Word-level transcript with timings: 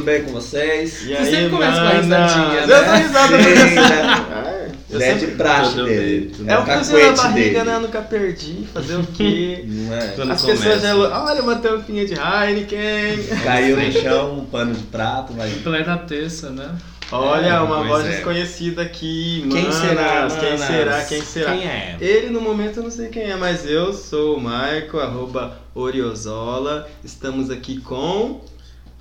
Tudo 0.00 0.04
bem 0.04 0.22
com 0.24 0.32
vocês? 0.32 1.02
E 1.02 1.08
Você 1.08 1.14
aí, 1.14 1.30
sempre 1.30 1.50
começa 1.50 1.80
com 1.80 1.86
a 1.86 1.90
risadinha, 1.90 2.60
Eu 2.60 2.66
né? 2.66 2.84
dou 2.84 2.94
risada 2.94 3.36
Sim, 3.42 3.44
porque 3.44 3.74
né? 3.74 4.70
eu 4.90 4.96
Ele 4.96 5.04
é 5.04 5.14
de 5.14 5.26
praxe 5.28 5.74
dele. 5.76 6.34
É 6.46 6.58
o 6.58 6.62
bem. 6.62 6.84
friozinho 6.84 7.06
na 7.16 7.22
barriga, 7.22 7.64
né? 7.64 7.74
Eu 7.74 7.80
nunca 7.80 8.00
perdi. 8.00 8.66
Fazer 8.72 8.96
o 8.96 9.04
quê? 9.06 9.62
Não 9.66 9.94
é? 9.94 10.06
Quando 10.16 10.30
As 10.32 10.40
começa. 10.40 10.62
pessoas 10.62 10.82
já. 10.82 10.96
Olha, 10.96 11.42
uma 11.42 11.56
tampinha 11.56 12.06
de 12.06 12.14
Heineken. 12.14 13.22
Caiu 13.44 13.76
no 13.76 13.92
chão, 13.92 14.38
um 14.38 14.44
pano 14.46 14.72
de 14.74 14.82
prato, 14.84 15.32
vai. 15.34 15.50
Plena 15.50 15.98
terça, 15.98 16.48
né? 16.50 16.70
Olha, 17.12 17.46
É, 17.48 17.60
uma 17.60 17.82
voz 17.84 18.06
é. 18.06 18.10
desconhecida 18.10 18.82
aqui. 18.82 19.44
Quem 19.50 19.62
manas. 19.64 19.74
será, 19.74 20.28
Quem 20.30 20.50
manas? 20.52 20.60
será? 20.60 21.04
Quem 21.04 21.22
será? 21.22 21.50
Quem 21.52 21.66
é? 21.66 21.96
Ele 22.00 22.30
no 22.30 22.40
momento 22.40 22.78
eu 22.78 22.84
não 22.84 22.90
sei 22.90 23.08
quem 23.08 23.24
é, 23.30 23.36
mas 23.36 23.66
eu 23.68 23.92
sou 23.92 24.36
o 24.36 24.40
Maico, 24.40 24.98
arroba 24.98 25.58
Oriozola. 25.74 26.88
Estamos 27.04 27.50
aqui 27.50 27.80
com. 27.80 28.40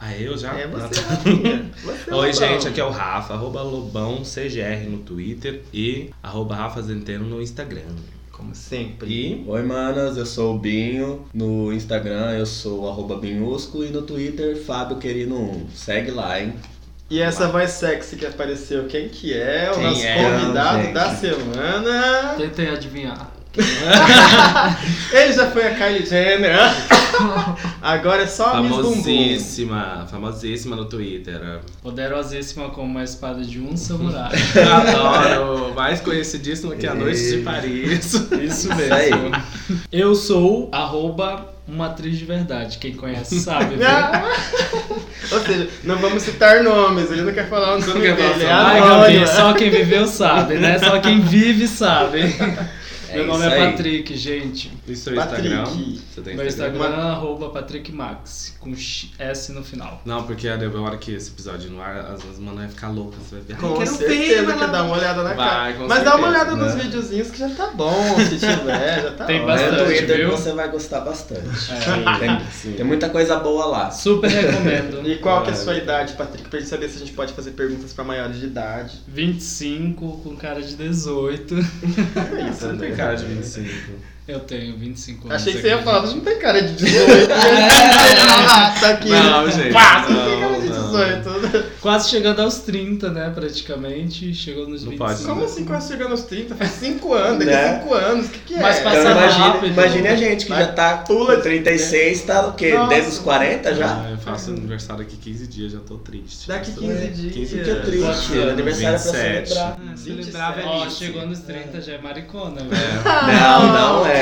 Ah, 0.01 0.15
eu 0.17 0.37
já? 0.37 0.53
É 0.57 0.63
Ah, 0.63 0.67
você, 0.67 1.01
tá. 1.01 1.09
Rafinha. 1.09 1.71
Você, 1.83 2.09
Oi, 2.11 2.31
Lobão. 2.31 2.33
gente, 2.33 2.67
aqui 2.67 2.79
é 2.79 2.83
o 2.85 2.89
Rafa, 2.89 3.33
arroba 3.33 3.61
Lobão 3.61 4.21
CGR 4.23 4.87
no 4.89 4.99
Twitter 4.99 5.61
e 5.73 6.09
arroba 6.23 6.55
Rafa 6.55 6.81
Zenteno 6.81 7.25
no 7.25 7.41
Instagram. 7.41 7.81
Como 8.31 8.55
sempre. 8.55 9.09
E 9.09 9.43
Oi, 9.45 9.61
manas, 9.63 10.15
eu 10.15 10.25
sou 10.25 10.55
o 10.55 10.59
Binho. 10.59 11.25
No 11.33 11.73
Instagram 11.73 12.31
eu 12.37 12.45
sou 12.45 12.83
o 12.83 12.87
arroba 12.89 13.17
Binhusco 13.17 13.83
e 13.83 13.89
no 13.89 14.01
Twitter 14.03 14.55
Fábio 14.55 14.95
Querino 14.97 15.35
1. 15.37 15.67
Segue 15.75 16.11
lá, 16.11 16.39
hein? 16.39 16.53
E 17.09 17.19
essa 17.19 17.47
voz 17.49 17.71
sexy 17.71 18.15
que 18.15 18.25
apareceu, 18.25 18.85
quem 18.85 19.09
que 19.09 19.33
é? 19.33 19.69
O 19.71 19.75
Quem 19.75 19.83
nosso 19.83 20.05
é, 20.05 20.23
convidado 20.39 20.83
gente? 20.83 20.93
da 20.93 21.15
semana. 21.15 22.35
Tentei 22.37 22.69
adivinhar. 22.69 23.31
Ele 25.11 25.33
já 25.33 25.49
foi 25.49 25.67
a 25.67 25.75
Kylie 25.75 26.05
Jenner. 26.05 26.55
Agora 27.81 28.23
é 28.23 28.27
só 28.27 28.53
a 28.53 28.61
Miss 28.61 28.75
famosíssima, 28.75 30.07
famosíssima 30.09 30.75
no 30.75 30.85
Twitter. 30.85 31.59
Poderosíssima 31.81 32.69
como 32.69 32.87
uma 32.87 33.03
espada 33.03 33.43
de 33.43 33.59
um 33.59 33.75
samurai. 33.75 34.31
Adoro, 34.55 35.73
mais 35.73 35.99
conhecidíssima 35.99 36.75
que 36.75 36.85
a 36.85 36.93
Noite 36.93 37.37
de 37.37 37.37
Paris. 37.37 38.13
Isso 38.13 38.69
mesmo. 38.75 39.31
Eu 39.91 40.13
sou 40.13 40.69
arroba 40.71 41.49
uma 41.67 41.87
atriz 41.87 42.17
de 42.17 42.25
verdade. 42.25 42.77
Quem 42.77 42.93
conhece 42.93 43.39
sabe. 43.39 43.75
viu? 43.75 43.87
Ou 45.31 45.39
seja, 45.39 45.69
não 45.83 45.97
vamos 45.97 46.23
citar 46.23 46.63
nomes, 46.63 47.11
ele 47.11 47.21
não 47.21 47.33
quer 47.33 47.47
falar 47.49 47.75
o 47.75 47.79
nome 47.79 48.01
quer 48.01 48.15
dele. 48.15 48.45
falar 48.45 48.75
É 48.75 48.81
Ai. 48.81 48.81
Gabi, 48.81 49.27
só 49.27 49.53
quem 49.53 49.69
viveu 49.69 50.07
sabe, 50.07 50.55
né? 50.55 50.79
Só 50.79 50.99
quem 50.99 51.19
vive 51.21 51.67
sabe. 51.67 52.35
É 53.11 53.15
Meu 53.17 53.25
nome 53.27 53.45
isso 53.45 53.53
é 53.53 53.57
aí. 53.59 53.71
Patrick, 53.71 54.17
gente. 54.17 54.71
E 54.87 54.95
seu 54.95 55.15
Patrick. 55.15 55.47
Instagram? 55.47 55.65
Você 55.65 56.21
tem 56.21 56.35
Meu 56.35 56.45
Instagram? 56.45 56.77
Instagram 56.79 56.97
é 57.03 57.11
arroba 57.11 57.49
Patrick 57.49 57.91
Max, 57.91 58.55
com 58.59 58.73
S 59.19 59.51
no 59.51 59.63
final. 59.63 60.01
Não, 60.05 60.23
porque 60.23 60.47
a 60.47 60.55
hora 60.55 60.97
que 60.97 61.13
esse 61.13 61.29
episódio 61.31 61.69
no 61.69 61.81
ar, 61.81 61.97
as 61.97 62.29
as 62.29 62.39
manas 62.39 62.59
vai 62.59 62.69
ficar 62.69 62.89
loucas. 62.89 63.19
Você 63.23 63.35
vai 63.35 63.43
ver. 63.43 63.57
Com 63.57 63.73
quero 63.77 63.89
certeza 63.89 64.41
ver, 64.41 64.45
vai 64.45 64.55
lá. 64.57 64.67
dar 64.67 64.83
uma 64.83 64.95
olhada 64.97 65.23
na 65.23 65.33
Vai, 65.33 65.73
cara. 65.73 65.87
Mas 65.87 66.03
dá 66.03 66.15
uma 66.15 66.27
certeza, 66.27 66.27
olhada 66.27 66.55
nos 66.55 66.75
né? 66.75 66.83
videozinhos 66.83 67.31
que 67.31 67.39
já 67.39 67.49
tá 67.49 67.67
bom, 67.67 68.15
se 68.29 68.37
tiver, 68.37 69.01
já 69.03 69.11
tá 69.11 69.25
Tem 69.25 69.41
ótimo. 69.41 69.51
É 69.51 69.65
no 69.65 69.71
bastante, 69.71 69.85
Twitter 69.85 70.17
viu? 70.17 70.29
que 70.29 70.35
você 70.37 70.51
vai 70.53 70.69
gostar 70.69 70.99
bastante. 71.01 71.71
É. 71.71 72.19
Tem, 72.19 72.39
Sim. 72.51 72.73
tem 72.73 72.85
muita 72.85 73.09
coisa 73.09 73.37
boa 73.37 73.65
lá. 73.65 73.91
Super 73.91 74.29
recomendo. 74.29 75.07
E 75.09 75.17
qual 75.17 75.43
que 75.43 75.49
é 75.49 75.53
a 75.53 75.55
sua 75.55 75.75
idade, 75.75 76.13
Patrick? 76.13 76.47
Pra 76.49 76.59
gente 76.59 76.69
saber 76.69 76.89
se 76.89 76.97
a 76.97 76.99
gente 76.99 77.13
pode 77.13 77.33
fazer 77.33 77.51
perguntas 77.51 77.93
pra 77.93 78.03
maiores 78.03 78.39
de 78.39 78.45
idade. 78.45 78.99
25 79.07 80.21
com 80.23 80.35
cara 80.35 80.61
de 80.61 80.75
18. 80.75 81.55
É 81.55 82.49
isso, 82.49 82.67
não 82.67 82.77
tem 82.77 82.91
né? 82.91 82.95
Cara 82.99 83.15
de 83.15 83.25
25. 83.25 83.69
Eu 84.29 84.39
tenho 84.41 84.77
25 84.77 85.27
anos. 85.27 85.41
Achei 85.41 85.53
que 85.53 85.61
você 85.61 85.67
ia 85.69 85.81
falar, 85.81 86.01
você 86.01 86.13
não 86.13 86.21
tem 86.21 86.37
cara 86.37 86.61
de 86.61 86.73
18. 86.73 87.31
ah, 87.33 88.75
tá 88.79 88.89
aqui. 88.91 89.09
Não, 89.09 89.49
gente, 89.49 89.73
Pá, 89.73 90.05
não 90.07 90.23
tem 90.25 90.39
cara 90.39 90.59
de 90.61 90.69
não. 90.69 91.39
18. 91.39 91.65
Quase 91.81 92.09
chegando 92.09 92.41
aos 92.41 92.55
30, 92.59 93.09
né? 93.09 93.31
Praticamente. 93.33 94.33
Chegou 94.35 94.67
nos 94.67 94.83
Não 94.83 94.91
25. 94.91 94.97
pode. 94.97 95.23
Como 95.23 95.43
assim 95.45 95.65
quase 95.65 95.87
chegando 95.87 96.11
aos 96.11 96.23
30? 96.23 96.53
Faz 96.55 96.71
5 96.71 97.13
anos, 97.13 97.39
daqui 97.39 97.51
Né? 97.51 97.69
a 97.69 97.79
5 97.81 97.93
anos. 97.95 98.25
O 98.27 98.29
que, 98.29 98.39
que 98.39 98.53
é? 98.55 98.61
Mas 98.61 98.77
Então 98.79 98.91
Passando 98.91 99.11
imagine, 99.11 99.43
rápido. 99.43 99.67
imagine 99.73 100.07
a 100.07 100.15
gente 100.15 100.43
que 100.45 100.49
Vai, 100.51 100.65
já 100.65 100.71
tá 100.73 100.97
pula 100.97 101.35
com 101.37 101.41
36, 101.41 102.21
tá 102.21 102.47
o 102.47 102.53
quê? 102.53 102.73
Nossa. 102.73 102.89
Desde 102.89 103.09
os 103.09 103.17
40 103.19 103.75
já? 103.75 103.87
Ah, 103.87 104.11
eu 104.11 104.17
faço 104.17 104.51
aniversário 104.51 105.03
daqui 105.03 105.17
15 105.17 105.47
dias, 105.47 105.71
já 105.71 105.79
tô 105.79 105.95
triste. 105.97 106.47
Daqui 106.47 106.71
Tô- 106.71 106.81
15 106.81 107.07
dias. 107.07 107.33
15 107.33 107.57
Que 107.57 107.63
dias. 107.63 107.81
triste, 107.85 108.03
Quantos 108.05 108.29
o 108.29 108.33
anos? 108.33 108.53
aniversário 108.53 108.95
é 108.95 108.99
pra 108.99 109.11
27. 109.11 109.47
celebrar. 109.49 109.77
Ah, 109.79 109.97
Celebrar 109.97 110.59
a 110.59 110.69
Ó, 110.69 110.89
chegou 110.89 111.25
nos 111.25 111.39
30, 111.39 111.81
já 111.81 111.93
é 111.93 111.97
maricona, 111.97 112.61
velho. 112.61 112.79
É. 112.79 113.33
Não, 113.39 113.73
não 113.73 114.05
é. 114.05 114.18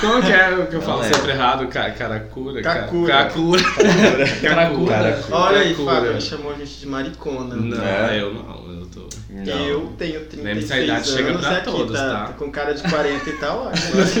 Como 0.00 0.22
que 0.22 0.32
é 0.32 0.54
o 0.54 0.66
que 0.66 0.76
eu 0.76 0.82
falo 0.82 1.02
é. 1.02 1.12
sempre 1.12 1.30
errado? 1.32 1.66
Ca- 1.68 1.90
Caracura? 1.90 2.62
ca- 2.62 2.74
Cacura. 2.80 3.12
Cacura. 3.12 3.62
Cracuda. 4.40 4.90
Cara, 4.92 5.24
Olha 5.30 5.58
aí. 5.60 5.74
Fábio, 5.74 6.10
ele 6.10 6.20
chamou 6.20 6.52
a 6.52 6.56
gente 6.56 6.78
de 6.80 6.86
maricona. 6.86 7.54
Não, 7.56 7.84
É. 7.84 8.20
eu 8.20 8.32
não, 8.34 8.72
eu 8.80 8.86
tô. 8.86 9.06
Não. 9.28 9.44
Eu 9.44 9.92
tenho 9.98 10.24
36 10.26 10.42
Lembra 10.44 10.74
a 10.74 10.80
idade 10.80 10.90
anos 10.90 11.08
chega 11.10 11.38
pra 11.38 11.50
aqui, 11.58 11.64
todos, 11.64 11.98
tá? 11.98 12.34
Com 12.38 12.50
cara 12.50 12.72
de 12.74 12.82
40 12.88 13.28
e 13.30 13.32
tal, 13.34 13.66
ótimo. 13.66 13.90
Mas, 13.96 14.14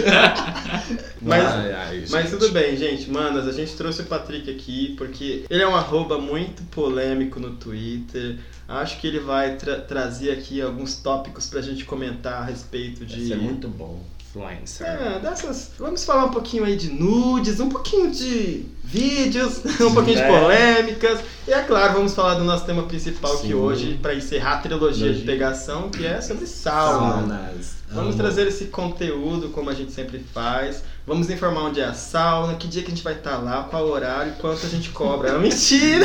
Mas- 1.22 1.44
ai, 1.54 1.72
ai, 1.72 2.04
Mas 2.10 2.22
gente. 2.30 2.30
tudo 2.38 2.50
bem, 2.52 2.76
gente. 2.76 3.10
Manas, 3.10 3.48
a 3.48 3.52
gente 3.52 3.74
trouxe 3.76 4.02
o 4.02 4.04
Patrick 4.04 4.50
aqui 4.50 4.94
porque 4.98 5.44
ele 5.48 5.62
é 5.62 5.66
um 5.68 5.74
arroba 5.74 6.18
muito 6.18 6.62
polêmico 6.64 7.40
no 7.40 7.50
Twitter. 7.52 8.36
Acho 8.68 9.00
que 9.00 9.06
ele 9.06 9.20
vai 9.20 9.54
tra- 9.54 9.76
trazer 9.78 10.32
aqui 10.32 10.60
alguns 10.60 10.96
tópicos 10.96 11.46
pra 11.46 11.62
gente 11.62 11.84
comentar 11.84 12.42
a 12.42 12.44
respeito 12.44 13.04
de. 13.06 13.22
Isso 13.24 13.32
é 13.32 13.36
muito 13.36 13.68
bom. 13.68 14.02
Influencer. 14.40 14.86
É, 14.86 15.18
dessas. 15.18 15.70
Vamos 15.78 16.04
falar 16.04 16.26
um 16.26 16.30
pouquinho 16.30 16.64
aí 16.64 16.76
de 16.76 16.90
nudes, 16.90 17.58
um 17.58 17.68
pouquinho 17.68 18.10
de 18.10 18.66
vídeos, 18.84 19.60
um 19.80 19.94
pouquinho 19.94 20.16
de 20.16 20.22
É. 20.22 20.28
polêmicas. 20.40 21.20
E 21.48 21.52
é 21.52 21.62
claro, 21.62 21.94
vamos 21.94 22.14
falar 22.14 22.34
do 22.34 22.44
nosso 22.44 22.64
tema 22.66 22.82
principal 22.84 23.38
que 23.38 23.48
Sim. 23.48 23.54
hoje, 23.54 23.98
pra 24.00 24.14
encerrar 24.14 24.54
a 24.54 24.58
trilogia 24.58 25.12
de 25.12 25.22
pegação, 25.22 25.88
que 25.88 26.04
é 26.06 26.20
sobre 26.20 26.46
sauna. 26.46 27.14
Saunas. 27.28 27.76
Vamos 27.88 28.10
Amo. 28.10 28.16
trazer 28.18 28.46
esse 28.48 28.66
conteúdo 28.66 29.48
como 29.50 29.70
a 29.70 29.74
gente 29.74 29.92
sempre 29.92 30.18
faz. 30.34 30.82
Vamos 31.06 31.30
informar 31.30 31.60
onde 31.66 31.80
é 31.80 31.84
a 31.84 31.94
sauna, 31.94 32.54
que 32.54 32.66
dia 32.66 32.82
que 32.82 32.88
a 32.88 32.90
gente 32.90 33.04
vai 33.04 33.12
estar 33.12 33.36
lá, 33.36 33.64
qual 33.70 33.86
horário, 33.86 34.32
quanto 34.40 34.66
a 34.66 34.68
gente 34.68 34.88
cobra. 34.90 35.28
É 35.28 35.38
mentira! 35.38 36.04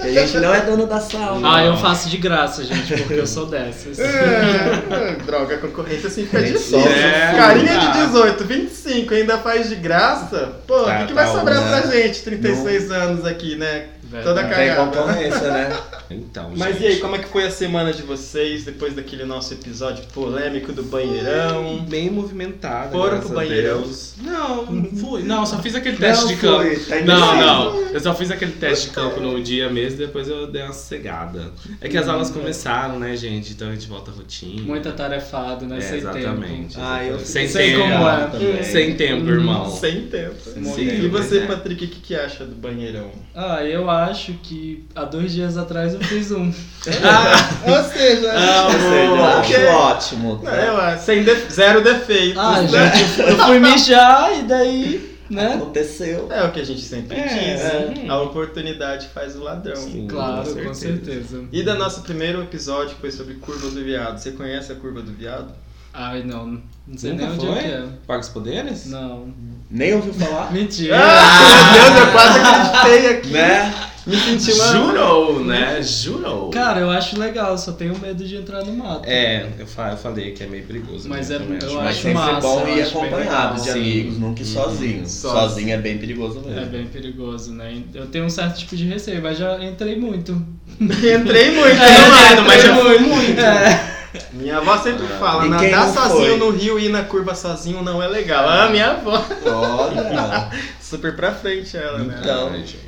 A 0.00 0.06
gente 0.08 0.36
não 0.36 0.52
é 0.54 0.60
dono 0.60 0.86
da 0.86 1.00
sauna. 1.00 1.56
Ah, 1.56 1.64
eu 1.64 1.78
faço 1.78 2.10
de 2.10 2.18
graça, 2.18 2.62
gente, 2.62 2.94
porque 2.94 3.14
eu 3.14 3.26
sou 3.26 3.46
dessas. 3.46 3.98
É, 3.98 5.16
droga, 5.24 5.54
a 5.54 5.58
concorrência 5.58 6.08
assim 6.08 6.24
fica 6.26 6.42
difícil. 6.42 6.78
sofre. 6.78 6.92
É. 6.92 7.34
Carinha 7.38 7.78
de 7.78 7.92
18, 8.06 8.44
25, 8.44 9.14
ainda 9.14 9.38
faz 9.38 9.68
de 9.70 9.76
graça? 9.76 10.52
Pô, 10.66 10.82
o 10.82 10.84
Tá, 10.84 10.98
que, 11.00 11.06
que 11.06 11.14
vai 11.14 11.24
tá, 11.24 11.32
sobrar 11.32 11.60
né? 11.62 11.80
pra 11.80 11.90
gente, 11.90 12.20
36 12.22 12.90
anos 12.90 13.24
aqui, 13.24 13.56
né? 13.56 13.86
Toda 14.22 14.42
Não 14.42 14.48
tem 14.50 14.68
cagada. 14.68 14.90
concorrência, 14.90 15.50
né? 15.50 15.76
Então, 16.10 16.52
Mas 16.56 16.74
gente. 16.74 16.84
e 16.84 16.86
aí, 16.88 16.96
como 17.00 17.16
é 17.16 17.18
que 17.18 17.28
foi 17.28 17.44
a 17.44 17.50
semana 17.50 17.92
de 17.92 18.02
vocês 18.02 18.64
depois 18.64 18.94
daquele 18.94 19.24
nosso 19.24 19.52
episódio 19.54 20.04
polêmico 20.12 20.72
do 20.72 20.82
banheirão? 20.82 21.84
Bem 21.88 22.10
movimentada. 22.10 22.90
Foram 22.90 23.20
pro 23.20 23.30
banheirão? 23.30 23.82
Deus. 23.82 24.14
Não, 24.22 24.66
não 24.66 24.84
fui. 24.96 25.22
Não, 25.22 25.44
só 25.44 25.58
fiz 25.60 25.74
aquele 25.74 25.96
teste 25.96 26.24
Não 26.24 26.32
de 26.32 26.36
campo. 26.40 26.62
foi, 26.62 26.76
tá 26.76 27.00
não, 27.04 27.36
não. 27.36 27.80
Eu 27.92 28.00
só 28.00 28.14
fiz 28.14 28.30
aquele 28.30 28.52
teste 28.52 28.88
de 28.88 28.94
campo 28.94 29.20
no 29.20 29.42
dia 29.42 29.68
mesmo 29.68 30.00
e 30.02 30.06
depois 30.06 30.28
eu 30.28 30.46
dei 30.46 30.62
uma 30.62 30.72
sossegada. 30.72 31.50
É 31.80 31.88
que 31.88 31.96
as 31.98 32.08
aulas 32.08 32.30
começaram, 32.30 32.98
né, 32.98 33.16
gente? 33.16 33.52
Então 33.52 33.68
a 33.68 33.72
gente 33.72 33.88
volta 33.88 34.10
à 34.10 34.14
rotina. 34.14 34.62
Muito 34.62 34.88
atarefado, 34.88 35.66
né? 35.66 35.78
É, 35.78 35.80
Sem 35.80 35.98
exatamente. 35.98 36.74
tempo. 36.74 36.86
Ah, 36.86 37.04
eu 37.04 37.18
Sem 37.18 37.48
sei 37.48 37.72
tempo. 37.72 37.82
como 37.82 38.08
é. 38.08 38.26
também. 38.26 38.62
Sem 38.62 38.94
tempo, 38.94 39.28
irmão. 39.28 39.70
Sem 39.70 40.02
tempo. 40.06 40.34
Sim, 40.74 41.04
e 41.04 41.08
você, 41.08 41.40
né? 41.40 41.46
Patrick, 41.46 41.84
o 41.84 41.88
que, 41.88 42.00
que 42.00 42.14
acha 42.14 42.44
do 42.44 42.54
banheirão? 42.54 43.10
Ah, 43.34 43.64
eu 43.64 43.90
acho 43.90 44.34
que 44.42 44.84
há 44.94 45.04
dois 45.04 45.32
dias 45.32 45.56
atrás 45.56 45.95
eu 45.96 46.08
fiz 46.08 46.30
um. 46.32 46.52
Ou 47.66 47.84
seja, 47.92 48.32
Ah, 48.32 48.66
Ou 48.66 48.72
seja, 48.72 48.94
eu 48.94 49.24
acho 49.24 49.38
Ok. 49.52 49.66
ótimo. 49.66 50.40
Não, 50.42 50.52
eu 50.52 50.76
acho, 50.80 51.04
sem 51.04 51.24
de- 51.24 51.50
zero 51.52 51.82
defeitos. 51.82 52.38
Ah, 52.38 52.62
né? 52.62 52.68
gente, 52.96 53.20
eu 53.20 53.38
fui 53.38 53.58
mijar 53.58 54.38
e 54.38 54.42
daí, 54.42 55.18
né? 55.28 55.54
Aconteceu. 55.54 56.28
É 56.30 56.44
o 56.44 56.52
que 56.52 56.60
a 56.60 56.64
gente 56.64 56.80
sempre 56.82 57.16
É, 57.18 57.26
diz. 57.26 58.04
é. 58.04 58.08
A 58.08 58.20
oportunidade 58.20 59.08
faz 59.12 59.34
o 59.34 59.42
ladrão. 59.42 59.74
Sim. 59.76 60.06
Claro, 60.08 60.54
Com 60.54 60.64
com 60.64 60.74
certeza. 60.74 61.44
E 61.50 61.62
da 61.64 61.74
nosso 61.74 62.02
primeiro 62.02 62.40
episódio 62.42 62.94
que 62.94 63.00
foi 63.00 63.10
sobre 63.10 63.34
curva 63.34 63.68
do 63.68 63.82
viado. 63.82 64.18
Você 64.18 64.30
conhece 64.32 64.70
a 64.70 64.76
curva 64.76 65.02
do 65.02 65.10
viado? 65.12 65.52
Ai, 65.92 66.22
não. 66.22 66.60
Não 66.86 66.96
sei 66.98 67.12
Nunca 67.12 67.24
nem 67.24 67.32
onde 67.32 67.46
foi? 67.46 67.56
é 67.58 67.62
que 67.62 67.68
é. 67.68 67.84
Paga 68.06 68.20
os 68.20 68.28
poderes? 68.28 68.86
Não. 68.86 69.32
Nem 69.70 69.94
ouviu 69.94 70.12
falar? 70.14 70.52
Mentira. 70.52 70.96
Ah, 71.00 71.72
meu 71.72 71.82
Deus, 71.90 72.06
eu 72.06 72.12
quase 72.12 72.38
acreditei 72.38 73.10
aqui. 73.16 73.28
Né? 73.30 73.74
Me 74.06 74.16
senti 74.16 74.52
uma. 74.52 74.66
Jurou, 74.72 75.44
né? 75.44 75.82
Jurou. 75.82 76.50
Cara, 76.50 76.78
eu 76.80 76.88
acho 76.90 77.18
legal, 77.18 77.58
só 77.58 77.72
tenho 77.72 77.98
medo 77.98 78.24
de 78.24 78.36
entrar 78.36 78.64
no 78.64 78.72
mato. 78.72 79.02
É, 79.04 79.48
eu, 79.58 79.66
fa- 79.66 79.90
eu 79.90 79.96
falei 79.96 80.30
que 80.30 80.44
é 80.44 80.46
meio 80.46 80.64
perigoso. 80.64 81.08
Mas 81.08 81.28
né, 81.28 81.36
é- 81.36 81.38
também, 81.40 81.58
eu 81.60 81.66
acho. 81.68 81.76
Mas 81.76 81.86
acho 81.88 81.96
sempre 82.02 82.14
massa, 82.14 82.40
bom 82.40 82.68
ir 82.68 82.82
acompanhado 82.82 83.60
de 83.62 83.70
amigos, 83.70 84.18
nunca 84.18 84.42
ir 84.42 84.46
Uhum. 84.46 84.52
sozinho. 84.52 85.06
Sozinho. 85.08 85.08
Sozinho 85.08 85.74
é 85.74 85.78
bem 85.78 85.98
perigoso 85.98 86.40
É 86.46 86.50
mesmo. 86.50 86.66
bem 86.70 86.86
perigoso, 86.86 87.52
né? 87.52 87.82
Eu 87.94 88.06
tenho 88.06 88.24
um 88.26 88.30
certo 88.30 88.58
tipo 88.58 88.76
de 88.76 88.84
receio, 88.86 89.20
mas 89.20 89.36
já 89.38 89.58
entrei 89.64 89.96
muito. 89.96 90.32
Entrei 90.80 91.50
muito, 91.52 91.82
É, 91.82 92.36
não 92.36 92.44
mas 92.44 92.62
já 92.62 92.72
entrei 92.76 92.84
foi 92.84 92.98
muito. 93.00 93.40
É. 93.40 93.92
Minha 94.32 94.58
avó 94.58 94.78
sempre 94.78 95.06
fala, 95.18 95.46
E 95.46 95.58
quem 95.58 95.70
nadar 95.70 95.86
não 95.86 95.92
sozinho 95.94 96.28
foi? 96.28 96.38
no 96.38 96.50
rio 96.50 96.78
e 96.78 96.86
ir 96.86 96.88
na 96.90 97.02
curva 97.04 97.34
sozinho 97.34 97.82
não 97.82 98.02
é 98.02 98.06
legal. 98.08 98.48
Ah, 98.48 98.68
minha 98.70 98.92
avó. 98.92 99.22
Olha, 99.44 100.50
Super 100.80 101.14
pra 101.16 101.32
frente 101.32 101.76
ela, 101.76 101.98
né? 101.98 102.18
Então. 102.22 102.52
Gente. 102.52 102.78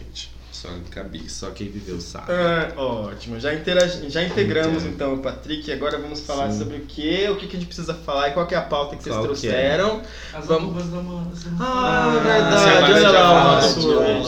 Só, 0.59 0.69
cabi, 0.91 1.31
só 1.31 1.51
quem 1.51 1.69
viveu 1.69 2.01
sabe. 2.01 2.33
Ah, 2.33 2.73
ótimo, 2.77 3.39
já, 3.39 3.55
interagi- 3.55 4.11
já 4.11 4.25
integramos 4.25 4.85
então 4.85 5.15
o 5.15 5.19
Patrick 5.19 5.71
agora 5.71 5.99
vamos 5.99 6.21
falar 6.21 6.51
Sim. 6.51 6.59
sobre 6.59 6.77
o 6.79 6.81
que, 6.81 7.29
o 7.31 7.37
que, 7.37 7.47
que 7.47 7.57
a 7.57 7.61
gente 7.61 7.69
precisa 7.69 7.95
falar 7.95 8.31
e 8.31 8.33
qual 8.33 8.45
que 8.45 8.57
é 8.57 8.59
a 8.59 8.63
pauta 8.63 8.97
que 8.97 9.05
vocês 9.05 9.15
Qual 9.15 9.23
que 9.23 9.29
trouxeram. 9.29 10.03
As 10.35 10.47
Vamos- 10.47 10.85
da 10.91 11.01
não 11.01 11.31
Ah, 11.61 12.13
se 12.13 12.25
verdade, 12.25 12.93
olha 12.93 13.11
lá 13.13 13.41
o 13.41 13.55
nosso 13.55 13.79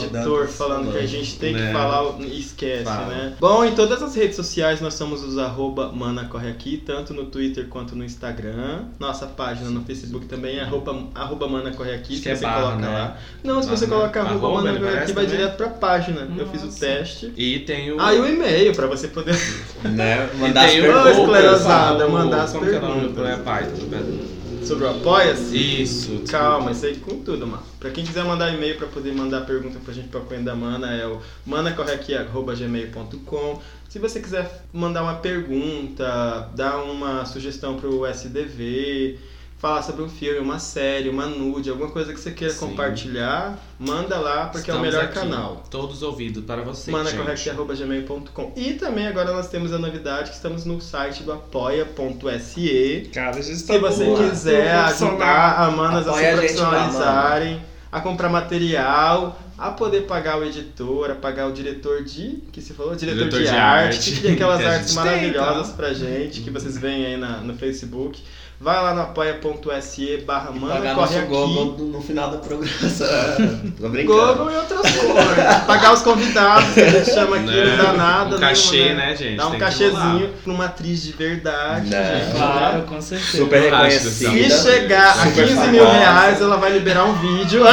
editor 0.05 0.45
da- 0.45 0.51
falando 0.53 0.91
que 0.93 0.97
a 0.99 1.05
gente 1.05 1.37
tem 1.37 1.53
que 1.53 1.59
Né. 1.59 1.73
falar 1.73 2.17
e 2.21 2.39
esquece, 2.39 2.85
Fala. 2.85 3.07
né? 3.07 3.33
Bom, 3.37 3.65
em 3.65 3.75
todas 3.75 4.01
as 4.01 4.15
redes 4.15 4.37
sociais 4.37 4.79
nós 4.79 4.93
somos 4.93 5.23
os 5.23 5.37
arroba 5.37 5.91
Mana 5.91 6.25
Corre 6.25 6.49
Aqui, 6.49 6.77
tanto 6.85 7.13
no 7.13 7.25
Twitter 7.25 7.67
quanto 7.67 7.93
no 7.93 8.05
Instagram. 8.05 8.85
Nossa 8.97 9.25
página 9.27 9.69
no 9.69 9.83
Facebook 9.83 10.27
também 10.27 10.59
é 10.59 10.61
arroba, 10.63 10.95
arroba 11.13 11.47
Mana 11.49 11.71
Corre 11.71 11.91
Aqui, 11.93 12.13
Acho 12.13 12.15
se 12.17 12.21
que 12.23 12.29
é 12.29 12.35
você 12.35 12.43
barra, 12.45 12.61
coloca 12.61 12.77
né? 12.77 12.87
lá. 12.89 13.17
Não, 13.43 13.61
se 13.61 13.67
Barra, 13.67 13.77
você 13.77 13.85
né? 13.87 13.95
colocar 13.95 14.21
arroba, 14.21 14.47
Arroba, 14.47 14.61
Mana 14.63 14.79
Corre 14.79 14.87
Aqui 14.89 14.95
parece 14.95 15.13
vai 15.13 15.25
também? 15.25 15.39
direto 15.39 15.57
pra 15.57 15.69
página. 15.69 16.20
Eu 16.37 16.47
fiz 16.47 16.61
o 16.61 16.65
Nossa. 16.65 16.79
teste. 16.79 17.31
E 17.37 17.59
tem 17.59 17.91
o. 17.91 17.99
Ah, 17.99 18.13
e 18.13 18.19
o 18.19 18.27
e-mail 18.27 18.75
pra 18.75 18.87
você 18.87 19.07
poder. 19.07 19.35
Né? 19.83 20.29
e 20.33 20.37
Mandar 20.37 20.65
as 20.65 20.71
tem 20.71 20.79
o- 20.79 20.83
perguntas. 20.83 21.17
Esclerosada, 21.17 22.07
o- 22.07 22.11
mandar 22.11 22.43
as 22.43 22.53
é 22.55 22.59
perguntas. 22.59 23.27
é 23.27 23.37
do 23.39 24.41
Sobre 24.65 24.85
o 24.85 24.89
Apoia-se? 24.91 25.81
Isso. 25.81 26.21
Calma, 26.29 26.71
isso 26.71 26.85
aí 26.85 26.95
com 26.97 27.17
tudo, 27.23 27.47
mano. 27.47 27.63
Pra 27.79 27.89
quem 27.89 28.05
quiser 28.05 28.23
mandar 28.23 28.53
e-mail 28.53 28.75
pra 28.77 28.85
poder 28.87 29.11
mandar 29.11 29.41
pergunta 29.41 29.79
pra 29.83 29.91
gente 29.93 30.07
pra 30.09 30.21
Coen 30.21 30.43
da 30.43 30.53
Mana, 30.55 30.93
é 30.95 31.07
o 31.07 31.19
manacorreaqui.gmail.com. 31.47 33.59
Se 33.89 33.97
você 33.99 34.19
quiser 34.19 34.63
mandar 34.71 35.01
uma 35.03 35.15
pergunta, 35.15 36.47
dar 36.55 36.77
uma 36.83 37.25
sugestão 37.25 37.75
pro 37.77 38.05
SDV, 38.05 39.17
falar 39.61 39.83
sobre 39.83 40.01
um 40.01 40.09
filme, 40.09 40.39
uma 40.39 40.57
série, 40.57 41.07
uma 41.07 41.27
nude, 41.27 41.69
alguma 41.69 41.91
coisa 41.91 42.11
que 42.11 42.19
você 42.19 42.31
queira 42.31 42.51
Sim. 42.51 42.67
compartilhar, 42.67 43.59
manda 43.77 44.17
lá, 44.17 44.47
porque 44.47 44.71
é 44.71 44.73
o 44.73 44.77
Estamos 44.77 44.81
melhor 44.81 45.03
aqui, 45.03 45.13
canal. 45.13 45.63
Todos 45.69 46.01
ouvidos 46.01 46.43
para 46.43 46.63
vocês. 46.63 46.85
gente. 46.85 47.15
manacorreaqui.gmail.com 47.15 48.53
E 48.55 48.73
também 48.73 49.05
agora 49.05 49.31
nós 49.31 49.49
temos 49.49 49.71
a 49.71 49.77
novidade 49.77 50.31
que 50.31 50.35
estamos 50.35 50.65
no 50.65 50.81
site 50.81 51.21
do 51.21 51.31
apoia.se. 51.31 53.11
Cara, 53.13 53.37
a 53.37 53.41
gente 53.41 53.63
tá 53.63 53.73
Se 53.73 53.79
você 53.79 54.05
boa. 54.05 54.29
quiser 54.29 54.71
ajudar 54.75 55.59
a 55.59 55.69
Manas 55.69 56.07
a 56.07 56.13
se 56.13 56.17
Apoia 56.17 56.27
a 56.27 56.31
lá, 56.31 56.37
profissionalizarem, 56.39 57.61
a 57.91 58.01
comprar 58.01 58.29
material, 58.29 59.39
a 59.59 59.69
poder 59.69 60.07
pagar 60.07 60.39
o 60.39 60.43
editor, 60.43 61.11
a 61.11 61.15
pagar 61.15 61.45
o 61.47 61.51
diretor 61.53 62.03
de. 62.03 62.41
que 62.51 62.61
se 62.61 62.73
falou? 62.73 62.95
Diretor, 62.95 63.29
Diretor 63.29 63.39
de, 63.41 63.45
de 63.45 63.55
arte, 63.55 63.95
arte, 63.97 64.11
que 64.11 64.19
cria 64.21 64.33
aquelas 64.33 64.57
que 64.61 64.65
a 64.65 64.71
artes 64.71 64.87
gente 64.91 65.03
tem, 65.03 65.11
maravilhosas 65.11 65.69
tá? 65.69 65.73
pra 65.75 65.93
gente, 65.93 66.41
que 66.41 66.49
vocês 66.49 66.79
veem 66.79 67.05
aí 67.05 67.17
na, 67.17 67.37
no 67.41 67.53
Facebook. 67.53 68.19
Vai 68.61 68.75
lá 68.75 68.93
no 68.93 69.01
apoia.se 69.01 70.17
barra 70.17 70.51
Pagar 70.51 70.93
corre 70.93 71.17
aqui. 71.17 71.27
Google 71.27 71.87
no 71.87 71.99
final 71.99 72.29
da 72.29 72.37
programação. 72.37 73.07
Tô 73.81 73.89
brincando. 73.89 74.35
Google 74.35 74.51
e 74.51 74.55
outras 74.55 74.81
coisas. 74.81 75.63
Pagar 75.65 75.93
os 75.93 76.01
convidados, 76.03 76.71
que 76.75 76.79
a 76.81 76.89
gente 76.89 77.11
chama 77.11 77.37
aqui, 77.37 77.45
Né? 77.47 77.75
não 77.75 77.83
dá 77.85 77.93
nada. 77.93 78.35
Um 78.35 78.39
cachê, 78.39 78.77
nenhuma, 78.77 78.95
né, 78.97 79.15
gente? 79.15 79.37
Dá 79.37 79.47
um 79.47 79.57
cachezinho 79.57 80.29
pra 80.43 80.53
uma 80.53 80.65
atriz 80.65 81.01
de 81.01 81.11
verdade. 81.11 81.89
Né? 81.89 82.21
gente, 82.23 82.37
Claro, 82.37 82.81
com 82.83 83.01
certeza. 83.01 83.37
Super 83.37 83.61
reconhecida. 83.63 84.31
Se 84.31 84.63
chegar 84.69 85.09
a 85.09 85.13
Super 85.25 85.47
15 85.47 85.67
mil 85.69 85.89
reais, 85.89 86.39
ela 86.39 86.57
vai 86.57 86.71
liberar 86.71 87.05
um 87.05 87.13
vídeo. 87.15 87.63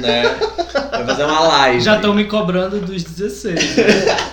Né? 0.00 0.22
Vai 0.90 1.04
fazer 1.06 1.24
uma 1.24 1.40
live. 1.40 1.80
Já 1.80 1.96
estão 1.96 2.14
me 2.14 2.24
cobrando 2.24 2.78
dos 2.80 3.02
16. 3.04 3.76
né? 3.76 3.84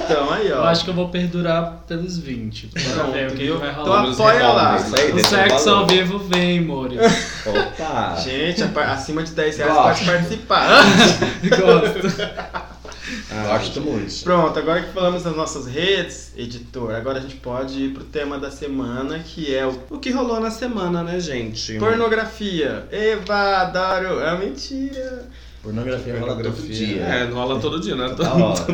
Então 0.05 0.31
aí, 0.31 0.47
Eu 0.49 0.57
ó. 0.59 0.63
acho 0.65 0.83
que 0.83 0.89
eu 0.89 0.93
vou 0.93 1.09
perdurar 1.09 1.83
pelos 1.87 2.17
20. 2.17 2.67
Pra 2.67 3.03
ver 3.03 3.27
o 3.27 3.31
que, 3.31 3.43
viu? 3.43 3.59
vai 3.59 3.71
Então 3.71 3.83
rolar. 3.83 4.01
Vamos 4.03 4.19
apoia 4.19 4.47
lá. 4.47 4.75
aí, 4.75 5.11
O 5.11 5.25
sexo 5.25 5.65
valor. 5.65 5.79
ao 5.81 5.87
vivo 5.87 6.19
vem, 6.19 6.61
Mori. 6.61 6.97
Opa! 7.45 8.15
Gente, 8.23 8.63
acima 8.63 9.23
de 9.23 9.31
10 9.31 9.57
reais 9.57 9.73
Gosto. 9.73 9.87
pode 9.87 10.05
participar. 10.05 10.83
Gosto. 11.43 12.21
Ah, 13.31 13.57
Gosto 13.57 13.79
muito. 13.81 14.23
Pronto, 14.23 14.59
agora 14.59 14.81
que 14.81 14.91
falamos 14.93 15.23
das 15.23 15.35
nossas 15.35 15.65
redes, 15.65 16.33
editor, 16.35 16.93
agora 16.93 17.19
a 17.19 17.21
gente 17.21 17.35
pode 17.35 17.81
ir 17.85 17.93
pro 17.93 18.03
tema 18.03 18.37
da 18.37 18.51
semana, 18.51 19.19
que 19.19 19.53
é 19.55 19.65
o 19.65 19.79
O 19.89 19.97
que 19.97 20.11
rolou 20.11 20.39
na 20.41 20.51
semana, 20.51 21.03
né, 21.03 21.17
gente? 21.19 21.77
pornografia. 21.79 22.85
Eva, 22.91 23.57
adoro. 23.61 24.19
É 24.19 24.37
mentira. 24.37 25.25
Pornografia 25.63 26.17
rola 26.19 26.35
todo 26.35 26.67
dia. 26.67 27.01
É, 27.01 27.25
não 27.27 27.35
rola 27.37 27.59
todo 27.59 27.79
dia, 27.79 27.95
né? 27.95 28.09
Da 28.17 28.33
hora. 28.33 28.65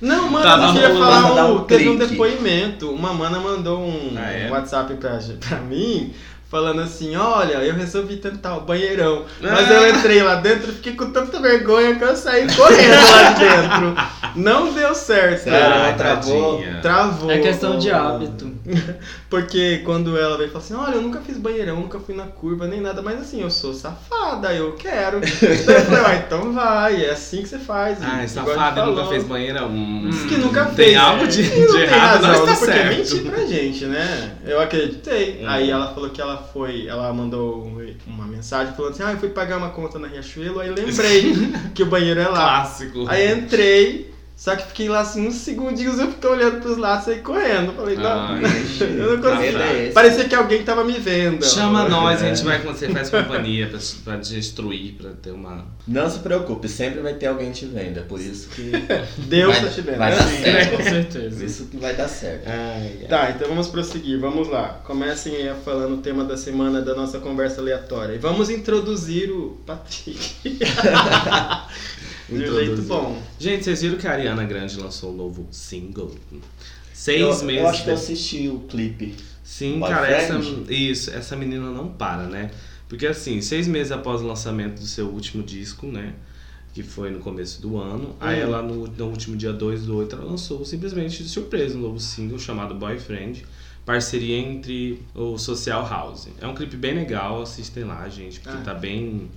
Não, 0.00 0.28
mano, 0.30 0.44
Tava 0.44 0.64
eu 0.66 0.72
queria 0.72 0.88
rolando, 0.88 1.28
falar, 1.28 1.46
um, 1.46 1.56
um 1.56 1.64
teve 1.64 1.88
um 1.88 1.96
depoimento. 1.96 2.90
Uma 2.90 3.12
mana 3.14 3.38
mandou 3.38 3.80
um 3.80 4.14
Ah, 4.16 4.30
é? 4.30 4.50
WhatsApp 4.50 4.94
pra, 4.94 5.18
pra 5.48 5.58
mim, 5.58 6.12
falando 6.50 6.80
assim, 6.80 7.14
olha, 7.14 7.58
eu 7.58 7.74
resolvi 7.74 8.16
tentar 8.16 8.56
o 8.56 8.62
banheirão. 8.62 9.24
Mas 9.40 9.70
Ah. 9.70 9.72
eu 9.74 9.94
entrei 9.96 10.22
lá 10.22 10.36
dentro 10.36 10.70
e 10.70 10.74
fiquei 10.74 10.94
com 10.94 11.12
tanta 11.12 11.38
vergonha 11.40 11.94
que 11.94 12.02
eu 12.02 12.16
saí 12.16 12.46
correndo 12.56 13.12
lá 13.12 13.30
de 13.32 13.40
dentro. 13.40 13.96
Não 14.34 14.72
deu 14.72 14.92
certo. 14.94 15.44
Cara. 15.44 15.84
Ai, 15.84 15.96
travou. 15.96 16.56
tadinha. 16.58 16.78
Travou. 16.82 17.30
É 17.30 17.38
questão 17.38 17.78
de 17.78 17.90
hábito. 17.92 18.50
Porque 19.28 19.78
quando 19.84 20.16
ela 20.18 20.36
veio 20.36 20.48
e 20.48 20.50
falou 20.50 20.64
assim, 20.64 20.74
olha, 20.74 20.94
eu 20.96 21.02
nunca 21.02 21.20
fiz 21.20 21.36
banheirão, 21.38 21.76
nunca 21.80 21.98
fui 22.00 22.14
na 22.14 22.24
curva, 22.26 22.66
nem 22.66 22.80
nada, 22.80 23.00
mas 23.02 23.20
assim, 23.20 23.40
eu 23.42 23.50
sou 23.50 23.72
safada, 23.74 24.52
eu 24.54 24.72
quero. 24.72 25.20
Daí 25.66 25.76
eu 25.76 25.84
falei, 25.84 26.04
ah, 26.04 26.22
então 26.26 26.52
vai, 26.52 27.04
é 27.04 27.10
assim 27.10 27.42
que 27.42 27.48
você 27.48 27.58
faz. 27.58 27.98
Ai, 28.02 28.06
igual 28.08 28.16
a 28.16 28.20
gente 28.20 28.32
safado, 28.32 28.90
nunca 28.90 29.06
fez 29.06 29.24
banheira. 29.24 29.66
Hum, 29.66 30.08
Diz 30.10 30.22
que 30.24 30.36
nunca 30.36 30.64
tem 30.66 30.74
fez. 30.74 30.96
algo 30.96 31.26
de, 31.26 31.40
E 31.40 31.50
de 31.50 31.58
não 31.60 31.72
tem 31.72 31.82
errado, 31.82 32.24
razão, 32.24 32.46
mas 32.46 32.58
tá 32.60 32.66
porque 32.66 32.72
certo. 32.78 32.96
mentir 32.96 33.22
pra 33.30 33.46
gente, 33.46 33.84
né? 33.86 34.36
Eu 34.44 34.60
acreditei. 34.60 35.40
Hum. 35.42 35.48
Aí 35.48 35.70
ela 35.70 35.92
falou 35.94 36.10
que 36.10 36.20
ela 36.20 36.36
foi, 36.52 36.86
ela 36.86 37.12
mandou 37.12 37.64
um- 37.64 37.80
uma 38.06 38.26
mensagem 38.26 38.74
falando 38.74 38.92
assim, 38.92 39.02
ah, 39.02 39.12
eu 39.12 39.18
fui 39.18 39.28
pagar 39.30 39.56
uma 39.58 39.70
conta 39.70 39.98
na 39.98 40.08
Riachuelo, 40.08 40.60
aí 40.60 40.70
lembrei 40.70 41.32
que 41.74 41.82
o 41.82 41.86
banheiro 41.86 42.20
é 42.20 42.28
lá. 42.28 42.34
Clássico. 42.60 43.04
Aí 43.08 43.32
entrei, 43.32 44.12
só 44.40 44.56
que 44.56 44.68
fiquei 44.68 44.88
lá 44.88 45.00
assim 45.00 45.28
uns 45.28 45.34
segundinhos, 45.34 45.98
eu 45.98 46.12
fiquei 46.12 46.30
olhando 46.30 46.62
pros 46.62 46.78
lados 46.78 47.06
e 47.08 47.16
correndo. 47.16 47.74
Falei, 47.74 47.94
não, 47.94 48.06
Ai, 48.06 48.40
eu 48.80 49.18
não 49.18 49.22
consegui. 49.22 49.54
É 49.56 49.84
esse. 49.84 49.92
Parecia 49.92 50.24
que 50.24 50.34
alguém 50.34 50.64
tava 50.64 50.82
me 50.82 50.94
vendo. 50.94 51.44
Chama 51.44 51.86
nós, 51.86 52.22
a 52.22 52.26
É. 52.26 52.34
gente 52.34 52.42
vai 52.46 52.58
quando 52.62 52.74
você 52.78 52.88
faz 52.88 53.10
companhia 53.10 53.66
pra, 53.66 53.78
pra 54.02 54.16
destruir, 54.16 54.94
pra 54.94 55.10
ter 55.10 55.32
uma. 55.32 55.66
Não 55.86 56.08
se 56.08 56.20
preocupe, 56.20 56.68
sempre 56.70 57.00
vai 57.00 57.12
ter 57.12 57.26
alguém 57.26 57.52
te 57.52 57.66
vendo. 57.66 57.98
É 57.98 58.02
por 58.02 58.18
isso 58.18 58.48
que. 58.48 58.72
Deus 59.28 59.52
vai, 59.52 59.62
tá 59.62 59.70
te 59.74 59.80
vendo. 59.82 59.98
Vai 59.98 60.10
né? 60.10 60.16
dar 60.16 60.24
Com 60.24 60.42
certo. 60.42 60.76
Por 60.76 60.82
certeza. 60.84 61.44
isso 61.44 61.64
que 61.66 61.76
vai 61.76 61.94
dar 61.94 62.08
certo. 62.08 62.44
Tá, 63.10 63.30
então 63.36 63.46
vamos 63.46 63.68
prosseguir, 63.68 64.18
vamos 64.18 64.48
lá. 64.48 64.80
Comecem 64.86 65.36
aí 65.36 65.54
falando 65.62 65.96
o 65.96 65.98
tema 65.98 66.24
da 66.24 66.38
semana 66.38 66.80
da 66.80 66.94
nossa 66.94 67.18
conversa 67.18 67.60
aleatória. 67.60 68.14
E 68.14 68.18
vamos 68.18 68.48
introduzir 68.48 69.30
o 69.30 69.60
Patrick. 69.66 70.58
De 72.30 72.44
um 72.50 72.54
jeito 72.54 72.82
bom. 72.82 73.20
Gente, 73.38 73.64
vocês 73.64 73.82
viram 73.82 73.96
que 73.98 74.06
a 74.06 74.12
Ariana 74.12 74.44
Grande 74.44 74.78
lançou 74.78 75.12
um 75.12 75.16
novo 75.16 75.48
single? 75.50 76.14
Seis 76.92 77.20
eu, 77.20 77.44
meses. 77.44 77.62
eu 77.62 77.68
acho 77.68 77.84
que 77.84 77.90
eu 77.90 77.94
assisti 77.94 78.48
o 78.48 78.60
clipe. 78.60 79.14
Sim, 79.42 79.80
Boyfriend? 79.80 79.94
cara, 79.94 80.08
essa, 80.10 80.72
isso, 80.72 81.10
essa 81.10 81.36
menina 81.36 81.70
não 81.70 81.88
para, 81.88 82.24
né? 82.24 82.50
Porque 82.88 83.06
assim, 83.06 83.40
seis 83.40 83.66
meses 83.66 83.90
após 83.92 84.20
o 84.20 84.26
lançamento 84.26 84.80
do 84.80 84.86
seu 84.86 85.06
último 85.08 85.42
disco, 85.42 85.86
né? 85.86 86.14
Que 86.72 86.82
foi 86.82 87.10
no 87.10 87.18
começo 87.18 87.60
do 87.60 87.78
ano. 87.78 88.14
Aí 88.20 88.38
Hum. 88.38 88.42
ela, 88.42 88.62
no, 88.62 88.86
no 88.86 89.06
último 89.06 89.36
dia 89.36 89.52
2 89.52 89.86
do 89.86 89.96
8, 89.96 90.14
ela 90.16 90.24
lançou 90.24 90.64
simplesmente 90.64 91.22
de 91.22 91.28
surpresa 91.28 91.76
um 91.76 91.80
novo 91.80 91.98
single 91.98 92.38
chamado 92.38 92.74
Boyfriend. 92.74 93.44
Parceria 93.84 94.36
entre 94.36 95.02
o 95.14 95.36
Social 95.38 95.88
House. 95.88 96.28
É 96.40 96.46
um 96.46 96.54
clipe 96.54 96.76
bem 96.76 96.94
legal, 96.94 97.42
assistem 97.42 97.82
lá, 97.84 98.08
gente, 98.08 98.38
porque 98.40 98.58
Ah. 98.58 98.62
tá 98.62 98.74
bem. 98.74 99.28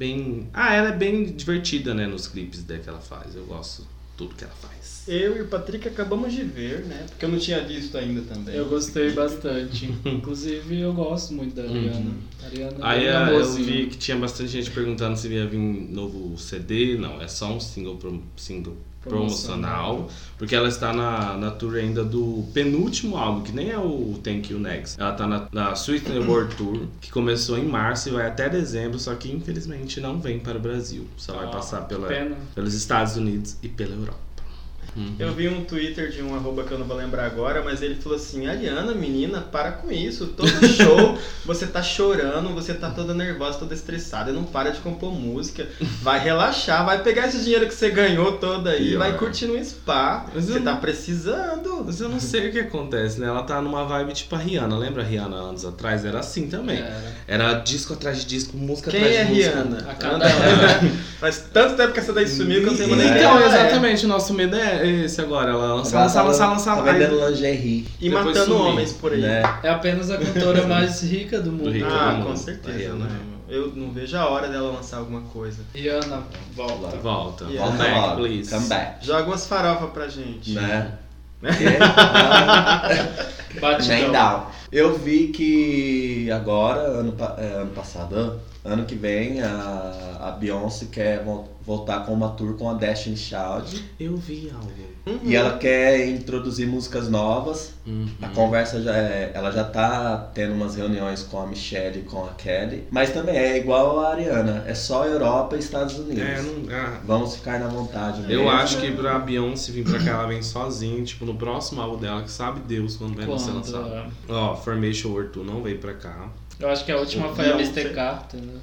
Bem. 0.00 0.48
Ah, 0.54 0.74
ela 0.74 0.88
é 0.88 0.96
bem 0.96 1.24
divertida, 1.26 1.92
né, 1.94 2.06
nos 2.06 2.26
clipes 2.26 2.62
dela 2.62 2.80
que 2.80 2.88
ela 2.88 3.00
faz. 3.00 3.36
Eu 3.36 3.44
gosto 3.44 3.82
de 3.82 3.88
tudo 4.16 4.34
que 4.34 4.42
ela 4.44 4.52
faz. 4.54 5.04
Eu 5.06 5.36
e 5.36 5.42
o 5.42 5.46
Patrick 5.48 5.86
acabamos 5.86 6.32
de 6.32 6.42
ver, 6.42 6.84
né? 6.86 7.04
Porque 7.08 7.24
eu 7.24 7.28
não 7.28 7.38
tinha 7.38 7.60
visto 7.62 7.96
ainda 7.98 8.22
também. 8.22 8.54
Eu 8.54 8.66
gostei 8.68 9.10
bastante. 9.12 9.92
Inclusive, 10.04 10.80
eu 10.80 10.92
gosto 10.94 11.34
muito 11.34 11.54
da 11.54 11.62
Ariana. 11.62 12.12
Ariana 12.42 12.76
é 12.76 12.78
Aí 12.82 13.08
ah, 13.08 13.30
eu 13.30 13.52
vi 13.52 13.86
que 13.88 13.98
tinha 13.98 14.16
bastante 14.16 14.50
gente 14.50 14.70
perguntando 14.70 15.16
se 15.18 15.28
ia 15.28 15.46
vir 15.46 15.58
novo 15.58 16.36
CD. 16.38 16.96
Não, 16.96 17.20
é 17.20 17.28
só 17.28 17.52
um 17.52 17.60
single, 17.60 17.96
pro- 17.96 18.22
single 18.36 18.76
promocional. 19.08 20.08
Porque 20.38 20.54
ela 20.54 20.68
está 20.68 20.92
na, 20.92 21.36
na 21.36 21.50
tour 21.50 21.74
ainda 21.76 22.02
do 22.04 22.48
penúltimo 22.54 23.16
álbum, 23.16 23.42
que 23.42 23.52
nem 23.52 23.70
é 23.70 23.78
o 23.78 24.18
Thank 24.22 24.52
You 24.52 24.58
Next. 24.58 25.00
Ela 25.00 25.12
está 25.12 25.26
na, 25.26 25.48
na 25.52 25.72
Sweet 25.72 26.10
World 26.26 26.56
Tour, 26.56 26.86
que 27.00 27.10
começou 27.10 27.58
em 27.58 27.66
março 27.66 28.08
e 28.08 28.12
vai 28.12 28.26
até 28.26 28.48
dezembro, 28.48 28.98
só 28.98 29.14
que 29.14 29.30
infelizmente 29.30 30.00
não 30.00 30.20
vem 30.20 30.38
para 30.38 30.56
o 30.58 30.60
Brasil. 30.60 31.06
Só 31.16 31.34
vai 31.34 31.46
Ah, 31.46 31.48
passar 31.48 31.82
pela, 31.82 32.08
pelos 32.54 32.74
Estados 32.74 33.16
Unidos 33.16 33.56
e 33.62 33.68
pela 33.68 33.94
Europa. 33.94 34.29
Uhum. 34.96 35.14
Eu 35.18 35.32
vi 35.32 35.48
um 35.48 35.64
Twitter 35.64 36.10
de 36.10 36.22
um 36.22 36.34
arroba 36.34 36.64
que 36.64 36.72
eu 36.72 36.78
não 36.78 36.86
vou 36.86 36.96
lembrar 36.96 37.26
agora, 37.26 37.62
mas 37.62 37.80
ele 37.82 37.94
falou 37.96 38.16
assim, 38.16 38.46
Ariana, 38.46 38.92
menina, 38.94 39.40
para 39.40 39.72
com 39.72 39.90
isso. 39.90 40.28
Todo 40.28 40.48
show 40.68 41.18
você 41.44 41.66
tá 41.66 41.82
chorando, 41.82 42.52
você 42.54 42.74
tá 42.74 42.90
toda 42.90 43.14
nervosa, 43.14 43.58
toda 43.58 43.74
estressada, 43.74 44.30
e 44.30 44.34
não 44.34 44.44
para 44.44 44.70
de 44.70 44.80
compor 44.80 45.12
música. 45.12 45.66
Vai 46.02 46.18
relaxar, 46.18 46.84
vai 46.84 47.02
pegar 47.02 47.28
esse 47.28 47.38
dinheiro 47.42 47.66
que 47.66 47.74
você 47.74 47.90
ganhou 47.90 48.32
todo 48.38 48.68
aí, 48.68 48.88
Pior. 48.90 48.98
vai 48.98 49.16
curtir 49.16 49.46
no 49.46 49.62
spa. 49.64 50.26
Mas 50.34 50.44
você 50.46 50.58
eu- 50.58 50.62
tá 50.64 50.76
precisando. 50.76 51.82
Mas 51.86 52.00
eu 52.00 52.08
não 52.08 52.20
sei 52.20 52.48
o 52.48 52.52
que 52.52 52.60
acontece, 52.60 53.20
né? 53.20 53.26
Ela 53.28 53.42
tá 53.42 53.60
numa 53.60 53.84
vibe 53.84 54.12
tipo 54.12 54.34
a 54.34 54.38
Rihanna. 54.38 54.76
Lembra 54.76 55.02
a 55.02 55.06
Rihanna 55.06 55.36
anos 55.36 55.64
atrás? 55.64 56.04
Era 56.04 56.20
assim 56.20 56.48
também. 56.48 56.78
Era. 56.78 57.00
Era 57.26 57.54
disco 57.54 57.92
atrás 57.94 58.18
de 58.18 58.26
disco, 58.26 58.56
música 58.56 58.90
Quem 58.90 59.00
atrás 59.00 59.16
é 59.16 59.24
de 59.24 59.30
música. 59.34 59.50
Rihanna? 59.54 59.78
A 59.90 59.94
cada 59.94 60.24
hora. 60.26 60.80
Faz 61.20 61.44
tanto 61.52 61.76
tempo 61.76 61.92
que 61.92 62.00
essa 62.00 62.12
daí 62.12 62.26
sumiu 62.26 62.60
que 62.60 62.66
eu 62.66 62.70
não 62.72 62.76
tenho 62.78 62.96
nem 62.96 63.06
É. 63.06 63.10
ideia. 63.10 63.20
Então, 63.24 63.38
é. 63.40 63.46
exatamente, 63.46 64.04
o 64.04 64.08
nosso 64.08 64.32
medo 64.34 64.56
é 64.56 64.79
esse 64.86 65.20
agora. 65.20 65.50
Ela 65.50 65.74
lança, 65.74 65.98
lança, 65.98 66.14
tá- 66.14 66.22
lança, 66.22 66.46
lança. 66.46 66.74
Tá 66.76 66.82
vendendo 66.82 67.28
lingerie, 67.28 67.86
E 68.00 68.08
Depois 68.10 68.26
matando 68.26 68.52
sumir. 68.54 68.66
homens 68.72 68.92
por 68.92 69.12
aí. 69.12 69.20
né? 69.20 69.42
É 69.62 69.68
apenas 69.70 70.10
a 70.10 70.18
cantora 70.18 70.66
mais 70.66 71.02
rica 71.02 71.40
do 71.40 71.52
mundo. 71.52 71.70
rica 71.70 71.86
Ah, 71.88 72.12
do 72.14 72.22
com 72.22 72.28
mundo. 72.30 72.36
certeza, 72.38 72.76
Rihanna. 72.78 73.04
né? 73.06 73.20
Eu 73.48 73.72
não 73.74 73.90
vejo 73.90 74.16
a 74.16 74.28
hora 74.28 74.46
dela 74.48 74.70
lançar 74.70 74.98
alguma 74.98 75.22
coisa. 75.22 75.62
Rihanna, 75.74 76.22
volta. 76.54 76.96
Volta. 76.98 77.44
Yeah. 77.46 77.66
Come 77.66 77.78
Volta 77.78 77.92
back, 77.94 78.08
logo, 78.08 78.16
please. 78.22 78.50
come 78.50 78.66
back. 78.68 79.04
Joga 79.06 79.24
umas 79.26 79.46
farofas 79.46 79.90
pra 79.90 80.06
gente. 80.08 80.52
Né? 80.52 80.92
Né? 81.42 81.50
Batidão. 83.60 84.12
Dá. 84.12 84.46
Eu 84.70 84.96
vi 84.96 85.28
que 85.28 86.30
agora, 86.30 86.80
ano, 86.80 87.14
é, 87.38 87.46
ano 87.62 87.70
passado, 87.72 88.38
ano- 88.64 88.84
que 88.84 88.94
vem, 88.94 89.40
a, 89.42 90.16
a 90.20 90.30
Beyoncé 90.32 90.86
quer 90.90 91.22
vol- 91.24 91.48
voltar 91.64 92.04
com 92.04 92.12
uma 92.12 92.30
tour 92.30 92.54
com 92.56 92.68
a 92.68 92.74
Destiny 92.74 93.16
Child. 93.16 93.84
Eu 93.98 94.16
vi 94.16 94.50
algo. 94.54 94.70
Uhum. 95.06 95.18
E 95.24 95.34
ela 95.34 95.56
quer 95.56 96.06
introduzir 96.08 96.66
músicas 96.68 97.08
novas. 97.08 97.72
Uhum. 97.86 98.06
A 98.20 98.28
conversa 98.28 98.82
já 98.82 98.94
é, 98.94 99.30
ela 99.34 99.50
já 99.50 99.64
tá 99.64 100.30
tendo 100.34 100.52
umas 100.52 100.74
reuniões 100.74 101.22
com 101.22 101.40
a 101.40 101.46
Michelle 101.46 102.00
e 102.00 102.02
com 102.02 102.22
a 102.24 102.28
Kelly. 102.34 102.86
Mas 102.90 103.10
também 103.10 103.34
é 103.36 103.56
igual 103.56 103.98
a 104.00 104.10
Ariana, 104.10 104.62
é 104.66 104.74
só 104.74 105.06
Europa 105.06 105.56
e 105.56 105.58
Estados 105.58 105.98
Unidos. 105.98 106.22
É, 106.22 106.42
não, 106.42 106.74
ah, 106.76 107.00
Vamos 107.04 107.36
ficar 107.36 107.58
na 107.58 107.66
vontade 107.68 108.20
eu 108.22 108.26
mesmo. 108.44 108.50
acho 108.50 108.78
que 108.78 108.92
pra 108.92 109.18
Beyoncé 109.18 109.72
vir 109.72 109.84
pra 109.84 109.98
cá, 109.98 110.10
ela 110.10 110.26
vem 110.26 110.42
sozinha, 110.42 111.02
tipo, 111.02 111.24
no 111.24 111.34
próximo 111.34 111.80
álbum 111.80 111.96
dela, 111.96 112.22
que 112.22 112.30
sabe 112.30 112.60
Deus 112.60 112.96
quando 112.96 113.14
vai 113.16 113.24
ser 113.24 113.30
Quando, 113.52 113.54
lançado. 113.56 113.88
é. 113.94 114.06
Ó, 114.28 114.54
Formation 114.56 115.12
War 115.14 115.24
2 115.32 115.46
não 115.46 115.62
veio 115.62 115.78
pra 115.78 115.94
cá. 115.94 116.28
Eu 116.60 116.68
acho 116.68 116.84
que 116.84 116.92
a 116.92 116.96
última 116.98 117.34
foi 117.34 117.46
a. 117.50 117.54
Mr. 117.54 117.90
Carter, 117.94 118.40
né? 118.40 118.54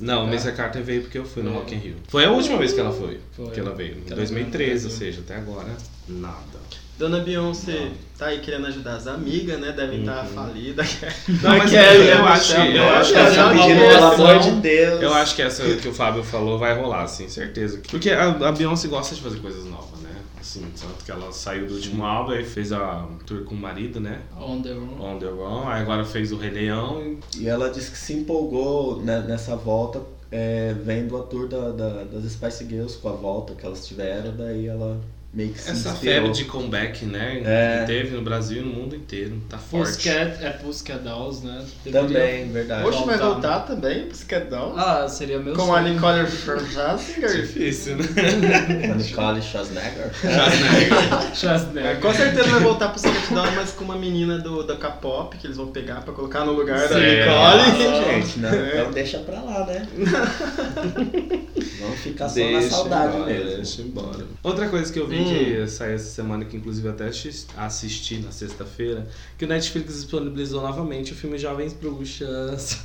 Não, 0.00 0.26
Mr. 0.26 0.46
Mr. 0.48 0.56
Carter 0.56 0.82
veio 0.82 1.02
porque 1.02 1.18
eu 1.18 1.24
fui 1.24 1.42
no 1.42 1.50
É. 1.50 1.54
Rock 1.54 1.74
in 1.74 1.78
Rio. 1.78 1.96
Foi 2.08 2.24
a 2.24 2.30
última 2.30 2.58
vez 2.58 2.72
que 2.72 2.80
ela 2.80 2.90
foi, 2.92 3.20
Foi. 3.36 3.50
que 3.50 3.60
ela 3.60 3.72
veio, 3.74 3.92
em 3.98 4.00
Que 4.00 4.08
ela 4.12 4.16
2013, 4.16 4.86
ou 4.86 4.90
seja, 4.90 5.20
até 5.20 5.36
agora, 5.36 5.68
nada. 6.08 6.64
Dona 6.98 7.18
Beyoncé 7.20 7.90
tá 8.16 8.26
aí 8.26 8.38
querendo 8.38 8.66
ajudar 8.68 8.94
as 8.96 9.06
amigas, 9.08 9.58
né? 9.60 9.72
Devem 9.72 10.00
estar 10.00 10.24
Uhum. 10.26 10.28
falidas. 10.34 10.96
Não, 11.42 11.50
mas 11.58 11.70
Kelly, 11.70 12.08
eu 12.08 12.24
a 12.24 12.32
acho- 12.32 12.52
eu 12.54 12.72
né? 12.72 12.88
acho 12.90 13.12
que 13.12 13.18
essa 13.18 13.48
pedindo, 13.50 13.80
pelo 13.80 14.04
amor 14.06 14.38
de 14.38 14.50
Deus. 14.60 15.02
Eu 15.02 15.14
acho 15.14 15.34
que 15.34 15.42
essa 15.42 15.62
que 15.76 15.88
o 15.88 15.92
Fábio 15.92 16.22
falou 16.22 16.56
vai 16.58 16.74
rolar, 16.76 17.02
assim, 17.02 17.28
certeza. 17.28 17.80
Porque 17.90 18.10
a, 18.10 18.30
a 18.30 18.52
Beyoncé 18.52 18.86
gosta 18.88 19.14
de 19.14 19.20
fazer 19.20 19.38
coisas 19.40 19.64
novas, 19.64 20.00
Assim, 20.56 20.70
tanto 20.80 21.04
que 21.04 21.10
ela 21.10 21.32
saiu 21.32 21.66
do 21.66 21.74
último 21.74 22.04
álbum 22.04 22.32
e 22.34 22.44
fez 22.44 22.70
a 22.72 23.08
tour 23.26 23.42
com 23.44 23.54
o 23.54 23.58
marido, 23.58 23.98
né? 23.98 24.22
On 24.38 24.60
the 24.62 24.72
Run. 24.72 25.00
On 25.00 25.18
the 25.18 25.26
Run, 25.26 25.66
aí 25.68 25.82
agora 25.82 26.04
fez 26.04 26.30
o 26.32 26.36
Rei 26.36 26.50
Leão 26.50 27.02
e 27.34 27.42
E 27.42 27.48
ela 27.48 27.70
disse 27.70 27.90
que 27.90 27.98
se 27.98 28.12
empolgou 28.12 29.00
né, 29.02 29.20
nessa 29.26 29.56
volta, 29.56 30.00
é, 30.30 30.72
vendo 30.74 31.16
a 31.16 31.22
tour 31.24 31.48
da, 31.48 31.70
da- 31.70 32.04
das 32.04 32.30
Spice 32.32 32.64
Girls 32.66 32.98
com 32.98 33.08
a 33.08 33.12
volta 33.12 33.54
que 33.54 33.66
elas 33.66 33.86
tiveram, 33.86 34.36
daí 34.36 34.66
ela 34.68 35.00
meio 35.34 35.50
que 35.52 35.60
se 35.60 35.70
essa 35.70 35.90
inspirou. 35.90 36.14
febre 36.14 36.30
de 36.32 36.44
comeback, 36.44 37.04
né? 37.04 37.42
É. 37.44 37.80
Que 37.80 37.86
teve 37.86 38.16
no 38.16 38.22
Brasil 38.22 38.62
e 38.62 38.64
no 38.64 38.72
mundo 38.72 38.94
inteiro. 38.94 39.40
Tá 39.48 39.58
forte. 39.58 39.94
Pussycat, 39.96 40.44
é 40.44 40.50
Pussycat 40.50 40.98
Dolls, 41.00 41.44
né? 41.44 41.64
Deveria- 41.84 42.08
Também, 42.08 42.52
verdade. 42.52 42.86
Hoje 42.86 42.98
vai 43.04 43.18
Voltar. 43.18 43.24
voltar 43.26 43.58
também, 43.60 44.06
Pussycat 44.06 44.48
Dolls? 44.48 44.74
Ah, 44.78 45.08
seria 45.08 45.38
meu 45.40 45.54
com 45.54 45.62
a 45.74 45.80
sonho. 45.80 45.94
Nicole 45.94 46.26
Scherzinger. 46.26 47.32
Difícil, 47.42 47.96
né? 47.96 48.04
A 48.92 48.94
Nicole 48.94 49.42
Schwarzenegger. 49.42 50.10
É, 50.24 51.34
Schwarzenegger. 51.34 52.00
com 52.00 52.12
certeza 52.14 52.48
vai 52.50 52.60
voltar 52.60 52.88
pro 52.90 53.02
Pussycat 53.02 53.34
Dolls, 53.34 53.52
mas 53.56 53.70
com 53.72 53.84
uma 53.84 53.96
menina 53.96 54.38
do, 54.38 54.62
da 54.62 54.76
K-pop, 54.76 55.36
que 55.36 55.46
eles 55.46 55.56
vão 55.56 55.68
pegar 55.68 56.00
pra 56.02 56.14
colocar 56.14 56.44
no 56.44 56.52
lugar 56.52 56.78
da 56.78 56.88
Certo. 56.88 57.30
Nicole. 57.30 57.88
Nossa, 57.90 58.04
gente, 58.12 58.38
né? 58.38 58.70
Então 58.74 58.90
deixa 58.92 59.18
pra 59.18 59.40
lá, 59.40 59.66
né? 59.66 59.86
Vamos 61.80 62.00
ficar 62.00 62.28
só 62.28 62.40
na 62.50 62.62
saudade 62.62 63.16
embora, 63.16 63.32
mesmo. 63.32 63.56
Deixa 63.56 63.82
embora. 63.82 64.24
Outra 64.42 64.68
coisa 64.68 64.92
que 64.92 64.98
eu 64.98 65.06
vi 65.06 65.16
Hum. 65.20 65.23
Que 65.24 65.66
saiu 65.68 65.94
essa 65.94 66.10
semana, 66.10 66.44
que 66.44 66.56
inclusive 66.56 66.88
até 66.88 67.08
assis- 67.08 67.46
assisti 67.56 68.18
na 68.18 68.30
sexta-feira, 68.30 69.08
que 69.38 69.44
o 69.44 69.48
Netflix 69.48 69.94
disponibilizou 69.94 70.60
novamente 70.62 71.12
o 71.12 71.16
filme 71.16 71.38
Jovens 71.38 71.72
Bruxas. 71.72 72.78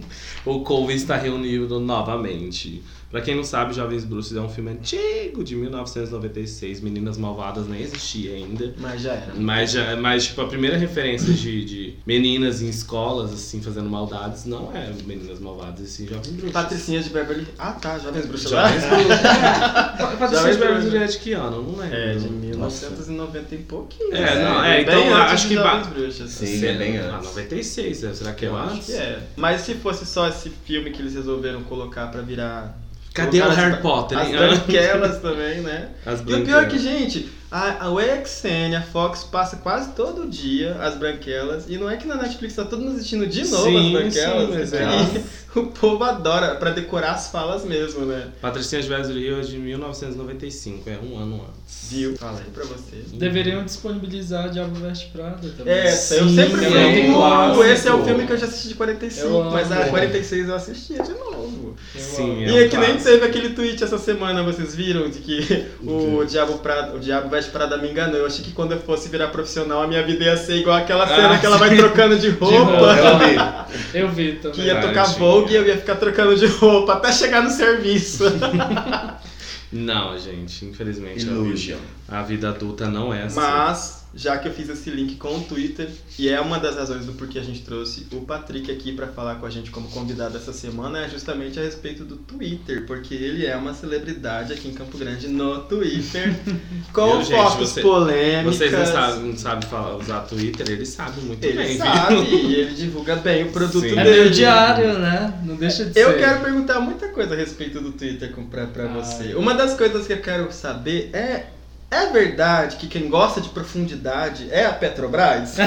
o 0.44 0.60
Colvin 0.60 0.94
está 0.94 1.16
reunido 1.16 1.80
novamente. 1.80 2.82
Pra 3.14 3.20
quem 3.20 3.36
não 3.36 3.44
sabe, 3.44 3.72
Jovens 3.72 4.04
Bruxas 4.04 4.36
é 4.36 4.40
um 4.40 4.48
filme 4.48 4.72
antigo, 4.72 5.44
de 5.44 5.54
1996. 5.54 6.80
Meninas 6.80 7.16
Malvadas 7.16 7.68
nem 7.68 7.80
existia 7.80 8.32
ainda. 8.34 8.74
Mas 8.76 9.02
já 9.02 9.12
era. 9.12 9.32
Mas, 9.36 9.70
já, 9.70 9.94
mas, 9.94 10.24
tipo, 10.24 10.40
a 10.40 10.48
primeira 10.48 10.76
referência 10.76 11.32
de, 11.32 11.64
de 11.64 11.94
meninas 12.04 12.60
em 12.60 12.68
escolas, 12.68 13.32
assim, 13.32 13.62
fazendo 13.62 13.88
maldades, 13.88 14.46
não 14.46 14.72
é 14.76 14.92
Meninas 15.06 15.38
Malvadas, 15.38 15.84
assim, 15.84 16.08
Jovens 16.08 16.26
Bruxas. 16.32 16.50
Patricinha 16.50 17.00
de 17.00 17.10
Beverly. 17.10 17.46
Ah, 17.56 17.70
tá, 17.74 18.00
Jovens 18.00 18.26
Bruxas. 18.26 18.50
Jovens 18.50 18.82
Bruxas. 18.90 19.20
Patricinha 19.20 20.28
Jovens 20.40 20.54
de 20.56 20.58
Beverly. 20.60 20.86
Hills 20.88 20.96
é 20.96 21.06
de 21.06 21.18
que 21.18 21.32
ano? 21.34 21.62
Não 21.62 21.76
lembro. 21.78 21.96
É, 21.96 22.14
de 22.16 22.56
Nossa. 22.56 22.90
1990 22.90 23.54
e 23.54 23.58
pouquinho. 23.58 24.12
É, 24.12 24.42
não, 24.42 24.64
é, 24.64 24.82
bem 24.82 24.82
então 24.82 25.14
antes 25.14 25.32
acho 25.34 25.46
que 25.48 25.54
Jovens 25.54 25.86
ba- 25.86 25.94
Bruxas. 25.94 26.30
Sim, 26.30 26.46
Sei 26.58 26.68
é 26.68 26.74
bem 26.74 26.96
antes. 26.96 27.24
96, 27.28 28.02
né? 28.02 28.12
será 28.12 28.32
que 28.32 28.44
é 28.44 28.48
Eu 28.48 28.56
acho 28.56 28.74
antes? 28.74 28.86
que 28.86 28.92
é. 28.94 29.22
Mas 29.36 29.60
se 29.60 29.74
fosse 29.74 30.04
só 30.04 30.26
esse 30.28 30.50
filme 30.64 30.90
que 30.90 31.00
eles 31.00 31.14
resolveram 31.14 31.62
colocar 31.62 32.08
pra 32.08 32.20
virar. 32.20 32.76
Cadê 33.14 33.40
o 33.40 33.48
Harry 33.48 33.74
as- 33.76 33.80
Potter, 33.80 34.18
As 34.18 34.28
branquelas 34.28 35.22
também, 35.22 35.60
né? 35.60 35.88
As 36.04 36.20
E 36.20 36.34
o 36.34 36.44
pior 36.44 36.64
é 36.64 36.66
que, 36.66 36.78
gente, 36.80 37.30
a, 37.48 37.84
a 37.84 37.90
UXN, 37.90 38.74
a 38.76 38.82
Fox 38.82 39.22
passa 39.22 39.56
quase 39.58 39.92
todo 39.92 40.28
dia 40.28 40.74
as 40.80 40.96
branquelas. 40.96 41.66
E 41.68 41.78
não 41.78 41.88
é 41.88 41.96
que 41.96 42.08
na 42.08 42.16
Netflix 42.16 42.56
tá 42.56 42.64
todo 42.64 42.82
mundo 42.82 42.96
assistindo 42.96 43.24
de 43.26 43.46
novo 43.46 43.64
Sim, 43.70 43.86
as 43.86 43.92
branquelas. 43.92 44.68
sim, 44.68 44.76
é. 44.76 44.80
e 44.80 45.43
o 45.60 45.66
povo 45.66 46.02
adora, 46.04 46.54
pra 46.56 46.70
decorar 46.70 47.12
as 47.12 47.28
falas 47.28 47.64
mesmo, 47.64 48.04
né? 48.06 48.28
Patricinha 48.40 48.82
de 48.82 48.88
Beverly 48.88 49.26
Hills 49.26 49.48
é 49.48 49.52
de 49.52 49.58
1995, 49.58 50.88
é 50.90 50.98
um 51.02 51.18
ano 51.18 51.34
antes. 51.48 51.90
Viu? 51.90 52.16
Falei 52.16 52.44
pra 52.52 52.64
você. 52.64 53.04
Deveriam 53.14 53.64
disponibilizar 53.64 54.48
Diabo 54.50 54.74
Veste 54.76 55.06
Prada 55.12 55.48
também. 55.56 55.72
É, 55.74 55.88
eu 55.92 55.96
Sim, 55.96 56.34
sempre 56.34 56.64
é 56.64 56.68
fui. 56.70 57.08
um 57.10 57.14
clássico. 57.14 57.64
esse 57.64 57.88
é 57.88 57.92
o 57.94 58.04
filme 58.04 58.26
que 58.26 58.32
eu 58.32 58.36
já 58.38 58.46
assisti 58.46 58.68
de 58.68 58.74
45, 58.74 59.26
Eu 59.26 59.40
amo. 59.42 59.50
mas 59.50 59.70
a 59.72 59.86
46 59.88 60.48
eu 60.48 60.54
assistia 60.54 61.02
de 61.02 61.10
novo. 61.12 61.74
Eu 61.94 62.00
Sim, 62.00 62.44
é 62.44 62.48
e 62.48 62.52
um 62.52 62.58
é 62.58 62.68
que 62.68 62.76
nem 62.76 62.96
teve 62.96 63.24
aquele 63.26 63.50
tweet 63.50 63.82
essa 63.82 63.98
semana, 63.98 64.42
vocês 64.42 64.74
viram? 64.74 65.08
De 65.10 65.18
que 65.18 65.66
o 65.82 66.24
Diabo, 66.24 66.58
Prada, 66.58 66.94
o 66.94 66.98
Diabo 67.00 67.28
Veste 67.28 67.50
Prada 67.50 67.76
me 67.76 67.90
enganou. 67.90 68.16
Eu 68.18 68.26
achei 68.26 68.44
que 68.44 68.52
quando 68.52 68.72
eu 68.72 68.80
fosse 68.80 69.08
virar 69.08 69.28
profissional, 69.28 69.82
a 69.82 69.86
minha 69.86 70.02
vida 70.02 70.24
ia 70.24 70.36
ser 70.36 70.56
igual 70.56 70.76
aquela 70.76 71.06
cena 71.06 71.34
Ah, 71.34 71.38
que 71.38 71.46
ela 71.46 71.56
vai 71.58 71.76
trocando 71.76 72.18
de 72.18 72.28
roupa. 72.34 72.56
roupa. 72.56 72.94
Eu 72.96 73.18
vi. 73.18 73.98
Eu 73.98 74.08
vi 74.08 74.32
também. 74.34 74.52
Que 74.52 74.60
ia 74.62 74.74
Verdade, 74.74 74.88
tocar 74.88 75.04
sim. 75.06 75.18
E 75.48 75.54
eu 75.54 75.66
ia 75.66 75.76
ficar 75.78 75.96
trocando 75.96 76.36
de 76.36 76.46
roupa 76.46 76.94
até 76.94 77.12
chegar 77.12 77.42
no 77.42 77.50
serviço. 77.50 78.24
Não, 79.72 80.16
gente, 80.16 80.64
infelizmente 80.64 81.26
Illusion. 81.26 81.78
a 82.06 82.22
vida 82.22 82.50
adulta 82.50 82.88
não 82.88 83.12
é 83.12 83.24
assim. 83.24 83.34
Mas, 83.40 84.03
já 84.16 84.38
que 84.38 84.46
eu 84.48 84.52
fiz 84.52 84.68
esse 84.68 84.90
link 84.90 85.16
com 85.16 85.36
o 85.36 85.40
Twitter, 85.40 85.88
e 86.18 86.28
é 86.28 86.40
uma 86.40 86.58
das 86.58 86.76
razões 86.76 87.04
do 87.06 87.12
porquê 87.12 87.38
a 87.38 87.42
gente 87.42 87.62
trouxe 87.62 88.06
o 88.12 88.20
Patrick 88.20 88.70
aqui 88.70 88.92
pra 88.92 89.06
falar 89.08 89.36
com 89.36 89.46
a 89.46 89.50
gente 89.50 89.70
como 89.70 89.88
convidado 89.88 90.36
essa 90.36 90.52
semana, 90.52 91.04
é 91.04 91.08
justamente 91.08 91.58
a 91.58 91.62
respeito 91.62 92.04
do 92.04 92.16
Twitter, 92.16 92.84
porque 92.86 93.14
ele 93.14 93.44
é 93.46 93.56
uma 93.56 93.74
celebridade 93.74 94.52
aqui 94.52 94.68
em 94.68 94.72
Campo 94.74 94.96
Grande 94.96 95.28
no 95.28 95.60
Twitter, 95.62 96.34
com 96.92 97.22
gente? 97.22 97.36
fotos 97.36 97.70
Você- 97.70 97.80
polêmicas. 97.82 98.56
Vocês 98.56 98.72
não 98.72 98.86
sabem, 98.86 99.22
não 99.30 99.36
sabem 99.36 99.68
falar, 99.68 99.96
usar 99.96 100.20
Twitter, 100.22 100.70
ele 100.70 100.86
sabe 100.86 101.20
muito 101.22 101.44
Ele 101.44 101.56
bem, 101.56 101.76
sabe, 101.76 102.14
viu? 102.22 102.50
e 102.50 102.54
ele 102.60 102.74
divulga 102.74 103.16
bem 103.16 103.44
o 103.44 103.52
produto 103.52 103.80
Sim. 103.88 103.98
É 103.98 104.04
dele. 104.04 104.20
meu 104.22 104.30
diário, 104.30 104.98
né? 104.98 105.40
Não 105.44 105.56
deixa 105.56 105.84
de 105.84 105.98
Eu 105.98 106.12
ser. 106.12 106.18
quero 106.18 106.40
perguntar 106.40 106.80
muita 106.80 107.08
coisa 107.08 107.34
a 107.34 107.36
respeito 107.36 107.80
do 107.80 107.92
Twitter 107.92 108.32
Ah, 108.34 108.86
você. 108.94 109.32
eu- 109.32 109.38
Uma 109.40 109.54
das 109.54 109.74
coisas 109.76 110.06
que 110.06 110.12
eu 110.12 110.20
quero 110.20 110.52
saber 110.52 111.10
é. 111.12 111.46
É 111.94 112.10
verdade 112.10 112.74
que 112.74 112.88
quem 112.88 113.08
gosta 113.08 113.40
de 113.40 113.50
profundidade 113.50 114.48
é 114.50 114.66
a 114.66 114.72
Petrobras? 114.72 115.54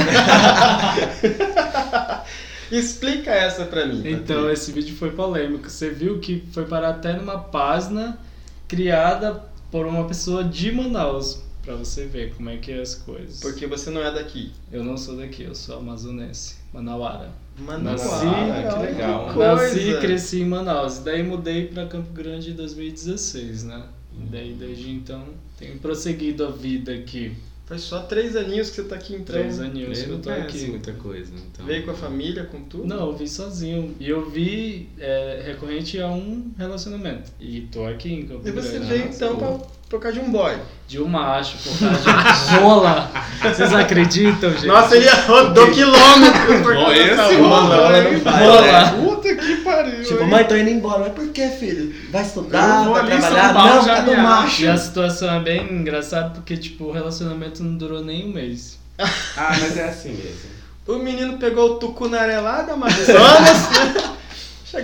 Explica 2.70 3.32
essa 3.32 3.64
pra 3.64 3.86
mim. 3.86 4.04
Então, 4.06 4.36
Patrick. 4.36 4.54
esse 4.54 4.74
vídeo 4.74 4.94
foi 4.98 5.12
polêmico. 5.12 5.70
Você 5.70 5.90
viu 5.90 6.20
que 6.20 6.44
foi 6.52 6.66
parar 6.66 6.90
até 6.90 7.14
numa 7.14 7.40
página 7.40 8.20
criada 8.68 9.42
por 9.72 9.86
uma 9.86 10.06
pessoa 10.06 10.44
de 10.44 10.70
Manaus. 10.70 11.42
Pra 11.64 11.76
você 11.76 12.06
ver 12.06 12.34
como 12.36 12.50
é 12.50 12.58
que 12.58 12.74
é 12.74 12.82
as 12.82 12.94
coisas. 12.94 13.40
Porque 13.40 13.66
você 13.66 13.90
não 13.90 14.02
é 14.02 14.14
daqui. 14.14 14.52
Eu 14.70 14.84
não 14.84 14.98
sou 14.98 15.16
daqui, 15.16 15.44
eu 15.44 15.56
sou 15.56 15.78
amazonense, 15.78 16.58
manauara. 16.74 17.30
Manaus. 17.58 18.02
Nasci, 18.02 18.26
que 18.74 18.80
legal. 18.86 19.34
coisa. 19.34 19.56
Nasci 19.56 19.80
e 19.80 19.98
cresci 20.02 20.42
em 20.42 20.46
Manaus. 20.46 20.98
E 20.98 21.02
daí 21.04 21.24
mudei 21.24 21.68
pra 21.68 21.86
Campo 21.86 22.12
Grande 22.12 22.52
em 22.52 22.54
2016, 22.54 23.64
né? 23.64 23.84
E 24.14 24.26
daí 24.26 24.52
desde 24.52 24.92
então 24.92 25.24
tenho 25.58 25.78
prosseguido 25.80 26.46
a 26.46 26.52
vida 26.52 26.94
aqui. 26.94 27.34
Faz 27.66 27.82
só 27.82 28.04
três 28.04 28.34
aninhos 28.38 28.70
que 28.70 28.78
você 28.78 28.84
tá 28.84 28.96
aqui 28.96 29.14
então. 29.14 29.36
Três 29.36 29.60
aninhos 29.60 30.02
que 30.02 30.10
Eu 30.10 30.20
tô 30.20 30.30
conheço 30.30 30.48
aqui. 30.48 30.66
muita 30.68 30.94
coisa. 30.94 31.34
Então... 31.36 31.66
Veio 31.66 31.84
com 31.84 31.92
a 31.92 31.94
família, 31.94 32.46
com 32.46 32.62
tudo? 32.64 32.86
Não, 32.86 33.08
eu 33.08 33.18
vi 33.18 33.28
sozinho. 33.28 33.94
E 34.00 34.08
eu 34.08 34.30
vi 34.30 34.88
é, 34.98 35.44
recorrente 35.46 36.00
a 36.00 36.08
um 36.08 36.50
relacionamento. 36.58 37.30
E 37.42 37.68
tô 37.70 37.86
aqui 37.86 38.14
em 38.14 38.26
Campo 38.26 38.48
E 38.48 38.52
você 38.52 38.80
veio 38.80 39.10
então 39.10 39.36
pra, 39.36 39.60
por 39.90 40.00
causa 40.02 40.20
de 40.20 40.26
um 40.26 40.32
boy. 40.32 40.56
De 40.88 41.02
um 41.02 41.08
macho, 41.08 41.58
por 41.58 41.80
causa 41.80 42.50
de 42.50 42.56
rola. 42.58 43.12
Vocês 43.42 43.74
acreditam, 43.74 44.52
gente? 44.52 44.66
Nossa, 44.68 44.96
ele 44.96 45.10
rodou 45.10 45.72
quilômetros 45.72 46.62
por 46.62 46.74
causa 46.74 46.96
esse 46.96 47.10
dessa 47.16 47.38
rola, 47.38 47.76
rola. 47.76 48.20
faz, 48.20 48.40
Rola. 48.46 48.62
né? 48.62 49.04
Puta 49.04 49.36
que 49.36 49.56
pariu. 49.58 50.04
Tipo, 50.04 50.24
hein? 50.24 50.30
mãe, 50.30 50.44
tô 50.46 50.56
indo 50.56 50.70
embora. 50.70 51.00
Mas 51.00 51.14
por 51.14 51.28
que, 51.30 51.48
filho? 51.50 51.94
Vai 52.12 52.22
estudar, 52.24 52.90
vai 52.90 53.06
trabalhar? 53.06 53.54
Paulo, 53.54 53.76
Não, 53.76 53.84
já 53.86 53.96
cadê 53.96 54.12
o 54.12 54.16
me 54.18 54.24
macho? 54.24 54.62
E 54.64 54.68
a 54.68 54.78
situação 54.78 55.34
é 55.34 55.40
bem 55.40 55.74
engraçada 55.74 56.30
porque, 56.32 56.58
tipo, 56.58 56.86
o 56.86 56.92
relacionamento 56.92 57.64
não 57.64 57.76
durou 57.76 58.04
nem 58.04 58.26
um 58.30 58.34
mês. 58.34 58.78
Ah, 59.00 59.56
mas 59.60 59.78
é 59.78 59.90
assim 59.90 60.10
mesmo. 60.10 60.58
O 60.88 60.96
menino 61.00 61.38
pegou 61.38 61.72
o 61.72 61.76
tucunaré 61.76 62.40
lá 62.40 62.62
da 62.62 62.74
Amazonas, 62.74 63.12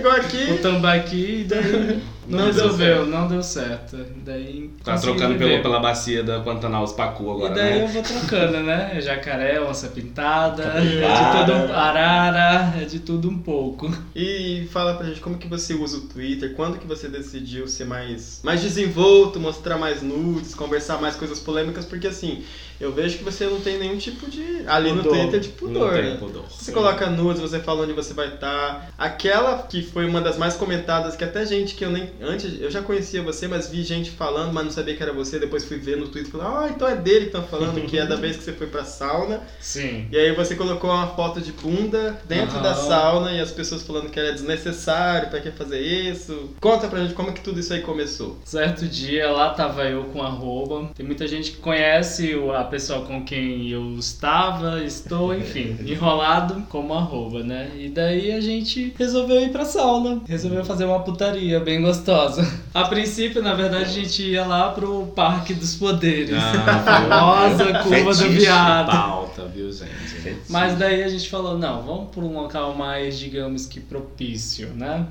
chegou 0.04 0.12
O 0.12 0.16
aqui. 0.16 0.58
tambaqui 0.62 1.40
e 1.40 1.44
daí 1.44 2.02
não, 2.26 2.38
Não 2.38 2.44
deu 2.50 2.54
resolveu, 2.64 2.96
certo. 2.96 3.10
não 3.10 3.28
deu 3.28 3.42
certo. 3.42 3.96
Daí 4.24 4.70
Tá 4.82 4.96
trocando 4.98 5.36
pelo, 5.36 5.62
pela 5.62 5.78
bacia 5.80 6.22
da 6.22 6.40
Pantanal 6.40 6.86
Pacu 6.94 7.30
agora, 7.30 7.52
E 7.52 7.54
daí 7.54 7.80
eu 7.80 7.86
né? 7.86 7.92
vou 7.92 8.02
trocando, 8.02 8.60
né? 8.60 8.98
Jacaré, 9.00 9.60
onça 9.60 9.88
pintada, 9.88 10.62
é 10.62 10.80
de 10.80 11.38
tudo 11.38 11.52
um 11.52 11.74
arara, 11.74 12.74
é 12.80 12.84
de 12.84 12.98
tudo 13.00 13.28
um 13.28 13.38
pouco. 13.38 13.90
E 14.14 14.66
fala 14.72 14.94
pra 14.94 15.06
gente 15.06 15.20
como 15.20 15.36
que 15.36 15.46
você 15.48 15.74
usa 15.74 15.98
o 15.98 16.00
Twitter, 16.02 16.54
quando 16.54 16.78
que 16.78 16.86
você 16.86 17.08
decidiu 17.08 17.66
ser 17.68 17.84
mais, 17.84 18.40
mais 18.42 18.60
desenvolto, 18.62 19.38
mostrar 19.38 19.76
mais 19.76 20.00
nudes, 20.02 20.54
conversar 20.54 21.00
mais 21.00 21.16
coisas 21.16 21.38
polêmicas, 21.40 21.84
porque 21.84 22.06
assim, 22.06 22.42
eu 22.84 22.92
vejo 22.92 23.18
que 23.18 23.24
você 23.24 23.46
não 23.46 23.60
tem 23.60 23.78
nenhum 23.78 23.96
tipo 23.98 24.28
de. 24.30 24.62
Ali 24.66 24.92
no 24.92 25.02
Pudor. 25.02 25.18
Twitter 25.18 25.40
de 25.40 25.48
pudor, 25.50 25.86
Não 25.88 25.92
tem 25.94 26.10
né? 26.10 26.16
pudor. 26.18 26.44
Você 26.48 26.72
coloca 26.72 27.08
nudes, 27.10 27.40
você 27.40 27.58
fala 27.60 27.82
onde 27.82 27.92
você 27.92 28.14
vai 28.14 28.28
estar. 28.34 28.90
Aquela 28.98 29.62
que 29.62 29.82
foi 29.82 30.06
uma 30.06 30.20
das 30.20 30.36
mais 30.38 30.54
comentadas, 30.54 31.16
que 31.16 31.24
até 31.24 31.44
gente 31.44 31.74
que 31.74 31.84
eu 31.84 31.90
nem. 31.90 32.10
Antes, 32.22 32.60
eu 32.60 32.70
já 32.70 32.82
conhecia 32.82 33.22
você, 33.22 33.48
mas 33.48 33.68
vi 33.68 33.82
gente 33.82 34.10
falando, 34.10 34.52
mas 34.52 34.64
não 34.64 34.70
sabia 34.70 34.94
que 34.96 35.02
era 35.02 35.12
você. 35.12 35.38
Depois 35.38 35.64
fui 35.64 35.78
ver 35.78 35.96
no 35.96 36.08
Twitter 36.08 36.28
e 36.28 36.32
falei, 36.32 36.46
ah, 36.46 36.72
então 36.74 36.88
é 36.88 36.96
dele 36.96 37.20
que 37.20 37.26
estão 37.26 37.44
falando, 37.44 37.80
que 37.86 37.98
é 37.98 38.06
da 38.06 38.16
vez 38.16 38.36
que 38.36 38.42
você 38.44 38.52
foi 38.52 38.66
pra 38.66 38.84
sauna. 38.84 39.40
Sim. 39.60 40.06
E 40.10 40.16
aí 40.16 40.32
você 40.34 40.54
colocou 40.54 40.90
uma 40.90 41.08
foto 41.08 41.40
de 41.40 41.52
bunda 41.52 42.20
dentro 42.26 42.60
da 42.60 42.70
Aham. 42.72 42.88
sauna 42.88 43.32
e 43.32 43.40
as 43.40 43.50
pessoas 43.50 43.82
falando 43.82 44.10
que 44.10 44.18
era 44.18 44.32
desnecessário, 44.32 45.28
pra 45.30 45.40
que 45.40 45.50
fazer 45.50 45.80
isso. 45.80 46.50
Conta 46.60 46.88
pra 46.88 47.00
gente 47.00 47.14
como 47.14 47.32
que 47.32 47.40
tudo 47.40 47.60
isso 47.60 47.72
aí 47.72 47.80
começou. 47.80 48.38
Certo 48.44 48.86
dia, 48.86 49.30
lá 49.30 49.50
tava 49.50 49.84
eu 49.84 50.04
com 50.04 50.22
arroba. 50.22 50.90
Tem 50.94 51.04
muita 51.04 51.26
gente 51.26 51.52
que 51.52 51.56
conhece 51.58 52.34
o- 52.34 52.52
a 52.52 52.64
pessoa 52.74 53.02
com 53.02 53.22
quem 53.24 53.68
eu 53.68 53.96
estava, 54.00 54.82
estou, 54.82 55.32
enfim, 55.32 55.76
enrolado 55.86 56.60
como 56.68 56.92
arroba, 56.92 57.40
né? 57.44 57.70
E 57.78 57.88
daí 57.88 58.32
a 58.32 58.40
gente 58.40 58.92
resolveu 58.98 59.40
ir 59.42 59.50
pra 59.52 59.64
sauna. 59.64 60.20
Resolveu 60.26 60.64
fazer 60.64 60.84
uma 60.84 60.98
putaria 60.98 61.60
bem 61.60 61.80
gostosa. 61.80 62.44
A 62.74 62.82
princípio, 62.86 63.40
na 63.40 63.54
verdade, 63.54 63.84
a 63.84 63.88
gente 64.02 64.24
ia 64.24 64.44
lá 64.44 64.70
pro 64.70 65.06
Parque 65.14 65.54
dos 65.54 65.76
Poderes. 65.76 66.34
Ah, 66.34 66.82
Famosa 67.08 67.78
curva 67.78 68.12
do 68.12 68.28
viado. 68.30 68.90
Pauta, 68.90 69.44
viu, 69.54 69.70
gente? 69.70 70.36
Mas 70.48 70.76
daí 70.76 71.04
a 71.04 71.08
gente 71.08 71.28
falou, 71.30 71.56
não, 71.56 71.80
vamos 71.82 72.10
para 72.10 72.24
um 72.24 72.32
local 72.34 72.74
mais, 72.74 73.16
digamos 73.16 73.66
que 73.66 73.78
propício, 73.78 74.70
né? 74.74 75.06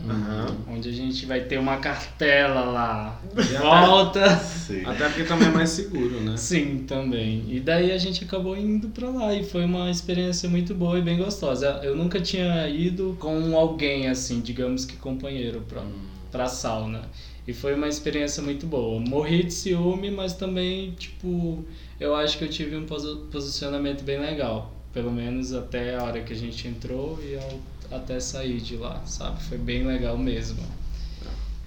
Onde 0.70 0.90
a 0.90 0.92
gente 0.92 1.26
vai 1.26 1.40
ter 1.40 1.58
uma 1.58 1.78
cartela 1.78 2.62
lá. 2.66 3.20
Até- 3.32 3.58
Volta. 3.60 4.36
Sim. 4.38 4.84
Até 4.86 5.06
porque 5.08 5.24
também 5.24 5.48
é 5.48 5.52
mais 5.52 5.70
seguro, 5.70 6.20
né? 6.20 6.36
Sim, 6.36 6.84
também. 6.86 7.43
E 7.48 7.60
daí 7.60 7.92
a 7.92 7.98
gente 7.98 8.24
acabou 8.24 8.56
indo 8.58 8.90
pra 8.90 9.10
lá 9.10 9.34
e 9.34 9.44
foi 9.44 9.66
uma 9.66 9.90
experiência 9.90 10.50
muito 10.50 10.74
boa 10.74 10.98
e 10.98 11.02
bem 11.02 11.18
gostosa. 11.18 11.80
Eu 11.84 11.96
nunca 11.96 12.20
tinha 12.20 12.68
ido 12.70 13.16
com 13.20 13.56
alguém 13.58 14.08
assim, 14.08 14.42
digamos 14.42 14.86
que 14.86 14.96
companheiro 14.98 15.62
pra, 15.68 15.84
pra 16.32 16.48
sauna. 16.48 17.02
E 17.48 17.54
foi 17.54 17.76
uma 17.76 17.88
experiência 17.88 18.42
muito 18.42 18.66
boa. 18.66 19.00
Morri 19.00 19.44
de 19.44 19.54
ciúme, 19.54 20.10
mas 20.10 20.34
também, 20.34 20.92
tipo, 20.92 21.64
eu 22.00 22.16
acho 22.16 22.38
que 22.38 22.46
eu 22.46 22.50
tive 22.50 22.76
um 22.78 22.86
posi- 22.86 23.18
posicionamento 23.32 24.04
bem 24.04 24.20
legal. 24.20 24.74
Pelo 24.94 25.12
menos 25.12 25.54
até 25.54 25.96
a 25.96 26.04
hora 26.04 26.22
que 26.22 26.32
a 26.34 26.36
gente 26.36 26.68
entrou 26.68 27.20
e 27.24 27.36
ao- 27.36 27.98
até 28.00 28.20
sair 28.20 28.60
de 28.62 28.78
lá, 28.78 29.04
sabe? 29.06 29.44
Foi 29.44 29.58
bem 29.58 29.86
legal 29.86 30.18
mesmo. 30.18 30.64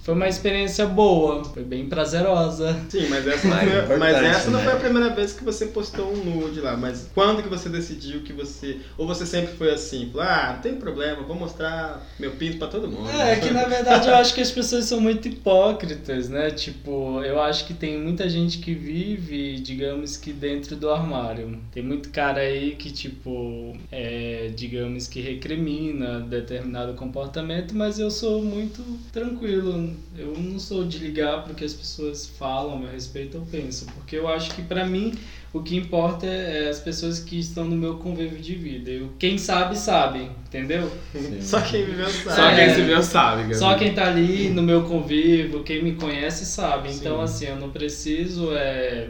Foi 0.07 0.15
uma 0.15 0.29
experiência 0.29 0.85
boa, 0.85 1.43
foi 1.43 1.65
bem 1.65 1.89
prazerosa. 1.89 2.79
Sim, 2.87 3.09
mas 3.09 3.27
essa, 3.27 3.45
não 3.45 3.57
foi, 3.87 3.97
mas 3.97 4.15
essa 4.15 4.49
não 4.49 4.59
né? 4.59 4.63
foi 4.63 4.73
a 4.75 4.77
primeira 4.77 5.09
vez 5.09 5.33
que 5.33 5.43
você 5.43 5.65
postou 5.65 6.13
um 6.13 6.23
nude 6.23 6.61
lá. 6.61 6.77
Mas 6.77 7.09
quando 7.13 7.43
que 7.43 7.49
você 7.49 7.67
decidiu 7.67 8.21
que 8.21 8.31
você. 8.31 8.77
Ou 8.97 9.05
você 9.05 9.25
sempre 9.25 9.53
foi 9.57 9.69
assim? 9.69 10.09
Falou, 10.09 10.25
ah, 10.25 10.53
não 10.53 10.61
tem 10.61 10.75
problema, 10.75 11.23
vou 11.23 11.35
mostrar 11.35 12.07
meu 12.17 12.31
pinto 12.31 12.57
pra 12.57 12.69
todo 12.69 12.87
mundo. 12.87 13.09
É, 13.09 13.35
que 13.35 13.51
na 13.51 13.65
verdade 13.65 14.07
eu 14.07 14.15
acho 14.15 14.33
que 14.33 14.39
as 14.39 14.49
pessoas 14.49 14.85
são 14.85 15.01
muito 15.01 15.27
hipócritas, 15.27 16.29
né? 16.29 16.51
Tipo, 16.51 17.21
eu 17.25 17.41
acho 17.41 17.67
que 17.67 17.73
tem 17.73 17.99
muita 17.99 18.29
gente 18.29 18.59
que 18.59 18.73
vive, 18.73 19.59
digamos 19.59 20.15
que 20.15 20.31
dentro 20.31 20.77
do 20.77 20.89
armário. 20.89 21.59
Tem 21.73 21.83
muito 21.83 22.11
cara 22.11 22.39
aí 22.39 22.77
que, 22.77 22.91
tipo, 22.91 23.75
é, 23.91 24.51
digamos 24.55 25.05
que 25.05 25.19
recrimina 25.19 26.21
determinado 26.21 26.93
comportamento, 26.93 27.75
mas 27.75 27.99
eu 27.99 28.09
sou 28.09 28.41
muito 28.41 28.81
tranquilo. 29.11 29.96
Eu 30.17 30.33
não 30.37 30.57
sou 30.59 30.83
de 30.83 30.97
ligar 30.97 31.43
porque 31.43 31.63
as 31.63 31.73
pessoas 31.73 32.25
falam 32.27 32.73
a 32.75 32.79
meu 32.79 32.89
respeito, 32.89 33.37
eu 33.37 33.47
penso. 33.51 33.85
Porque 33.95 34.15
eu 34.15 34.27
acho 34.27 34.53
que 34.55 34.61
pra 34.61 34.85
mim 34.85 35.13
o 35.53 35.61
que 35.61 35.75
importa 35.75 36.25
é 36.25 36.69
as 36.69 36.79
pessoas 36.79 37.19
que 37.19 37.39
estão 37.39 37.65
no 37.65 37.75
meu 37.75 37.95
convívio 37.97 38.39
de 38.39 38.55
vida. 38.55 38.89
Eu, 38.89 39.09
quem 39.19 39.37
sabe, 39.37 39.77
sabe, 39.77 40.29
entendeu? 40.47 40.91
Só 41.41 41.61
quem 41.61 41.85
viveu 41.85 42.09
sabe. 42.09 42.35
Só 42.35 42.49
quem 42.55 42.63
É. 42.65 42.75
se 42.75 42.81
viu 42.81 43.03
sabe, 43.03 43.41
Gabi. 43.43 43.55
Só 43.55 43.75
quem 43.75 43.93
tá 43.93 44.07
ali 44.07 44.49
no 44.49 44.61
meu 44.61 44.83
convívio, 44.83 45.63
quem 45.63 45.83
me 45.83 45.93
conhece 45.93 46.45
sabe. 46.45 46.89
Então, 46.91 47.17
Sim. 47.17 47.23
assim, 47.23 47.45
eu 47.45 47.55
não 47.55 47.69
preciso 47.69 48.51
é, 48.55 49.09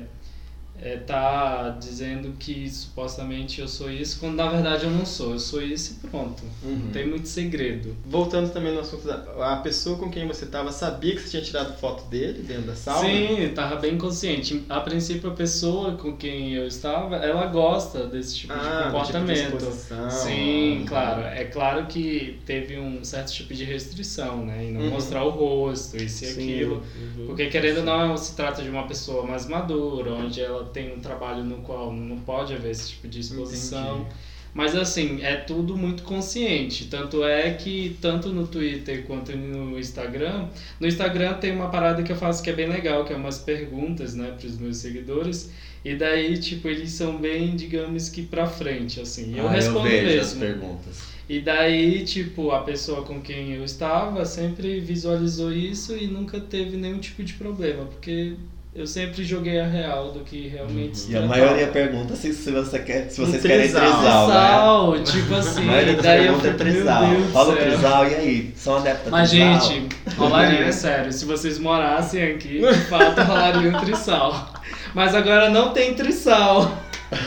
é 0.80 0.98
tá 0.98 1.70
dizendo 1.80 2.34
que 2.38 2.70
supostamente 2.70 3.62
eu 3.62 3.68
sou 3.68 3.90
isso, 3.92 4.20
quando 4.20 4.36
na 4.36 4.48
verdade 4.50 4.86
eu 4.86 4.92
não 4.92 5.06
sou. 5.06 5.32
Eu 5.34 5.40
sou 5.40 5.62
isso 5.62 5.98
e 6.04 6.08
pronto. 6.08 6.44
Uhum. 6.64 6.76
Não 6.86 6.92
tem 6.92 7.08
muito 7.08 7.28
segredo. 7.28 7.96
Voltando 8.06 8.52
também 8.52 8.74
no 8.74 8.82
assunto 8.82 9.08
da. 9.08 9.54
A 9.54 9.58
pessoa 9.58 9.98
com 9.98 10.10
quem 10.10 10.28
você 10.28 10.46
tava 10.46 10.72
sabia 10.72 11.16
que 11.16 11.22
você 11.22 11.30
tinha 11.30 11.42
tirado 11.42 11.78
foto 11.80 12.06
dele 12.10 12.44
dentro 12.44 12.64
da 12.64 12.76
sauna? 12.76 13.08
Sim, 13.08 13.40
eu 13.40 13.54
tava 13.54 13.78
bem 13.78 13.98
consciente. 13.98 14.64
A 14.70 14.80
princípio, 14.82 15.30
a 15.30 15.34
pessoa 15.34 15.94
com 15.94 16.16
quem 16.16 16.54
eu 16.54 16.68
estava, 16.68 17.16
ela 17.18 17.46
gosta 17.48 18.06
desse 18.08 18.36
tipo 18.38 18.54
Ah, 18.54 18.58
de 18.58 18.64
tipo 18.68 18.78
de 18.78 18.84
comportamento. 18.92 19.56
exposição. 19.56 20.10
Sim, 20.12 20.82
Ah. 20.84 20.88
claro. 20.90 21.22
É 21.24 21.44
claro 21.46 21.86
que 21.88 22.40
teve 22.46 22.78
um 22.78 23.04
certo 23.04 23.32
tipo 23.34 23.54
de 23.54 23.64
restrição, 23.64 24.46
né? 24.46 24.66
E 24.66 24.72
não 24.72 24.82
Uhum. 24.82 24.90
mostrar 24.92 25.24
o 25.24 25.30
rosto, 25.32 25.98
isso 25.98 26.24
e 26.24 26.28
Sim. 26.28 26.42
aquilo. 26.54 26.84
Uhum. 27.18 27.26
Porque 27.28 27.48
querendo 27.48 27.80
ou 27.80 27.84
não, 27.84 28.16
se 28.16 28.36
trata 28.36 28.62
de 28.62 28.70
uma 28.70 28.88
pessoa 28.88 29.26
mais 29.26 29.48
madura, 29.48 30.12
onde 30.14 30.40
ela 30.42 30.67
tem 30.68 30.94
um 30.94 31.00
trabalho 31.00 31.44
no 31.44 31.58
qual 31.58 31.92
não 31.94 32.18
pode 32.20 32.54
haver 32.54 32.72
esse 32.72 32.90
tipo 32.90 33.08
de 33.08 33.20
exposição. 33.20 34.02
Entendi. 34.02 34.16
Mas 34.54 34.76
assim, 34.76 35.22
é 35.22 35.36
tudo 35.36 35.78
muito 35.78 36.02
consciente. 36.04 36.86
Tanto 36.86 37.24
é 37.24 37.52
que, 37.54 37.96
tanto 38.02 38.30
no 38.30 38.48
Twitter 38.48 39.04
quanto 39.06 39.36
no 39.38 39.78
Instagram, 39.78 40.48
no 40.80 40.88
Instagram 40.88 41.34
tem 41.36 41.52
uma 41.52 41.70
parada 41.70 42.02
que 42.02 42.12
eu 42.12 42.16
faço 42.16 42.42
que 42.42 42.50
é 42.50 42.54
bem 42.54 42.68
legal, 42.68 43.06
que 43.06 43.14
é 43.14 43.16
umas 43.16 43.38
perguntas, 43.38 44.16
né, 44.16 44.34
pros 44.40 44.58
meus 44.58 44.78
seguidores. 44.78 45.52
E 45.86 45.96
daí, 45.96 46.38
tipo, 46.40 46.68
eles 46.68 46.92
são 46.92 47.18
bem, 47.18 47.56
digamos 47.56 48.10
que 48.10 48.24
pra 48.24 48.48
frente, 48.48 49.00
assim. 49.00 49.36
E 49.36 49.38
eu 49.38 49.48
Ah, 49.48 49.52
respondo 49.52 49.88
eu 49.88 50.06
vejo 50.06 50.20
as 50.22 50.34
mesmo. 50.34 50.40
perguntas. 50.40 51.04
E 51.30 51.40
daí, 51.40 52.04
tipo, 52.04 52.50
a 52.52 52.62
pessoa 52.62 53.04
com 53.04 53.22
quem 53.22 53.54
eu 53.54 53.64
estava 53.64 54.26
sempre 54.26 54.80
visualizou 54.80 55.52
isso 55.54 55.96
e 55.96 56.08
nunca 56.08 56.40
teve 56.40 56.78
nenhum 56.78 57.00
tipo 57.00 57.24
de 57.24 57.34
problema, 57.34 57.86
porque 57.86 58.34
eu 58.78 58.86
sempre 58.86 59.24
joguei 59.24 59.60
a 59.60 59.66
real 59.66 60.12
do 60.12 60.20
que 60.20 60.48
realmente 60.48 61.00
se 61.00 61.12
E 61.12 61.18
a 61.18 61.22
maioria 61.22 61.68
pergunta 61.68 62.16
se, 62.16 62.32
se 62.32 62.52
você 62.52 62.78
quer, 62.78 63.10
se 63.10 63.20
vocês 63.20 63.44
Um 63.44 63.48
querem 63.48 63.62
trisal. 63.64 63.82
trisal, 63.82 64.28
né? 64.28 64.36
Trisal, 64.36 65.04
tipo 65.04 65.34
A 65.34 65.38
assim, 65.40 65.64
maioria 65.64 65.94
das 65.96 66.04
daí 66.04 66.28
eu 66.28 66.36
é 66.36 66.54
trisal. 66.54 67.04
Fala 67.34 67.54
o 67.54 67.58
céu. 67.58 67.66
trisal, 67.66 68.08
e 68.08 68.16
aí? 68.16 68.54
São 68.56 68.78
adeptos 68.78 69.08
a 69.08 69.10
Mas, 69.12 69.30
trisal? 69.32 69.62
gente, 69.62 69.88
rolaria, 70.16 70.60
é 70.66 70.72
sério. 70.72 71.12
Se 71.12 71.26
vocês 71.26 71.58
morassem 71.58 72.22
aqui, 72.24 72.60
de 72.60 72.74
fato 72.88 73.20
rolaria 73.22 73.70
um 73.76 73.80
trissal. 73.80 74.54
Mas 74.94 75.16
agora 75.16 75.50
não 75.50 75.74
tem 75.74 75.96
trissal. 75.96 76.72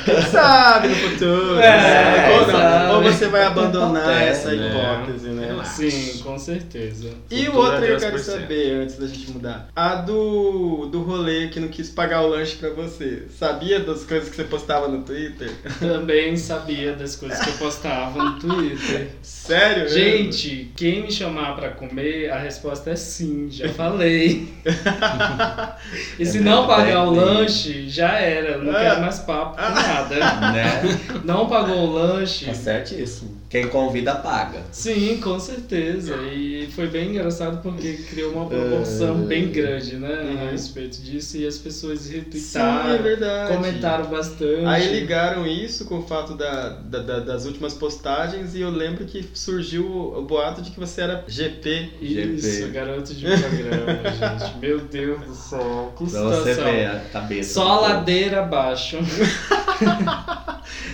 Quem 0.05 0.21
sabe 0.31 0.89
no 0.89 0.95
futuro. 0.95 1.59
É, 1.59 1.71
né? 1.71 2.31
ou, 2.41 2.47
não, 2.47 2.95
ou 2.97 3.03
você 3.03 3.29
vai 3.29 3.45
abandonar 3.45 4.03
Acontece, 4.03 4.31
essa 4.31 4.53
né? 4.53 4.69
hipótese, 4.69 5.29
né? 5.29 5.47
Relaxa. 5.47 5.71
Sim, 5.91 6.19
com 6.23 6.39
certeza. 6.39 7.09
E 7.31 7.43
o 7.43 7.53
Futuro 7.53 7.63
outro 7.67 7.85
é 7.87 7.93
eu 7.93 7.99
quero 7.99 8.17
10%. 8.17 8.21
saber, 8.21 8.73
antes 8.83 8.99
da 8.99 9.07
gente 9.07 9.31
mudar. 9.31 9.69
A 9.75 9.95
do, 9.97 10.87
do 10.93 11.01
rolê 11.03 11.49
que 11.49 11.59
não 11.61 11.69
quis 11.69 11.89
pagar 11.89 12.23
o 12.23 12.29
lanche 12.29 12.57
pra 12.57 12.71
você. 12.71 13.25
Sabia 13.39 13.81
das 13.81 14.05
coisas 14.05 14.29
que 14.29 14.37
você 14.37 14.45
postava 14.45 14.87
no 14.89 15.03
Twitter? 15.03 15.51
Também 15.79 16.37
sabia 16.37 16.93
das 16.95 17.17
coisas 17.17 17.41
que 17.41 17.49
eu 17.51 17.55
postava 17.55 18.23
no 18.23 18.39
Twitter. 18.39 19.09
Sério? 19.23 19.85
mesmo? 19.85 19.99
Gente, 19.99 20.73
quem 20.77 21.03
me 21.03 21.11
chamar 21.11 21.57
pra 21.57 21.71
comer, 21.71 22.31
a 22.31 22.39
resposta 22.39 22.91
é 22.91 22.97
sim, 22.97 23.49
já 23.51 23.69
falei. 23.71 24.53
e 26.19 26.27
se 26.27 26.39
É 26.39 26.41
não 26.41 26.67
pagar 26.67 27.05
o 27.05 27.13
bem- 27.13 27.21
lanche, 27.21 27.89
já 27.89 28.13
era, 28.19 28.59
não 28.59 28.73
Ah. 28.75 28.81
quero 28.81 29.01
mais 29.01 29.19
papo 29.21 29.57
com 29.57 29.70
nada. 29.71 30.51
Né? 30.53 30.83
Não 31.25 31.49
pagou 31.49 31.89
o 31.89 31.93
lanche, 31.93 32.47
Tá 32.47 32.55
certíssimo. 32.55 33.40
Quem 33.51 33.67
convida, 33.67 34.15
paga. 34.15 34.61
Sim, 34.71 35.19
com 35.21 35.41
certeza. 35.41 36.15
E 36.33 36.69
foi 36.73 36.87
bem 36.87 37.09
engraçado 37.11 37.61
porque 37.61 37.95
criou 38.09 38.33
uma 38.33 38.47
proporção 38.47 39.25
É. 39.25 39.27
bem 39.27 39.49
grande, 39.51 39.97
né? 39.97 40.09
Uhum. 40.23 40.47
A 40.49 40.51
respeito 40.53 41.03
disso. 41.03 41.37
E 41.37 41.45
as 41.45 41.59
pessoas 41.59 41.99
Sim, 41.99 42.59
é 42.61 43.49
comentaram 43.49 44.05
bastante. 44.07 44.65
Aí 44.65 45.01
ligaram 45.01 45.45
isso 45.45 45.85
com 45.87 45.99
o 45.99 46.03
fato 46.03 46.35
da, 46.37 46.69
da- 46.69 47.01
da- 47.03 47.19
das 47.19 47.45
últimas 47.45 47.75
postagens 47.75 48.55
e 48.55 48.61
eu 48.61 48.71
lembro 48.71 49.05
que 49.05 49.29
surgiu 49.35 49.85
o 49.85 50.23
boato 50.23 50.63
de 50.63 50.71
que 50.71 50.79
você 50.79 51.01
era 51.01 51.25
GP. 51.27 51.91
Isso, 52.01 52.49
GP. 52.59 52.71
garoto 52.71 53.13
de 53.13 53.25
programa, 53.27 54.11
gente. 54.39 54.59
Meu 54.61 54.79
Deus 54.79 55.21
do 55.27 55.35
céu. 55.35 55.93
Que 55.99 56.05
você 56.05 56.87
a 56.87 57.01
cabeça. 57.13 57.55
Só 57.55 57.67
a 57.67 57.81
ladeira 57.81 58.43
abaixo. 58.43 58.97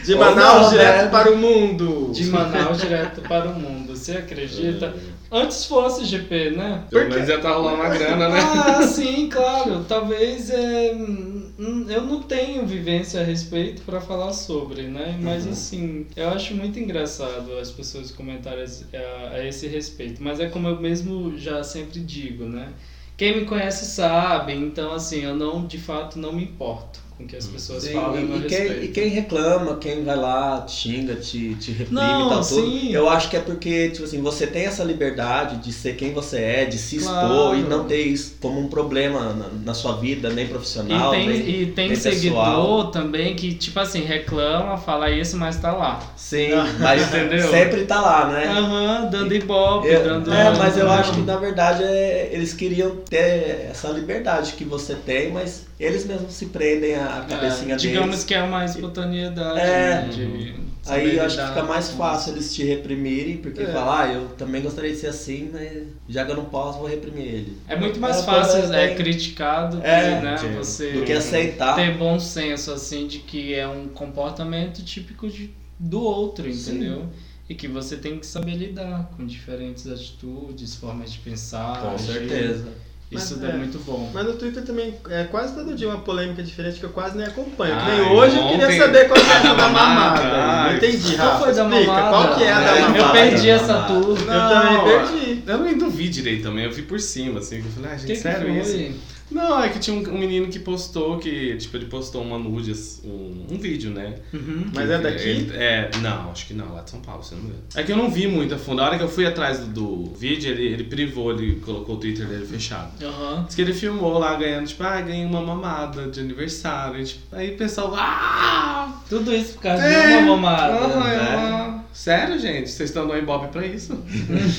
De 0.05 0.15
Manaus 0.15 0.63
não, 0.63 0.71
direto 0.71 1.05
né? 1.05 1.11
para 1.11 1.33
o 1.33 1.37
mundo. 1.37 2.11
De 2.13 2.25
Manaus 2.27 2.46
direto 2.73 3.21
para 3.23 3.49
o 3.51 3.55
mundo. 3.55 3.97
Você 3.97 4.13
acredita? 4.13 4.95
Antes 5.31 5.67
fosse 5.67 6.05
GP, 6.05 6.51
né? 6.51 6.85
Pelo 6.91 7.09
menos 7.09 7.27
já 7.27 7.41
tá 7.41 7.53
rolando 7.53 7.83
a 7.83 7.89
grana, 7.89 8.29
né? 8.29 8.39
Ah, 8.41 8.83
sim, 8.83 9.29
claro. 9.29 9.85
Talvez 9.89 10.51
é, 10.51 10.93
hum, 10.95 11.87
eu 11.89 12.03
não 12.03 12.23
tenho 12.23 12.65
vivência 12.67 13.21
a 13.21 13.25
respeito 13.25 13.83
para 13.83 14.01
falar 14.01 14.33
sobre, 14.33 14.83
né? 14.83 15.19
Mas 15.21 15.45
Uhum. 15.45 15.53
assim, 15.53 16.07
eu 16.17 16.29
acho 16.31 16.55
muito 16.55 16.79
engraçado 16.79 17.57
as 17.59 17.71
pessoas 17.71 18.11
comentarem 18.11 18.65
a, 18.95 19.35
a 19.37 19.47
esse 19.47 19.67
respeito. 19.67 20.23
Mas 20.23 20.39
é 20.41 20.49
como 20.49 20.69
eu 20.69 20.81
mesmo 20.81 21.37
já 21.37 21.63
sempre 21.65 22.01
digo, 22.01 22.45
né? 22.45 22.69
Quem 23.17 23.41
me 23.41 23.45
conhece 23.47 23.87
sabe, 23.87 24.53
então 24.55 24.93
assim, 24.93 25.21
eu 25.25 25.35
não, 25.35 25.67
de 25.67 25.79
fato, 25.79 26.19
não 26.19 26.33
me 26.35 26.45
importo 26.45 27.06
com 27.19 27.27
que 27.27 27.35
as 27.37 27.47
pessoas 27.47 27.83
Sim, 27.83 27.95
falam 27.95 28.21
e, 28.21 28.39
e 28.39 28.43
quem, 28.43 28.67
e 28.85 28.89
quem 28.89 29.09
reclama, 29.09 29.77
quem 29.77 30.05
vai 30.05 30.17
lá, 30.17 30.61
te 30.61 30.73
xinga, 30.73 31.15
te, 31.17 31.55
te 31.55 31.71
reprime 31.73 32.01
Não, 32.01 32.27
e 32.27 32.29
tal, 32.29 32.45
tudo. 32.45 32.89
Eu 32.93 33.09
acho 33.09 33.31
que 33.31 33.37
é 33.37 33.41
porque, 33.41 33.89
tipo 33.91 34.05
assim, 34.05 34.21
você 34.21 34.47
tem 34.47 34.67
essa 34.67 34.85
liberdade 34.85 35.57
de 35.65 35.73
ser 35.73 35.97
quem 35.97 36.13
você 36.13 36.39
é, 36.39 36.65
de 36.67 36.77
se 36.77 36.97
expor 36.97 37.53
Claro. 37.53 37.57
e 37.57 37.63
não 37.63 37.85
ter 37.85 38.03
isso 38.03 38.37
como 38.41 38.61
um 38.61 38.69
problema 38.69 39.33
na, 39.33 39.49
na 39.49 39.75
sua 39.75 39.97
vida, 39.97 40.29
nem 40.31 40.47
profissional, 40.47 41.15
E 41.15 41.17
tem, 41.17 41.27
nem, 41.27 41.51
e 41.63 41.67
tem 41.73 41.87
nem 41.89 41.97
seguidor 41.97 42.35
pessoal. 42.35 42.91
também 42.91 43.35
que, 43.35 43.55
tipo 43.55 43.81
assim, 43.81 44.03
reclama, 44.03 44.77
fala 44.77 45.11
isso, 45.11 45.37
mas 45.39 45.57
tá 45.59 45.73
lá. 45.73 46.01
Sim, 46.17 46.51
mas 46.81 47.01
Entendeu? 47.09 47.49
sempre 47.51 47.85
tá 47.87 48.01
lá, 48.01 48.29
né? 48.31 48.45
Aham, 48.47 49.09
dando 49.11 49.35
ibope, 49.35 49.89
Eu- 49.89 50.03
dando. 50.05 50.33
é, 50.35 50.51
mas 50.59 50.77
eu 50.77 50.91
acho 50.91 51.15
que 51.15 51.21
na 51.23 51.37
verdade 51.37 51.83
é, 51.83 52.29
eles 52.33 52.53
queriam 52.53 52.97
ter 52.97 53.69
essa 53.71 53.89
liberdade 53.89 54.53
que 54.53 54.65
você 54.65 54.95
tem, 54.95 55.31
mas 55.33 55.65
eles 55.79 56.05
mesmos 56.07 56.33
se 56.33 56.47
prendem 56.47 56.95
a, 56.95 57.19
a 57.19 57.25
cabecinha 57.25 57.75
É, 57.75 57.77
deles. 57.77 57.83
digamos 57.83 58.25
que 58.25 58.35
é 58.35 58.43
uma 58.43 58.65
espontaneidade. 58.65 59.61
É. 59.61 60.03
né, 60.03 60.09
de 60.11 60.55
saber 60.83 61.01
Aí 61.01 61.17
eu 61.17 61.25
acho 61.25 61.37
que 61.37 61.47
fica 61.49 61.63
mais 61.65 61.89
com 61.89 61.97
fácil 61.99 62.33
eles 62.33 62.55
te 62.55 62.65
reprimirem, 62.65 63.39
porque 63.39 63.61
É. 63.63 63.67
falar, 63.73 64.05
ah, 64.05 64.13
eu 64.13 64.29
também 64.39 64.63
gostaria 64.63 64.91
de 64.93 64.97
ser 64.99 65.09
assim, 65.09 65.51
mas 65.53 65.83
já 66.09 66.25
que 66.25 66.31
eu 66.31 66.37
não 66.37 66.45
posso, 66.45 66.79
vou 66.79 66.87
reprimir 66.89 67.27
ele. 67.27 67.59
É 67.69 67.77
muito 67.77 67.99
mais 68.01 68.19
É, 68.19 68.23
fácil 68.23 68.73
é, 68.73 68.87
tem- 68.89 68.97
criticado 68.97 69.79
do 69.79 69.85
É, 69.85 70.17
que, 70.19 70.25
né, 70.25 70.37
sim. 70.39 70.53
você 70.53 70.93
Do 70.93 71.03
que 71.05 71.13
aceitar. 71.13 71.75
ter 71.75 71.95
bom 71.97 72.19
senso 72.21 72.71
assim 72.73 73.07
de 73.07 73.19
que 73.19 73.53
é 73.55 73.67
um 73.67 73.89
comportamento 73.89 74.83
típico 74.85 75.29
de, 75.29 75.51
do 75.79 76.01
outro, 76.01 76.51
Sim. 76.53 76.71
entendeu? 76.77 77.07
E 77.49 77.55
que 77.55 77.69
você 77.69 77.97
tem 77.97 78.19
que 78.19 78.27
saber 78.27 78.55
lidar 78.55 79.11
com 79.17 79.25
diferentes 79.27 79.87
atitudes, 79.89 80.75
formas 80.75 81.13
de 81.13 81.19
pensar. 81.19 81.81
Com 81.81 81.91
agir. 81.91 82.13
certeza. 82.13 82.69
Isso 83.11 83.37
Mas 83.41 83.49
é, 83.49 83.53
é. 83.53 83.57
muito 83.57 83.79
bom. 83.85 84.11
Mas 84.13 84.25
no 84.27 84.33
Twitter 84.33 84.65
também 84.65 84.93
é 85.11 85.25
quase 85.25 85.55
todo 85.55 85.73
dia 85.75 85.89
uma 85.89 85.99
polêmica 85.99 86.43
diferente 86.43 86.81
que 86.81 86.85
eu 86.87 86.91
quase 86.91 87.17
nem 87.17 87.25
acompanho. 87.25 87.77
que 87.79 87.85
nem 87.91 88.01
hoje 88.11 88.37
eu 88.37 88.49
queria 88.49 88.67
ontem- 88.67 88.79
saber 88.79 89.07
qual 89.09 89.21
que 89.21 89.31
é 89.31 89.37
a 89.37 89.39
da 89.39 89.49
da 89.49 89.55
mamada. 89.55 89.95
mamada. 89.95 90.23
Não 90.25 90.41
Ai, 90.71 90.77
entendi, 90.77 91.15
Qual 91.17 91.29
Rafa. 91.31 91.45
foi 91.45 91.55
da 91.55 91.63
Explica, 91.63 91.93
mamada? 91.93 92.11
Qual 92.11 92.37
que 92.37 92.43
é 92.43 92.53
a 92.53 92.61
da 92.61 92.77
É, 92.77 92.79
Eu 92.83 92.91
mamada? 92.91 93.13
perdi 93.13 93.49
essa 93.51 93.73
mamada. 93.75 93.95
turma. 93.95 94.35
Eu 94.35 94.49
também 94.49 94.85
perdi. 94.85 95.43
Eu 95.47 95.59
nem 95.59 95.77
não 95.77 95.89
vi 95.91 96.09
direito 96.09 96.43
também, 96.43 96.65
eu 96.65 96.73
vi 96.73 96.83
por 96.83 96.99
cima, 96.99 97.39
assim, 97.39 97.61
que 97.63 97.67
eu 97.69 97.73
falei, 97.73 97.91
ah, 97.93 97.97
gente, 97.97 98.07
Que 98.09 98.13
que 98.15 98.19
sério 98.21 98.49
foi? 98.49 98.59
isso? 98.59 99.01
Não, 99.31 99.63
é 99.63 99.69
que 99.69 99.79
tinha 99.81 99.97
um, 99.97 100.09
um 100.15 100.19
menino 100.19 100.47
que 100.49 100.59
postou 100.59 101.19
que, 101.19 101.57
tipo, 101.57 101.77
ele 101.77 101.87
postou 101.87 102.23
uma 102.23 102.39
nude, 102.39 102.73
um, 103.05 103.47
um 103.51 103.59
vídeo, 103.59 103.91
né? 103.91 104.15
Uhum. 104.33 104.67
Mas 104.73 104.89
é 104.89 104.99
daqui? 104.99 105.29
Ele- 105.29 105.53
é, 105.57 105.91
não, 106.01 106.31
acho 106.31 106.47
que 106.47 106.55
não, 106.55 106.73
lá 106.73 106.83
de 106.83 106.91
São 106.91 107.01
Paulo, 107.01 107.25
se 107.25 107.35
não 107.35 107.43
me 107.43 107.49
engano. 107.49 107.63
É 107.75 107.83
que 107.83 107.91
eu 107.93 107.97
não 107.97 108.09
vi 108.11 108.27
muito 108.29 108.55
a 108.55 108.59
fundo. 108.59 108.81
A 108.81 108.87
hora 108.87 108.97
que 108.97 109.03
eu 109.03 109.09
fui 109.09 109.27
atrás 109.27 109.59
do, 109.59 109.67
do 109.67 110.15
vídeo, 110.15 110.51
ele, 110.53 110.67
ele 110.67 110.85
privou, 110.85 111.33
ele 111.33 111.57
colocou 111.57 111.97
o 111.97 111.99
Twitter 111.99 112.27
dele 112.27 112.47
fechado. 112.47 112.93
Aham. 113.05 113.45
Diz 113.47 113.55
que 113.57 113.63
ele 113.63 113.75
filmou 113.75 114.19
lá 114.19 114.35
ganhando, 114.37 114.67
tipo, 114.69 114.83
ah, 114.85 115.01
ganhei 115.01 115.25
uma 115.27 115.41
mamada 115.41 116.07
de 116.09 116.21
aniversário. 116.21 117.01
E, 117.01 117.05
tipo, 117.05 117.21
aí 117.35 117.55
o 117.55 117.57
pessoal, 117.57 117.93
ah! 117.97 119.03
Tudo 119.09 119.35
isso 119.35 119.55
por 119.55 119.63
causa 119.63 119.83
É, 119.85 120.19
de 120.19 120.23
uma 120.25 120.37
mamada. 120.37 120.73
é 120.73 121.17
né? 121.17 121.76
Sério, 121.97 122.39
gente? 122.39 122.71
Vocês 122.71 122.91
estão 122.91 123.07
no 123.07 123.17
Ibope 123.17 123.49
pra 123.49 123.65
isso? 123.67 123.99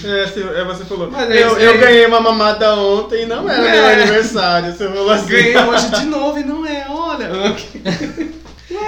É, 0.03 0.23
assim, 0.23 0.41
é, 0.41 0.63
você 0.65 0.83
falou. 0.85 1.09
Mas 1.11 1.29
é 1.29 1.43
eu, 1.43 1.47
isso 1.49 1.59
eu 1.59 1.77
ganhei 1.77 2.05
uma 2.07 2.19
mamada 2.19 2.75
ontem 2.75 3.23
e 3.23 3.25
não 3.25 3.47
era 3.47 3.63
É. 3.67 3.71
meu 3.71 4.01
aniversário. 4.03 4.73
Você 4.73 4.87
falou 4.87 5.11
assim. 5.11 5.27
Ganhei 5.27 5.57
hoje 5.57 5.89
de 5.91 6.05
novo 6.05 6.39
e 6.39 6.43
não 6.43 6.65
é, 6.65 6.87
olha. 6.89 7.29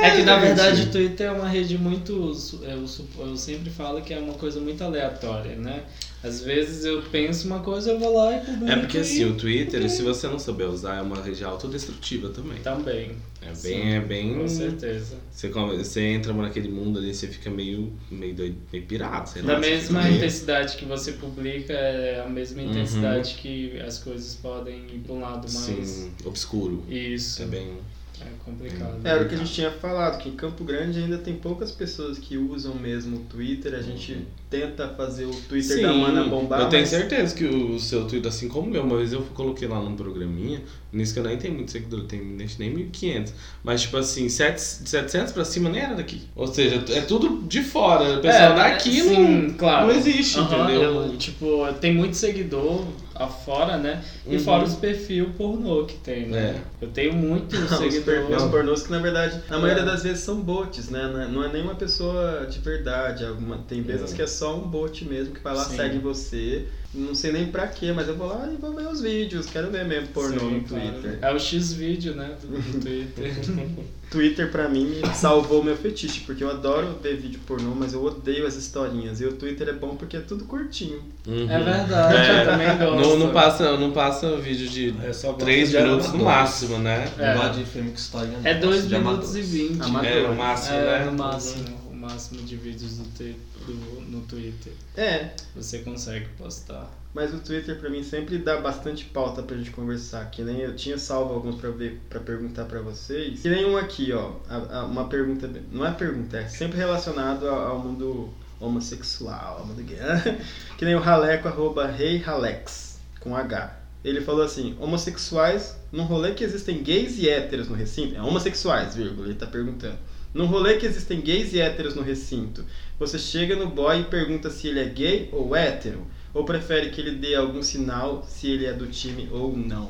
É 0.01 0.15
que 0.15 0.23
na 0.23 0.33
gente. 0.35 0.45
verdade 0.47 0.81
o 0.83 0.91
Twitter 0.91 1.27
é 1.27 1.31
uma 1.31 1.47
rede 1.47 1.77
muito. 1.77 2.33
su- 2.33 2.61
Eu, 2.63 2.85
eu 3.27 3.37
sempre 3.37 3.69
falo 3.69 4.01
que 4.01 4.13
é 4.13 4.19
uma 4.19 4.33
coisa 4.33 4.59
muito 4.59 4.83
aleatória, 4.83 5.55
né? 5.55 5.83
Às 6.21 6.41
vezes 6.41 6.83
eu 6.83 7.01
penso 7.03 7.47
uma 7.47 7.59
coisa, 7.61 7.91
eu 7.91 7.99
vou 7.99 8.13
lá 8.13 8.35
e 8.35 8.39
publico. 8.41 8.69
É 8.71 8.75
porque 8.75 8.97
assim, 8.97 9.23
o 9.23 9.35
Twitter, 9.35 9.89
se 9.89 10.01
você 10.01 10.27
não 10.27 10.37
souber 10.37 10.67
usar, 10.67 10.97
é 10.97 11.01
uma 11.01 11.21
rede 11.21 11.45
autodestrutiva 11.45 12.27
também. 12.29 12.59
Também. 12.61 13.11
É 13.41 13.45
bem, 13.45 13.55
Sim, 13.55 13.89
é 13.91 13.99
bem. 14.01 14.33
Com 14.35 14.47
certeza. 14.49 15.15
Você, 15.31 15.47
você 15.47 16.01
entra 16.01 16.33
naquele 16.33 16.67
mundo 16.67 16.99
ali, 16.99 17.13
você 17.13 17.25
fica 17.27 17.49
meio, 17.49 17.93
meio 18.11 18.33
doido, 18.35 18.57
meio 18.71 18.83
pirado, 18.85 19.29
sei 19.29 19.41
lá. 19.43 19.53
Da 19.53 19.59
mesma 19.59 20.01
meio- 20.03 20.17
intensidade 20.17 20.75
que 20.75 20.83
você 20.83 21.13
publica, 21.13 21.71
é 21.71 22.21
a 22.21 22.27
mesma 22.29 22.61
Uhum. 22.63 22.69
intensidade 22.71 23.35
que 23.35 23.79
as 23.79 23.97
coisas 23.99 24.35
podem 24.35 24.75
ir 24.93 24.99
para 25.05 25.15
um 25.15 25.21
lado 25.21 25.47
mais. 25.53 25.87
Sim, 25.87 26.11
obscuro. 26.25 26.83
Isso. 26.89 27.41
É 27.43 27.45
bem. 27.45 27.77
É 28.21 28.25
complicado. 28.43 28.99
Era 29.03 29.23
o 29.23 29.27
que 29.29 29.35
a 29.35 29.37
gente 29.37 29.51
tinha 29.53 29.71
falado, 29.71 30.17
que 30.21 30.29
em 30.29 30.33
Campo 30.35 30.63
Grande 30.63 30.99
ainda 30.99 31.17
tem 31.17 31.35
poucas 31.35 31.71
pessoas 31.71 32.17
que 32.17 32.37
usam 32.37 32.75
mesmo 32.75 33.17
o 33.17 33.19
Twitter. 33.21 33.73
A 33.73 33.81
gente 33.81 34.25
tenta 34.49 34.87
fazer 34.89 35.25
o 35.25 35.31
Twitter 35.47 35.81
da 35.81 35.93
Mana 35.93 36.23
bombar. 36.25 36.61
eu 36.61 36.69
tenho 36.69 36.81
mas- 36.81 36.89
certeza 36.89 37.35
que 37.35 37.45
o 37.45 37.79
seu 37.79 38.05
Twitter, 38.07 38.29
assim 38.29 38.47
como 38.49 38.67
o 38.67 38.71
meu, 38.71 38.83
uma 38.83 38.97
vez 38.97 39.13
eu 39.13 39.21
coloquei 39.33 39.67
lá 39.67 39.79
num 39.81 39.95
programinha, 39.95 40.61
nisso 40.91 41.13
que 41.13 41.19
eu 41.19 41.23
nem 41.23 41.37
tenho 41.37 41.53
muito 41.53 41.71
seguidor, 41.71 41.99
eu 41.99 42.05
tenho 42.07 42.25
nem 42.25 42.47
nem 42.57 42.73
1.500, 42.91 43.31
mas 43.63 43.81
tipo 43.83 43.95
assim, 43.97 44.27
sete- 44.27 44.59
700 44.61 45.31
pra 45.31 45.45
cima 45.45 45.69
nem 45.69 45.81
era 45.81 45.95
daqui. 45.95 46.21
Ou 46.35 46.47
seja, 46.47 46.83
é 46.89 47.01
tudo 47.01 47.43
de 47.47 47.61
fora, 47.61 48.17
o 48.17 48.21
pessoal 48.21 48.55
daqui 48.55 49.03
não, 49.03 49.15
sim, 49.15 49.55
claro. 49.57 49.87
não 49.87 49.93
existe, 49.95 50.39
Aham, 50.39 50.63
entendeu? 50.63 50.81
eu, 51.03 51.17
tipo, 51.17 51.47
tem 51.79 51.93
muito 51.93 52.15
seguidor 52.17 52.85
afora, 53.19 53.77
né? 53.77 54.01
E 54.25 54.35
Uhum. 54.37 54.39
fora 54.43 54.63
os 54.63 54.75
perfil 54.75 55.31
pornô 55.37 55.85
que 55.85 55.95
tem, 55.97 56.27
né? 56.27 56.61
É. 56.81 56.85
Eu 56.85 56.89
tenho 56.89 57.13
muito 57.13 57.53
Os 57.57 57.69
seguidor. 57.77 58.03
perfis 58.05 58.43
pornôs 58.45 58.83
que 58.83 58.91
na 58.91 58.99
verdade, 58.99 59.41
na 59.49 59.57
É. 59.57 59.59
maioria 59.59 59.83
das 59.83 60.03
vezes 60.03 60.23
são 60.23 60.39
bots, 60.39 60.89
né? 60.89 61.27
Não 61.29 61.43
é- 61.43 61.47
é 61.49 61.51
nenhuma 61.53 61.75
pessoa 61.75 62.47
de 62.49 62.59
verdade. 62.59 63.25
Alguma- 63.25 63.57
Tem 63.67 63.81
vezes 63.81 64.13
É. 64.13 64.15
que 64.15 64.21
é 64.21 64.27
só 64.27 64.55
um 64.55 64.61
bot 64.61 65.03
mesmo 65.05 65.33
que 65.35 65.41
vai 65.43 65.53
lá, 65.55 65.65
Sim. 65.65 65.75
segue 65.75 65.99
você. 65.99 66.65
Não 66.91 67.13
sei 67.13 67.31
nem 67.31 67.45
pra 67.47 67.67
quê, 67.67 67.91
mas 67.93 68.07
eu 68.07 68.15
vou 68.17 68.27
lá 68.27 68.49
e 68.51 68.55
vou 68.59 68.73
ver 68.73 68.87
os 68.87 68.99
vídeos. 69.01 69.45
Quero 69.45 69.69
ver 69.69 69.85
mesmo 69.85 70.07
pornô 70.07 70.39
Sim, 70.39 70.49
no 70.55 70.63
claro. 70.63 70.91
Twitter. 70.93 71.19
É 71.21 71.31
o 71.31 71.39
X-Vídeo, 71.39 72.15
né? 72.15 72.31
Do, 72.41 72.47
do 72.47 72.79
Twitter. 72.81 73.35
Twitter 74.09 74.49
pra 74.51 74.67
mim 74.67 74.85
me 74.85 75.13
salvou 75.13 75.63
meu 75.63 75.77
fetiche, 75.77 76.21
porque 76.21 76.43
eu 76.43 76.49
adoro 76.49 76.97
ver 76.99 77.15
vídeo 77.17 77.39
pornô, 77.45 77.75
mas 77.75 77.93
eu 77.93 78.03
odeio 78.03 78.47
as 78.47 78.55
historinhas. 78.55 79.21
E 79.21 79.25
o 79.25 79.33
Twitter 79.33 79.69
é 79.69 79.73
bom 79.73 79.95
porque 79.95 80.17
é 80.17 80.19
tudo 80.19 80.45
curtinho. 80.45 80.99
Uhum. 81.27 81.45
É 81.47 81.63
verdade, 81.63 82.17
É. 82.17 82.41
eu 82.41 82.45
também 82.47 82.67
gosto. 82.79 83.07
Não, 83.07 83.19
não, 83.19 83.33
passa, 83.33 83.77
não 83.77 83.91
passa 83.91 84.35
vídeo 84.37 84.67
de 84.67 84.91
só 85.13 85.27
gosto 85.27 85.45
3 85.45 85.69
de 85.69 85.77
minutos 85.77 86.07
no 86.07 86.13
amadores. 86.15 86.25
máximo, 86.39 86.77
né? 86.79 87.07
É. 87.19 87.35
Não 87.35 87.41
gosto 87.43 87.59
de 87.59 87.65
filme 87.65 87.89
com 87.91 87.95
história. 87.97 88.31
não. 88.31 88.39
É 88.49 88.53
Gosto 88.55 88.67
2 88.67 88.87
de 88.87 88.97
minutos 88.97 89.35
e 89.35 89.39
amadores. 89.41 89.49
20. 89.51 89.81
Amador. 89.83 90.09
É, 90.11 90.21
o 90.27 90.35
máximo, 90.35 90.75
É, 90.75 90.81
né? 90.99 91.05
no 91.05 91.11
máximo, 91.15 91.65
máximo 92.09 92.41
de 92.43 92.55
vídeos 92.55 92.97
do, 92.97 93.03
do- 93.03 94.01
no 94.09 94.21
Twitter. 94.21 94.73
É, 94.95 95.31
Você 95.55 95.79
consegue 95.79 96.27
postar. 96.37 96.89
mas 97.13 97.33
o 97.33 97.39
Twitter 97.39 97.77
pra 97.79 97.89
mim 97.89 98.03
sempre 98.03 98.37
dá 98.37 98.57
bastante 98.59 99.05
pauta 99.05 99.41
pra 99.43 99.55
gente 99.57 99.71
conversar. 99.71 100.29
Que 100.29 100.41
nem 100.43 100.59
eu 100.59 100.75
tinha 100.75 100.97
salvo 100.97 101.33
alguns 101.33 101.55
pra 101.59 101.69
ver 101.69 101.99
para 102.09 102.19
perguntar 102.19 102.65
pra 102.65 102.81
vocês. 102.81 103.41
Que 103.41 103.49
nem 103.49 103.65
um 103.65 103.77
aqui, 103.77 104.11
ó, 104.13 104.33
a, 104.49 104.79
a, 104.79 104.85
uma 104.85 105.07
pergunta, 105.07 105.49
não 105.71 105.85
é 105.85 105.91
pergunta, 105.91 106.37
é 106.37 106.47
sempre 106.47 106.77
relacionado 106.77 107.47
ao, 107.47 107.67
ao 107.71 107.79
mundo 107.79 108.29
homossexual, 108.59 109.59
ao 109.59 109.65
mundo 109.65 109.83
gay. 109.83 109.97
que 110.77 110.85
nem 110.85 110.95
o 110.95 110.99
Raleco 110.99 111.47
arroba 111.47 111.87
Rei 111.87 112.17
Ralex 112.17 112.99
com 113.19 113.35
H. 113.35 113.77
Ele 114.03 114.21
falou 114.21 114.43
assim: 114.43 114.77
homossexuais, 114.79 115.75
num 115.91 116.03
rolê 116.03 116.31
que 116.33 116.43
existem 116.43 116.81
gays 116.81 117.17
e 117.17 117.29
héteros 117.29 117.67
no 117.67 117.75
recinto, 117.75 118.15
é 118.15 118.21
homossexuais, 118.21 118.95
vírgula, 118.95 119.27
ele 119.27 119.35
tá 119.35 119.45
perguntando. 119.45 119.97
Num 120.33 120.45
rolê 120.45 120.75
que 120.75 120.85
existem 120.85 121.21
gays 121.21 121.53
e 121.53 121.59
héteros 121.61 121.95
no 121.95 122.01
recinto, 122.03 122.63
você 122.99 123.17
chega 123.17 123.55
no 123.55 123.67
boy 123.67 124.01
e 124.01 124.03
pergunta 124.03 124.49
se 124.49 124.67
ele 124.67 124.79
é 124.79 124.85
gay 124.85 125.29
ou 125.31 125.55
hétero? 125.55 126.05
Ou 126.33 126.43
prefere 126.43 126.89
que 126.91 127.01
ele 127.01 127.11
dê 127.11 127.33
algum 127.35 127.63
sinal 127.63 128.23
se 128.27 128.47
ele 128.51 128.65
é 128.67 128.73
do 128.73 128.85
time 128.85 129.27
ou 129.31 129.57
não? 129.57 129.89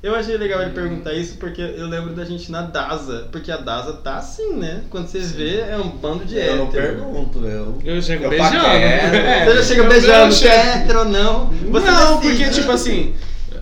Eu 0.00 0.14
achei 0.14 0.36
legal 0.36 0.60
ele 0.60 0.72
perguntar 0.72 1.14
isso 1.14 1.38
porque 1.38 1.62
eu 1.62 1.86
lembro 1.88 2.12
da 2.14 2.26
gente 2.26 2.52
na 2.52 2.60
DASA. 2.60 3.26
Porque 3.32 3.50
a 3.50 3.56
DASA 3.56 3.94
tá 3.94 4.16
assim, 4.18 4.54
né? 4.54 4.82
Quando 4.90 5.08
vocês 5.08 5.32
vê, 5.32 5.60
é 5.60 5.78
um 5.78 5.88
bando 5.88 6.26
de 6.26 6.36
Eu 6.36 6.40
hétero. 6.42 6.58
não 6.58 6.66
pergunto, 6.70 7.38
eu. 7.46 7.78
Eu 7.82 8.02
chego 8.02 8.24
Eu 8.24 8.30
beijando. 8.30 8.52
paquero. 8.58 9.16
É, 9.16 9.44
você 9.46 9.56
já 9.56 9.62
chega 9.62 9.82
Eu 9.82 9.88
beijando, 9.88 10.24
não 10.26 10.32
se 10.32 10.46
é 10.46 10.74
hétero 10.76 10.98
ou 11.00 11.04
não. 11.06 11.46
Você 11.46 11.90
não, 11.90 12.20
decide. 12.20 12.36
porque 12.44 12.50
tipo 12.60 12.70
assim, 12.70 13.14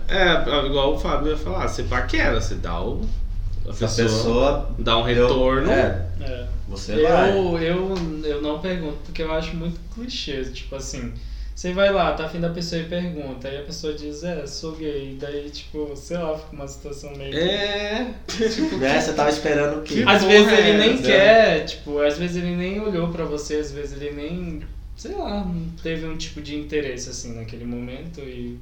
é 0.09 0.65
igual 0.67 0.93
o 0.95 0.99
Fábio 0.99 1.29
ia 1.31 1.37
falar, 1.37 1.67
você 1.69 1.83
paquera, 1.83 2.39
você 2.41 2.55
dá 2.55 2.79
o. 2.81 3.01
A 3.67 3.73
Se 3.73 3.83
a 3.83 3.87
pessoa, 3.87 4.07
pessoa 4.07 4.75
dá 4.79 4.97
um 4.97 5.05
deu- 5.05 5.27
retorno. 5.27 5.71
É, 5.71 6.05
É. 6.21 6.45
você 6.67 7.01
vai. 7.01 7.31
Eu, 7.31 7.57
eu, 7.59 7.95
eu 8.25 8.41
não 8.41 8.59
pergunto 8.59 8.97
porque 9.05 9.21
eu 9.23 9.31
acho 9.31 9.55
muito 9.55 9.79
clichê. 9.93 10.43
Tipo 10.45 10.75
assim, 10.75 11.13
você 11.55 11.71
vai 11.71 11.91
lá, 11.93 12.11
tá 12.13 12.25
afim 12.25 12.39
da 12.39 12.49
pessoa 12.49 12.81
e 12.81 12.85
pergunta. 12.85 13.47
Aí 13.47 13.57
a 13.59 13.63
pessoa 13.63 13.93
diz, 13.93 14.23
é, 14.23 14.45
sou 14.45 14.73
gay. 14.75 15.17
Daí, 15.19 15.49
tipo, 15.49 15.95
sei 15.95 16.17
lá, 16.17 16.37
fica 16.37 16.53
uma 16.53 16.67
situação 16.67 17.15
meio. 17.15 17.33
É. 17.37 18.13
Tipo, 18.27 18.75
Né, 18.77 18.99
você 18.99 19.13
tava 19.13 19.29
esperando 19.29 19.79
o 19.79 19.81
quê? 19.83 20.03
Que 20.03 20.09
Às 20.09 20.23
vezes 20.23 20.51
é 20.51 20.69
ele 20.69 20.77
nem 20.77 20.97
quer, 21.01 21.65
tipo, 21.65 21.99
às 22.01 22.17
vezes 22.17 22.35
ele 22.37 22.55
nem 22.55 22.81
olhou 22.81 23.07
pra 23.09 23.23
você, 23.25 23.55
às 23.55 23.71
vezes 23.71 24.01
ele 24.01 24.11
nem, 24.11 24.61
sei 24.97 25.13
lá, 25.15 25.43
não 25.45 25.69
teve 25.81 26.05
um 26.05 26.17
tipo 26.17 26.41
de 26.41 26.55
interesse 26.55 27.09
assim 27.09 27.33
naquele 27.35 27.63
momento 27.65 28.19
e 28.19 28.57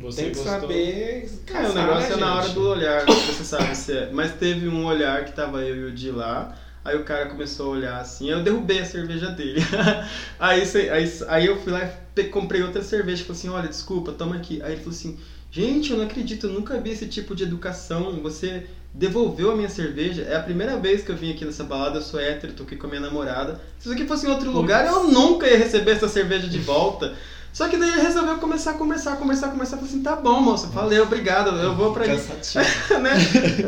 você 0.00 0.22
tem 0.22 0.32
que 0.32 0.38
gostou. 0.38 0.60
saber. 0.60 0.88
É, 0.88 1.28
caçar, 1.46 1.70
o 1.70 1.74
negócio 1.74 2.08
né, 2.08 2.14
é 2.14 2.16
na 2.16 2.34
hora 2.36 2.48
do 2.48 2.68
olhar, 2.68 3.04
você 3.06 3.44
sabe 3.44 3.74
se 3.76 3.92
é. 3.92 4.10
Mas 4.12 4.32
teve 4.32 4.68
um 4.68 4.84
olhar 4.86 5.24
que 5.24 5.32
tava 5.32 5.62
eu 5.62 5.76
e 5.76 5.84
o 5.84 5.92
Di 5.92 6.10
lá, 6.10 6.56
aí 6.84 6.96
o 6.96 7.04
cara 7.04 7.26
começou 7.26 7.66
a 7.66 7.76
olhar 7.76 8.00
assim, 8.00 8.30
eu 8.30 8.42
derrubei 8.42 8.80
a 8.80 8.84
cerveja 8.84 9.30
dele. 9.30 9.60
aí, 10.38 10.62
aí, 10.90 11.12
aí 11.28 11.46
eu 11.46 11.60
fui 11.60 11.72
lá 11.72 11.90
e 12.16 12.24
comprei 12.24 12.62
outra 12.62 12.82
cerveja, 12.82 13.24
falei 13.24 13.38
assim, 13.38 13.48
olha, 13.48 13.68
desculpa, 13.68 14.12
toma 14.12 14.36
aqui. 14.36 14.62
Aí 14.62 14.72
ele 14.72 14.80
falou 14.80 14.96
assim, 14.96 15.18
gente, 15.50 15.90
eu 15.90 15.98
não 15.98 16.04
acredito, 16.04 16.46
eu 16.46 16.52
nunca 16.52 16.80
vi 16.80 16.90
esse 16.90 17.06
tipo 17.06 17.34
de 17.34 17.44
educação, 17.44 18.20
você 18.22 18.66
devolveu 18.92 19.52
a 19.52 19.56
minha 19.56 19.68
cerveja, 19.68 20.22
é 20.22 20.36
a 20.36 20.42
primeira 20.42 20.76
vez 20.76 21.02
que 21.02 21.10
eu 21.10 21.16
vim 21.16 21.30
aqui 21.30 21.44
nessa 21.44 21.62
balada, 21.62 21.98
eu 21.98 22.02
sou 22.02 22.18
hétero, 22.18 22.52
tô 22.52 22.64
aqui 22.64 22.76
com 22.76 22.86
a 22.86 22.90
minha 22.90 23.02
namorada. 23.02 23.60
Se 23.78 23.86
isso 23.86 23.94
aqui 23.94 24.06
fosse 24.06 24.26
em 24.26 24.30
outro 24.30 24.50
lugar, 24.50 24.84
eu 24.86 25.04
nunca 25.04 25.46
ia 25.46 25.56
receber 25.56 25.92
essa 25.92 26.08
cerveja 26.08 26.48
de 26.48 26.58
volta. 26.58 27.14
Só 27.52 27.68
que 27.68 27.76
daí 27.76 27.90
ele 27.92 28.02
resolveu 28.02 28.38
começar 28.38 28.70
a 28.72 28.74
conversar, 28.74 29.16
conversar, 29.16 29.48
conversar. 29.48 29.76
Falei 29.76 29.90
assim, 29.92 30.02
tá 30.02 30.16
bom, 30.16 30.40
moça, 30.40 30.68
valeu, 30.68 31.02
obrigado, 31.02 31.50
eu 31.60 31.74
vou 31.74 31.92
pra. 31.92 32.06
Cansativo. 32.06 32.64
né? 33.02 33.10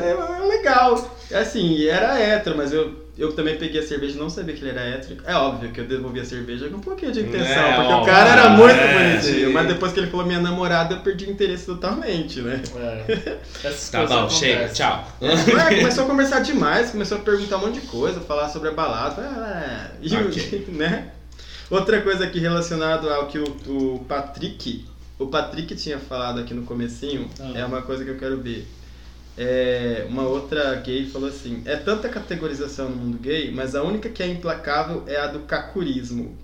É, 0.00 0.42
é 0.42 0.46
legal. 0.46 1.16
Assim, 1.34 1.86
era 1.86 2.18
hétero, 2.18 2.56
mas 2.56 2.72
eu, 2.72 2.92
eu 3.18 3.32
também 3.32 3.56
peguei 3.56 3.80
a 3.80 3.86
cerveja 3.86 4.14
e 4.16 4.18
não 4.20 4.28
sabia 4.30 4.54
que 4.54 4.60
ele 4.62 4.70
era 4.70 4.82
hétero. 4.82 5.16
É 5.26 5.34
óbvio 5.34 5.70
que 5.72 5.80
eu 5.80 5.84
devolvi 5.86 6.20
a 6.20 6.24
cerveja 6.24 6.68
com 6.68 6.76
um 6.76 6.80
pouquinho 6.80 7.10
de 7.10 7.20
intenção, 7.20 7.44
É, 7.64 7.74
porque 7.74 7.92
o 7.92 7.96
óbvio. 7.96 8.12
cara 8.14 8.30
era 8.30 8.48
muito 8.50 8.70
É, 8.70 9.18
bonitinho. 9.18 9.52
Mas 9.52 9.66
depois 9.66 9.92
que 9.92 10.00
ele 10.00 10.10
falou 10.10 10.26
minha 10.26 10.40
namorada, 10.40 10.94
eu 10.94 11.00
perdi 11.00 11.24
o 11.24 11.30
interesse 11.30 11.64
totalmente, 11.66 12.40
né? 12.42 12.62
É. 12.76 13.38
Essas 13.64 13.88
Tá 13.90 14.04
bom, 14.06 14.28
chega, 14.30 14.68
tchau. 14.68 15.08
Ué, 15.22 15.76
começou 15.76 16.04
a 16.04 16.06
conversar 16.06 16.40
demais, 16.40 16.90
começou 16.90 17.18
a 17.18 17.20
perguntar 17.22 17.56
um 17.56 17.60
monte 17.66 17.80
de 17.80 17.86
coisa, 17.86 18.20
falar 18.20 18.48
sobre 18.50 18.68
a 18.68 18.72
balada. 18.72 19.22
Ah, 19.22 19.86
e 20.02 20.14
o- 20.14 20.28
Ok. 20.28 20.66
né? 20.72 21.08
Outra 21.72 22.02
coisa 22.02 22.24
aqui 22.24 22.38
relacionado 22.38 23.08
ao 23.08 23.28
que 23.28 23.38
o, 23.38 23.44
o 23.94 24.04
Patrick, 24.04 24.84
o 25.18 25.28
Patrick 25.28 25.74
tinha 25.74 25.98
falado 25.98 26.38
aqui 26.38 26.52
no 26.52 26.64
comecinho, 26.64 27.30
Ah. 27.40 27.52
é 27.54 27.64
uma 27.64 27.80
coisa 27.80 28.04
que 28.04 28.10
eu 28.10 28.18
quero 28.18 28.42
ver. 28.42 28.68
É, 29.38 30.04
uma 30.06 30.24
outra 30.24 30.74
gay 30.74 31.06
falou 31.06 31.30
assim: 31.30 31.62
é 31.64 31.74
tanta 31.74 32.10
categorização 32.10 32.90
no 32.90 32.96
mundo 32.96 33.16
gay, 33.16 33.50
mas 33.50 33.74
a 33.74 33.82
única 33.82 34.10
que 34.10 34.22
é 34.22 34.26
implacável 34.26 35.02
é 35.06 35.16
a 35.16 35.26
do 35.26 35.40
cacurismo. 35.40 36.36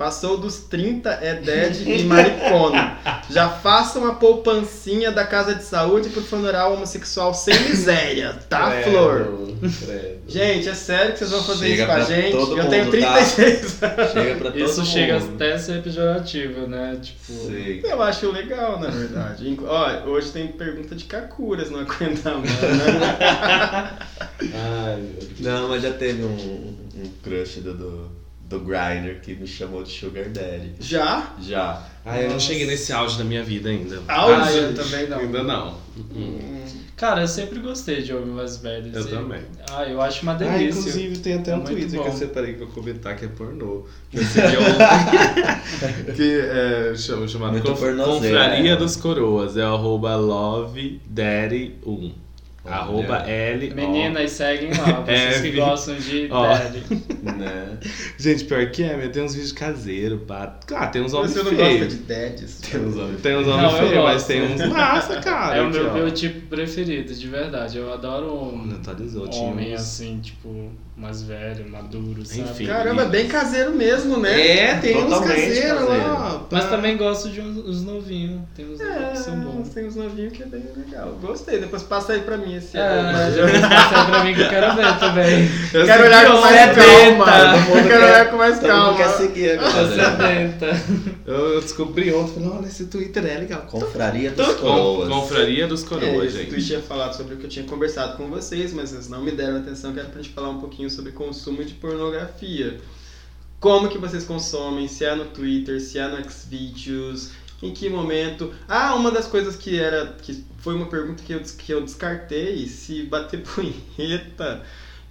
Passou 0.00 0.38
dos 0.38 0.60
30 0.60 1.10
é 1.10 1.34
dead 1.34 1.86
e 1.86 2.04
maricona. 2.04 2.96
Já 3.28 3.50
faça 3.50 3.98
uma 3.98 4.14
poupancinha 4.14 5.12
da 5.12 5.26
casa 5.26 5.54
de 5.54 5.62
saúde 5.62 6.08
pro 6.08 6.22
funeral 6.22 6.72
homossexual 6.72 7.34
sem 7.34 7.52
miséria, 7.64 8.32
tá, 8.48 8.70
Credo, 8.70 8.90
Flor? 8.90 9.52
credo. 9.86 10.20
Gente, 10.26 10.70
é 10.70 10.74
sério 10.74 11.12
que 11.12 11.18
vocês 11.18 11.30
vão 11.30 11.42
fazer 11.44 11.66
Chega 11.68 11.82
isso 11.82 11.86
com 11.86 11.92
a 11.92 12.00
gente? 12.00 12.32
todo 12.32 12.58
Eu 12.58 12.68
tenho 12.70 12.84
mundo, 12.86 12.98
tá? 12.98 13.12
36 13.12 13.78
Chega 14.10 14.34
pra 14.36 14.50
todo 14.52 14.58
Isso 14.58 14.84
chega 14.86 15.20
mundo. 15.20 15.34
até 15.34 15.52
a 15.52 15.58
ser 15.58 15.82
pejorativo, 15.82 16.66
né? 16.66 16.98
Tipo. 17.02 17.32
Sim. 17.32 17.82
Eu 17.84 18.02
acho 18.02 18.32
legal, 18.32 18.80
na 18.80 18.88
verdade. 18.88 19.58
Ó, 19.66 20.08
hoje 20.08 20.30
tem 20.30 20.48
pergunta 20.48 20.94
de 20.94 21.04
Kakuras, 21.04 21.70
não 21.70 21.80
aguenta 21.80 22.38
mais, 22.38 22.50
né? 22.62 23.98
Ai, 24.54 24.96
meu 24.96 25.28
Deus. 25.28 25.40
Não, 25.40 25.68
mas 25.68 25.82
já 25.82 25.92
teve 25.92 26.24
um, 26.24 26.74
um 26.96 27.10
crush 27.22 27.60
do, 27.60 27.74
do, 28.50 28.60
Grindr 28.60 29.20
que 29.22 29.34
me 29.34 29.46
chamou 29.46 29.82
de 29.82 29.90
Sugar 29.90 30.28
Daddy. 30.28 30.74
Já? 30.80 31.34
Já. 31.40 31.86
Ai, 32.04 32.26
eu 32.26 32.30
não 32.30 32.40
cheguei 32.40 32.66
nesse 32.66 32.92
auge 32.92 33.16
da 33.16 33.24
minha 33.24 33.42
vida 33.44 33.68
ainda. 33.70 34.02
Auge? 34.08 34.40
Ah, 34.42 34.52
eu 34.52 34.74
também 34.74 35.08
não. 35.08 35.18
Ainda 35.18 35.42
não. 35.42 35.74
Hum. 36.14 36.38
Cara, 36.96 37.22
eu 37.22 37.28
sempre 37.28 37.58
gostei 37.60 38.02
de 38.02 38.12
ouvir 38.12 38.30
mais 38.30 38.58
velhos. 38.58 38.94
Eu 38.94 39.02
e- 39.02 39.08
também. 39.10 39.40
Ah, 39.72 39.84
eu 39.84 40.00
acho 40.02 40.22
uma 40.22 40.32
Ah, 40.32 40.36
delícia. 40.36 40.80
inclusive 40.80 41.18
tem 41.18 41.34
até 41.34 41.52
É 41.52 41.56
um 41.56 41.60
Twitter 41.64 41.96
bom. 41.98 42.02
que 42.02 42.08
eu 42.10 42.12
separei 42.14 42.52
pra 42.54 42.66
comentar 42.66 43.16
que 43.16 43.24
é 43.24 43.28
pornô. 43.28 43.86
Que 44.10 44.18
eu 44.18 44.24
segui 44.24 44.56
ontem. 44.58 46.14
que 46.14 46.40
é 46.40 46.92
chama, 46.96 47.26
chamado 47.28 47.60
Conf- 47.62 47.80
Confraria 47.80 48.72
é. 48.72 48.76
dos 48.76 48.96
Coroas. 48.96 49.56
É 49.56 49.64
o 49.64 49.74
arroba 49.74 50.14
lovedaddy1. 50.16 51.70
Olha. 51.86 52.29
Arroba 52.70 53.16
L. 53.28 53.74
Meninas, 53.74 54.30
seguem 54.32 54.70
lá, 54.70 55.00
vocês 55.04 55.36
É, 55.36 55.42
que 55.42 55.50
vi- 55.50 55.56
gostam 55.56 55.94
de 55.96 56.28
daddy. 56.28 56.82
Né? 57.22 57.78
Gente, 58.18 58.44
pior 58.44 58.70
que 58.70 58.82
é, 58.82 58.96
meu, 58.96 59.10
tem 59.10 59.22
uns 59.22 59.34
vídeos 59.34 59.52
caseiros, 59.52 60.20
pá. 60.26 60.58
Claro, 60.66 60.90
tem 60.92 61.02
uns 61.02 61.12
homens 61.14 61.32
Você 61.32 61.38
não 61.42 61.50
gosta 61.54 61.64
feios. 61.64 61.88
de 61.88 61.96
dads? 62.02 62.60
Tem 62.60 62.80
uns 62.80 62.96
homens. 62.96 63.20
Tem 63.22 63.36
uns 63.36 63.46
homens 63.48 63.72
feios, 63.78 64.04
mas 64.04 64.24
tem 64.26 64.42
uns 64.42 64.66
massa, 64.68 65.20
cara. 65.20 65.56
é 65.56 65.62
o 65.62 65.70
meu 65.70 65.88
ó. 65.88 65.92
biotipo 65.94 66.46
preferido, 66.48 67.12
de 67.14 67.26
verdade. 67.28 67.78
Eu 67.78 67.92
adoro 67.92 68.26
um 68.54 68.70
atualizou, 68.74 69.28
homem 69.34 69.74
uns- 69.74 69.80
assim, 69.80 70.20
tipo, 70.20 70.70
mais 70.96 71.22
velho, 71.22 71.68
maduro, 71.70 72.24
sabe? 72.26 72.42
Enfim. 72.50 72.66
Caramba, 72.66 73.02
é 73.02 73.08
bem 73.08 73.26
caseiro 73.26 73.72
mesmo, 73.72 74.18
né? 74.18 74.48
É, 74.48 74.74
tem 74.76 74.96
uns 74.96 75.18
caseiros 75.18 75.58
caseiro. 75.80 75.88
lá. 75.88 76.46
Mas 76.50 76.68
também 76.68 76.96
gosto 76.96 77.30
de 77.30 77.40
uns, 77.40 77.56
uns 77.56 77.82
novinhos. 77.84 78.40
Tem 78.54 78.66
uns 78.66 78.78
novinhos 78.78 79.10
que 79.12 79.18
são 79.18 79.34
É, 79.34 79.36
bons. 79.44 79.68
tem 79.70 79.86
uns 79.86 79.96
novinhos 79.96 80.32
que 80.34 80.42
é 80.42 80.46
bem 80.46 80.62
legal. 80.76 81.16
Gostei, 81.22 81.58
depois 81.58 81.82
passa 81.82 82.12
aí 82.12 82.20
pra 82.20 82.36
mim 82.36 82.54
esse 82.60 82.76
É, 82.76 82.80
arroba. 82.80 83.30
já 83.32 83.68
passei 83.68 84.04
pra 84.10 84.24
mim 84.24 84.34
que 84.34 84.40
eu 84.42 84.48
quero 84.48 84.76
ver 84.76 84.98
também. 84.98 85.50
Eu 85.74 85.84
Quero 85.86 86.04
olhar 86.04 86.26
com 86.26 86.32
eu 86.32 86.40
mais 86.40 86.74
calma. 86.76 87.56
Eu 87.56 87.74
quero 87.74 87.88
quer- 87.88 87.96
olhar 88.04 88.30
com 88.30 88.36
mais 88.36 88.58
calma. 88.60 88.96
quer 88.96 89.08
seguir 89.10 89.50
agora. 89.58 90.50
Eu 91.26 91.54
eu 91.54 91.60
descobri 91.60 92.12
ontem, 92.14 92.34
falei, 92.34 92.48
olha, 92.58 92.66
esse 92.66 92.86
Twitter 92.86 93.24
é 93.26 93.38
legal. 93.38 93.62
Confraria 93.62 94.30
dos 94.30 94.54
Coroas. 94.54 95.08
Confraria 95.08 95.66
dos 95.66 95.82
É, 95.84 95.86
Coroas, 95.86 96.26
esse 96.26 96.38
gente. 96.38 96.48
tweet 96.50 96.66
tinha 96.66 96.80
falado 96.80 97.16
sobre 97.16 97.34
o 97.34 97.36
que 97.38 97.44
eu 97.46 97.50
tinha 97.50 97.64
conversado 97.64 98.16
com 98.16 98.28
vocês, 98.28 98.72
mas 98.72 98.90
vocês 98.90 99.08
não 99.08 99.20
me 99.22 99.30
deram 99.30 99.58
atenção, 99.58 99.92
que 99.92 100.00
era 100.00 100.08
pra 100.08 100.20
gente 100.22 100.32
falar 100.34 100.50
um 100.50 100.60
pouquinho 100.60 100.90
sobre 100.90 101.12
consumo 101.12 101.64
de 101.64 101.74
pornografia. 101.74 102.78
Como 103.58 103.88
que 103.88 103.98
vocês 103.98 104.24
consomem, 104.24 104.88
se 104.88 105.04
é 105.04 105.14
no 105.14 105.26
Twitter, 105.26 105.80
se 105.80 105.98
é 105.98 106.08
no 106.08 106.16
Xvideos, 106.30 107.30
em 107.62 107.72
que 107.72 107.90
momento. 107.90 108.52
Ah, 108.66 108.94
uma 108.94 109.10
das 109.10 109.26
coisas 109.26 109.54
que 109.54 109.78
era. 109.78 110.14
que 110.22 110.42
foi 110.60 110.74
uma 110.74 110.86
pergunta 110.86 111.22
que 111.22 111.32
eu, 111.32 111.40
que 111.42 111.72
eu 111.72 111.82
descartei, 111.82 112.66
se 112.68 113.02
bater 113.04 113.42
punheta 113.96 114.62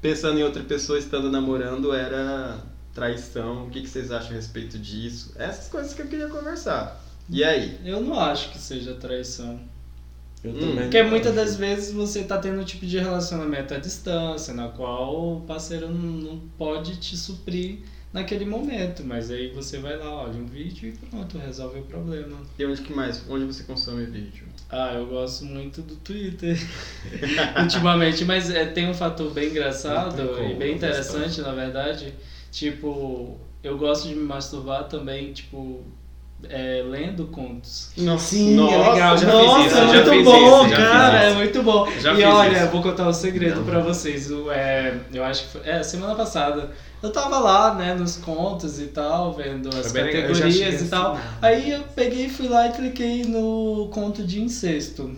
pensando 0.01 0.39
em 0.39 0.43
outra 0.43 0.63
pessoa 0.63 0.97
estando 0.97 1.29
namorando 1.29 1.93
era 1.93 2.57
traição. 2.93 3.67
O 3.67 3.69
que, 3.69 3.81
que 3.81 3.89
vocês 3.89 4.12
acham 4.12 4.31
a 4.31 4.35
respeito 4.35 4.77
disso? 4.79 5.33
Essas 5.38 5.67
coisas 5.67 5.93
que 5.93 6.01
eu 6.01 6.07
queria 6.07 6.27
conversar. 6.29 7.03
E 7.29 7.43
aí? 7.43 7.79
Eu 7.83 8.01
não 8.01 8.19
acho 8.19 8.51
que 8.51 8.57
seja 8.57 8.93
traição. 8.95 9.59
Eu 10.43 10.51
Hum. 10.51 10.59
também. 10.59 10.83
Porque 10.83 11.03
muitas 11.03 11.35
das 11.35 11.55
vezes 11.57 11.91
você 11.93 12.23
tá 12.23 12.38
tendo 12.38 12.62
um 12.62 12.63
tipo 12.63 12.85
de 12.85 12.97
relacionamento 12.97 13.73
à 13.73 13.77
distância, 13.77 14.53
na 14.53 14.69
qual 14.69 15.38
o 15.38 15.41
parceiro 15.41 15.89
não 15.89 16.39
pode 16.57 16.95
te 16.97 17.17
suprir 17.17 17.79
naquele 18.13 18.45
momento. 18.45 19.04
Mas 19.04 19.32
aí 19.32 19.50
você 19.50 19.78
vai 19.78 19.98
lá, 19.98 20.24
olha 20.24 20.39
um 20.39 20.45
vídeo 20.45 20.89
e 20.89 21.08
pronto, 21.08 21.38
resolve 21.38 21.80
o 21.80 21.84
problema. 21.84 22.38
E 22.58 22.65
onde 22.65 22.82
que 22.82 22.93
mais? 22.93 23.24
Onde 23.30 23.45
você 23.45 23.63
consome 23.63 24.06
vídeo? 24.06 24.48
Ah, 24.69 24.93
eu 24.93 25.08
gosto 25.08 25.45
muito 25.45 25.82
do 25.82 25.95
Twitter 25.95 26.58
ultimamente, 27.62 28.24
mas 28.26 28.52
é, 28.52 28.65
tem 28.65 28.89
um 28.89 28.93
fator 28.93 29.32
bem 29.32 29.50
engraçado 29.50 30.22
e 30.50 30.54
bem 30.54 30.76
interessante, 30.76 31.41
na 31.41 31.54
verdade. 31.54 32.13
Tipo, 32.52 33.38
eu 33.63 33.78
gosto 33.78 34.08
de 34.08 34.15
me 34.15 34.24
masturbar 34.24 34.88
também, 34.88 35.34
tipo, 35.34 35.84
é, 36.48 36.84
lendo 36.88 37.26
contos. 37.28 37.91
Nossa, 37.98 38.36
Sim, 38.36 38.56
nossa, 38.56 38.76
é 38.76 38.91
legal, 38.91 39.17
já 39.17 39.28
Nossa, 39.28 39.63
fiz 39.63 39.65
isso, 39.65 39.78
é 39.78 39.82
já 39.82 39.93
muito 39.93 40.10
fiz 40.10 40.24
bom, 40.24 40.62
isso, 40.65 40.69
já 40.69 40.78
cara, 40.78 41.19
fiz 41.19 41.30
é 41.30 41.36
muito 41.36 41.63
bom. 41.63 41.91
Já 42.00 42.13
e 42.13 42.24
olha, 42.24 42.52
isso. 42.52 42.62
eu 42.62 42.69
vou 42.69 42.82
contar 42.82 43.10
um 43.10 43.13
segredo 43.13 43.63
pra 43.63 43.80
vocês. 43.80 44.32
O, 44.32 44.52
é, 44.52 44.98
eu 45.13 45.24
acho 45.24 45.43
que 45.43 45.50
foi, 45.50 45.62
é, 45.69 45.84
semana 45.84 46.15
passada, 46.15 46.72
eu 47.01 47.12
tava 47.12 47.39
lá, 47.39 47.73
né, 47.75 47.93
nos 47.93 48.17
contos 48.17 48.79
e 48.79 48.88
tal, 48.88 49.33
vendo 49.33 49.69
as 49.75 49.91
bem 49.91 50.05
categorias 50.12 50.81
e 50.81 50.85
tal. 50.88 51.15
né? 51.15 51.21
Aí 51.41 51.71
eu 51.71 51.83
peguei, 51.95 52.27
fui 52.29 52.47
lá 52.47 52.67
e 52.67 52.71
cliquei 52.73 53.23
no 53.23 53.89
conto 53.93 54.23
de 54.23 54.41
incesto. 54.41 55.12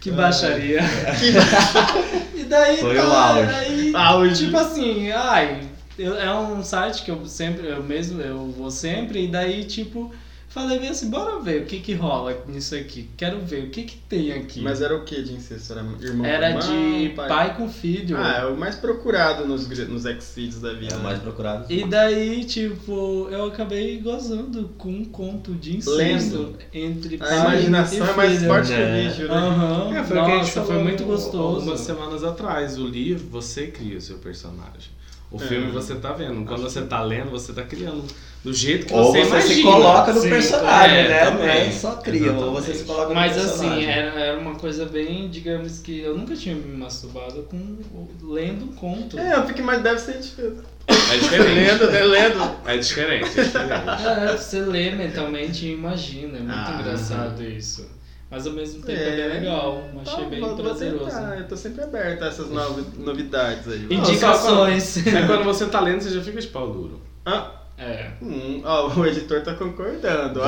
Que 0.00 0.10
Ah. 0.10 0.14
baixaria. 0.14 0.80
e 2.34 2.44
daí 2.44 2.76
Foi 2.78 2.96
tá, 2.96 3.04
o 3.08 3.12
auge. 3.12 3.50
aí, 3.54 3.92
Auge. 3.94 4.44
tipo 4.46 4.56
assim, 4.56 5.10
ai, 5.10 5.60
eu- 5.98 6.16
é 6.18 6.34
um 6.34 6.62
site 6.62 7.02
que 7.02 7.10
eu 7.10 7.24
sempre, 7.26 7.68
eu 7.68 7.82
mesmo, 7.82 8.20
eu 8.20 8.50
vou 8.56 8.70
sempre, 8.70 9.24
e 9.24 9.28
daí, 9.28 9.64
tipo, 9.64 10.12
falei 10.52 10.78
bem 10.78 10.88
assim, 10.90 11.08
bora 11.08 11.40
ver 11.40 11.62
o 11.62 11.66
que 11.66 11.80
que 11.80 11.94
rola 11.94 12.36
nisso 12.46 12.74
aqui. 12.74 13.08
Quero 13.16 13.40
ver 13.40 13.64
o 13.64 13.70
que 13.70 13.84
que 13.84 13.96
tem 13.96 14.32
aqui. 14.32 14.60
Mas 14.60 14.82
era 14.82 14.94
o 14.96 15.04
que 15.04 15.22
de 15.22 15.32
incesto? 15.32 15.72
Era 15.72 15.84
irmão 16.00 16.26
Era 16.26 16.52
com 16.52 16.58
de 16.58 16.72
irmão, 16.72 17.28
pai, 17.28 17.56
com 17.56 17.68
filho. 17.68 18.16
Ah, 18.18 18.38
é 18.42 18.46
o 18.46 18.56
mais 18.56 18.74
procurado 18.76 19.46
nos, 19.46 19.66
nos 19.88 20.04
X-Feeds 20.04 20.60
da 20.60 20.72
vida. 20.74 20.94
É 20.94 20.96
o 20.98 21.02
mais 21.02 21.18
procurado. 21.18 21.72
E 21.72 21.84
daí, 21.84 22.44
tipo, 22.44 23.28
eu 23.30 23.46
acabei 23.46 23.98
gozando 23.98 24.70
com 24.76 24.90
um 24.90 25.04
conto 25.04 25.54
de 25.54 25.76
incesto 25.76 26.36
Lendo. 26.36 26.58
entre 26.72 27.16
A 27.16 27.18
pai 27.18 27.38
imaginação 27.38 28.06
e 28.06 28.10
é 28.10 28.12
mais 28.14 28.44
forte 28.44 28.68
que 28.68 28.74
o 28.74 28.76
né? 28.78 29.08
vídeo, 29.08 29.28
né? 29.28 29.34
Aham. 29.34 29.96
É, 29.96 30.04
foi 30.04 30.18
a 30.18 30.28
Nossa, 30.28 30.62
foi 30.64 30.78
muito 30.82 31.04
gostoso. 31.04 31.56
algumas 31.56 31.80
semanas 31.80 32.22
atrás. 32.22 32.78
O 32.78 32.86
livro, 32.86 33.26
você 33.28 33.66
cria 33.68 33.96
o 33.96 34.00
seu 34.00 34.18
personagem. 34.18 34.90
O 35.32 35.36
É. 35.42 35.46
filme 35.46 35.70
você 35.72 35.94
tá 35.94 36.12
vendo. 36.12 36.44
Quando 36.44 36.62
você 36.62 36.82
tá 36.82 37.02
lendo, 37.02 37.30
você 37.30 37.52
tá 37.54 37.62
criando 37.62 38.04
do 38.44 38.52
jeito 38.52 38.86
que 38.86 38.92
Ou 38.92 39.04
você, 39.12 39.20
você 39.20 39.28
imagina. 39.28 39.54
se 39.54 39.62
coloca 39.62 40.12
no 40.12 40.20
Sim, 40.20 40.28
personagem, 40.28 40.98
é, 40.98 41.08
né? 41.08 41.24
também. 41.24 41.46
Não 41.46 41.52
é 41.54 41.70
só 41.70 41.92
cria, 41.92 42.20
ou 42.32 42.36
Exatamente. 42.36 42.64
você 42.66 42.74
se 42.74 42.84
coloca 42.84 43.08
no 43.08 43.14
Mas 43.14 43.32
personagem. 43.34 43.78
assim, 43.78 43.84
era, 43.90 44.20
era 44.20 44.38
uma 44.38 44.54
coisa 44.56 44.84
bem, 44.84 45.30
digamos 45.30 45.78
que 45.78 46.00
eu 46.00 46.16
nunca 46.18 46.36
tinha 46.36 46.54
me 46.54 46.76
masturbado 46.76 47.44
com 47.44 47.78
lendo 48.22 48.64
um 48.66 48.72
conto. 48.74 49.18
É, 49.18 49.34
eu 49.36 49.46
fico 49.46 49.62
mais 49.62 49.82
deve 49.82 50.00
ser 50.00 50.18
difícil. 50.18 50.58
É 50.88 51.16
diferente. 51.16 51.54
lendo, 51.54 51.90
né? 51.90 52.00
Lendo. 52.02 52.56
É 52.66 52.76
diferente, 52.76 53.40
é 53.40 53.42
diferente. 53.44 54.02
É, 54.06 54.36
você 54.36 54.60
lê 54.60 54.90
mentalmente 54.90 55.64
e 55.66 55.72
imagina, 55.72 56.36
é 56.36 56.40
muito 56.40 56.52
Ah, 56.52 56.78
engraçado 56.80 57.42
isso. 57.42 57.88
Mas 58.32 58.46
ao 58.46 58.54
mesmo 58.54 58.80
tempo 58.82 58.98
é, 58.98 59.20
É. 59.20 59.28
bem 59.28 59.40
legal, 59.40 59.84
achei 60.00 60.24
Então, 60.24 60.30
bem 60.30 60.56
prazeroso. 60.56 61.04
tentar, 61.04 61.36
Eu 61.38 61.46
tô 61.48 61.56
sempre 61.56 61.84
aberto 61.84 62.22
a 62.22 62.26
essas 62.28 62.48
novi- 62.50 62.86
novidades 62.98 63.68
aí. 63.68 63.86
Indicações. 63.90 64.96
É 65.06 65.26
quando 65.26 65.44
você 65.44 65.66
tá 65.66 65.80
lendo, 65.80 66.00
você 66.00 66.08
já 66.10 66.22
fica 66.22 66.40
de 66.40 66.46
pau 66.48 66.72
duro. 66.72 66.98
Ah, 67.26 67.50
É. 67.76 68.10
hum, 68.22 68.62
ó, 68.64 68.88
o 68.88 69.04
editor 69.06 69.42
tá 69.42 69.52
concordando. 69.54 70.40
ó. 70.40 70.46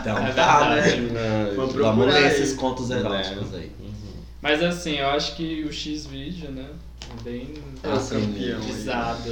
Então 0.00 0.18
É 0.26 0.32
tá, 0.32 0.70
né? 0.70 0.80
Vamos 1.54 1.56
Vamos 1.56 1.72
procurar 1.74 2.12
ler 2.12 2.24
aí. 2.24 2.32
esses 2.32 2.54
contos 2.54 2.90
eróticos 2.90 3.54
aí. 3.54 3.70
Mas 4.42 4.62
assim, 4.62 4.96
eu 4.96 5.08
acho 5.10 5.36
que 5.36 5.64
o 5.64 5.72
X-Vídeo, 5.72 6.50
né? 6.50 6.66
É 7.18 7.22
bem 7.22 7.54
É 7.84 7.88
o 7.88 7.92
Ah, 7.92 8.00
sim. 8.00 8.20
campeão 8.20 8.58
aí. 8.60 8.66
pisado, 8.66 9.30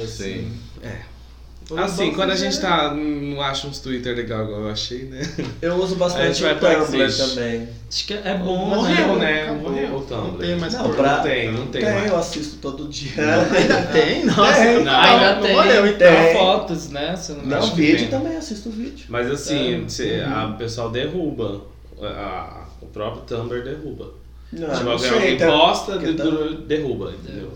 assim. 1.71 2.03
Assim, 2.03 2.11
quando 2.13 2.31
a 2.31 2.35
gente 2.35 2.59
tá. 2.59 2.93
Não 2.93 3.41
acha 3.41 3.67
uns 3.67 3.79
Twitter 3.79 4.15
legal 4.15 4.43
igual 4.45 4.61
eu 4.61 4.69
achei, 4.69 5.03
né? 5.05 5.21
Eu 5.61 5.75
uso 5.75 5.95
A 5.95 5.97
bastante 5.97 6.27
gente 6.33 6.43
vai 6.43 6.53
o 6.53 6.57
pra 6.57 6.75
Tumblr 6.85 7.01
Exist. 7.03 7.35
também. 7.35 7.67
Acho 7.89 8.07
que 8.07 8.13
é 8.13 8.37
bom, 8.37 8.65
Morreu, 8.75 9.15
né? 9.17 9.43
Acabou. 9.43 9.69
Morreu 9.71 9.95
o 9.95 10.01
Tumblr. 10.01 10.31
Não 10.31 10.37
tem 10.37 10.55
mais 10.57 10.73
Não, 10.73 10.89
pra- 10.91 11.17
Não 11.17 11.23
tem, 11.23 11.51
não 11.51 11.67
tem 11.67 11.81
Tem, 11.83 11.93
mais. 11.93 12.07
eu 12.11 12.17
assisto 12.17 12.57
todo 12.57 12.87
dia. 12.87 13.11
Ainda 13.17 13.81
tem? 13.93 14.25
Nossa, 14.25 14.53
Tem. 14.53 14.83
não, 14.83 14.99
Ainda 14.99 15.35
não 15.35 15.41
tem, 15.41 15.55
morreu, 15.55 15.87
então. 15.87 15.97
tem. 16.15 16.33
fotos, 16.33 16.89
né? 16.89 17.15
Eu 17.29 17.35
não 17.37 17.45
Não, 17.45 17.75
vídeo 17.75 18.09
também, 18.09 18.35
assisto 18.37 18.69
vídeo. 18.69 19.05
Mas 19.09 19.31
assim, 19.31 19.85
É. 19.85 19.89
cê- 19.89 20.21
a, 20.25 20.47
o 20.47 20.57
pessoal 20.57 20.89
derruba. 20.91 21.61
A- 22.01 22.65
o 22.81 22.85
próprio 22.87 23.21
Tumblr 23.23 23.63
derruba. 23.63 24.11
Não, 24.53 24.69
tipo, 24.69 24.83
não 24.83 24.91
alguém, 24.93 25.09
sei, 25.09 25.37
posta, 25.37 25.97
de- 25.97 26.13
tá- 26.13 26.23
de- 26.23 26.57
derruba, 26.67 27.11
entendeu? 27.11 27.51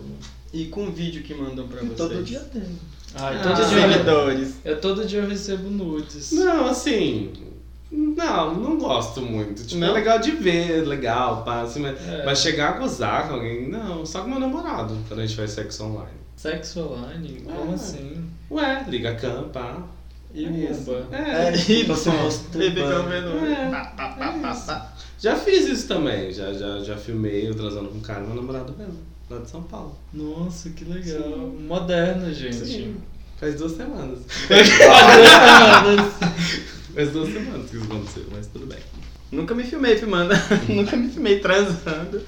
E 0.52 0.66
com 0.66 0.84
o 0.86 0.90
vídeo 0.90 1.22
que 1.22 1.34
mandam 1.34 1.66
pra 1.68 1.80
vocês? 1.80 1.96
Todo 1.96 2.22
dia 2.22 2.40
tem. 2.40 2.62
Ai, 3.14 3.36
Ah, 3.38 3.42
todo 3.42 3.60
Os 3.62 3.66
seguidores. 3.68 4.54
eu 4.64 4.80
todo 4.80 5.04
dia 5.06 5.20
eu 5.20 5.28
recebo 5.28 5.68
nudes. 5.70 6.32
Não, 6.32 6.66
assim. 6.66 7.32
Não, 7.90 8.54
não 8.54 8.78
gosto 8.78 9.20
muito. 9.20 9.64
Tipo, 9.64 9.80
Não? 9.80 9.88
é 9.88 9.92
legal 9.92 10.18
de 10.20 10.30
ver, 10.32 10.86
legal, 10.86 11.42
pá, 11.44 11.62
assim, 11.62 11.80
mas, 11.80 12.00
É. 12.08 12.24
mas 12.24 12.40
chegar 12.40 12.74
a 12.74 12.78
gozar 12.78 13.26
com 13.28 13.34
alguém, 13.34 13.68
não, 13.68 14.06
só 14.06 14.22
com 14.22 14.28
meu 14.30 14.38
namorado, 14.38 14.96
quando 15.08 15.20
a 15.20 15.26
gente 15.26 15.36
faz 15.36 15.50
sexo 15.50 15.84
online. 15.84 16.10
Sexo 16.36 16.80
online? 16.80 17.40
Como 17.44 17.72
Ah. 17.72 17.74
assim? 17.74 18.30
Ué, 18.50 18.84
liga 18.88 19.10
a 19.10 19.14
cam, 19.16 19.48
pá. 19.48 19.82
E 20.32 20.44
isso. 20.70 20.82
bomba. 20.82 21.08
É, 21.16 21.48
É, 21.48 21.54
E 21.56 21.82
você 21.82 22.10
bom, 22.10 22.16
mostrando. 22.22 22.62
e 22.64 22.70
ficam 22.70 23.02
vendo. 23.08 23.46
É. 23.46 23.70
Pá, 23.70 23.84
pá, 23.96 24.08
pá, 24.10 24.32
pá, 24.40 24.54
pá. 24.54 24.92
já 25.18 25.34
fiz 25.34 25.66
isso 25.68 25.88
também, 25.88 26.32
já, 26.32 26.52
já, 26.52 26.78
já 26.80 26.96
filmei 26.96 27.48
eu 27.48 27.54
transando 27.56 27.88
com 27.88 27.98
um 27.98 28.00
cara, 28.00 28.20
meu 28.20 28.36
namorado 28.36 28.72
mesmo, 28.78 28.94
lá 29.30 29.38
de 29.38 29.50
São 29.50 29.62
Paulo. 29.62 29.96
Nossa, 30.12 30.70
que 30.70 30.84
legal. 30.84 31.28
Moderno, 31.66 32.32
gente. 32.32 32.56
Sim. 32.56 32.96
Faz 33.38 33.54
duas 33.54 33.72
semanas. 33.72 34.18
Olha, 34.50 36.02
Faz 36.94 37.10
duas 37.10 37.32
semanas 37.32 37.70
que 37.70 37.76
isso 37.76 37.84
aconteceu, 37.86 38.24
mas 38.32 38.46
tudo 38.48 38.66
bem. 38.66 38.78
Nunca 39.32 39.54
me 39.54 39.62
filmei 39.62 39.96
filmando, 39.96 40.34
nunca 40.68 40.96
me 40.96 41.08
filmei 41.08 41.38
transando. 41.38 42.20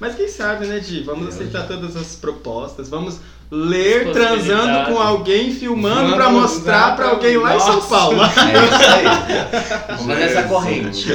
Mas 0.00 0.14
quem 0.14 0.28
sabe, 0.28 0.66
né, 0.66 0.78
Di? 0.80 1.02
Vamos 1.02 1.28
aceitar 1.28 1.66
todas 1.66 1.96
as 1.96 2.16
propostas. 2.16 2.88
Vamos 2.88 3.18
ler 3.50 4.12
transando 4.12 4.92
com 4.92 5.00
alguém 5.00 5.52
filmando 5.54 6.14
pra 6.14 6.26
Vamos 6.26 6.52
mostrar 6.52 6.94
pra- 6.96 7.10
alguém 7.10 7.36
lá 7.38 7.56
em 7.56 7.60
São 7.60 7.74
Nossa. 7.76 7.88
Paulo. 7.88 8.18
É 8.22 8.66
isso 8.66 8.90
aí. 8.92 9.96
Vamos 9.96 10.06
nessa 10.06 10.34
Jesus. 10.34 10.46
corrente. 10.48 11.08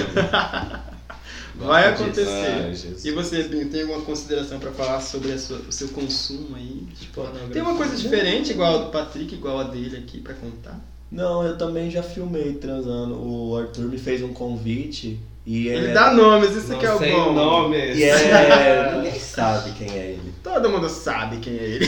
Vai 1.66 1.92
disso. 1.92 2.04
acontecer. 2.04 3.08
E 3.08 3.12
você, 3.12 3.44
Binho, 3.44 3.70
tem 3.70 3.82
alguma 3.82 4.02
consideração 4.02 4.60
pra 4.60 4.72
falar 4.72 5.00
sobre 5.02 5.32
a 5.32 5.38
sua- 5.38 5.60
o 5.68 5.72
seu 5.72 5.88
consumo 5.90 6.56
aí? 6.56 6.88
pornografia. 7.14 7.50
Tem 7.54 7.62
uma 7.62 7.76
coisa 7.76 7.96
diferente, 7.96 8.52
igual 8.52 8.76
a 8.76 8.84
do 8.86 8.90
Patrick, 8.92 9.34
igual 9.36 9.60
a 9.60 9.64
dele 9.64 9.98
aqui, 9.98 10.20
pra 10.20 10.34
contar? 10.34 10.80
Não, 11.12 11.44
eu 11.46 11.58
também 11.58 11.92
já 11.92 12.02
filmei 12.02 12.54
transando. 12.54 13.16
O 13.16 13.56
Arthur 13.58 13.86
me 13.88 13.98
fez 14.00 14.24
um 14.24 14.34
convite 14.34 15.20
e 15.46 15.68
Ele 15.68 15.88
é- 15.88 15.94
dá 15.94 16.12
nomes, 16.12 16.56
isso 16.56 16.76
que 16.78 16.86
é 16.86 16.92
o 16.94 17.00
bom. 17.00 17.34
nomes. 17.34 17.98
E 17.98 18.04
é. 18.04 18.96
Ninguém 18.98 19.20
sabe 19.20 19.72
quem 19.74 19.90
é 19.92 20.06
ele. 20.14 20.34
Todo 20.44 20.70
mundo 20.70 20.90
sabe 20.90 21.38
quem 21.38 21.54
é 21.54 21.64
ele. 21.64 21.86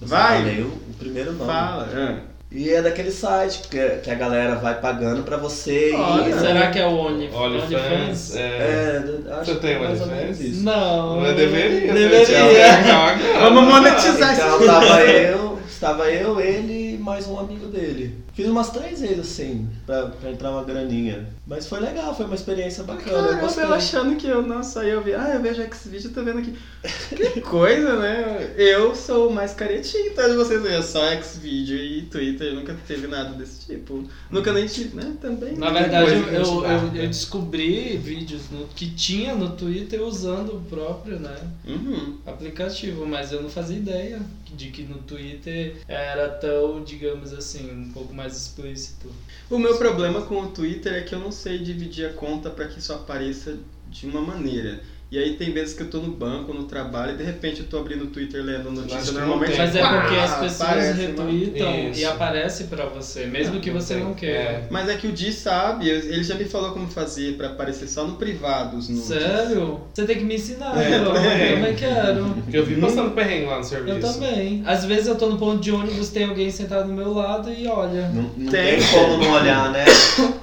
Eu 0.00 0.06
Vai. 0.08 0.60
o, 0.62 0.66
o 0.68 0.94
primeiro 0.98 1.32
nome. 1.32 1.50
Fala. 1.50 1.88
ah. 1.92 2.29
E 2.52 2.68
é 2.70 2.82
daquele 2.82 3.12
site 3.12 3.62
que, 3.68 3.78
que 4.02 4.10
a 4.10 4.14
galera 4.16 4.56
vai 4.56 4.74
pagando 4.80 5.22
pra 5.22 5.36
você 5.36 5.92
Olha. 5.94 6.28
ir. 6.30 6.34
Será 6.34 6.66
que 6.70 6.80
é 6.80 6.86
o 6.86 6.90
Only, 6.96 7.30
OnlyFans. 7.32 8.34
É. 8.34 8.40
É, 8.40 9.02
acho 9.34 9.52
Você 9.52 9.60
tem 9.60 9.78
que 9.78 9.84
é 9.84 9.88
OnlyFans? 9.88 10.40
isso. 10.40 10.62
Não. 10.64 11.20
Mas 11.20 11.36
deveria. 11.36 11.92
Deveria. 11.92 12.44
Legal 12.46 13.02
agora. 13.06 13.38
Vamos 13.40 13.64
monetizar 13.72 14.34
Então 14.34 14.56
esse 14.56 14.66
tava 14.66 15.00
eu, 15.02 15.58
estava 15.68 16.10
eu, 16.10 16.40
ele 16.40 16.89
e 16.89 16.89
mais 17.00 17.26
um 17.26 17.38
amigo 17.38 17.66
dele. 17.66 18.14
Fiz 18.34 18.46
umas 18.46 18.70
três 18.70 19.00
vezes 19.00 19.18
assim, 19.20 19.68
pra, 19.86 20.06
pra 20.06 20.30
entrar 20.30 20.50
uma 20.52 20.62
graninha. 20.64 21.26
Mas 21.46 21.66
foi 21.66 21.80
legal, 21.80 22.14
foi 22.14 22.26
uma 22.26 22.34
experiência 22.34 22.84
bacana. 22.84 23.10
eu 23.18 23.22
Caramba, 23.24 23.40
gostei. 23.40 23.64
ela 23.64 23.76
achando 23.76 24.16
que 24.16 24.26
eu, 24.26 24.42
nossa, 24.42 24.80
aí 24.82 24.90
eu 24.90 25.02
vi, 25.02 25.14
ah, 25.14 25.32
eu 25.34 25.42
vejo 25.42 25.62
X-Video, 25.62 26.10
tô 26.12 26.22
vendo 26.22 26.38
aqui. 26.38 26.54
Que 27.34 27.40
coisa, 27.40 27.96
né? 27.96 28.54
Eu 28.56 28.94
sou 28.94 29.30
mais 29.30 29.52
caretinho, 29.52 30.14
tá? 30.14 30.26
De 30.28 30.34
vocês 30.36 30.60
verem, 30.62 30.82
só 30.82 31.04
X-Video 31.12 31.76
e 31.76 32.02
Twitter, 32.02 32.54
nunca 32.54 32.74
teve 32.86 33.06
nada 33.06 33.30
desse 33.34 33.66
tipo. 33.66 34.04
Nunca 34.30 34.52
nem 34.52 34.66
tive, 34.66 34.96
né? 34.96 35.14
Também. 35.20 35.54
Na 35.56 35.70
verdade, 35.70 36.12
eu, 36.12 36.18
eu, 36.28 36.60
dá, 36.62 36.68
eu- 36.72 36.82
né? 36.92 37.04
eu 37.04 37.08
descobri 37.08 37.96
vídeos 37.98 38.42
no- 38.50 38.66
que 38.68 38.90
tinha 38.90 39.34
no 39.34 39.50
Twitter 39.50 40.00
usando 40.02 40.56
o 40.56 40.60
próprio 40.62 41.18
né, 41.18 41.36
Uhum. 41.66 42.16
aplicativo, 42.26 43.06
mas 43.06 43.32
eu 43.32 43.42
não 43.42 43.50
fazia 43.50 43.76
ideia 43.76 44.20
de 44.54 44.70
que 44.70 44.82
no 44.82 44.96
Twitter 44.98 45.76
era 45.86 46.28
tão, 46.28 46.82
digamos 46.90 47.32
assim, 47.32 47.70
um 47.70 47.92
pouco 47.92 48.12
mais 48.12 48.36
explícito. 48.36 49.12
O 49.48 49.58
meu 49.58 49.76
problema 49.78 50.22
com 50.22 50.40
o 50.40 50.50
Twitter 50.50 50.92
é 50.94 51.02
que 51.02 51.14
eu 51.14 51.20
não 51.20 51.30
sei 51.30 51.58
dividir 51.58 52.06
a 52.06 52.12
conta 52.12 52.50
pra 52.50 52.66
que 52.66 52.80
isso 52.80 52.92
apareça 52.92 53.56
de 53.88 54.06
uma 54.06 54.20
maneira. 54.20 54.82
E 55.10 55.18
aí 55.18 55.34
tem 55.34 55.52
vezes 55.52 55.74
que 55.74 55.82
eu 55.82 55.88
tô 55.90 55.98
no 55.98 56.12
banco, 56.12 56.52
no 56.54 56.64
trabalho, 56.64 57.14
e 57.14 57.16
de 57.16 57.24
repente 57.24 57.60
eu 57.60 57.66
tô 57.66 57.78
abrindo 57.78 58.04
o 58.04 58.06
Twitter 58.06 58.42
lendo 58.44 58.70
notícia 58.70 59.12
não 59.12 59.20
normalmente. 59.26 59.58
Mas 59.58 59.74
é 59.74 59.80
porque 59.80 60.14
pá, 60.16 60.24
as 60.24 60.34
pessoas 60.38 60.60
aparece, 60.70 61.00
retweetam 61.00 61.90
Isso. 61.90 62.00
e 62.00 62.04
aparece 62.04 62.64
pra 62.64 62.84
você, 62.86 63.26
mesmo 63.26 63.58
que 63.60 63.70
você 63.70 63.96
não 63.96 64.14
queira. 64.14 64.38
É. 64.38 64.64
Mas 64.70 64.88
é 64.88 64.94
que 64.96 65.08
o 65.08 65.12
Di 65.12 65.32
sabe, 65.32 65.88
ele 65.88 66.22
já 66.22 66.36
me 66.36 66.44
falou 66.44 66.70
como 66.70 66.86
fazer 66.86 67.34
pra 67.36 67.48
aparecer 67.48 67.88
só 67.88 68.06
no 68.06 68.14
privado 68.16 68.76
os 68.76 68.88
nudes. 68.88 69.04
Sério? 69.06 69.80
Você 69.92 70.04
tem 70.04 70.16
que 70.18 70.24
me 70.24 70.36
ensinar, 70.36 70.80
É, 70.80 70.98
eu 70.98 71.04
também. 71.12 71.54
também 71.56 71.74
quero. 71.74 72.34
Eu 72.52 72.64
vi 72.64 72.76
passando 72.80 73.10
perrengue 73.10 73.46
lá 73.46 73.58
no 73.58 73.64
serviço. 73.64 73.96
Eu 73.96 74.00
também. 74.00 74.62
Às 74.64 74.84
vezes 74.84 75.08
eu 75.08 75.16
tô 75.16 75.26
no 75.26 75.38
ponto 75.38 75.60
de 75.60 75.72
ônibus, 75.72 76.10
tem 76.10 76.24
alguém 76.24 76.50
sentado 76.52 76.86
do 76.86 76.92
meu 76.94 77.12
lado 77.12 77.50
e 77.52 77.66
olha. 77.66 78.08
Não, 78.10 78.30
não 78.36 78.50
Tem. 78.52 78.78
tem. 78.78 78.88
como 78.92 79.16
não 79.24 79.32
olhar, 79.32 79.72
né? 79.72 79.84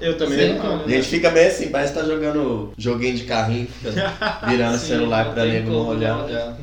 Eu 0.01 0.17
também 0.17 0.37
Sim, 0.39 0.53
não. 0.55 0.59
como. 0.61 0.83
A 0.83 0.89
gente 0.89 1.07
fica 1.07 1.31
meio 1.31 1.47
assim, 1.47 1.69
parece 1.69 1.93
que 1.93 1.99
tá 1.99 2.05
jogando 2.05 2.73
joguinho 2.77 3.15
de 3.15 3.23
carrinho, 3.23 3.67
virando 4.57 4.75
o 4.75 4.79
Sim, 4.79 4.87
celular 4.87 5.33
tem 5.33 5.51
nego 5.51 5.71
não 5.71 5.87
olhar. 5.87 6.23
olhar. 6.23 6.57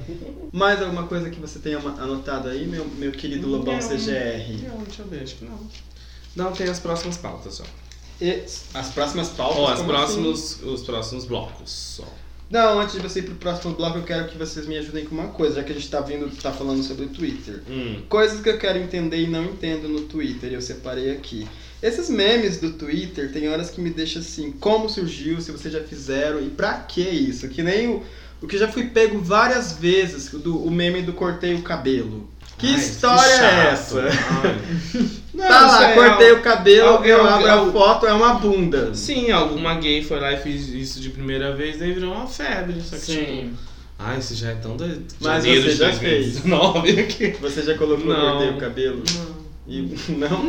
Mais 0.52 0.80
alguma 0.82 1.04
coisa 1.06 1.30
que 1.30 1.40
você 1.40 1.58
tenha 1.58 1.78
anotado 1.78 2.48
aí, 2.48 2.66
meu, 2.66 2.86
meu 2.96 3.12
querido 3.12 3.48
Lobão 3.48 3.74
Não. 3.74 3.80
CGR? 3.80 4.68
Não, 4.68 4.78
deixa 4.84 5.02
eu 5.02 5.06
ver, 5.06 5.22
acho 5.22 5.36
que 5.36 5.44
não. 5.44 5.58
Não, 6.36 6.52
tem 6.52 6.68
as 6.68 6.80
próximas 6.80 7.16
pautas 7.16 7.54
só. 7.54 7.64
E 8.20 8.42
as 8.74 8.90
próximas 8.94 9.28
pautas. 9.30 9.70
As 9.70 9.76
como 9.78 9.88
próximos, 9.88 10.62
os 10.62 10.82
próximos 10.82 11.24
blocos 11.24 11.70
só. 11.70 12.04
Não, 12.50 12.78
antes 12.78 12.94
de 12.94 13.00
você 13.00 13.20
ir 13.20 13.22
pro 13.22 13.34
próximo 13.36 13.74
bloco, 13.74 13.98
eu 13.98 14.04
quero 14.04 14.28
que 14.28 14.36
vocês 14.38 14.66
me 14.66 14.76
ajudem 14.76 15.04
com 15.06 15.14
uma 15.14 15.28
coisa, 15.28 15.56
já 15.56 15.64
que 15.64 15.72
a 15.72 15.74
gente 15.74 15.90
tá 15.90 16.00
vindo, 16.00 16.30
tá 16.40 16.52
falando 16.52 16.82
sobre 16.82 17.06
o 17.06 17.08
Twitter. 17.08 17.62
Hum. 17.68 18.02
Coisas 18.08 18.40
que 18.40 18.48
eu 18.48 18.58
quero 18.58 18.78
entender 18.78 19.22
e 19.22 19.26
não 19.26 19.44
entendo 19.44 19.88
no 19.88 20.02
Twitter, 20.02 20.52
eu 20.52 20.60
separei 20.60 21.10
aqui. 21.10 21.48
Esses 21.86 22.08
memes 22.08 22.56
do 22.58 22.70
Twitter 22.72 23.30
tem 23.30 23.46
horas 23.48 23.68
que 23.68 23.78
me 23.80 23.90
deixam 23.90 24.22
assim, 24.22 24.50
como 24.52 24.88
surgiu, 24.88 25.38
se 25.40 25.52
vocês 25.52 25.72
já 25.74 25.80
fizeram 25.80 26.40
e 26.40 26.48
pra 26.48 26.72
que 26.74 27.02
isso? 27.02 27.46
Que 27.48 27.62
nem 27.62 27.88
o, 27.88 28.02
o 28.40 28.46
que 28.46 28.56
já 28.56 28.68
fui 28.68 28.84
pego 28.86 29.18
várias 29.20 29.72
vezes, 29.74 30.32
o, 30.32 30.38
do, 30.38 30.56
o 30.64 30.70
meme 30.70 31.02
do 31.02 31.12
cortei 31.12 31.54
o 31.54 31.60
cabelo. 31.60 32.26
Que 32.56 32.68
Ai, 32.68 32.74
história 32.76 33.20
é 33.32 33.36
chato. 33.76 33.98
essa? 33.98 34.02
Não, 35.34 35.46
tá 35.48 35.66
lá, 35.66 35.90
é 35.90 35.94
cortei 35.94 36.32
o 36.32 36.40
cabelo, 36.40 36.88
algo- 36.88 37.04
eu 37.04 37.26
abro 37.26 37.50
a 37.50 37.72
foto, 37.72 38.06
é 38.06 38.12
uma 38.14 38.34
bunda. 38.34 38.94
Sim, 38.94 39.30
alguma 39.32 39.74
gay 39.74 40.02
foi 40.02 40.20
lá 40.20 40.32
e 40.32 40.36
fez 40.38 40.68
isso 40.68 41.00
de 41.00 41.10
primeira 41.10 41.54
vez, 41.54 41.78
daí 41.80 41.92
virou 41.92 42.14
uma 42.14 42.26
febre. 42.26 42.80
Só 42.80 42.96
que, 42.96 43.06
tipo, 43.12 43.24
Sim. 43.26 43.52
ai, 43.98 44.18
isso 44.20 44.34
já 44.36 44.50
é 44.50 44.54
tão 44.54 44.76
de 44.76 45.00
Mas 45.20 45.44
janeiro 45.44 45.62
você 45.70 45.74
já 45.76 45.90
2019 45.90 47.00
aqui. 47.00 47.36
Você 47.42 47.62
já 47.62 47.76
colocou 47.76 48.06
Não. 48.06 48.30
cortei 48.30 48.50
o 48.50 48.56
cabelo? 48.58 49.02
Não. 49.14 49.33
E, 49.66 49.80
não? 50.12 50.44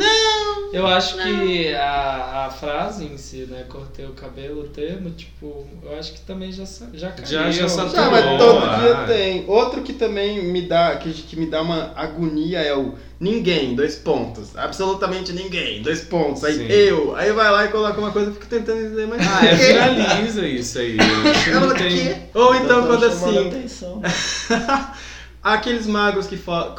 Eu 0.72 0.86
acho 0.86 1.16
que 1.16 1.72
a, 1.74 2.46
a 2.46 2.50
frase 2.50 3.04
em 3.04 3.16
si, 3.16 3.46
né? 3.48 3.64
Cortei 3.68 4.04
o 4.04 4.12
cabelo, 4.12 4.62
o 4.62 4.68
termo, 4.68 5.10
tipo, 5.10 5.66
eu 5.82 5.98
acho 5.98 6.12
que 6.12 6.20
também 6.20 6.52
já, 6.52 6.64
já 6.92 7.10
caiu. 7.12 7.26
Já- 7.26 7.50
já 7.50 7.68
saturou. 7.68 7.94
Já, 8.04 8.10
mas 8.10 8.38
todo 8.38 8.58
ah. 8.58 8.76
dia 8.76 8.94
tem. 9.06 9.44
Outro 9.46 9.82
que 9.82 9.92
também 9.92 10.44
me 10.44 10.62
dá, 10.62 10.96
que, 10.96 11.12
que 11.12 11.36
me 11.36 11.46
dá 11.46 11.62
uma 11.62 11.92
agonia 11.96 12.60
é 12.60 12.76
o 12.76 12.94
ninguém, 13.18 13.74
dois 13.74 13.96
pontos. 13.96 14.56
Absolutamente 14.56 15.32
ninguém, 15.32 15.82
dois 15.82 16.02
pontos. 16.02 16.44
Aí 16.44 16.54
Sim. 16.54 16.66
eu, 16.66 17.16
aí 17.16 17.32
vai 17.32 17.50
lá 17.50 17.64
e 17.64 17.68
coloca 17.68 17.98
uma 17.98 18.10
coisa, 18.10 18.28
eu 18.30 18.34
fico 18.34 18.46
tentando 18.46 18.80
entender, 18.80 19.06
mas 19.06 19.26
Ah, 19.26 19.46
é 19.46 19.54
viraliza 19.54 20.46
isso 20.46 20.78
aí. 20.78 20.98
Ela 20.98 21.66
Não 21.68 21.74
tem-? 21.74 22.22
Ou 22.34 22.54
então 22.54 22.86
quando 22.86 23.06
assim, 23.06 23.48
atenção. 23.48 24.02
aqueles 25.54 25.86
magos 25.86 26.26
que 26.26 26.36
fo- 26.36 26.74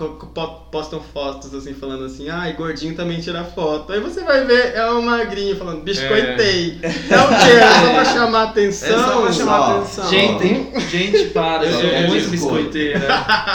postam 0.72 1.01
fotos 1.01 1.53
assim, 1.53 1.74
falando 1.74 2.03
assim, 2.05 2.30
ai, 2.30 2.53
gordinho 2.53 2.95
também 2.95 3.20
tira 3.20 3.43
foto. 3.43 3.91
Aí 3.93 3.99
você 3.99 4.22
vai 4.24 4.43
ver, 4.45 4.74
é 4.76 4.89
um 4.91 5.01
magrinho 5.01 5.55
falando, 5.55 5.82
biscoitei. 5.84 6.80
É, 7.09 7.18
o 7.22 7.28
quê? 7.30 7.51
É 7.51 7.72
só 7.82 7.93
pra 7.93 8.05
chamar 8.05 8.43
atenção? 8.43 8.88
É 8.89 9.03
só 9.03 9.22
pra 9.22 9.32
chamar 9.32 9.57
Só. 9.68 9.78
atenção. 9.78 10.09
Gente, 10.09 10.89
gente, 10.89 11.30
para, 11.30 11.65
Eu- 11.65 11.74
sou 11.74 11.89
eu- 11.89 12.07
muito 12.07 12.26
eu- 12.26 12.30
biscoiteira. 12.32 13.07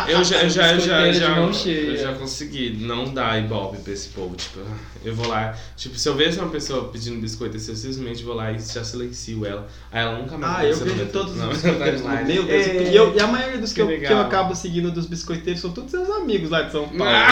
Eu 0.08 0.24
já, 0.24 0.42
eu 0.42 0.50
já, 0.50 0.78
já, 0.78 1.12
já, 1.12 1.38
eu 1.38 1.96
já 1.96 2.12
consegui 2.14 2.76
não 2.80 3.04
dar 3.12 3.38
ibope 3.38 3.78
pra 3.78 3.92
esse 3.92 4.08
povo. 4.08 4.34
Tipo, 4.34 4.60
eu 5.04 5.14
vou 5.14 5.28
lá. 5.28 5.54
Tipo, 5.76 5.96
se 5.98 6.08
eu 6.08 6.14
vejo 6.14 6.40
uma 6.40 6.48
pessoa 6.50 6.88
pedindo 6.88 7.20
biscoito, 7.20 7.56
eu 7.56 7.60
simplesmente 7.60 8.22
vou 8.24 8.34
lá 8.34 8.50
e 8.52 8.58
já 8.58 8.82
silencio 8.84 9.44
ela. 9.44 9.66
Aí 9.90 10.02
ela 10.02 10.18
nunca 10.18 10.36
mais 10.38 10.58
Ah, 10.58 10.64
eu 10.64 10.76
vejo 10.76 11.06
todos 11.06 11.36
os 11.36 11.42
biscoiteiros. 11.48 12.02
Meu 12.02 12.42
Deus, 12.44 12.48
É. 12.66 12.82
e, 12.90 12.96
eu, 12.96 13.14
e 13.14 13.20
a 13.20 13.26
maioria 13.26 13.58
dos 13.58 13.72
que, 13.72 13.80
eu, 13.82 13.86
que 13.88 14.04
eu 14.12 14.20
acabo 14.20 14.54
seguindo 14.54 14.90
dos 15.02 15.10
biscoiteiros 15.10 15.60
são 15.60 15.70
todos 15.72 15.90
seus 15.90 16.08
amigos 16.10 16.50
lá 16.50 16.62
de 16.62 16.72
São 16.72 16.88
Paulo. 16.88 17.04
Ah. 17.04 17.28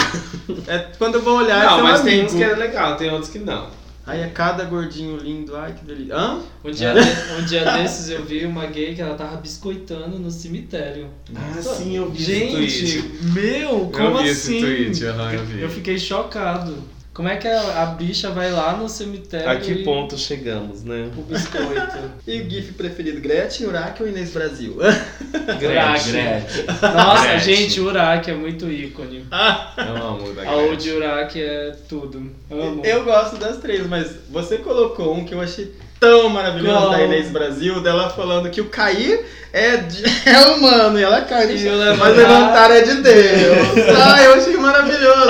É, 0.66 0.78
quando 0.98 1.14
eu 1.16 1.22
vou 1.22 1.38
olhar, 1.38 1.62
é 1.64 1.66
Não, 1.66 1.82
mas 1.82 2.02
tem 2.02 2.24
uns 2.26 2.32
que 2.34 2.42
é 2.42 2.54
legal, 2.54 2.96
tem 2.96 3.10
outros 3.10 3.30
que 3.30 3.38
não. 3.38 3.68
Aí 4.06 4.22
é 4.22 4.28
cada 4.28 4.64
gordinho 4.64 5.16
lindo, 5.18 5.54
ai 5.56 5.72
que 5.72 5.84
delícia. 5.84 6.16
Hã? 6.16 6.40
Um 6.64 6.70
dia, 6.70 6.92
de- 6.94 7.40
um 7.40 7.44
dia 7.44 7.64
desses 7.72 8.08
eu 8.08 8.24
vi 8.24 8.44
uma 8.44 8.66
gay 8.66 8.94
que 8.94 9.00
ela 9.00 9.14
tava 9.14 9.36
biscoitando 9.36 10.18
no 10.18 10.30
cemitério. 10.30 11.06
Ah, 11.36 11.60
sim, 11.62 11.96
eu 11.96 12.10
vi 12.10 12.22
Gente, 12.22 12.64
esse 12.64 13.02
tweet. 13.02 13.24
meu, 13.34 13.90
como 13.94 14.18
eu 14.18 14.22
vi 14.24 14.30
assim? 14.30 14.56
esse 14.56 14.60
tweet, 14.66 15.04
aham, 15.06 15.32
eu 15.32 15.44
vi. 15.44 15.60
Eu 15.62 15.68
fiquei 15.70 15.98
chocado. 15.98 16.76
Como 17.20 17.28
é 17.28 17.36
que 17.36 17.46
a, 17.46 17.82
a 17.82 17.86
bicha 17.86 18.30
vai 18.30 18.50
lá 18.50 18.74
no 18.74 18.88
cemitério 18.88 19.46
A 19.46 19.56
que 19.56 19.72
e 19.72 19.84
ponto 19.84 20.16
chegamos, 20.16 20.82
né? 20.82 21.10
o 21.14 21.20
biscoito? 21.20 22.00
E 22.26 22.40
o 22.40 22.48
GIF 22.48 22.72
preferido, 22.72 23.20
Gretchen, 23.20 23.66
Uraque 23.66 24.02
ou 24.02 24.08
Inês 24.08 24.30
Brasil? 24.30 24.78
Uraque. 24.80 25.58
Gretchen. 25.58 26.64
Nossa, 26.80 27.26
Gretchen. 27.26 27.56
gente, 27.56 27.78
Uraque 27.78 28.30
é 28.30 28.34
muito 28.34 28.70
ícone. 28.70 29.26
Eu 29.76 29.96
amo 30.02 30.32
da 30.32 30.48
A 30.48 30.56
Old 30.56 30.76
Gretchen. 30.76 30.96
Uraque 30.96 31.42
é 31.42 31.76
tudo. 31.90 32.30
Amo. 32.50 32.82
Eu 32.86 33.04
gosto 33.04 33.36
das 33.36 33.58
três, 33.58 33.86
mas 33.86 34.16
você 34.30 34.56
colocou 34.56 35.14
um 35.14 35.22
que 35.22 35.34
eu 35.34 35.42
achei 35.42 35.74
tão 36.01 36.28
maravilhoso 36.30 36.78
Qual? 36.78 36.90
da 36.90 37.03
Inês 37.03 37.30
Brasil, 37.30 37.80
dela 37.82 38.09
falando 38.11 38.48
que 38.51 38.61
o 38.61 38.66
cair 38.70 39.24
é, 39.53 39.76
de, 39.76 40.03
é 40.28 40.46
humano 40.48 40.98
e 40.98 41.03
ela 41.03 41.20
cai 41.22 41.46
no 41.46 41.53
E 41.53 41.59
chão, 41.59 41.74
o 41.74 41.78
levantar- 41.78 41.98
mas 41.98 42.16
levantar 42.16 42.70
é 42.70 42.80
de 42.82 42.94
Deus. 43.03 43.68
ah, 44.03 44.22
eu 44.24 44.34
achei 44.34 44.57
maravilhoso. 44.57 45.28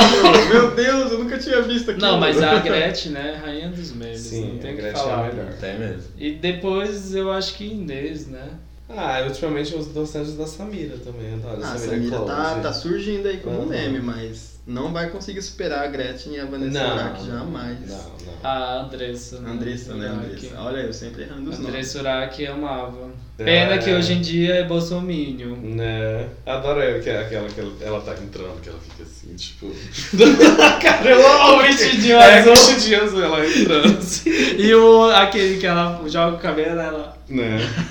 Meu 0.48 0.70
Deus, 0.70 1.12
eu 1.12 1.18
nunca 1.18 1.36
tinha 1.38 1.60
visto 1.62 1.90
aquilo. 1.90 2.06
Não, 2.06 2.18
mas 2.20 2.40
a 2.40 2.58
Gretchen, 2.60 3.12
né? 3.12 3.40
Rainha 3.44 3.68
dos 3.68 3.92
memes. 3.92 4.20
Sim, 4.20 4.52
não 4.52 4.58
tem 4.58 4.70
a 4.70 4.72
o 4.72 4.76
que 4.76 4.82
Gretchen 4.82 5.02
falar. 5.02 5.26
é 5.26 5.30
a 5.30 5.32
melhor. 5.34 5.52
Tem 5.60 5.78
mesmo. 5.78 6.02
E 6.18 6.30
depois 6.32 7.14
eu 7.14 7.32
acho 7.32 7.54
que 7.54 7.64
Inês, 7.64 8.26
né? 8.28 8.48
Ah, 8.88 9.22
ultimamente 9.24 9.72
eu 9.72 9.78
gosto 9.78 9.92
bastante 9.92 10.30
da 10.32 10.46
Samira 10.46 10.96
também, 10.98 11.34
adoro. 11.34 11.60
Ah, 11.62 11.72
a 11.74 11.78
Samira 11.78 12.18
Samira 12.18 12.18
tá, 12.26 12.54
tá 12.60 12.72
surgindo 12.72 13.28
aí 13.28 13.36
como 13.38 13.58
Aham. 13.60 13.66
meme, 13.66 14.00
mas 14.00 14.59
não 14.70 14.92
vai 14.92 15.10
conseguir 15.10 15.42
superar 15.42 15.84
a 15.84 15.86
Gretchen 15.88 16.34
e 16.34 16.40
a 16.40 16.44
Vanessa 16.44 16.70
Não, 16.82 16.94
Uraque 16.94 17.26
jamais. 17.26 17.78
Não, 17.88 17.96
não. 17.96 18.30
A 18.42 18.80
Andressa. 18.82 19.40
né? 19.40 19.50
Andressa, 19.50 19.94
né. 19.94 20.06
Andressa? 20.06 20.60
Olha, 20.60 20.78
eu 20.80 20.92
sempre 20.92 21.22
errando 21.22 21.50
os 21.50 21.58
nomes. 21.58 21.68
Andressa 21.68 21.98
Uraque 21.98 22.46
amava. 22.46 23.10
Pena 23.36 23.74
É. 23.74 23.78
que 23.78 23.90
hoje 23.92 24.12
em 24.12 24.20
dia 24.20 24.54
é 24.56 24.64
bolsominion. 24.64 25.56
Né? 25.56 26.28
Adoro 26.46 26.80
que 27.02 27.08
é 27.10 27.20
aquela 27.20 27.48
que 27.48 27.58
ela, 27.60 27.72
ela 27.80 28.00
tá 28.02 28.12
entrando, 28.22 28.60
que 28.60 28.68
ela 28.68 28.78
fica 28.78 29.02
assim, 29.02 29.34
tipo. 29.34 29.72
Caramba, 30.80 31.54
o 31.54 31.62
vestidinho 31.62 32.16
É, 32.16 32.38
azul. 32.38 32.52
vestidinho 32.52 33.02
azul, 33.02 33.24
ela 33.24 33.46
entrando 33.46 33.98
assim. 33.98 34.30
E 34.60 34.74
o, 34.74 35.04
aquele 35.10 35.58
que 35.58 35.66
ela 35.66 36.00
joga 36.06 36.36
o 36.36 36.40
cabelo, 36.40 36.78
ela... 36.80 37.16
Né? 37.28 37.58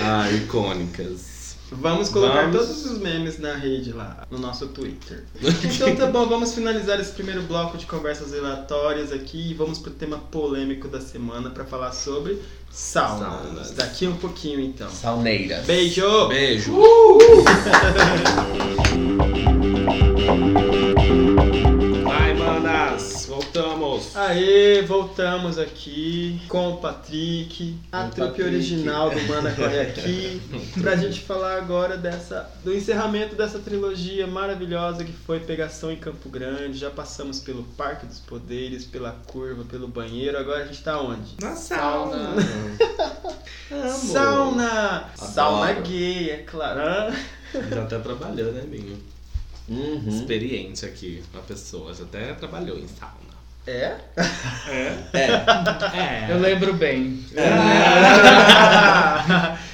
ah, 0.00 0.28
icônicas. 0.34 1.29
Vamos 1.72 2.08
colocar 2.08 2.46
Vamos. 2.50 2.56
todos 2.56 2.84
os 2.86 2.98
memes 2.98 3.38
na 3.38 3.54
rede 3.54 3.92
lá, 3.92 4.26
no 4.30 4.38
nosso 4.38 4.66
Twitter. 4.68 5.24
Então 5.64 5.94
tá 5.94 6.06
bom, 6.06 6.26
vamos 6.28 6.52
finalizar 6.52 6.98
esse 7.00 7.12
primeiro 7.12 7.42
bloco 7.42 7.78
de 7.78 7.86
conversas 7.86 8.32
relatórias 8.32 9.12
aqui 9.12 9.50
e 9.50 9.54
vamos 9.54 9.78
pro 9.78 9.90
tema 9.92 10.18
polêmico 10.18 10.88
da 10.88 11.00
semana 11.00 11.50
pra 11.50 11.64
falar 11.64 11.92
sobre 11.92 12.38
saunas. 12.70 13.20
Saunas. 13.20 13.70
Daqui 13.72 14.06
um 14.06 14.16
pouquinho 14.16 14.60
então. 14.60 14.90
Sauneiras. 14.90 15.64
Beijo! 15.64 16.28
Beijo. 16.28 16.72
Vai, 20.26 21.70
manas! 22.52 23.26
Voltamos! 23.26 24.16
Aê, 24.16 24.82
voltamos 24.82 25.58
aqui 25.58 26.40
com 26.48 26.72
o 26.72 26.76
Patrick, 26.78 27.78
a 27.92 28.04
Com 28.04 28.10
trupe 28.10 28.28
Patrick. 28.30 28.42
original 28.42 29.10
do 29.10 29.20
Mana 29.22 29.52
Corre 29.52 29.80
Aqui, 29.80 30.40
pra 30.80 30.96
gente 30.96 31.20
falar 31.20 31.56
agora 31.56 31.96
dessa, 31.96 32.50
do 32.64 32.74
encerramento 32.74 33.34
dessa 33.34 33.58
trilogia 33.58 34.26
maravilhosa 34.26 35.04
que 35.04 35.12
foi 35.12 35.40
Pegação 35.40 35.90
em 35.92 35.96
Campo 35.96 36.28
Grande. 36.28 36.78
Já 36.78 36.90
passamos 36.90 37.40
pelo 37.40 37.62
Parque 37.62 38.06
dos 38.06 38.18
Poderes, 38.18 38.84
pela 38.84 39.12
curva, 39.26 39.64
pelo 39.64 39.86
banheiro, 39.88 40.36
agora 40.38 40.64
a 40.64 40.66
gente 40.66 40.82
tá 40.82 41.00
onde? 41.00 41.36
Na 41.40 41.54
Sauna. 41.54 42.34
Sauna! 43.96 45.10
Sauna 45.14 45.70
Adoro. 45.70 45.82
gay, 45.82 46.30
é 46.30 46.36
claro. 46.38 46.80
Já 47.70 47.82
até 47.82 47.98
trabalhou, 47.98 48.52
né, 48.52 48.62
Binho? 48.62 48.98
Uhum. 49.70 50.08
Experiente 50.08 50.84
aqui, 50.84 51.22
uma 51.32 51.42
pessoa. 51.42 51.94
Já 51.94 52.02
até 52.02 52.34
trabalhou 52.34 52.76
em 52.76 52.88
sauna. 52.88 53.30
É? 53.66 53.96
É. 55.12 56.26
Eu 56.28 56.40
lembro 56.40 56.74
bem. 56.74 57.24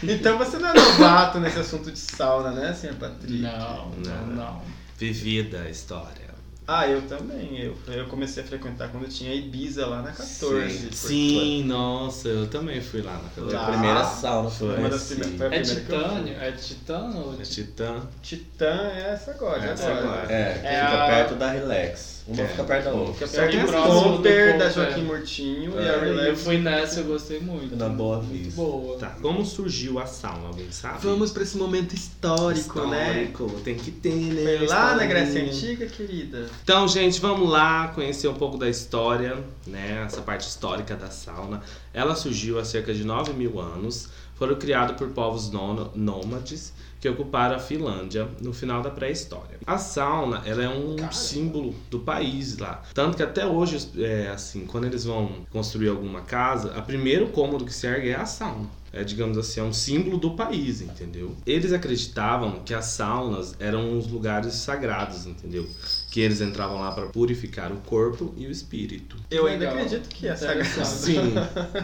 então 0.03 0.37
você 0.37 0.59
não 0.59 0.69
é 0.69 0.75
novato 0.75 1.41
nesse 1.41 1.61
assunto 1.61 1.91
de 1.91 1.99
sauna, 1.99 2.51
né, 2.51 2.75
senhor 2.75 2.97
Patrick? 2.97 3.41
Não, 3.41 3.91
não, 3.93 4.27
não. 4.27 4.63
Vivida 4.99 5.63
a 5.63 5.71
história. 5.71 6.26
Ah, 6.69 6.89
eu 6.89 7.01
também. 7.03 7.59
Eu, 7.61 7.77
eu 7.87 8.07
comecei 8.07 8.43
a 8.43 8.47
frequentar 8.47 8.89
quando 8.89 9.05
eu 9.05 9.09
tinha 9.09 9.33
Ibiza 9.33 9.87
lá 9.87 10.03
na 10.03 10.11
14. 10.11 10.73
Sim, 10.73 10.81
Foi- 10.91 10.93
Sim, 10.93 11.65
nossa, 11.65 12.29
eu 12.29 12.49
também 12.49 12.81
fui 12.81 13.03
lá 13.03 13.13
na 13.23 13.29
Foi 13.31 13.53
Lá. 13.53 13.63
a 13.69 13.71
primeira 13.71 14.05
sauna, 14.05 14.51
Foi 14.51 14.69
foi. 14.71 14.79
uma 14.79 14.89
das 14.89 15.05
primeiras. 15.05 15.37
Foi 15.39 15.47
a 15.47 15.55
É 15.55 15.61
titânio? 15.63 16.35
É 16.41 16.53
titânio 16.53 17.19
ou 17.21 17.35
É 17.41 17.45
Titã. 17.45 18.03
Titã 18.21 18.91
é 18.93 19.11
essa 19.13 19.31
agora, 19.31 19.65
Essa 19.65 19.87
agora. 19.93 20.07
agora. 20.23 20.33
É, 20.33 20.59
que 20.59 20.67
É 20.67 20.81
fica 20.81 21.05
a- 21.05 21.07
perto 21.07 21.35
da 21.37 21.51
Relax. 21.53 22.16
Uma 22.29 22.43
É. 22.43 22.49
fica 22.49 22.65
perto 22.65 22.85
da 22.87 22.93
outra. 22.93 23.13
Fica 23.15 23.27
Só 23.29 23.37
perto 23.37 23.51
que 23.53 23.59
do 23.59 23.67
próximo 23.69 23.95
do 24.11 24.17
Comper, 24.17 24.59
da. 24.59 24.69
Joaquim 24.71 25.03
Murtinho 25.03 25.73
e 25.81 25.85
É. 25.85 25.89
a 25.91 25.93
Eu 25.95 26.01
Relax. 26.17 26.43
fui 26.43 26.59
nessa, 26.59 27.01
eu 27.01 27.05
gostei 27.05 27.39
muito. 27.41 27.77
Na 27.77 27.89
Boa 27.89 28.21
Muito 28.21 28.51
boa. 28.57 28.99
Tá, 28.99 29.11
como 29.23 29.45
surgiu 29.47 29.99
a 30.01 30.07
sauna, 30.07 30.49
alguém 30.49 30.71
sabe? 30.73 30.99
Vamos 31.03 31.31
pra 31.31 31.43
esse 31.45 31.57
momento 31.57 31.95
histórico, 31.95 32.85
né? 32.87 33.23
Histórico, 33.25 33.61
tem 33.63 33.77
que 33.77 33.91
ter, 33.93 34.15
né? 34.15 34.59
Foi 34.59 34.67
lá 34.67 34.97
na. 34.97 35.07
Grécia 35.07 35.43
Antiga, 35.45 35.87
querida. 35.87 36.47
Então, 36.65 36.89
gente, 36.89 37.21
vamos 37.21 37.49
lá 37.49 37.89
conhecer 37.95 38.27
um 38.29 38.35
pouco 38.35 38.59
da 38.59 38.69
história, 38.69 39.39
né? 39.67 40.03
Essa 40.05 40.21
parte 40.21 40.49
histórica 40.49 40.97
da 40.97 41.11
sauna. 41.11 41.63
Ela 41.95 42.15
surgiu 42.17 42.59
há 42.59 42.65
cerca 42.65 42.93
de 42.93 43.05
9 43.05 43.33
mil 43.33 43.61
anos. 43.61 44.09
foram 44.35 44.55
criados 44.57 44.97
por 44.99 45.09
povos 45.13 45.51
nô- 45.51 45.89
nômades 45.95 46.71
que 47.01 47.09
ocuparam 47.09 47.57
a 47.57 47.59
Finlândia 47.59 48.29
no 48.41 48.53
final 48.53 48.83
da 48.83 48.91
pré-história. 48.91 49.59
A 49.67 49.79
sauna, 49.79 50.43
ela 50.47 50.63
é 50.63 50.69
um 50.69 50.97
Cara. 50.97 51.13
símbolo 51.13 51.75
do 51.91 52.01
país 52.01 52.57
lá. 52.59 52.83
Tanto 52.95 53.17
que 53.17 53.23
até 53.23 53.47
hoje, 53.47 53.91
é, 53.99 54.29
assim, 54.29 54.67
quando 54.67 54.85
eles 54.85 55.05
vão 55.05 55.47
construir 55.51 55.89
alguma 55.89 56.23
casa, 56.23 56.77
o 56.79 56.83
primeiro 56.83 57.29
cômodo 57.29 57.65
que 57.65 57.73
se 57.73 57.87
ergue 57.87 58.11
é 58.11 58.17
a 58.17 58.27
sauna. 58.27 58.69
É, 58.93 59.05
digamos 59.05 59.37
assim, 59.37 59.61
é 59.61 59.63
um 59.63 59.75
símbolo 59.75 60.17
do 60.17 60.31
país, 60.31 60.81
entendeu? 60.81 61.37
Eles 61.45 61.71
acreditavam 61.73 62.61
que 62.65 62.73
as 62.73 62.87
saunas 62.87 63.55
eram 63.61 63.99
os 63.99 64.07
lugares 64.07 64.55
sagrados, 64.55 65.27
entendeu? 65.27 65.69
Que 66.17 66.23
eles 66.23 66.41
entravam 66.41 66.81
lá 66.81 66.93
para 66.93 67.05
purificar 67.09 67.71
o 67.71 67.77
corpo 67.77 68.33
e 68.39 68.47
o 68.47 68.51
espírito. 68.51 69.19
Eu 69.31 69.45
ainda 69.45 69.67
Legal. 69.69 69.75
acredito 69.85 70.09
que 70.09 70.27
é 70.27 70.33
Interessante. 70.33 70.67
sagrado. 70.67 70.89
Sim. 70.89 71.35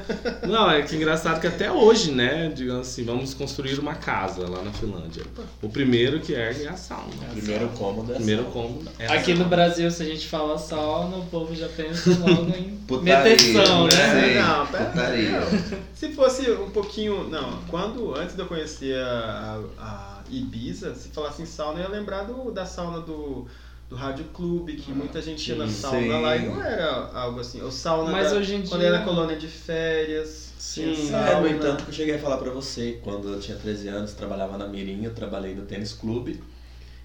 Não, 0.48 0.70
é 0.70 0.80
que 0.80 0.96
engraçado 0.96 1.38
que 1.38 1.46
até 1.46 1.70
hoje, 1.70 2.12
né? 2.12 2.48
Digamos 2.48 2.88
assim, 2.88 3.04
vamos 3.04 3.34
construir 3.34 3.78
uma 3.78 3.94
casa 3.94 4.48
lá 4.48 4.62
na 4.62 4.72
Finlândia. 4.72 5.22
O 5.60 5.68
primeiro 5.68 6.18
que 6.18 6.32
ergue 6.32 6.64
é 6.64 6.70
a 6.70 6.76
sauna. 6.78 7.12
O 7.30 7.34
primeiro 7.36 7.68
cômodo 7.76 8.10
é 8.10 8.14
O 8.14 8.16
primeiro 8.16 8.42
essa. 8.44 8.50
cômodo 8.52 8.90
é 8.98 9.06
a 9.06 9.12
Aqui 9.12 9.32
no 9.32 9.40
sauna. 9.40 9.50
Brasil, 9.50 9.90
se 9.90 10.02
a 10.02 10.06
gente 10.06 10.26
fala 10.26 10.56
sauna, 10.56 11.16
o 11.18 11.26
povo 11.26 11.54
já 11.54 11.68
pensa 11.68 12.08
logo 12.18 12.56
em 12.56 12.78
Putaria, 12.88 13.18
meteção, 13.36 13.84
né? 13.84 13.90
Sim, 13.90 14.34
não, 14.40 14.66
pera, 14.66 14.84
putaria. 14.86 15.40
não. 15.40 15.46
Se 15.92 16.08
fosse 16.14 16.50
um 16.52 16.70
pouquinho. 16.70 17.28
Não, 17.28 17.60
quando 17.68 18.14
antes 18.16 18.34
de 18.34 18.40
eu 18.40 18.46
conhecer 18.46 18.96
a, 18.96 19.60
a- 19.78 19.82
a 19.82 20.22
Ibiza, 20.30 20.94
se 20.94 21.08
falasse 21.10 21.42
em 21.42 21.46
sauna, 21.46 21.80
eu 21.80 21.82
ia 21.82 21.88
lembrar 21.90 22.22
do, 22.22 22.50
da 22.50 22.64
sauna 22.64 23.00
do, 23.00 23.46
do 23.92 23.96
Rádio 23.98 24.24
Clube, 24.32 24.74
que 24.76 24.90
muita 24.90 25.20
gente 25.20 25.46
ia 25.50 25.54
na 25.56 25.66
sim, 25.66 25.72
sauna 25.74 26.00
sim. 26.00 26.22
lá 26.22 26.34
e 26.36 26.46
não 26.46 26.64
era 26.64 27.10
algo 27.12 27.38
assim. 27.40 27.60
Ou 27.60 27.70
sauna 27.70 28.10
Mas 28.10 28.30
da- 28.30 28.38
hoje 28.38 28.54
em 28.56 28.62
quando 28.66 28.80
dia- 28.80 28.88
era 28.88 29.04
colônia 29.04 29.36
de 29.36 29.46
férias. 29.46 30.50
Sim. 30.58 30.94
tinha 30.94 31.18
É, 31.18 31.40
no 31.40 31.46
entanto, 31.46 31.84
que 31.84 31.90
eu 31.90 31.94
cheguei 31.94 32.14
a 32.14 32.18
falar 32.18 32.38
pra 32.38 32.50
você, 32.50 32.98
quando 33.02 33.28
eu 33.28 33.38
tinha 33.38 33.56
13 33.58 33.88
anos, 33.88 34.14
trabalhava 34.14 34.56
na 34.56 34.66
Mirim, 34.66 35.04
eu 35.04 35.12
trabalhei 35.12 35.54
no 35.54 35.62
tênis 35.66 35.92
clube 35.92 36.42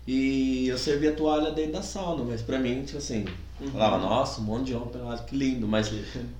e 0.08 0.68
eu 0.70 0.78
servia 0.78 1.12
toalha 1.12 1.52
dentro 1.52 1.74
da 1.74 1.82
sauna, 1.82 2.24
mas 2.24 2.42
pra 2.42 2.58
mim, 2.58 2.84
tipo 2.84 3.00
assim, 3.00 3.26
Uhum. 3.60 3.72
falava, 3.72 3.98
nossa, 3.98 4.40
um 4.40 4.44
monte 4.44 4.66
de 4.68 4.76
homem 4.76 4.90
pelado, 4.90 5.24
que 5.24 5.36
lindo, 5.36 5.68
mas 5.68 5.92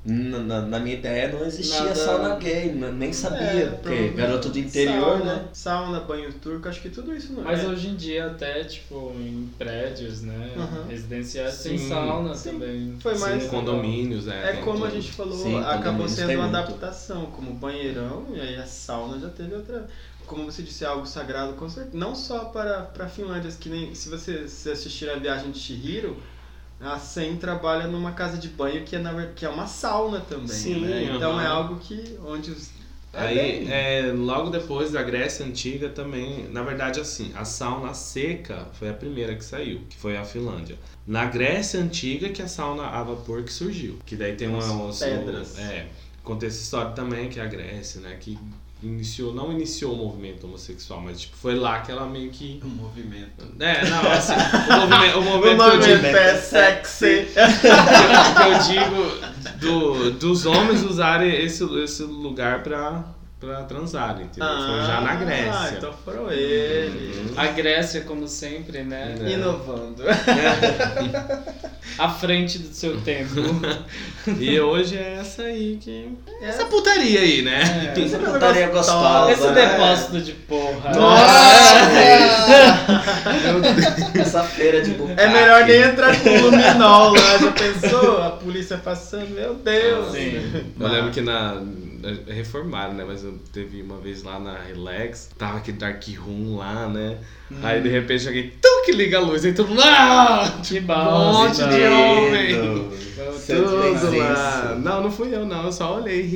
na, 0.06 0.40
na- 0.40 0.62
na 0.62 0.80
minha 0.80 0.96
ideia 0.96 1.32
não 1.32 1.44
existia 1.44 1.80
Nada- 1.86 1.96
sauna 1.96 2.36
gay, 2.36 2.70
n- 2.70 2.92
nem 2.92 3.12
sabia, 3.12 3.40
É, 3.64 3.66
porque 3.72 4.10
garoto 4.10 4.50
do 4.50 4.60
interior, 4.60 5.18
sauna, 5.18 5.26
né? 5.26 5.50
Sauna, 5.52 6.00
banho 6.02 6.32
turco, 6.34 6.70
acho 6.70 6.80
que 6.80 6.90
tudo 6.92 7.16
isso 7.16 7.34
não 7.34 7.44
Mas 7.44 7.64
é. 7.64 7.68
hoje 7.68 7.88
em 7.88 7.96
dia 7.96 8.28
até, 8.28 8.64
tipo, 8.66 9.14
em 9.20 9.50
prédios, 9.58 10.22
né? 10.22 10.54
Uhum. 10.56 10.88
Residenciais 10.88 11.64
tem 11.64 11.78
sauna 11.80 12.36
Sim. 12.36 12.52
também. 12.52 12.96
Foi 13.00 13.18
mais- 13.18 13.44
Sim, 13.44 13.50
condomínios, 13.50 14.28
é. 14.28 14.52
É 14.52 14.54
como 14.58 14.86
a 14.86 14.90
gente 14.92 15.12
falou, 15.12 15.36
Sim, 15.36 15.58
acabou 15.58 16.08
sendo 16.08 16.34
uma 16.34 16.44
muito. 16.44 16.56
adaptação, 16.56 17.26
como 17.28 17.52
banheirão, 17.54 18.28
e 18.36 18.40
aí 18.40 18.56
a 18.58 18.66
sauna 18.68 19.20
já 19.20 19.30
teve 19.30 19.56
outra. 19.56 19.88
Como 20.28 20.44
você 20.46 20.62
disse, 20.62 20.84
é 20.84 20.88
algo 20.88 21.06
sagrado, 21.08 21.54
com 21.54 21.68
certeza. 21.70 21.98
Não 21.98 22.14
só 22.14 22.46
para, 22.46 22.82
para 22.84 23.08
Finlândia, 23.08 23.50
que 23.60 23.70
nem 23.70 23.96
se 23.96 24.10
você 24.10 24.48
se 24.48 24.70
assistir 24.70 25.10
a 25.10 25.16
viagem 25.16 25.52
de 25.52 25.58
Chihiro, 25.58 26.22
a 26.80 27.00
Sen 27.00 27.38
trabalha 27.38 27.88
numa 27.88 28.12
casa 28.12 28.38
de 28.38 28.48
banho 28.50 28.84
que 28.84 28.96
é, 28.96 29.00
na, 29.00 29.28
que 29.28 29.46
é 29.46 29.50
uma 29.50 29.66
sauna 29.68 30.20
também. 30.22 30.48
Sim, 30.48 30.82
né? 30.82 31.12
Então 31.16 31.32
aham. 31.34 31.44
é 31.44 31.48
algo 31.48 31.76
que 31.78 32.18
onde 32.26 32.52
os. 32.52 32.70
é 33.14 33.20
Aí, 33.20 33.36
bem- 33.36 33.72
é, 33.72 34.12
logo 34.12 34.50
depois 34.52 34.92
da 34.92 35.02
Grécia 35.02 35.46
Antiga 35.46 35.90
também, 35.90 36.48
na 36.50 36.62
verdade 36.62 37.00
assim, 37.00 37.32
a 37.36 37.44
sauna 37.46 37.94
seca 37.94 38.68
foi 38.74 38.90
a 38.90 38.94
primeira 38.94 39.34
que 39.36 39.44
saiu, 39.44 39.82
que 39.90 39.98
foi 39.98 40.16
a 40.18 40.24
Finlândia. 40.24 40.78
Na 41.06 41.26
Grécia 41.26 41.80
Antiga 41.80 42.30
que 42.30 42.42
a 42.42 42.48
sauna 42.48 42.84
a 42.84 43.02
vapor 43.02 43.44
que 43.44 43.52
surgiu, 43.52 43.98
que 44.06 44.16
daí 44.16 44.36
tem 44.36 44.48
uma... 44.48 44.90
As 44.90 45.00
pedras. 45.00 45.58
É, 45.58 45.88
contexto 46.24 46.60
histórico 46.62 46.94
também 46.96 47.30
que 47.30 47.40
é 47.40 47.44
a 47.44 47.48
Grécia, 47.48 48.02
né, 48.02 48.18
que 48.20 48.38
iniciou, 48.82 49.34
não 49.34 49.52
iniciou 49.52 49.94
o 49.94 49.98
movimento 49.98 50.46
homossexual, 50.46 51.02
mas 51.02 51.22
tipo, 51.22 51.36
foi 51.36 51.56
lá 51.56 51.82
que 51.82 51.92
ela 51.92 52.06
meio 52.06 52.30
que... 52.30 52.60
Um 52.64 52.70
movimento. 52.70 53.46
É, 53.60 53.90
não, 53.90 54.12
assim, 54.12 54.34
o 54.34 54.88
movimento, 54.88 55.18
o 55.18 55.20
O 55.20 55.24
movimento 55.24 55.64
que 55.64 55.70
eu 55.70 55.80
digo, 55.80 55.96
movimento 55.96 56.18
é 56.18 56.38
sexy. 56.38 57.28
que 58.38 58.44
eu 58.44 58.76
digo 58.76 59.28
do, 59.60 60.12
dos 60.12 60.46
homens 60.46 60.84
usarem 60.84 61.44
esse, 61.44 61.64
esse 61.80 62.04
lugar 62.04 62.64
pra, 62.64 63.04
pra 63.40 63.64
transar, 63.64 64.20
entendeu? 64.22 64.48
foi 64.48 64.86
já 64.86 65.02
na 65.02 65.16
Grécia. 65.16 65.54
Ah, 65.54 65.72
então 65.78 65.94
foram 66.04 66.32
eles. 66.32 67.18
Uhum. 67.18 67.34
A 67.38 67.48
Grécia, 67.48 68.02
como 68.02 68.28
sempre, 68.28 68.84
né? 68.84 69.16
É. 69.22 69.30
Inovando. 69.32 70.04
À 71.98 72.10
frente 72.10 72.60
do 72.60 72.74
seu 72.74 73.00
tempo. 73.02 73.36
E 74.40 74.60
hoje 74.60 74.98
é 74.98 75.20
essa 75.22 75.44
aí 75.44 75.78
que. 75.80 76.12
Essa 76.42 76.66
putaria 76.66 77.22
aí, 77.22 77.42
né? 77.42 77.94
É. 77.96 78.02
Essa 78.02 78.20
putaria 78.20 78.68
gostosa, 78.68 79.32
Esse 79.32 79.48
né? 79.48 79.54
depósito 79.54 80.20
de 80.22 80.34
porra. 80.34 80.92
Nossa! 80.94 81.34
Essa 84.20 84.44
feira 84.44 84.82
de 84.82 84.92
bucaque. 84.92 85.22
É 85.22 85.28
melhor 85.30 85.66
nem 85.66 85.82
entrar 85.82 86.20
com 86.20 86.30
luminol 86.30 87.14
lá, 87.14 87.38
já 87.38 87.52
pensou? 87.54 88.22
A 88.22 88.32
polícia 88.32 88.78
passando, 88.78 89.30
meu 89.30 89.54
Deus. 89.56 90.12
Sim. 90.12 90.66
Eu 90.78 90.88
lembro 90.90 91.12
que 91.12 91.22
na. 91.22 91.62
Reformaram, 92.28 92.94
né? 92.94 93.04
Mas 93.08 93.24
eu 93.24 93.38
teve 93.52 93.82
uma 93.82 93.98
vez 93.98 94.24
lá 94.24 94.40
na 94.40 94.58
Relax, 94.60 95.30
tava 95.38 95.58
aquele 95.58 95.78
Dark 95.78 96.04
Room 96.18 96.58
lá, 96.58 96.88
né? 96.88 97.18
Aí 97.64 97.82
de 97.82 97.90
repente 97.90 98.28
alguém, 98.28 98.52
tu 98.62 98.68
que 98.86 98.92
liga 98.92 99.18
a 99.18 99.22
luz, 99.22 99.46
aí 99.46 99.54
todo 99.54 99.70
mundo. 99.70 99.82
Ah! 99.84 100.60
Que 100.64 100.80
Um 100.80 100.84
bom. 100.84 101.34
monte 101.34 101.64
que 101.64 101.70
de 101.70 101.88
homem. 101.88 102.90
Tudo 103.48 104.18
lá. 104.18 104.76
Não, 104.76 105.04
não 105.04 105.12
fui 105.12 105.34
eu, 105.34 105.46
não. 105.46 105.66
Eu 105.66 105.72
só 105.72 105.96
olhei 105.96 106.22
e 106.22 106.28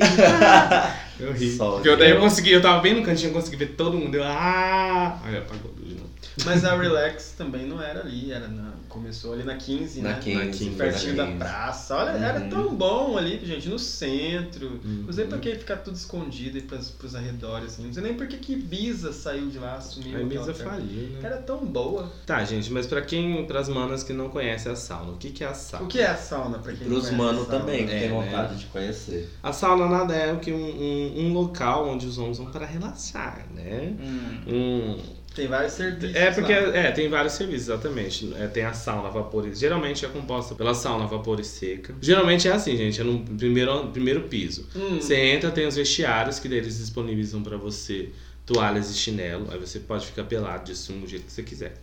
Eu 1.20 1.32
ri. 1.32 1.56
Só 1.56 1.72
Porque 1.72 1.88
eu, 1.88 1.96
daí 1.96 2.10
eu 2.10 2.20
consegui, 2.20 2.52
eu 2.52 2.62
tava 2.62 2.80
bem 2.80 2.94
no 2.94 3.02
cantinho, 3.02 3.28
eu 3.28 3.34
consegui 3.34 3.56
ver 3.56 3.68
todo 3.76 3.96
mundo. 3.96 4.14
Eu, 4.14 4.24
ah! 4.24 5.20
Aí 5.24 5.36
apagou 5.36 5.70
a 5.70 5.78
luz 5.78 5.88
de 5.88 5.94
novo. 5.94 6.10
Mas 6.46 6.64
a 6.64 6.74
Relax 6.76 7.34
também 7.36 7.66
não 7.66 7.82
era 7.82 8.00
ali, 8.00 8.32
era 8.32 8.48
na, 8.48 8.72
começou 8.92 9.32
ali 9.32 9.42
na 9.44 9.56
15, 9.56 10.00
Na 10.02 10.10
né? 10.10 10.18
15, 10.22 10.36
Na 10.36 10.44
15, 10.52 10.70
Pertinho 10.70 11.16
na 11.16 11.22
da 11.22 11.26
15. 11.28 11.38
praça. 11.38 11.96
Olha, 11.96 12.10
era 12.10 12.40
Uhum. 12.40 12.48
tão 12.50 12.74
bom 12.74 13.16
ali, 13.16 13.40
gente, 13.44 13.68
no 13.68 13.78
centro. 13.78 14.80
Uhum. 14.84 15.04
Não 15.06 15.12
sei 15.12 15.26
pra 15.26 15.38
que 15.38 15.54
ficar 15.56 15.76
tudo 15.78 15.96
escondido 15.96 16.56
aí 16.56 16.62
pros, 16.62 16.90
pros 16.90 17.14
arredores, 17.14 17.72
assim. 17.72 17.86
Não 17.86 17.92
sei 17.92 18.02
nem 18.02 18.14
por 18.14 18.26
que 18.26 18.36
que 18.36 18.52
Ibiza 18.52 19.12
saiu 19.12 19.48
de 19.48 19.58
lá, 19.58 19.80
sumiu. 19.80 20.16
A 20.18 20.20
Ibiza 20.22 20.54
faliu, 20.54 21.08
né? 21.10 21.20
Era 21.22 21.38
tão 21.38 21.64
boa. 21.64 22.12
Tá, 22.26 22.44
gente, 22.44 22.70
mas 22.72 22.86
pra 22.86 23.00
quem, 23.02 23.44
pras 23.46 23.68
manas 23.68 24.02
que 24.02 24.12
não 24.12 24.28
conhecem 24.28 24.70
a 24.70 24.76
sauna, 24.76 25.12
o 25.12 25.16
que 25.16 25.30
que 25.30 25.42
é 25.42 25.48
a 25.48 25.54
sauna? 25.54 25.84
O 25.84 25.88
que 25.88 25.98
é 26.00 26.06
a 26.06 26.16
sauna, 26.16 26.58
pra 26.58 26.72
quem 26.72 26.86
não 26.86 26.88
Pros 26.96 27.08
conhece 27.10 27.16
manos 27.16 27.46
também, 27.48 27.86
que 27.86 27.92
É, 27.92 28.00
tem 28.00 28.10
né? 28.10 28.14
vontade 28.14 28.58
de 28.58 28.66
conhecer. 28.66 29.28
A 29.42 29.52
sauna 29.52 29.86
nada 29.88 30.14
é 30.14 30.32
o 30.32 30.38
que 30.38 30.52
um, 30.52 30.56
um, 30.56 31.26
um 31.26 31.32
local 31.32 31.88
onde 31.88 32.06
os 32.06 32.18
homens 32.18 32.38
vão 32.38 32.46
para 32.50 32.66
relaxar, 32.66 33.46
né? 33.54 33.94
Hum. 34.00 34.40
Um, 34.46 35.21
Tem 35.34 35.46
vários 35.46 35.72
serviços 35.72 36.14
É 36.14 36.30
porque 36.30 36.52
lá. 36.52 36.76
é, 36.76 36.90
tem 36.90 37.08
vários 37.08 37.32
serviços, 37.34 37.68
exatamente. 37.68 38.32
É, 38.38 38.46
tem 38.46 38.64
a 38.64 38.72
sauna 38.72 39.08
a 39.08 39.10
vapor 39.10 39.46
e 39.48 39.54
geralmente 39.54 40.04
é 40.04 40.08
composta 40.08 40.54
pela 40.54 40.74
sauna 40.74 41.06
vapor 41.06 41.40
e 41.40 41.44
seca. 41.44 41.94
Geralmente 42.00 42.48
é 42.48 42.52
assim, 42.52 42.76
gente, 42.76 43.00
é 43.00 43.04
no 43.04 43.20
primeiro, 43.20 43.88
primeiro 43.88 44.22
piso. 44.22 44.68
Hum. 44.76 45.00
Você 45.00 45.16
entra, 45.16 45.50
tem 45.50 45.66
os 45.66 45.76
vestiários 45.76 46.38
que 46.38 46.48
eles 46.48 46.78
disponibilizam 46.78 47.42
pra 47.42 47.56
você 47.56 48.10
toalhas 48.44 48.90
e 48.90 48.94
chinelo. 48.94 49.48
Aí 49.50 49.58
você 49.58 49.78
pode 49.80 50.06
ficar 50.06 50.24
pelado 50.24 50.64
de 50.64 50.76
sumo 50.76 51.00
do 51.00 51.06
jeito 51.06 51.24
que 51.26 51.32
você 51.32 51.42
quiser. 51.42 51.74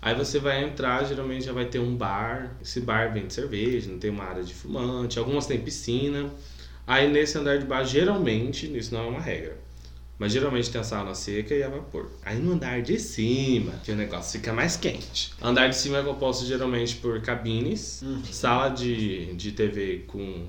Aí 0.00 0.14
você 0.14 0.38
vai 0.38 0.62
entrar, 0.62 1.04
geralmente 1.04 1.44
já 1.46 1.52
vai 1.52 1.64
ter 1.64 1.78
um 1.78 1.94
bar. 1.96 2.56
Esse 2.62 2.80
bar 2.80 3.12
vende 3.12 3.32
cerveja, 3.32 3.90
não 3.90 3.98
tem 3.98 4.10
uma 4.10 4.24
área 4.24 4.42
de 4.42 4.54
fumante. 4.54 5.18
Algumas 5.18 5.46
tem 5.46 5.58
piscina. 5.58 6.30
Aí 6.86 7.10
nesse 7.10 7.38
andar 7.38 7.58
de 7.58 7.64
baixo, 7.64 7.90
geralmente, 7.92 8.66
isso 8.76 8.94
não 8.94 9.04
é 9.04 9.08
uma 9.08 9.20
regra. 9.20 9.56
Mas 10.18 10.32
geralmente 10.32 10.70
tem 10.70 10.80
a 10.80 10.84
sauna 10.84 11.14
seca 11.14 11.54
e 11.54 11.62
a 11.62 11.68
vapor. 11.68 12.08
Aí 12.24 12.38
no 12.38 12.52
andar 12.52 12.80
de 12.82 12.98
cima, 13.00 13.72
que 13.84 13.90
o 13.90 13.96
negócio 13.96 14.38
fica 14.38 14.52
mais 14.52 14.76
quente. 14.76 15.32
Andar 15.42 15.68
de 15.68 15.76
cima 15.76 15.98
é 15.98 16.02
composto 16.02 16.46
geralmente 16.46 16.96
por 16.96 17.20
cabines, 17.20 18.00
Hum. 18.02 18.22
sala 18.30 18.68
de, 18.68 19.34
de 19.34 19.52
TV 19.52 20.04
com 20.06 20.46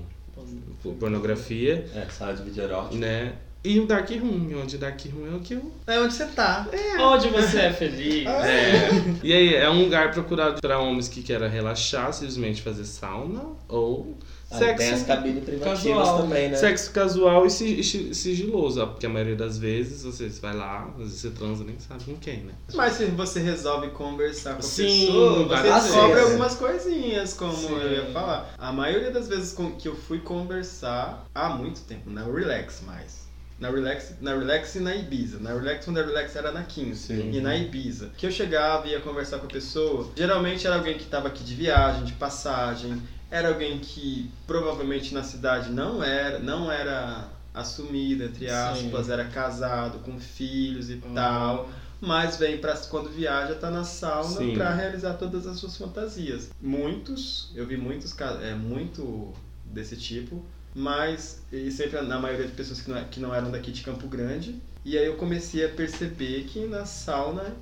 com 0.82 0.94
pornografia, 0.96 1.86
É, 1.94 2.06
sala 2.10 2.34
de 2.34 2.42
vídeo 2.42 2.62
erótico. 2.62 2.94
né? 2.96 3.32
E 3.68 3.80
o 3.80 3.86
Dark 3.86 4.08
Room, 4.10 4.60
onde 4.62 4.76
o 4.76 4.78
Dark 4.78 5.00
Room 5.12 5.26
é 5.32 5.36
o 5.36 5.40
que 5.40 5.54
eu. 5.54 5.72
É 5.88 5.98
onde 5.98 6.14
você 6.14 6.26
tá. 6.26 6.68
Onde 7.00 7.28
você 7.30 7.58
é 7.58 7.72
feliz. 7.72 8.24
É. 8.46 8.90
E 9.24 9.32
aí, 9.32 9.54
é 9.54 9.68
um 9.68 9.82
lugar 9.82 10.12
procurado 10.12 10.60
para 10.60 10.78
homens 10.78 11.08
que 11.08 11.20
queiram 11.22 11.48
relaxar, 11.48 12.12
simplesmente 12.12 12.62
fazer 12.62 12.84
sauna 12.84 13.42
ou 13.68 14.16
Aí 14.48 14.60
tem 14.60 14.70
as 14.70 14.80
sexo, 14.80 15.04
cabines 15.06 15.42
privativas 15.44 15.98
casual. 15.98 16.18
também, 16.22 16.48
né? 16.50 16.56
sexo 16.56 16.92
casual 16.92 17.44
e 17.46 17.50
si- 17.50 17.82
sigiloso. 18.14 18.80
ó, 18.80 18.86
Porque 18.86 19.04
a 19.06 19.08
maioria 19.08 19.34
das 19.34 19.58
vezes 19.58 20.04
você 20.04 20.28
vai 20.40 20.54
lá, 20.54 20.88
às 20.92 20.98
vezes 20.98 21.20
você 21.20 21.30
transa 21.30 21.64
nem 21.64 21.76
sabe 21.80 22.04
com 22.04 22.14
quem, 22.16 22.38
né? 22.44 22.52
Mas 22.74 22.92
se 22.92 23.06
você 23.06 23.40
resolve 23.40 23.88
conversar 23.90 24.52
com 24.52 24.60
a 24.60 24.62
Sim, 24.62 25.06
pessoa, 25.06 25.44
você 25.48 25.62
descobre 25.72 26.14
vezes. 26.14 26.30
algumas 26.30 26.54
coisinhas, 26.54 27.32
como 27.34 27.52
Sim. 27.56 27.72
eu 27.74 27.92
ia 27.92 28.04
falar. 28.12 28.54
A 28.56 28.72
maioria 28.72 29.10
das 29.10 29.26
vezes 29.26 29.56
que 29.80 29.88
eu 29.88 29.96
fui 29.96 30.20
conversar 30.20 31.26
há 31.34 31.48
muito 31.48 31.80
tempo, 31.80 32.08
na 32.10 32.22
Relax 32.24 32.82
mais. 32.86 33.25
Na 33.58 33.70
Relax, 33.70 34.14
na 34.20 34.34
Relax 34.34 34.74
e 34.74 34.80
na 34.80 34.94
Ibiza. 34.94 35.38
Na 35.38 35.54
Relax, 35.54 35.84
quando 35.84 35.98
a 35.98 36.04
Relax 36.04 36.36
era 36.36 36.52
na 36.52 36.62
15. 36.62 36.94
Sim. 37.00 37.30
E 37.32 37.40
na 37.40 37.56
Ibiza. 37.56 38.10
Que 38.16 38.26
eu 38.26 38.30
chegava 38.30 38.86
e 38.86 38.90
ia 38.90 39.00
conversar 39.00 39.38
com 39.38 39.46
a 39.46 39.50
pessoa. 39.50 40.10
Geralmente 40.14 40.66
era 40.66 40.76
alguém 40.76 40.96
que 40.96 41.04
estava 41.04 41.28
aqui 41.28 41.42
de 41.42 41.54
viagem, 41.54 42.04
de 42.04 42.12
passagem. 42.12 43.00
Era 43.30 43.48
alguém 43.48 43.78
que 43.78 44.30
provavelmente 44.46 45.14
na 45.14 45.22
cidade 45.22 45.70
não 45.70 46.02
era, 46.02 46.38
não 46.38 46.70
era 46.70 47.28
assumido, 47.54 48.24
entre 48.24 48.46
Sim. 48.46 48.52
aspas, 48.54 49.08
era 49.08 49.24
casado, 49.24 49.98
com 50.00 50.20
filhos 50.20 50.90
e 50.90 50.94
Uhum. 50.94 51.14
tal, 51.14 51.70
mas 52.00 52.36
vem 52.36 52.58
para 52.58 52.76
quando 52.76 53.08
viaja 53.08 53.54
tá 53.54 53.70
na 53.70 53.82
sauna 53.82 54.36
Sim. 54.36 54.54
para 54.54 54.74
realizar 54.74 55.14
todas 55.14 55.46
as 55.46 55.56
suas 55.56 55.76
fantasias. 55.76 56.50
Muitos, 56.60 57.50
eu 57.54 57.66
vi 57.66 57.76
muitos 57.78 58.14
é 58.42 58.54
muito 58.54 59.32
desse 59.64 59.96
tipo, 59.96 60.44
mas 60.76 61.40
e 61.50 61.70
sempre 61.70 61.98
na 62.02 62.18
maioria 62.20 62.46
de 62.46 62.52
pessoas 62.52 62.82
que 62.82 62.90
não, 62.90 62.98
é- 62.98 63.04
que 63.04 63.18
não 63.18 63.34
eram 63.34 63.50
daqui 63.50 63.72
de 63.72 63.80
Campo 63.82 64.06
Grande. 64.06 64.60
E 64.84 64.96
aí 64.98 65.06
eu 65.06 65.16
comecei 65.16 65.64
a 65.64 65.70
perceber 65.70 66.44
que 66.44 66.66
na 66.66 66.84
sauna 66.84 67.56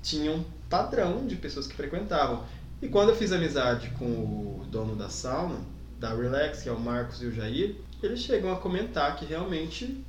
tinha 0.00 0.30
um 0.30 0.44
padrão 0.70 1.26
de 1.26 1.34
pessoas 1.34 1.66
que 1.66 1.74
frequentavam. 1.74 2.44
E 2.80 2.88
quando 2.88 3.08
eu 3.08 3.16
fiz 3.16 3.32
amizade 3.32 3.90
com 3.98 4.04
o 4.06 4.64
dono 4.70 4.94
da 4.94 5.08
sauna, 5.08 5.58
da 5.98 6.14
Relax, 6.14 6.62
que 6.62 6.68
é 6.68 6.72
o 6.72 6.78
Marcos 6.78 7.20
e 7.20 7.26
o 7.26 7.32
Jair, 7.32 7.74
eles 8.00 8.20
chegam 8.20 8.52
a 8.52 8.56
comentar 8.56 9.16
que 9.16 9.24
realmente 9.24 10.00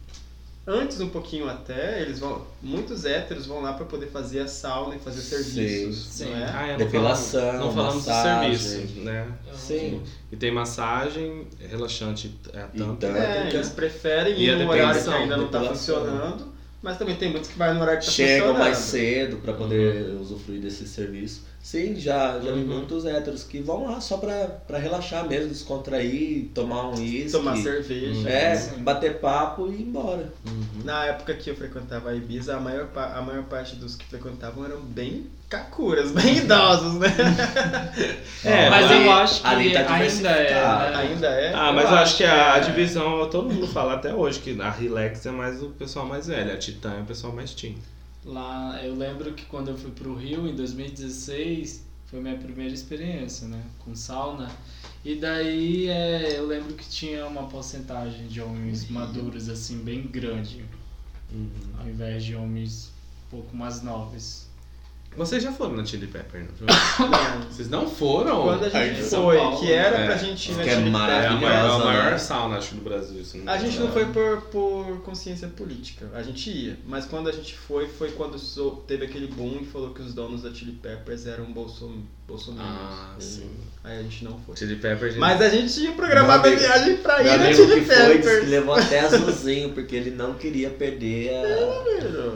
antes 0.66 1.00
um 1.02 1.10
pouquinho 1.10 1.50
até, 1.50 2.02
eles 2.02 2.20
vão, 2.20 2.46
muitos 2.62 3.04
héteros 3.06 3.46
vão 3.46 3.62
lá 3.62 3.74
para 3.74 3.86
poder 3.86 4.08
fazer 4.08 4.40
a 4.40 4.48
sauna 4.48 4.96
e 4.96 5.00
fazer 5.00 5.22
serviços, 5.22 6.06
sim. 6.06 6.26
não 6.30 6.38
é? 6.38 6.52
Ah, 6.54 6.68
é, 6.68 6.72
não 6.72 6.78
Depilação, 6.78 7.42
falamos- 7.42 7.66
Não 7.66 7.72
falamos 7.74 8.06
massagem. 8.06 8.52
do 8.52 8.58
serviço, 8.58 9.00
né? 9.02 9.28
Sim. 9.54 10.02
E 10.32 10.36
tem 10.38 10.52
massagem, 10.52 11.48
relaxante 11.70 12.34
é, 12.54 12.66
tanto. 12.78 13.06
É, 13.06 13.48
que- 13.50 13.56
eles 13.58 13.70
preferem 13.70 14.40
ir 14.42 14.50
a 14.52 14.58
no 14.58 14.70
horário 14.70 15.04
que 15.04 15.10
ainda 15.10 15.38
não 15.38 15.46
está 15.48 15.62
funcionando, 15.64 16.54
mas 16.82 16.98
também 16.98 17.16
tem 17.16 17.30
muitos 17.32 17.50
que 17.50 17.58
vai 17.58 17.74
no 17.74 17.82
horário 17.82 18.00
que 18.00 18.06
está 18.06 18.16
Chegam 18.16 18.48
funcionando. 18.48 18.60
mais 18.64 18.78
cedo 18.78 19.38
pra 19.38 19.54
poder 19.54 20.16
usufruir 20.20 20.62
desse 20.62 20.88
serviço. 20.88 21.46
Sim, 21.64 21.96
já, 21.96 22.34
já 22.42 22.52
vi 22.52 22.60
Uhum. 22.60 22.68
muitos 22.80 23.06
héteros 23.06 23.42
que 23.44 23.62
vão 23.62 23.86
lá 23.90 24.02
só 24.02 24.18
pra, 24.18 24.48
pra 24.68 24.78
relaxar 24.78 25.26
mesmo, 25.26 25.48
descontrair, 25.48 26.50
tomar 26.54 26.90
um 26.90 26.96
uísque. 27.00 27.32
Tomar 27.32 27.56
cerveja. 27.56 28.30
É, 28.30 28.54
Sim. 28.58 28.84
bater 28.84 29.20
papo 29.22 29.68
e 29.68 29.76
ir 29.78 29.82
embora. 29.84 30.34
Uhum. 30.46 30.84
Na 30.84 31.06
época 31.06 31.34
que 31.34 31.50
eu 31.50 31.56
frequentava 31.56 32.10
a 32.10 32.16
Ibiza, 32.16 32.58
a 32.58 32.60
maior, 32.60 32.90
a 32.94 33.22
maior 33.22 33.44
parte 33.44 33.78
dos 33.78 33.96
que 33.96 34.04
frequentavam 34.06 34.66
eram 34.66 34.82
bem 34.82 35.26
cacuras, 35.50 36.12
bem 36.14 36.40
idosos, 36.40 36.96
né? 36.96 37.08
É, 38.44 38.70
mas 38.70 38.92
eu 38.92 39.10
acho 39.12 39.42
que 39.42 39.48
ali 39.48 39.72
tá 39.74 39.94
ainda 39.94 40.30
é. 40.30 40.54
né? 40.54 40.96
Ainda 40.98 41.28
é. 41.28 41.54
Ah, 41.54 41.72
mas 41.72 41.90
eu 41.90 41.96
acho 41.96 42.18
que 42.18 42.24
a, 42.26 42.56
a 42.56 42.58
é. 42.58 42.60
divisão, 42.60 43.30
todo 43.30 43.50
mundo 43.50 43.68
fala 43.68 43.94
até 43.94 44.14
hoje, 44.14 44.40
que 44.40 44.60
a 44.62 44.70
Relax 44.70 45.26
é 45.26 45.32
mais 45.32 45.64
o 45.64 45.68
pessoal 45.70 46.06
mais 46.06 46.28
velho, 46.28 46.52
a 46.52 46.58
Titã 46.58 46.94
é 46.98 47.02
o 47.02 47.06
pessoal 47.06 47.32
mais 47.32 47.54
teen. 47.54 47.78
Lá, 48.26 48.80
eu 48.84 48.96
lembro 48.96 49.34
que 49.34 49.46
quando 49.46 49.70
eu 49.70 49.78
fui 49.78 49.92
pro 49.92 50.16
Rio 50.16 50.48
em 50.48 50.56
2016, 50.56 51.86
foi 52.06 52.22
minha 52.22 52.38
primeira 52.38 52.74
experiência, 52.74 53.48
né, 53.48 53.62
com 53.80 53.94
sauna. 53.96 54.50
E 55.04 55.16
daí 55.16 55.90
é, 55.90 56.38
eu 56.38 56.48
lembro 56.48 56.74
que 56.74 56.88
tinha 56.88 57.26
uma 57.26 57.48
porcentagem 57.48 58.28
de 58.28 58.40
homens 58.40 58.90
maduros 58.90 59.50
assim 59.50 59.84
bem 59.84 60.04
grande, 60.08 60.64
ao 61.78 61.88
invés 61.88 62.24
de 62.24 62.36
homens 62.36 62.94
um 63.28 63.30
pouco 63.32 63.56
mais 63.56 63.82
novos. 63.82 64.48
Vocês 65.16 65.44
já 65.44 65.52
foram 65.52 65.76
na 65.76 65.86
Chili 65.86 66.08
Pepper, 66.08 66.46
não? 66.60 66.68
Não. 67.10 67.42
Vocês 67.50 67.70
não 67.70 67.90
foram? 67.90 68.44
Quando 68.44 68.64
a 68.64 68.78
Aí 68.78 68.96
gente 68.96 69.06
São 69.06 69.24
foi, 69.24 69.38
Paulo, 69.38 69.60
que 69.60 69.72
era 69.72 69.98
é. 69.98 70.06
pra 70.06 70.18
gente 70.18 70.52
ir 70.52 70.56
na 70.56 70.64
Que 70.64 70.70
é 70.70 70.76
Chili 70.76 70.86
É 70.86 70.90
a 70.90 70.92
maravilhosa. 70.92 71.40
Pepper, 71.40 71.50
maior, 71.50 71.70
a 71.70 71.78
né? 71.78 71.86
maior 71.86 72.20
sauna, 72.20 72.58
acho, 72.58 72.76
do 72.76 72.82
Brasil. 72.82 73.22
Isso 73.22 73.38
A 73.46 73.58
gente 73.58 73.80
não 73.80 73.92
foi 73.92 74.06
por, 74.06 74.42
por 74.44 75.02
consciência 75.02 75.48
política, 75.48 76.10
a 76.14 76.24
gente 76.24 76.50
ia, 76.50 76.78
mas 76.86 77.06
quando 77.06 77.30
a 77.30 77.32
gente 77.32 77.56
foi, 77.56 77.88
foi 77.88 78.12
quando 78.12 78.38
teve 78.88 79.06
aquele 79.06 79.28
boom 79.28 79.60
e 79.62 79.66
falou 79.66 79.94
que 79.94 80.02
os 80.02 80.14
donos 80.14 80.44
da 80.44 80.54
Chili 80.54 80.74
Peppers 80.74 81.26
eram 81.26 81.46
bolson, 81.46 82.04
bolsominions. 82.28 82.68
Ah, 82.70 83.16
sim. 83.20 83.50
Aí 83.84 84.00
a 84.00 84.02
gente 84.02 84.24
não 84.24 84.40
foi. 84.40 84.56
Chili 84.56 84.78
Pepper, 84.78 85.10
gente. 85.10 85.20
Mas 85.20 85.42
a 85.42 85.50
gente 85.50 85.74
tinha 85.74 85.92
programado 85.92 86.48
a 86.48 86.48
amigo- 86.48 86.62
viagem 86.62 86.96
pra 86.98 87.22
ir 87.22 87.30
amigo 87.32 87.54
Chili 87.54 87.82
que 87.82 87.86
foi 87.86 87.96
que 88.18 88.24
Peppers. 88.24 88.48
levou 88.50 88.76
até 88.76 89.00
azulzinho, 89.06 89.70
porque 89.74 89.94
ele 89.94 90.12
não 90.12 90.36
queria 90.36 90.70
perder 90.70 91.32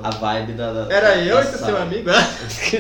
a, 0.04 0.08
a 0.08 0.10
vibe 0.12 0.54
da. 0.54 0.74
da 0.74 0.94
Era 0.94 1.10
da 1.12 1.24
eu 1.24 1.40
e 1.40 1.44
seu 1.46 1.78
amigo? 1.78 2.10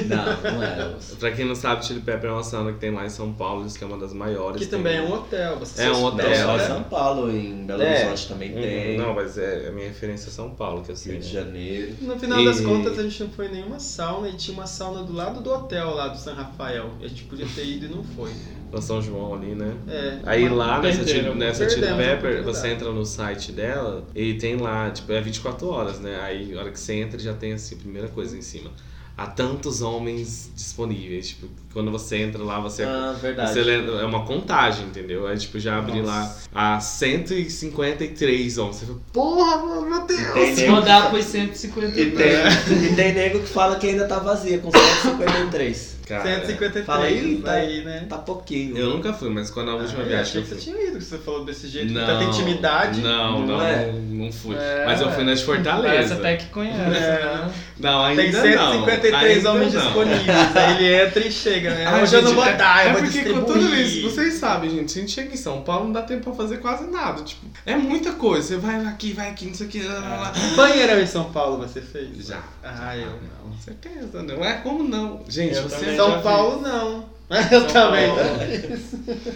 Não, 0.09 0.51
não 0.51 0.63
era. 0.63 0.97
Pra 1.17 1.31
quem 1.31 1.45
não 1.45 1.55
sabe, 1.55 1.85
Chili 1.85 2.01
Pepper 2.01 2.29
é 2.29 2.33
uma 2.33 2.43
sauna 2.43 2.73
que 2.73 2.79
tem 2.79 2.91
lá 2.91 3.05
em 3.05 3.09
São 3.09 3.31
Paulo, 3.33 3.63
diz 3.63 3.77
que 3.77 3.83
é 3.83 3.87
uma 3.87 3.97
das 3.97 4.11
maiores. 4.13 4.59
Que 4.61 4.67
tem- 4.67 4.77
também 4.79 4.97
é 4.97 5.01
um 5.01 5.13
hotel. 5.13 5.57
Você 5.59 5.83
É 5.83 5.91
um 5.91 6.03
hotel, 6.03 6.29
Não, 6.29 6.35
só 6.45 6.55
em 6.55 6.57
né? 6.57 6.67
São 6.67 6.83
Paulo, 6.83 7.31
em 7.31 7.65
Belo 7.65 7.81
É. 7.83 7.99
Horizonte 8.01 8.27
também 8.27 8.53
Uhum, 8.53 8.61
tem. 8.61 8.97
Não, 8.97 9.13
mas 9.15 9.37
é 9.37 9.67
a 9.69 9.71
minha 9.71 9.87
referência 9.87 10.27
é 10.27 10.31
São 10.31 10.49
Paulo, 10.49 10.83
que 10.83 10.91
eu 10.91 10.95
sei. 10.95 11.13
Rio 11.13 11.21
de 11.21 11.27
né? 11.27 11.33
Janeiro. 11.41 11.95
No 12.01 12.19
final 12.19 12.43
das 12.43 12.59
E- 12.59 12.63
contas, 12.63 12.99
a 12.99 13.03
gente 13.03 13.23
não 13.23 13.29
foi 13.29 13.45
em 13.47 13.51
nenhuma 13.53 13.79
sauna 13.79 14.27
e 14.27 14.33
tinha 14.33 14.55
uma 14.57 14.67
sauna 14.67 15.03
do 15.03 15.13
lado 15.13 15.39
do 15.41 15.49
hotel 15.51 15.91
lá 15.95 16.09
do 16.09 16.17
San 16.17 16.33
Rafael. 16.33 16.91
E 16.99 17.05
a 17.05 17.07
gente 17.07 17.23
podia 17.23 17.45
ter 17.55 17.65
ido 17.65 17.85
e 17.85 17.89
não 17.89 18.03
foi. 18.03 18.31
Pra 18.71 18.81
São 18.81 19.01
João 19.01 19.33
ali, 19.35 19.55
né? 19.55 19.73
É. 19.87 20.19
Aí 20.25 20.49
lá 20.49 20.81
nessa, 20.81 20.97
Perderam, 21.03 21.23
Chili- 21.31 21.39
nessa 21.39 21.65
perdemos 21.65 21.97
Pepper, 21.97 22.15
oportunidade. 22.17 22.43
você 22.57 22.67
entra 22.69 22.91
no 22.91 23.05
site 23.05 23.51
dela 23.51 24.03
e 24.13 24.33
tem 24.33 24.57
lá, 24.57 24.89
tipo, 24.91 25.11
é 25.13 25.21
24 25.21 25.67
horas, 25.69 25.99
né? 25.99 26.19
Aí 26.21 26.53
a 26.53 26.59
hora 26.59 26.71
que 26.71 26.79
você 26.79 26.93
entra 26.95 27.17
já 27.19 27.33
tem 27.33 27.53
assim, 27.53 27.75
a 27.75 27.77
primeira 27.77 28.07
coisa 28.09 28.37
em 28.37 28.41
cima. 28.41 28.71
Há 29.15 29.25
tantos 29.25 29.81
homens 29.81 30.51
disponíveis. 30.55 31.29
Tipo, 31.29 31.47
quando 31.73 31.89
você 31.89 32.17
entra 32.17 32.43
lá, 32.43 32.59
você. 32.59 32.83
Ah, 32.83 33.15
verdade. 33.19 33.51
Você 33.51 33.63
lembra- 33.63 33.95
é 34.01 34.05
uma 34.05 34.23
contagem, 34.25 34.85
entendeu? 34.85 35.25
Aí, 35.25 35.35
tipo, 35.37 35.57
já 35.59 35.79
abri 35.79 36.03
lá 36.03 36.35
a 36.53 36.79
153 36.79 38.57
homens. 38.59 38.75
Você 38.75 38.85
fala, 38.85 38.99
porra, 39.11 39.85
meu 39.85 40.05
Deus! 40.05 40.55
Nego, 40.59 40.71
rodar 40.75 41.09
por 41.09 41.23
150 41.23 41.99
e, 41.99 42.11
tem, 42.11 42.91
e 42.91 42.95
tem 42.95 43.13
nego 43.13 43.39
que 43.39 43.47
fala 43.47 43.77
que 43.77 43.87
ainda 43.87 44.07
tá 44.07 44.19
vazia, 44.19 44.59
com 44.59 44.69
153. 44.71 45.96
Cara, 46.07 46.23
153 46.23 46.85
Fala 46.85 47.05
aí, 47.05 47.41
tá- 47.43 47.51
aí, 47.51 47.83
né? 47.83 48.05
Tá 48.07 48.17
pouquinho. 48.17 48.77
Eu 48.77 48.89
nunca 48.91 49.11
fui, 49.13 49.29
mas 49.29 49.49
quando 49.49 49.71
a 49.71 49.75
última 49.75 49.99
Ah, 49.99 50.03
eu 50.03 50.07
viagem 50.07 50.31
que 50.31 50.37
achei 50.37 50.41
eu 50.41 50.43
que 50.45 50.49
você 50.49 50.71
tinha 50.71 50.87
ido, 50.89 50.97
que 50.99 51.03
você 51.03 51.17
falou 51.17 51.43
desse 51.45 51.67
jeito, 51.67 51.93
com 51.93 51.99
Não, 51.99 52.05
tanta 52.07 52.23
intimidade. 52.23 53.01
Não, 53.01 53.39
não, 53.41 53.47
Não 53.57 53.61
é? 53.65 53.87
não, 53.91 53.99
não 54.25 54.31
fui. 54.31 54.55
É, 54.55 54.83
mas 54.85 55.01
eu 55.01 55.11
fui 55.11 55.23
na 55.23 55.33
de 55.33 55.43
Parece 55.43 55.63
Fortaleza. 55.63 56.15
até 56.15 56.35
que 56.37 56.45
conhece, 56.47 56.79
É. 57.03 57.23
né? 57.25 57.51
Não, 57.79 58.03
ainda 58.05 58.21
Tem 58.21 58.31
não. 58.31 58.41
153 58.71 59.37
ainda 59.37 59.51
homens 59.51 59.73
não. 59.73 59.81
disponíveis. 59.81 60.55
Aí 60.55 60.73
ele 60.85 61.03
entra 61.05 61.27
e 61.27 61.31
chega, 61.31 61.69
né? 61.71 61.85
Ah, 61.87 62.01
Hoje 62.01 62.15
eu 62.15 62.21
não 62.21 62.33
vou 62.33 62.43
gente, 62.45 62.57
dar, 62.57 62.85
é, 62.85 62.89
eu 62.89 62.93
vou 62.93 62.99
é 62.99 63.03
porque 63.03 63.19
com 63.19 63.23
distribuir. 63.41 63.45
tudo 63.67 63.75
isso, 63.75 64.01
vocês 64.09 64.33
sabem, 64.35 64.69
gente, 64.69 64.91
se 64.91 64.99
a 64.99 65.01
gente 65.01 65.11
chega 65.11 65.33
em 65.33 65.37
São 65.37 65.61
Paulo, 65.61 65.85
não 65.85 65.91
dá 65.91 66.01
tempo 66.01 66.23
pra 66.23 66.33
fazer 66.33 66.57
quase 66.57 66.89
nada. 66.89 67.21
Tipo, 67.21 67.45
é 67.65 67.75
muita 67.75 68.13
coisa. 68.13 68.47
Você 68.47 68.57
vai 68.57 68.83
aqui, 68.85 69.13
vai 69.13 69.29
aqui, 69.29 69.45
não 69.47 69.53
sei 69.53 69.67
o 69.67 69.69
que. 69.69 69.83
Lá. 69.83 70.33
Banheirão 70.55 70.99
em 70.99 71.05
São 71.07 71.25
Paulo 71.31 71.57
você 71.57 71.81
fez? 71.81 72.25
Já. 72.27 72.41
Ah, 72.63 72.95
eu 72.97 73.07
não. 73.07 73.47
Com 73.51 73.57
certeza, 73.63 74.23
não 74.23 74.43
é 74.43 74.53
como 74.55 74.83
não. 74.83 75.21
Gente, 75.27 75.55
Eu 75.55 75.63
você. 75.63 75.96
São. 75.97 76.21
Paulo 76.21 76.61
não. 76.61 77.09
Eu 77.51 77.61
São 77.61 77.67
também. 77.67 78.07
Paulo. 78.07 78.23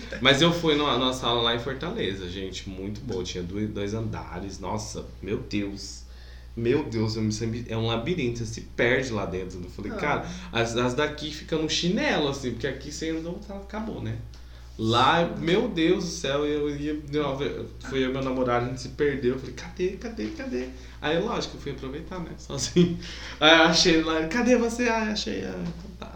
Mas 0.21 0.41
eu 0.41 0.53
fui 0.53 0.75
numa, 0.75 0.97
numa 0.97 1.13
sala 1.13 1.41
lá 1.41 1.55
em 1.55 1.59
Fortaleza, 1.59 2.29
gente, 2.29 2.69
muito 2.69 3.01
boa. 3.01 3.23
Tinha 3.23 3.43
dois, 3.43 3.69
dois 3.69 3.93
andares. 3.93 4.59
Nossa, 4.59 5.05
meu 5.21 5.37
Deus. 5.39 6.03
Meu 6.55 6.83
Deus, 6.83 7.15
eu 7.15 7.21
me 7.21 7.31
sempre, 7.31 7.65
é 7.69 7.77
um 7.77 7.87
labirinto, 7.87 8.39
você 8.39 8.45
se 8.45 8.61
perde 8.61 9.11
lá 9.11 9.25
dentro. 9.25 9.59
Eu 9.61 9.69
falei, 9.69 9.91
Ah. 9.93 9.95
cara, 9.95 10.25
as, 10.51 10.75
as 10.75 10.93
daqui 10.93 11.31
ficam 11.31 11.61
no 11.61 11.69
chinelo, 11.69 12.27
assim, 12.27 12.51
porque 12.51 12.67
aqui 12.67 12.91
você 12.91 13.09
andou, 13.09 13.35
tá, 13.35 13.55
acabou, 13.55 14.01
né? 14.01 14.17
Lá, 14.77 15.25
meu 15.37 15.67
Deus 15.67 16.03
do 16.05 16.09
céu, 16.09 16.45
eu 16.45 16.75
ia. 16.75 16.99
Não, 17.11 17.37
foi 17.37 18.03
eu 18.03 18.09
e 18.09 18.13
meu 18.13 18.23
namorado, 18.23 18.65
a 18.65 18.69
gente 18.69 18.81
se 18.81 18.89
perdeu. 18.89 19.33
Eu 19.33 19.39
falei, 19.39 19.53
cadê, 19.55 19.89
cadê, 19.91 20.27
cadê? 20.29 20.65
Aí, 21.01 21.19
lógico, 21.19 21.55
eu 21.57 21.61
fui 21.61 21.71
aproveitar, 21.73 22.19
né? 22.19 22.31
Sozinho. 22.37 22.97
Aí 23.39 23.57
eu 23.57 23.63
achei 23.63 23.93
ele 23.95 24.03
lá, 24.03 24.25
cadê 24.27 24.55
você? 24.57 24.89
Ah, 24.89 25.11
achei. 25.11 25.43
Ah, 25.45 25.55
então 25.61 25.91
tá. 25.99 26.10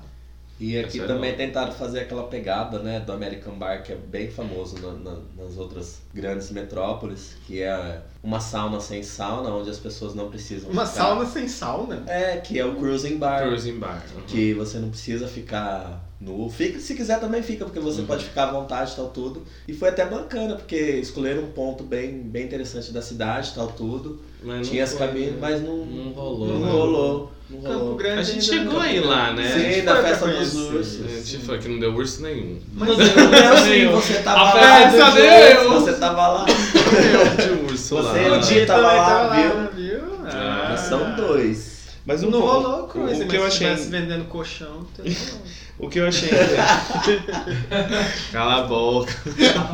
E 0.57 0.77
aqui 0.77 0.99
Essa 0.99 1.03
é 1.11 1.13
também 1.13 1.35
tentaram 1.35 1.73
fazer 1.73 1.99
aquela 1.99 2.23
pegada, 2.27 2.79
né, 2.79 3.01
do 3.01 3.11
American 3.11 3.55
Bar, 3.55 3.83
que 3.83 3.91
é 3.91 3.95
bem 3.97 4.29
famoso 4.31 4.77
na- 4.79 4.93
na- 4.93 5.19
nas 5.37 5.57
outras 5.57 5.99
grandes 6.13 6.49
metrópoles, 6.49 7.35
que 7.45 7.61
é 7.61 8.01
uma 8.23 8.39
sauna 8.39 8.79
sem 8.79 9.03
sauna, 9.03 9.49
onde 9.49 9.69
as 9.69 9.77
pessoas 9.77 10.15
não 10.15 10.29
precisam 10.29 10.69
Uma 10.69 10.85
ficar. 10.85 11.01
sauna 11.03 11.25
sem 11.25 11.47
sauna? 11.49 12.03
É, 12.07 12.37
que 12.37 12.57
é 12.57 12.65
o 12.65 12.75
Cruising 12.75 13.17
Bar. 13.17 13.45
Cruising 13.47 13.79
Bar. 13.79 14.01
uhum. 14.15 14.21
Que 14.27 14.53
você 14.53 14.79
não 14.79 14.89
precisa 14.89 15.27
ficar 15.27 16.01
nu. 16.21 16.49
Fica, 16.49 16.79
se 16.79 16.95
quiser 16.95 17.19
também 17.19 17.43
fica, 17.43 17.65
porque 17.65 17.79
você 17.81 17.99
Uhum. 17.99 18.07
pode 18.07 18.23
ficar 18.23 18.43
à 18.47 18.51
vontade 18.53 18.93
e 18.93 18.95
tal 18.95 19.09
tudo. 19.09 19.43
E 19.67 19.73
foi 19.73 19.89
até 19.89 20.05
bacana, 20.05 20.55
porque 20.55 20.77
escolheram 20.77 21.43
um 21.43 21.51
ponto 21.51 21.83
bem, 21.83 22.17
bem 22.19 22.45
interessante 22.45 22.93
da 22.93 23.01
cidade 23.01 23.51
tal 23.53 23.67
tudo. 23.67 24.21
Mas 24.41 24.55
não 24.55 24.63
Tinha 24.63 24.85
as 24.85 24.93
cabines, 24.93 25.33
né? 25.33 25.37
mas 25.41 25.61
não, 25.61 25.85
Não 25.85 26.11
rolou. 26.13 26.47
Não 26.47 26.59
né? 26.65 26.71
rolou. 26.71 27.31
Não 27.49 27.61
Campo. 27.61 27.95
Grande 27.95 28.19
A 28.19 28.23
gente 28.23 28.51
ainda 28.51 28.63
chegou 28.63 28.73
não. 28.73 28.81
aí 28.81 28.99
lá, 28.99 29.33
né? 29.33 29.53
A 29.53 29.59
gente 29.59 29.75
Sim, 29.75 29.81
pra 29.83 30.03
festa 30.03 30.27
dos 30.27 30.55
ursos. 30.55 31.05
A 31.05 31.07
gente 31.09 31.37
foi 31.45 31.57
que 31.59 31.67
não 31.67 31.79
deu 31.79 31.93
urso 31.93 32.21
nenhum. 32.23 32.59
Mas 32.73 32.89
Não 32.89 32.99
eu- 32.99 33.13
deu, 33.13 33.29
Não, 33.29 33.57
sim, 33.57 33.69
deu. 33.69 33.91
você 33.91 34.13
tava 34.15 34.39
A 34.39 34.53
lá. 34.53 34.91
festa 34.91 35.11
Você- 35.11 35.21
deu. 35.21 35.69
Você 35.71 35.93
tava 35.93 36.27
lá. 36.27 36.45
de 36.45 37.71
urso 37.71 37.95
Você 37.97 38.27
lá. 38.27 38.37
um 38.37 38.41
dia 38.41 38.65
tava 38.65 38.81
lá, 38.93 39.69
viu? 39.75 39.99
Ah. 40.25 40.75
São 40.77 41.15
dois. 41.15 41.75
Mas 42.05 42.21
Não 42.21 42.29
o 42.29 42.31
bom- 42.33 42.39
rolou 42.39 42.83
o 42.83 42.87
cruise, 42.87 43.23
o 43.23 43.27
que 43.27 43.35
eu 43.35 43.49
se 43.51 43.65
achei, 43.65 43.85
vendendo 43.87 44.25
colchão, 44.25 44.85
o 45.79 45.89
que 45.89 45.99
eu 45.99 46.07
achei 46.07 46.29
Cala 48.31 48.63
a 48.63 48.67
boca. 48.67 49.13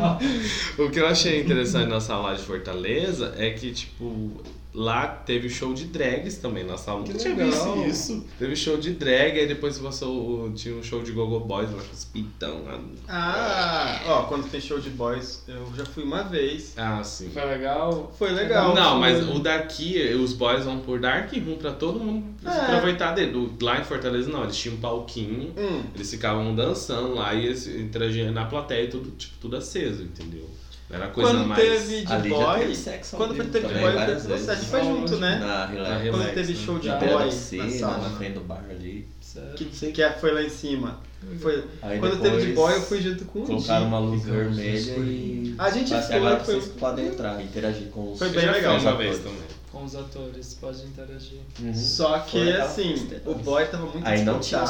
o 0.77 0.89
que 0.89 0.99
eu 0.99 1.07
achei 1.07 1.41
interessante 1.41 1.89
na 1.89 1.99
sala 1.99 2.33
de 2.35 2.41
Fortaleza 2.41 3.33
é 3.37 3.49
que 3.51 3.71
tipo 3.71 4.31
lá 4.73 5.07
teve 5.07 5.49
show 5.49 5.73
de 5.73 5.85
drags 5.85 6.37
também 6.37 6.63
na 6.63 6.77
sala. 6.77 7.03
Que 7.03 7.09
Nunca 7.13 7.23
tinha 7.23 7.35
legal. 7.35 7.75
visto 7.83 7.89
isso. 7.89 8.25
Teve 8.39 8.55
show 8.55 8.77
de 8.77 8.91
drag, 8.91 9.39
aí 9.39 9.47
depois 9.47 9.77
passou, 9.79 10.45
o- 10.47 10.51
tinha 10.53 10.73
um 10.75 10.81
show 10.83 11.01
de 11.03 11.11
Gogo 11.11 11.39
Boys 11.41 11.69
lá 11.71 11.81
com 11.83 11.93
os 11.93 12.05
pitão. 12.05 12.63
lá. 12.63 12.79
Ah, 13.07 14.01
ó, 14.07 14.21
quando 14.23 14.49
tem 14.49 14.59
show 14.61 14.79
de 14.79 14.89
boys, 14.89 15.43
eu 15.47 15.65
já 15.75 15.85
fui 15.85 16.03
uma 16.03 16.23
vez. 16.23 16.73
Ah, 16.77 17.03
sim. 17.03 17.29
Foi 17.33 17.43
legal? 17.45 18.13
Foi 18.17 18.31
legal. 18.31 18.73
Não, 18.73 18.99
mas 18.99 19.27
o 19.29 19.39
daqui, 19.39 19.99
os 20.15 20.33
boys 20.33 20.65
vão 20.65 20.79
por 20.79 20.99
Dark 20.99 21.31
Room 21.33 21.55
pra 21.57 21.71
todo 21.71 21.99
mundo 21.99 22.25
É. 22.45 22.49
aproveitar 22.49 23.11
dele. 23.13 23.51
Lá 23.61 23.79
em 23.79 23.83
Fortaleza 23.83 24.29
não, 24.29 24.43
eles 24.43 24.57
tinham 24.57 24.75
um 24.77 24.79
palquinho, 24.79 25.53
Hum, 25.57 25.83
eles 25.93 26.09
ficavam 26.09 26.55
dançando 26.55 27.13
lá 27.15 27.33
e 27.33 27.45
eles 27.47 27.67
interagiam 27.67 28.31
na 28.31 28.45
plateia 28.45 28.83
e 28.85 28.87
tudo, 28.89 29.11
tipo, 29.11 29.33
tudo 29.41 29.57
aceso, 29.57 30.03
entendeu? 30.03 30.49
Era 30.91 31.07
coisa 31.07 31.31
quando 31.31 31.47
mais. 31.47 31.61
teve 31.61 32.05
de 32.05 32.29
boy. 32.29 32.59
teve 32.59 32.75
sexo 32.75 33.15
ao 33.15 33.21
Quando 33.21 33.33
vivo 33.33 33.49
teve 33.49 33.67
de 33.67 33.73
boy, 33.73 33.97
a 33.97 34.55
gente 34.55 34.65
foi 34.69 34.83
junto, 34.83 35.15
né? 35.17 35.39
Na 35.39 35.65
Relax. 35.65 35.89
Quando 35.91 36.03
Relax, 36.03 36.33
teve 36.33 36.53
né? 36.53 36.59
show 36.59 36.79
de 36.79 36.87
Na 36.89 36.95
boy 36.95 37.25
na 37.25 37.31
sala. 37.31 37.97
na 37.97 38.09
frente 38.17 38.33
do 38.33 38.41
bar 38.41 38.65
ali. 38.69 39.07
Que, 39.55 39.65
que 39.65 40.01
é- 40.03 40.11
foi 40.11 40.33
lá 40.33 40.41
em 40.43 40.49
cima. 40.49 40.99
Foi, 41.39 41.63
Aí 41.83 41.99
quando 41.99 42.15
depois 42.15 42.31
teve 42.33 42.47
de 42.47 42.53
boy, 42.53 42.73
eu 42.73 42.81
fui 42.81 42.99
junto 42.99 43.25
com 43.25 43.39
o 43.39 43.45
Colocaram 43.45 43.85
uma 43.87 43.99
luz 43.99 44.23
vermelha 44.25 44.91
e. 44.97 45.55
A 45.57 45.69
gente 45.69 45.89
foi, 45.89 46.15
agora 46.15 46.39
foi- 46.39 46.55
vocês 46.55 46.67
podem 46.73 47.07
entrar, 47.07 47.41
interagir 47.41 47.87
com 47.89 48.11
os. 48.11 48.19
Foi 48.19 48.29
bem 48.29 48.49
legal. 48.49 48.77
uma 48.79 48.95
vez 48.97 49.19
também. 49.19 49.50
Com 49.81 49.87
os 49.87 49.95
atores, 49.95 50.53
pode 50.61 50.83
interagir. 50.83 51.39
Uhum. 51.59 51.73
Só 51.73 52.19
que, 52.19 52.37
Foi 52.37 52.51
assim, 52.53 53.07
o 53.25 53.33
boy 53.33 53.65
tava 53.65 53.87
muito 53.87 54.05
Aí 54.07 54.23
não 54.23 54.37
E 54.37 54.41
tinha. 54.41 54.61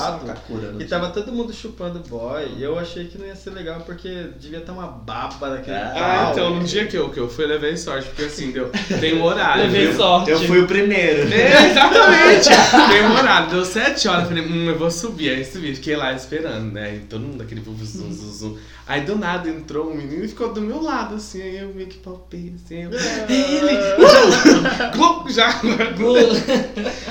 tava 0.88 1.10
todo 1.10 1.34
mundo 1.34 1.52
chupando 1.52 2.00
boy. 2.08 2.48
E 2.58 2.64
eu 2.64 2.80
achei 2.80 3.08
que 3.08 3.18
não 3.18 3.28
ia 3.28 3.36
ser 3.36 3.50
legal 3.50 3.82
porque 3.82 4.30
devia 4.40 4.60
estar 4.60 4.72
uma 4.72 4.88
baba 4.88 5.50
naquele 5.50 5.76
Ah, 5.76 5.92
Ah, 5.94 6.24
pau. 6.24 6.32
então 6.32 6.56
no 6.56 6.64
dia 6.64 6.88
que 6.88 6.96
eu, 6.96 7.10
que 7.10 7.20
eu 7.20 7.28
fui, 7.28 7.46
levei 7.46 7.76
sorte, 7.76 8.08
porque 8.08 8.24
assim, 8.24 8.52
deu, 8.52 8.70
tem 9.02 9.16
um 9.20 9.24
horário. 9.26 9.64
Levei 9.64 9.88
viu? 9.88 9.98
sorte. 9.98 10.32
Eu 10.32 10.40
fui 10.40 10.62
o 10.62 10.68
primeiro. 10.68 11.30
É, 11.34 11.72
exatamente! 11.72 12.48
Tem 12.90 13.06
um 13.06 13.12
horário, 13.12 13.50
deu 13.50 13.66
7 13.66 14.08
horas, 14.08 14.22
eu 14.24 14.30
falei, 14.30 14.46
hum, 14.48 14.70
eu 14.70 14.80
vou 14.80 14.90
subir. 14.90 15.32
Aí 15.32 15.44
subi, 15.44 15.76
fiquei 15.76 15.98
lá 15.98 16.14
esperando, 16.14 16.72
né? 16.72 16.96
E 16.96 17.00
todo 17.00 17.20
mundo 17.20 17.44
aquele 17.44 17.62
zum, 17.62 17.76
zum, 17.78 18.14
zum, 18.14 18.32
zum. 18.32 18.58
Aí 18.88 19.02
do 19.02 19.16
nada 19.18 19.48
entrou 19.50 19.90
um 19.92 19.96
menino 19.96 20.26
e 20.26 20.28
ficou 20.28 20.52
do 20.54 20.60
meu 20.62 20.82
lado, 20.82 21.16
assim, 21.16 21.42
aí 21.42 21.58
eu 21.60 21.74
meio 21.74 21.88
que 21.88 21.98
palpei, 22.00 22.54
assim, 22.56 22.84
eu. 22.84 22.92
É 22.94 23.32
ele! 23.32 23.82
Uh! 24.92 25.01
Já, 25.30 25.50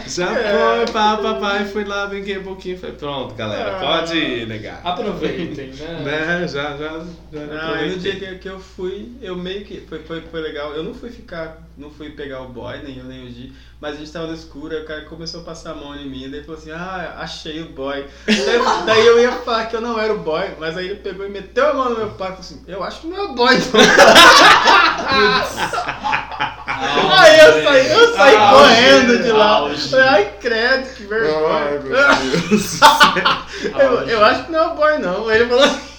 já 0.07 0.39
É. 0.39 0.85
foi, 0.87 0.93
pá, 0.93 1.59
e 1.61 1.65
fui 1.71 1.85
lá, 1.85 2.07
brinquei 2.07 2.39
um 2.39 2.43
pouquinho, 2.43 2.79
falei, 2.79 2.97
pronto, 2.97 3.35
galera, 3.35 3.79
pode 3.79 4.17
ir, 4.17 4.47
negar. 4.47 4.81
Aproveitem, 4.85 5.69
né? 5.69 6.01
Né, 6.05 6.49
já, 6.49 6.77
já, 6.77 6.77
já 6.77 6.99
Ah, 6.99 7.05
aí 7.33 7.47
no 7.91 7.97
aproveitei. 7.97 7.99
dia 7.99 8.17
que, 8.31 8.35
que 8.41 8.49
eu 8.49 8.59
fui, 8.61 9.13
eu 9.23 9.37
meio 9.37 9.65
que. 9.65 9.81
Foi, 9.89 10.01
foi, 10.01 10.21
foi 10.23 10.41
legal. 10.41 10.73
Eu 10.73 10.83
não 10.83 10.95
fui 10.95 11.11
ficar. 11.11 11.59
Não 11.79 11.91
fui 11.91 12.11
pegar 12.11 12.43
o 12.43 12.49
boy, 12.49 12.79
nem 12.83 12.99
eu, 12.99 13.05
nem 13.05 13.25
o 13.27 13.31
G. 13.31 13.51
Mas 13.81 13.95
a 13.95 13.99
gente 13.99 14.13
tava 14.13 14.27
no 14.27 14.35
escuro, 14.35 14.75
aí 14.77 14.83
o 14.83 14.87
cara 14.87 15.01
começou 15.03 15.41
a 15.41 15.45
passar 15.45 15.71
a 15.71 15.75
mão 15.75 15.95
em 15.97 16.07
mim. 16.09 16.29
Daí 16.31 16.43
falou 16.43 16.61
assim: 16.61 16.71
Ah, 16.73 17.15
achei 17.19 17.63
o 17.63 17.71
boy. 17.71 18.05
Daí, 18.27 18.59
daí 18.87 19.07
eu 19.07 19.19
ia 19.21 19.33
falar 19.33 19.67
que 19.67 19.77
eu 19.77 19.81
não 19.81 19.99
era 19.99 20.13
o 20.13 20.19
boy. 20.19 20.51
Mas 20.59 20.77
aí 20.77 20.87
ele 20.87 20.97
pegou 20.97 21.25
e 21.25 21.31
meteu 21.31 21.71
a 21.71 21.75
mão 21.75 21.89
no 21.91 21.97
meu 21.97 22.11
pai 22.11 22.29
e 22.29 22.33
falou 22.33 22.41
assim: 22.41 22.63
Eu 22.67 22.83
acho 22.85 23.01
que 23.03 23.07
não 23.07 23.17
é 23.17 23.23
o 23.23 23.33
boy, 23.35 23.55
não. 23.55 23.81
Aí 27.13 27.41
eu 27.41 27.65
saí, 27.65 27.80
eu 27.89 28.15
saí 28.15 28.35
Auge, 28.37 28.59
correndo 28.63 29.23
de 29.23 29.31
lá. 29.33 29.47
auge. 29.59 29.97
Ai, 29.97 30.33
credo, 30.41 30.95
que 30.95 31.03
vergonha. 31.05 31.55
Ai, 31.55 31.79
meu 31.79 32.49
Deus. 32.49 32.81
Eu, 33.79 33.93
eu 34.09 34.25
acho 34.25 34.47
que 34.47 34.53
não 34.53 34.59
é 34.59 34.67
o 34.69 34.75
boy, 34.75 34.99
não. 34.99 35.31
Ele 35.31 35.47
falou 35.47 35.65
assim. 35.65 35.91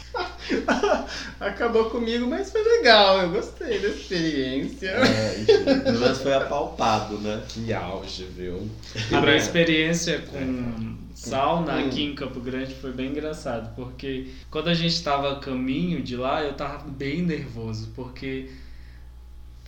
Acabou 1.40 1.86
comigo, 1.86 2.26
mas 2.28 2.52
foi 2.52 2.64
legal. 2.64 3.20
Eu 3.22 3.30
gostei 3.30 3.80
da 3.80 3.88
experiência. 3.88 4.88
É, 4.90 5.92
menos 5.92 6.22
foi 6.22 6.34
apalpado, 6.34 7.18
né? 7.20 7.42
Que 7.48 7.72
auge, 7.74 8.26
viu? 8.36 8.68
A 9.12 9.22
minha 9.22 9.38
experiência 9.38 10.20
com 10.32 10.96
sauna 11.16 11.74
Hum. 11.74 11.88
aqui 11.88 12.04
em 12.04 12.16
Campo 12.16 12.40
Grande 12.40 12.74
foi 12.76 12.92
bem 12.92 13.10
engraçado, 13.12 13.74
porque 13.76 14.28
quando 14.50 14.70
a 14.70 14.74
gente 14.74 15.02
tava 15.04 15.34
a 15.34 15.36
caminho 15.40 16.02
de 16.02 16.16
lá, 16.16 16.44
eu 16.44 16.54
tava 16.54 16.84
bem 16.88 17.22
nervoso, 17.22 17.90
porque 17.96 18.50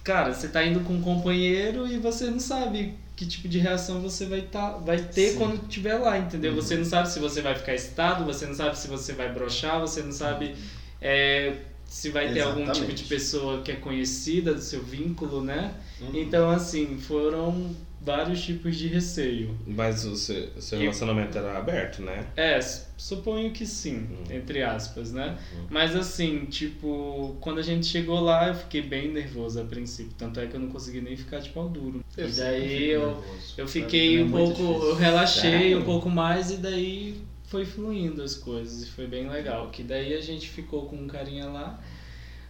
cara, 0.03 0.33
você 0.33 0.47
tá 0.47 0.63
indo 0.65 0.81
com 0.81 0.93
um 0.93 1.01
companheiro 1.01 1.87
e 1.87 1.97
você 1.97 2.25
não 2.25 2.39
sabe 2.39 2.93
que 3.15 3.25
tipo 3.25 3.47
de 3.47 3.59
reação 3.59 4.01
você 4.01 4.25
vai 4.25 4.41
tá, 4.41 4.71
vai 4.77 4.97
ter 4.99 5.29
Sim. 5.29 5.37
quando 5.37 5.61
estiver 5.63 5.95
lá, 5.95 6.17
entendeu? 6.17 6.51
Uhum. 6.51 6.61
Você 6.61 6.75
não 6.75 6.85
sabe 6.85 7.09
se 7.09 7.19
você 7.19 7.41
vai 7.41 7.55
ficar 7.55 7.73
excitado, 7.73 8.25
você 8.25 8.45
não 8.45 8.55
sabe 8.55 8.77
se 8.77 8.87
você 8.87 9.13
vai 9.13 9.31
brochar, 9.31 9.79
você 9.79 10.01
não 10.01 10.11
sabe 10.11 10.55
é, 11.01 11.57
se 11.85 12.09
vai 12.09 12.33
ter 12.33 12.41
algum 12.41 12.61
tipo 12.61 12.71
Exatamente. 12.71 13.03
de 13.03 13.09
pessoa 13.09 13.61
que 13.61 13.71
é 13.71 13.75
conhecida 13.75 14.53
do 14.53 14.61
seu 14.61 14.81
vínculo, 14.81 15.43
né? 15.43 15.73
Uhum. 16.01 16.09
Então, 16.13 16.49
assim, 16.49 16.97
foram 16.97 17.75
vários 18.03 18.41
tipos 18.43 18.75
de 18.75 18.87
receio. 18.87 19.57
Mas 19.65 20.03
o 20.05 20.15
seu, 20.15 20.49
o 20.57 20.61
seu 20.61 20.77
E- 20.77 20.81
relacionamento 20.81 21.37
era 21.37 21.57
aberto, 21.57 22.01
né? 22.01 22.25
É, 22.35 22.59
suponho 22.97 23.51
que 23.51 23.65
sim, 23.65 23.95
Uhum. 24.09 24.35
entre 24.35 24.61
aspas, 24.61 25.11
né? 25.11 25.37
Uhum. 25.55 25.65
Mas 25.69 25.95
assim, 25.95 26.45
tipo, 26.45 27.35
quando 27.39 27.59
a 27.59 27.61
gente 27.63 27.85
chegou 27.85 28.19
lá, 28.19 28.49
eu 28.49 28.55
fiquei 28.55 28.81
bem 28.81 29.11
nervoso 29.11 29.61
a 29.61 29.63
princípio. 29.63 30.13
Tanto 30.17 30.39
é 30.39 30.47
que 30.47 30.55
eu 30.55 30.59
não 30.59 30.67
consegui 30.69 31.01
nem 31.01 31.15
ficar 31.15 31.39
de 31.39 31.49
pau 31.49 31.69
duro. 31.69 32.03
Eu 32.17 32.27
e 32.27 32.31
daí 32.33 32.83
eu, 32.89 33.07
nervoso. 33.07 33.53
eu 33.57 33.67
fiquei 33.67 34.19
É 34.19 34.23
um 34.23 34.31
pouco. 34.31 34.49
difícil. 34.53 34.83
Eu 34.89 34.95
relaxei 34.95 35.51
Sério? 35.51 35.79
um 35.79 35.83
pouco 35.83 36.09
mais 36.09 36.51
e 36.51 36.57
daí 36.57 37.21
foi 37.45 37.65
fluindo 37.65 38.21
as 38.21 38.35
coisas. 38.35 38.83
E 38.83 38.91
foi 38.91 39.07
bem 39.07 39.29
legal. 39.29 39.69
Que 39.69 39.81
daí 39.83 40.13
a 40.13 40.21
gente 40.21 40.49
ficou 40.49 40.87
com 40.87 40.95
um 40.97 41.07
carinha 41.07 41.45
lá. 41.45 41.79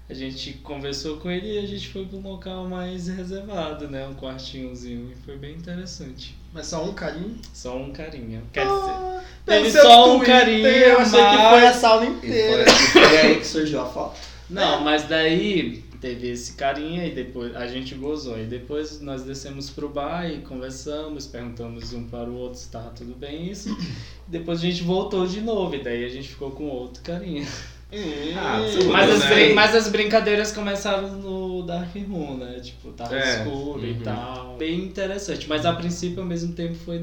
A 0.10 0.14
gente 0.14 0.54
conversou 0.56 1.18
com 1.18 1.32
ele 1.32 1.54
e 1.54 1.58
a 1.60 1.66
gente 1.68 1.88
foi 1.90 2.06
para 2.06 2.18
um 2.18 2.22
local 2.22 2.66
mais 2.68 3.08
reservado, 3.08 3.88
né? 3.88 4.06
Um 4.06 4.14
quartinhozinho. 4.14 5.12
E 5.12 5.16
foi 5.26 5.38
bem 5.38 5.56
interessante. 5.56 6.36
Mas 6.54 6.68
só 6.68 6.84
um 6.84 6.94
carinho. 6.94 7.38
Só 7.54 7.78
um 7.78 7.92
carinha. 7.92 8.44
Quer 8.52 8.66
dizer, 8.66 8.74
Ah, 8.76 9.24
teve 9.46 9.62
pelo 9.62 9.72
seu 9.72 9.82
só 9.82 10.14
um 10.14 10.18
Twitter, 10.18 10.36
carinho, 10.40 10.68
Eu 10.68 11.00
achei 11.00 11.20
que 11.20 11.26
mas- 11.38 11.50
foi 11.50 11.68
a 11.68 11.74
sauna 11.74 12.06
E 12.06 12.10
foi, 12.10 12.28
inteira. 12.30 12.66
e 12.70 12.74
foi 12.74 13.18
aí 13.18 13.36
que 13.40 13.48
surgiu 13.48 13.82
a 13.82 13.86
foto. 13.86 14.20
Não, 14.50 14.82
mas 14.82 15.04
daí 15.08 15.84
teve 16.02 16.28
esse 16.30 16.54
carinha 16.54 17.08
e 17.08 17.12
depois 17.16 17.56
a 17.56 17.66
gente 17.66 17.96
gozou. 17.96 18.38
E 18.38 18.44
depois 18.44 19.00
nós 19.00 19.24
descemos 19.24 19.70
pro 19.70 19.88
bar 19.88 20.30
e 20.30 20.40
conversamos, 20.42 21.26
perguntamos 21.26 21.94
um 21.94 22.04
para 22.08 22.30
o 22.30 22.36
outro 22.36 22.60
se 22.60 22.70
tava 22.70 22.90
tudo 22.92 23.16
bem 23.16 23.50
isso. 23.50 23.70
Depois 24.28 24.60
a 24.60 24.62
gente 24.62 24.84
voltou 24.84 25.26
de 25.28 25.42
novo 25.42 25.76
e 25.76 25.84
daí 25.84 26.04
a 26.06 26.10
gente 26.10 26.28
ficou 26.30 26.52
com 26.52 26.66
outro 26.70 27.02
carinha. 27.04 27.46
Hum. 27.94 28.34
Ah, 28.38 28.60
Mas 28.92 29.10
as, 29.12 29.20
né? 29.20 29.28
brin- 29.36 29.54
mas 29.54 29.76
as 29.76 29.88
brincadeiras 29.88 30.52
começaram 30.52 31.10
no 31.10 31.62
Dark 31.64 31.94
Room, 31.96 32.38
né? 32.38 32.60
Tipo, 32.60 32.92
tava 32.92 33.16
É, 33.16 33.38
escuro 33.38 33.86
e 33.86 33.92
uhum. 33.92 34.00
tal. 34.02 34.56
Bem 34.58 34.80
interessante. 34.86 35.48
Mas 35.48 35.66
a 35.66 35.74
princípio 35.74 36.22
ao 36.22 36.26
mesmo 36.28 36.54
tempo 36.54 36.76
foi 36.84 36.98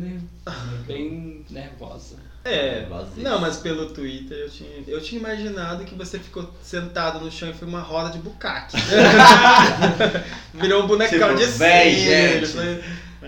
bem 0.87 1.45
nervosa. 1.51 2.17
É, 2.43 2.87
Vazio. 2.89 3.23
não, 3.23 3.39
mas 3.39 3.59
pelo 3.59 3.91
Twitter 3.91 4.35
eu 4.39 4.49
tinha, 4.49 4.71
eu 4.89 4.99
tinha 5.01 5.21
imaginado 5.21 5.85
que 5.85 5.95
você 5.95 6.19
ficou 6.19 6.49
sentado 6.63 7.21
no 7.21 7.31
chão 7.31 7.51
e 7.51 7.53
foi 7.53 7.69
uma 7.69 7.83
roda 7.83 8.09
de 8.11 8.19
bucaque. 8.19 8.79
Virou 10.55 10.85
um 10.85 10.87
bonecão 10.87 11.29
Tipo, 11.37 11.39
de 11.39 11.47
cera. 11.47 11.91
gente. 12.47 12.81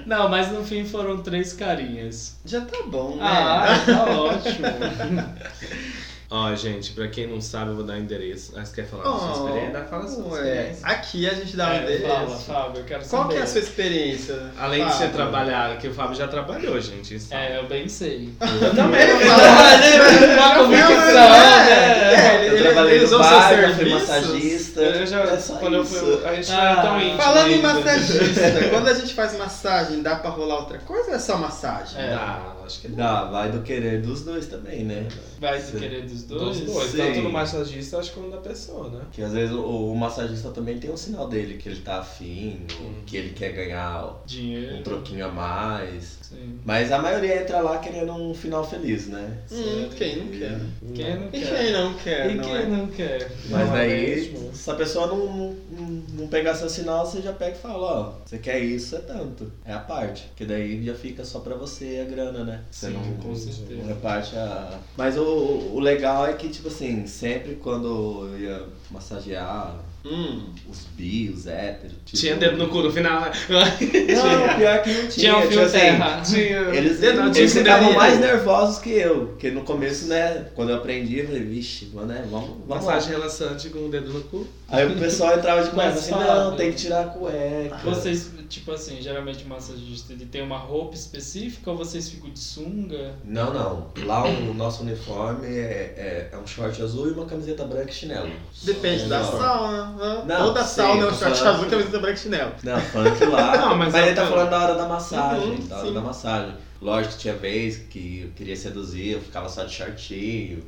Não, 0.07 0.31
mas 0.31 0.51
no 0.51 0.65
fim 0.65 0.87
foram 0.87 1.19
três 1.23 1.53
carinhas. 1.53 2.37
Já 2.47 2.63
tá 2.63 2.79
bom, 2.87 3.17
né? 3.17 3.23
Ah, 3.23 3.83
tá 3.85 4.05
ótimo. 4.19 4.67
Ó, 6.35 6.55
gente, 6.55 6.93
pra 6.93 7.09
quem 7.09 7.27
não 7.27 7.43
sabe, 7.43 7.73
eu 7.73 7.75
vou 7.75 7.85
dar 7.85 7.93
o 7.93 7.99
endereço. 7.99 8.55
Ah, 8.57 8.65
você 8.65 8.75
quer 8.77 8.87
falar 8.87 9.03
da 9.05 9.11
sua 9.11 9.29
Oh, 9.29 9.47
experiência? 9.49 9.85
Fala 9.85 10.03
da 10.03 10.09
sua 10.09 10.25
ué, 10.29 10.39
experiência. 10.41 10.87
Aqui 10.87 11.29
a 11.29 11.35
gente 11.35 11.57
dá 11.59 11.67
um 11.67 11.73
É, 11.73 11.83
endereço. 11.83 12.07
fala, 12.09 12.29
Fábio, 12.39 12.81
eu 12.81 12.85
quero 12.87 13.05
Qual 13.05 13.23
saber. 13.25 13.35
que 13.35 13.41
é 13.41 13.43
a 13.43 13.47
sua 13.47 13.61
experiência? 13.61 14.51
Além 14.59 14.83
de 14.87 14.91
você 14.93 14.99
Fábio? 15.01 15.13
trabalhar, 15.15 15.77
que 15.77 15.89
o 15.89 15.93
Fábio 15.93 16.15
já 16.17 16.27
trabalhou, 16.29 16.81
gente. 16.81 17.15
isso. 17.17 17.35
É, 17.35 17.59
eu 17.59 17.67
bem 17.67 17.87
sei. 17.87 18.31
Eu 18.41 18.75
também. 18.75 19.03
Uma 19.13 20.55
convicção, 20.55 20.97
É, 20.97 21.13
né? 21.13 22.15
é, 22.15 22.49
Eu 22.49 22.55
ele- 22.55 22.63
trabalhei 22.63 23.01
no 23.07 23.19
bar, 23.19 23.61
já 23.61 23.75
fui 23.75 23.89
massagista. 23.91 24.81
Eu 24.81 25.07
já, 25.07 25.21
é 25.21 25.37
só 25.39 25.55
quando 25.57 25.77
eu 25.77 25.85
fui, 25.85 26.25
a 26.27 26.35
gente 26.35 26.51
não 26.51 26.59
Ah, 26.59 26.71
é 26.71 26.77
tão 26.83 27.01
íntimo 27.01 27.23
Falando 27.23 27.51
em 27.51 27.61
massagista, 27.63 28.69
quando 28.71 28.89
a 28.89 28.95
gente 28.95 29.13
faz 29.15 29.37
massagem, 29.37 30.01
dá 30.03 30.17
pra 30.17 30.31
rolar 30.31 30.61
outra 30.61 30.79
coisa 30.79 31.11
ou 31.11 31.15
é 31.15 31.19
só 31.19 31.37
massagem? 31.37 32.01
É. 32.01 32.11
Dá, 32.11 32.41
acho 32.73 32.81
que 32.81 32.89
dá. 32.89 33.25
Dá, 33.25 33.31
vai 33.31 33.51
do 33.53 33.63
querer 33.63 34.01
dos 34.03 34.23
dois 34.25 34.47
também, 34.47 34.85
né? 34.85 35.07
Vai 35.39 35.61
do 35.61 35.65
Sim. 35.71 35.79
querer 35.79 36.03
dos 36.03 36.23
Dos 36.25 36.41
dois? 36.41 36.61
dois, 36.61 36.91
Sim. 36.91 36.97
tanto 36.99 37.21
no 37.23 37.31
massagista, 37.31 37.99
acho 37.99 38.11
que 38.11 38.15
como 38.21 38.31
da 38.31 38.39
pessoa, 38.39 38.89
né? 38.89 39.01
Que 39.13 39.23
às 39.23 39.33
vezes 39.33 39.55
o, 39.55 39.63
o 39.93 39.97
massagista 39.97 40.51
também 40.51 40.79
tem 40.79 40.91
um 40.91 40.97
sinal 40.97 41.29
dele, 41.29 41.57
que 41.59 41.69
ele 41.69 41.81
tá 41.81 41.99
afim, 41.99 42.61
Hum. 42.81 42.95
que 43.07 43.17
ele 43.17 43.31
quer 43.31 43.53
ganhar 43.53 44.23
Dinheiro. 44.27 44.77
um 44.77 44.83
troquinho 44.83 45.27
a 45.27 45.31
mais. 45.31 46.19
Sim. 46.23 46.59
Mas 46.65 46.91
a 46.91 46.99
maioria 46.99 47.43
entra 47.43 47.61
lá 47.61 47.79
querendo 47.79 48.13
um 48.13 48.33
final 48.35 48.65
feliz, 48.69 49.07
né? 49.09 49.39
Hum, 49.51 49.89
quem 49.97 50.17
não 50.17 50.27
quer? 50.29 50.61
Quem 50.95 51.17
não 51.17 51.27
E 51.27 51.31
quer? 51.31 51.59
quem 51.59 51.73
não 51.73 51.95
quer, 51.95 52.31
E 52.31 52.35
não 52.35 52.45
quem 52.45 52.55
é? 52.55 52.67
não 52.67 52.87
quer? 52.89 53.31
Mas 53.51 53.69
Não, 53.69 53.77
é 53.77 53.87
daí, 53.87 54.07
mesmo. 54.31 54.55
se 54.55 54.71
a 54.71 54.75
pessoa 54.75 55.07
não, 55.09 55.27
não, 55.27 55.57
não- 55.71 56.03
não 56.13 56.27
pegar 56.29 56.55
seu 56.55 56.69
sinal, 56.71 57.05
você 57.05 57.21
já 57.21 57.33
pega 57.33 57.57
e 57.57 57.61
fala, 57.61 57.77
ó, 58.01 58.13
você 58.25 58.39
quer 58.39 58.59
isso, 58.61 58.97
é 58.97 59.01
tanto. 59.01 59.53
É 59.65 59.73
a 59.73 59.79
parte. 59.81 60.25
Que 60.37 60.45
daí 60.45 60.83
já 60.85 60.95
fica 60.95 61.25
só 61.25 61.41
pra 61.41 61.55
você 61.55 62.03
a 62.07 62.11
grana, 62.11 62.45
né? 62.45 62.62
Você 62.71 62.87
Sim, 62.87 62.93
não, 62.95 63.03
com 63.17 63.29
não 63.29 63.35
certeza. 63.37 63.83
reparte 63.87 64.37
a. 64.37 64.79
Mas 64.97 65.17
o, 65.19 65.23
o 65.23 65.81
legal 65.81 66.27
é 66.27 66.33
que, 66.35 66.49
tipo 66.49 66.69
assim, 66.69 67.07
sempre 67.07 67.55
quando 67.57 68.29
eu 68.33 68.39
ia 68.39 68.63
massagear 68.91 69.75
Hum. 70.05 70.47
Os 70.69 70.81
bi, 70.97 71.31
os 71.31 71.47
héteros. 71.47 71.93
tipo- 72.05 72.19
Tinha 72.19 72.35
dedo 72.35 72.57
no 72.57 72.67
cu 72.69 72.83
no 72.83 72.91
final, 72.93 73.21
né? 73.21 73.31
Não, 73.49 74.57
pior 74.57 74.83
que 74.83 74.91
não 74.91 75.01
tinha. 75.03 75.11
Tinha 75.11 75.37
um 75.37 75.41
tipo 75.43 75.53
fio 75.53 75.63
assim, 75.63 75.79
terra. 75.79 76.21
Tinha. 76.23 76.59
Eles, 76.75 76.99
Dedo 76.99 77.23
no 77.23 77.29
eles 77.29 77.53
ficavam 77.53 77.83
daria. 77.85 77.97
mais 77.99 78.19
nervosos 78.19 78.79
que 78.81 78.91
eu. 78.91 79.27
Porque 79.27 79.53
no 79.53 79.63
começo, 79.63 80.07
né, 80.09 80.47
quando 80.57 80.71
eu 80.71 80.79
aprendi, 80.79 81.21
eu 81.21 81.27
falei, 81.27 81.43
vixe, 81.45 81.87
mano, 81.95 82.09
né, 82.09 82.27
vamos, 82.29 82.49
vamos 82.67 82.85
lá. 82.85 82.95
Massagem 82.95 83.11
relaxante 83.13 83.69
com 83.71 83.87
o 83.87 83.89
dedo 83.89 84.13
no 84.13 84.23
cu. 84.23 84.45
Aí 84.69 84.85
o 84.87 84.99
pessoal 84.99 85.39
entrava 85.39 85.63
de 85.63 85.71
conversa 85.71 85.99
assim, 86.01 86.11
fala, 86.11 86.51
não, 86.51 86.57
tem 86.57 86.73
que 86.73 86.79
tirar 86.79 87.03
a 87.03 87.05
cueca. 87.05 87.77
Vocês, 87.85 88.29
tipo 88.53 88.73
assim, 88.73 89.01
geralmente 89.01 89.45
o 89.45 89.49
massagista 89.49 90.13
ele 90.13 90.27
tem 90.27 90.43
uma 90.43 90.59
roupa 90.59 90.95
específica 90.95 91.71
ou 91.71 91.77
vocês 91.77 92.09
ficam 92.11 92.31
de 92.31 92.39
sunga? 92.39 93.15
Não, 93.25 93.53
não. 93.53 93.91
Lá 94.05 94.25
o 94.25 94.53
nosso 94.53 94.83
uniforme 94.83 95.47
é, 95.47 96.29
é, 96.31 96.31
é 96.33 96.37
um 96.37 96.47
short 96.47 96.81
azul 96.83 97.09
e 97.09 97.13
uma 97.13 97.25
camiseta 97.25 97.65
branca 97.65 97.91
e 97.91 97.95
chinelo. 97.95 98.31
Depende 98.63 99.07
da 99.07 99.21
uniforme. 99.21 99.41
sauna. 99.41 99.87
né? 99.93 100.25
Não, 100.27 100.47
Toda 100.47 100.65
sim, 100.65 100.75
sauna 100.75 101.03
é 101.03 101.07
um 101.07 101.15
short 101.15 101.43
azul 101.43 101.67
e 101.67 101.71
camiseta 101.71 101.99
branca 101.99 102.15
e 102.19 102.23
chinelo. 102.23 102.53
Não, 102.63 102.81
funk 102.81 103.25
lá. 103.25 103.57
Não, 103.63 103.77
mas 103.77 103.93
mas 103.93 103.95
é 103.95 104.07
ele 104.07 104.17
tá 104.17 104.27
falando 104.27 104.51
da 104.51 104.63
hora 104.63 104.75
da 104.75 104.89
massagem. 104.89 105.51
Uhum, 105.51 105.67
da 105.67 105.77
hora 105.77 105.87
sim. 105.87 105.95
da 105.95 106.01
massagem. 106.01 106.55
Lógico 106.81 107.15
que 107.15 107.21
tinha 107.21 107.35
vez 107.35 107.77
que 107.77 108.23
eu 108.25 108.31
queria 108.33 108.57
seduzir, 108.57 109.13
eu 109.13 109.21
ficava 109.21 109.49
só 109.49 109.65
de 109.65 109.73
shortinho. 109.73 110.65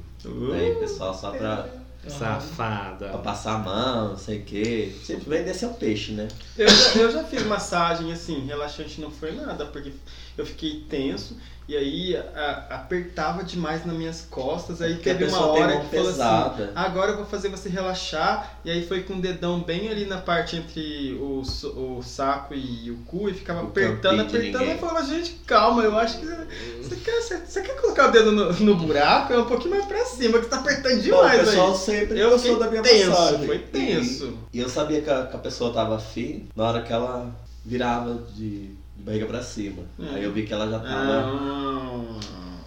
Aí 0.54 0.72
o 0.72 0.76
pessoal 0.76 1.12
só 1.12 1.30
pra, 1.32 1.66
Safada. 2.10 3.08
pra 3.08 3.18
passar 3.18 3.54
a 3.54 3.58
mão, 3.58 4.08
não 4.10 4.16
sei 4.16 4.38
o 4.40 4.42
quê. 4.44 4.94
Sempre 5.02 5.30
vem 5.30 5.44
desse 5.44 5.64
é 5.64 5.68
o 5.68 5.74
peixe, 5.74 6.12
né? 6.12 6.28
Eu 6.56 6.68
já, 6.68 7.00
eu 7.00 7.10
já 7.10 7.24
fiz 7.24 7.44
massagem 7.46 8.12
assim, 8.12 8.46
relaxante 8.46 9.00
não 9.00 9.10
foi 9.10 9.32
nada, 9.32 9.66
porque 9.66 9.92
eu 10.36 10.44
fiquei 10.46 10.84
tenso 10.88 11.36
e 11.66 11.74
aí 11.74 12.14
a- 12.14 12.66
apertava 12.72 13.42
demais 13.42 13.86
nas 13.86 13.96
minhas 13.96 14.20
costas. 14.30 14.82
Aí 14.82 14.94
Porque 14.96 15.08
a 15.08 15.14
teve 15.14 15.30
uma 15.30 15.46
hora 15.46 15.80
que 15.80 15.96
falou 15.96 16.10
assim: 16.10 16.62
agora 16.74 17.12
eu 17.12 17.16
vou 17.16 17.24
fazer 17.24 17.48
você 17.48 17.70
relaxar. 17.70 18.58
E 18.66 18.70
aí 18.70 18.86
foi 18.86 19.02
com 19.02 19.14
o 19.14 19.20
dedão 19.20 19.60
bem 19.60 19.88
ali 19.88 20.04
na 20.04 20.18
parte 20.18 20.56
entre 20.56 21.14
o, 21.18 21.40
o 21.40 22.02
saco 22.02 22.54
e 22.54 22.90
o 22.90 22.96
cu 23.06 23.30
e 23.30 23.34
ficava 23.34 23.62
O 23.62 23.68
apertando, 23.68 24.20
apertando. 24.20 24.62
Eu 24.64 24.78
falava, 24.78 25.06
gente, 25.06 25.30
calma, 25.46 25.82
eu 25.84 25.96
acho 25.98 26.18
que 26.18 26.26
você 26.26 26.96
quer, 26.96 27.20
você, 27.22 27.38
você 27.38 27.62
quer 27.62 27.80
colocar 27.80 28.08
o 28.08 28.12
dedo 28.12 28.30
no, 28.32 28.52
no 28.52 28.74
buraco? 28.76 29.32
É 29.32 29.38
um 29.38 29.46
pouquinho 29.46 29.70
mais 29.70 29.86
pra 29.86 30.04
cima, 30.04 30.38
que 30.38 30.44
você 30.44 30.50
tá 30.50 30.58
apertando 30.58 30.92
Bom, 30.92 30.98
o 30.98 31.02
demais 31.02 31.40
pessoal 31.48 31.70
aí. 31.72 31.78
sempre 31.78 32.18
Eu 32.20 32.30
gostou 32.30 32.58
da 32.58 32.68
minha 32.68 32.82
tenso, 32.82 33.08
massagem. 33.08 33.46
foi 33.46 33.56
E- 33.56 33.58
tenso. 33.60 34.38
E, 34.52 34.60
eu 34.60 34.68
sabia 34.68 35.00
que 35.00 35.08
a, 35.08 35.24
que 35.26 35.34
a 35.36 35.38
pessoa 35.38 35.72
tava 35.72 35.96
afim 35.96 36.46
na 36.54 36.64
hora 36.64 36.82
que 36.82 36.92
ela 36.92 37.34
virava 37.64 38.22
de 38.36 38.70
barriga 39.04 39.26
pra 39.26 39.42
cima. 39.42 39.82
Hum. 39.98 40.06
Aí 40.14 40.24
eu 40.24 40.32
vi 40.32 40.44
que 40.44 40.52
ela 40.52 40.68
já 40.70 40.78
tava 40.78 40.90
Ah. 40.90 42.20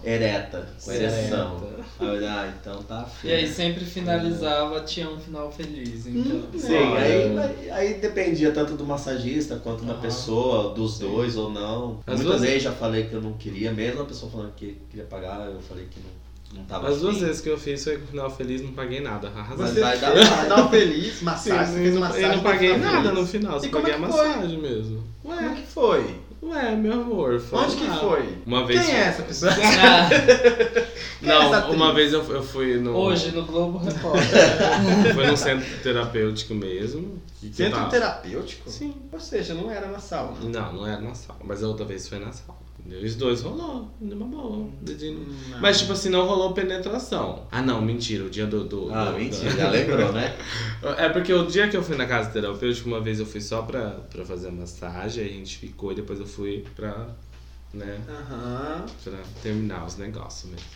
ereta, 0.04 0.66
com 0.84 0.92
ereção. 0.92 1.56
Aí 2.00 2.06
eu 2.06 2.14
olhei, 2.14 2.28
ah, 2.28 2.52
então 2.60 2.82
tá 2.84 3.00
afim. 3.00 3.28
E 3.28 3.32
aí 3.32 3.48
sempre 3.52 3.84
finalizava, 3.84 4.80
tinha 4.82 5.08
um 5.10 5.18
final 5.18 5.50
feliz, 5.50 6.06
então. 6.06 6.36
Hum, 6.36 6.58
Sim, 6.58 6.76
aí, 6.96 7.70
aí, 7.70 7.94
dependia 7.94 8.52
tanto 8.52 8.74
do 8.74 8.86
massagista 8.86 9.56
quanto 9.56 9.84
da 9.84 9.94
pessoa, 9.94 10.72
dos 10.74 10.98
dois 10.98 11.36
ou 11.36 11.50
não. 11.50 12.00
As 12.06 12.20
Muitas 12.22 12.40
vezes 12.40 12.62
já 12.62 12.72
falei 12.72 13.04
que 13.06 13.14
eu 13.14 13.20
não 13.20 13.32
queria, 13.34 13.72
mesmo 13.72 14.02
a 14.02 14.04
pessoa 14.04 14.30
falando 14.30 14.52
que 14.54 14.78
queria 14.88 15.06
pagar, 15.06 15.46
eu 15.50 15.60
falei 15.60 15.86
que 15.90 15.98
não, 16.00 16.60
não 16.60 16.64
tava 16.66 16.88
As 16.88 17.00
duas 17.00 17.18
vezes 17.18 17.40
que 17.40 17.48
eu 17.50 17.58
fiz 17.58 17.82
foi 17.82 17.98
com 17.98 18.06
final 18.06 18.30
feliz, 18.30 18.62
não 18.62 18.72
paguei 18.72 19.00
nada. 19.00 19.28
Arrasado. 19.28 19.58
Mas 19.60 19.74
vai 19.76 19.98
dar 19.98 20.12
final 20.44 20.70
feliz, 20.70 21.14
Sim, 21.18 21.24
massagem, 21.24 21.66
você 21.66 21.78
eu 21.78 21.82
fez 21.82 21.94
não, 21.94 22.00
massagem. 22.00 22.24
eu 22.24 22.36
não 22.36 22.42
paguei 22.44 22.76
nada 22.78 23.02
feliz. 23.08 23.18
no 23.18 23.26
final, 23.26 23.60
só 23.60 23.66
E 23.66 23.68
paguei 23.70 23.92
é 23.92 23.96
a 23.96 23.98
massagem 23.98 24.58
mesmo. 24.58 25.02
Como 25.22 25.34
Ué, 25.34 25.54
que 25.56 25.66
foi? 25.66 26.14
Ué, 26.48 26.74
meu 26.76 26.92
amor. 26.94 27.40
Foi 27.40 27.58
Onde 27.58 27.76
que 27.76 27.86
foi? 27.88 28.38
Uma 28.46 28.66
vez. 28.66 28.84
Quem 28.86 28.94
é 28.94 29.00
essa 29.00 29.22
pessoa? 29.22 29.52
Ah, 29.60 30.08
é 30.12 31.26
essa 31.26 31.60
Não, 31.60 31.72
uma 31.72 31.90
atriz? 31.90 32.12
vez 32.12 32.12
eu, 32.28 32.34
eu 32.36 32.42
fui 32.42 32.76
no. 32.78 32.94
hoje 32.96 33.32
no 33.32 33.44
Globo 33.44 33.78
Repórter. 33.78 34.24
Foi 35.14 35.26
num 35.26 35.36
centro 35.36 35.66
terapêutico 35.82 36.54
mesmo. 36.54 37.20
Centro 37.52 37.78
tava- 37.78 37.90
terapêutico? 37.90 38.70
Sim. 38.70 38.94
Ou 39.12 39.18
seja, 39.20 39.54
não 39.54 39.70
era 39.70 39.86
na 39.88 39.98
sauna. 39.98 40.36
Não, 40.42 40.72
não 40.72 40.86
era 40.86 41.00
na 41.00 41.14
sala, 41.14 41.40
mas 41.44 41.62
a 41.62 41.68
outra 41.68 41.84
vez 41.84 42.08
foi 42.08 42.18
na 42.18 42.32
sala. 42.32 42.57
Os 43.04 43.14
dois 43.16 43.42
rolou, 43.42 43.88
numa 44.00 44.26
boa. 44.26 44.68
dedinho. 44.80 45.18
Hum, 45.20 45.36
não. 45.50 45.60
Mas 45.60 45.78
tipo 45.80 45.92
assim, 45.92 46.08
não 46.08 46.26
rolou 46.26 46.52
penetração. 46.54 47.46
Ah 47.50 47.60
não, 47.60 47.82
mentira, 47.82 48.24
o 48.24 48.30
dia 48.30 48.46
do. 48.46 48.64
do 48.64 48.92
Ah, 48.92 49.10
do- 49.10 49.18
mentira, 49.18 49.50
já 49.50 49.70
lembrou, 49.70 50.12
né? 50.12 50.36
É 50.96 51.08
porque 51.08 51.32
o 51.32 51.44
dia 51.46 51.68
que 51.68 51.76
eu 51.76 51.82
fui 51.82 51.96
na 51.96 52.06
casa 52.06 52.30
terapêutica, 52.30 52.86
uma 52.88 53.00
vez 53.00 53.18
eu 53.20 53.26
fui 53.26 53.40
só 53.40 53.62
pra, 53.62 53.90
pra 54.10 54.24
fazer 54.24 54.50
massagem, 54.50 55.24
aí 55.24 55.30
a 55.30 55.32
gente 55.32 55.58
ficou 55.58 55.92
e 55.92 55.96
depois 55.96 56.18
eu 56.20 56.26
fui 56.26 56.64
pra. 56.76 57.08
né, 57.74 58.00
Aham, 58.08 58.86
pra 59.04 59.18
terminar 59.42 59.84
os 59.86 59.96
negócios 59.96 60.50
mesmo. 60.50 60.66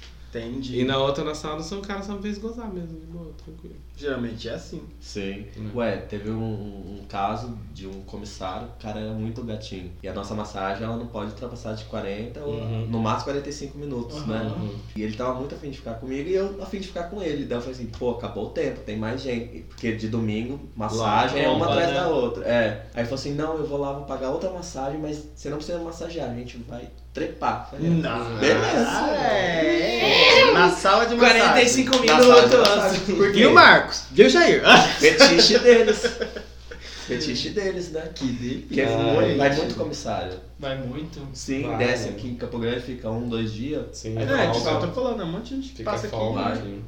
Entendi. 0.41 0.81
E 0.81 0.85
na 0.85 0.99
outra 0.99 1.23
na 1.25 1.35
sala, 1.35 1.61
o 1.61 1.81
cara 1.83 2.03
só 2.03 2.15
me 2.15 2.23
fez 2.23 2.39
gozar 2.39 2.73
mesmo, 2.73 2.99
de 2.99 3.07
boa, 3.07 3.33
tranquilo. 3.45 3.77
Geralmente 3.97 4.49
é 4.49 4.55
assim. 4.55 4.83
Sim. 5.01 5.47
Né. 5.57 5.71
Ué, 5.75 5.97
teve 5.99 6.31
um, 6.31 6.43
um 6.43 7.05
caso 7.09 7.57
de 7.75 7.87
um 7.87 8.01
comissário, 8.03 8.69
o 8.69 8.83
cara 8.83 9.01
era 9.01 9.13
muito 9.13 9.43
gatinho. 9.45 9.91
E 10.03 10.09
a 10.09 10.13
nossa 10.15 10.35
massagem, 10.35 10.85
ela 10.85 10.97
não 10.97 11.07
pode 11.07 11.31
ultrapassar 11.33 11.75
de 11.75 11.85
40 11.85 12.41
ou 12.41 12.53
Uhum. 12.55 12.87
no 12.87 12.99
máximo 13.01 13.25
45 13.33 13.79
minutos, 13.79 14.19
Uhum. 14.23 14.27
né? 14.29 14.71
E 14.97 15.03
ele 15.03 15.15
tava 15.17 15.35
muito 15.39 15.55
afim 15.55 15.71
de 15.71 15.77
ficar 15.79 15.95
comigo 15.95 16.29
e 16.29 16.35
eu 16.35 16.63
afim 16.63 16.81
de 16.81 16.89
ficar 16.89 17.05
com 17.05 17.23
ele. 17.23 17.45
Daí 17.45 17.59
eu 17.59 17.63
falei 17.63 17.77
assim, 17.77 17.87
pô, 17.87 18.11
acabou 18.13 18.47
o 18.47 18.51
tempo, 18.51 18.81
tem 18.81 18.97
mais 18.97 19.21
gente. 19.21 19.61
Porque 19.69 19.93
de 19.95 20.09
domingo, 20.09 20.59
massagem 20.75 21.43
Lá, 21.43 21.49
é 21.49 21.49
uma 21.55 21.67
atrás 21.67 21.89
né? 21.89 21.95
da 21.95 22.09
outra. 22.09 22.45
É. 22.45 22.87
Aí 22.95 23.01
ele 23.01 23.05
falou 23.05 23.15
assim, 23.15 23.35
não, 23.35 23.57
eu 23.57 23.67
vou 23.67 23.79
lá, 23.79 23.93
vou 23.93 24.05
pagar 24.05 24.31
outra 24.31 24.51
massagem, 24.51 24.99
mas 25.01 25.23
você 25.35 25.51
não 25.51 25.59
precisa 25.59 25.79
massagear, 25.79 26.31
a 26.31 26.35
gente 26.35 26.57
vai 26.59 26.89
trepar. 27.13 27.69
Falei, 27.71 27.91
Não. 27.91 28.25
Beleza. 28.37 28.87
Ah, 28.89 29.09
é. 29.11 30.51
Na 30.53 30.71
sala 30.71 31.07
de 31.07 31.15
massagem. 31.15 31.41
45 31.43 31.91
Massagem, 32.07 32.59
massagem. 32.59 33.01
minutos. 33.07 33.27
Quê? 33.27 33.33
Viu, 33.33 33.53
Marcos? 33.53 34.03
Viu, 34.11 34.29
Jair? 34.29 34.63
Fetiche 34.99 35.59
deles. 35.59 36.03
Fetiche 37.07 37.51
deles, 37.51 37.91
né? 37.93 38.11
Que 38.15 38.27
delícia. 38.27 38.61
Porque 38.67 38.81
Ai, 38.81 39.37
vai 39.37 39.57
muito 39.57 39.75
comissário. 39.75 40.39
Vai 40.59 40.79
muito. 40.81 41.21
Sim, 41.33 41.63
Vai. 41.63 41.79
desce 41.79 42.09
aqui 42.11 42.29
em 42.29 42.35
Campo 42.37 42.59
Grande, 42.59 42.81
fica 42.81 43.11
um, 43.11 43.29
dois 43.29 43.53
dias. 43.53 43.85
Sim, 43.93 44.17
Aí 44.17 44.25
É, 44.25 44.27
volta. 44.47 44.53
tipo, 44.53 44.69
eu 44.69 44.81
tô 44.81 44.89
falando, 44.93 45.23
um 45.25 45.33
monte 45.33 45.49
de 45.49 45.57
gente 45.63 45.73
Fica 45.75 45.91
passa 45.91 46.07
aqui. 46.07 46.17
vai. 46.17 46.53
aqui. 46.53 46.81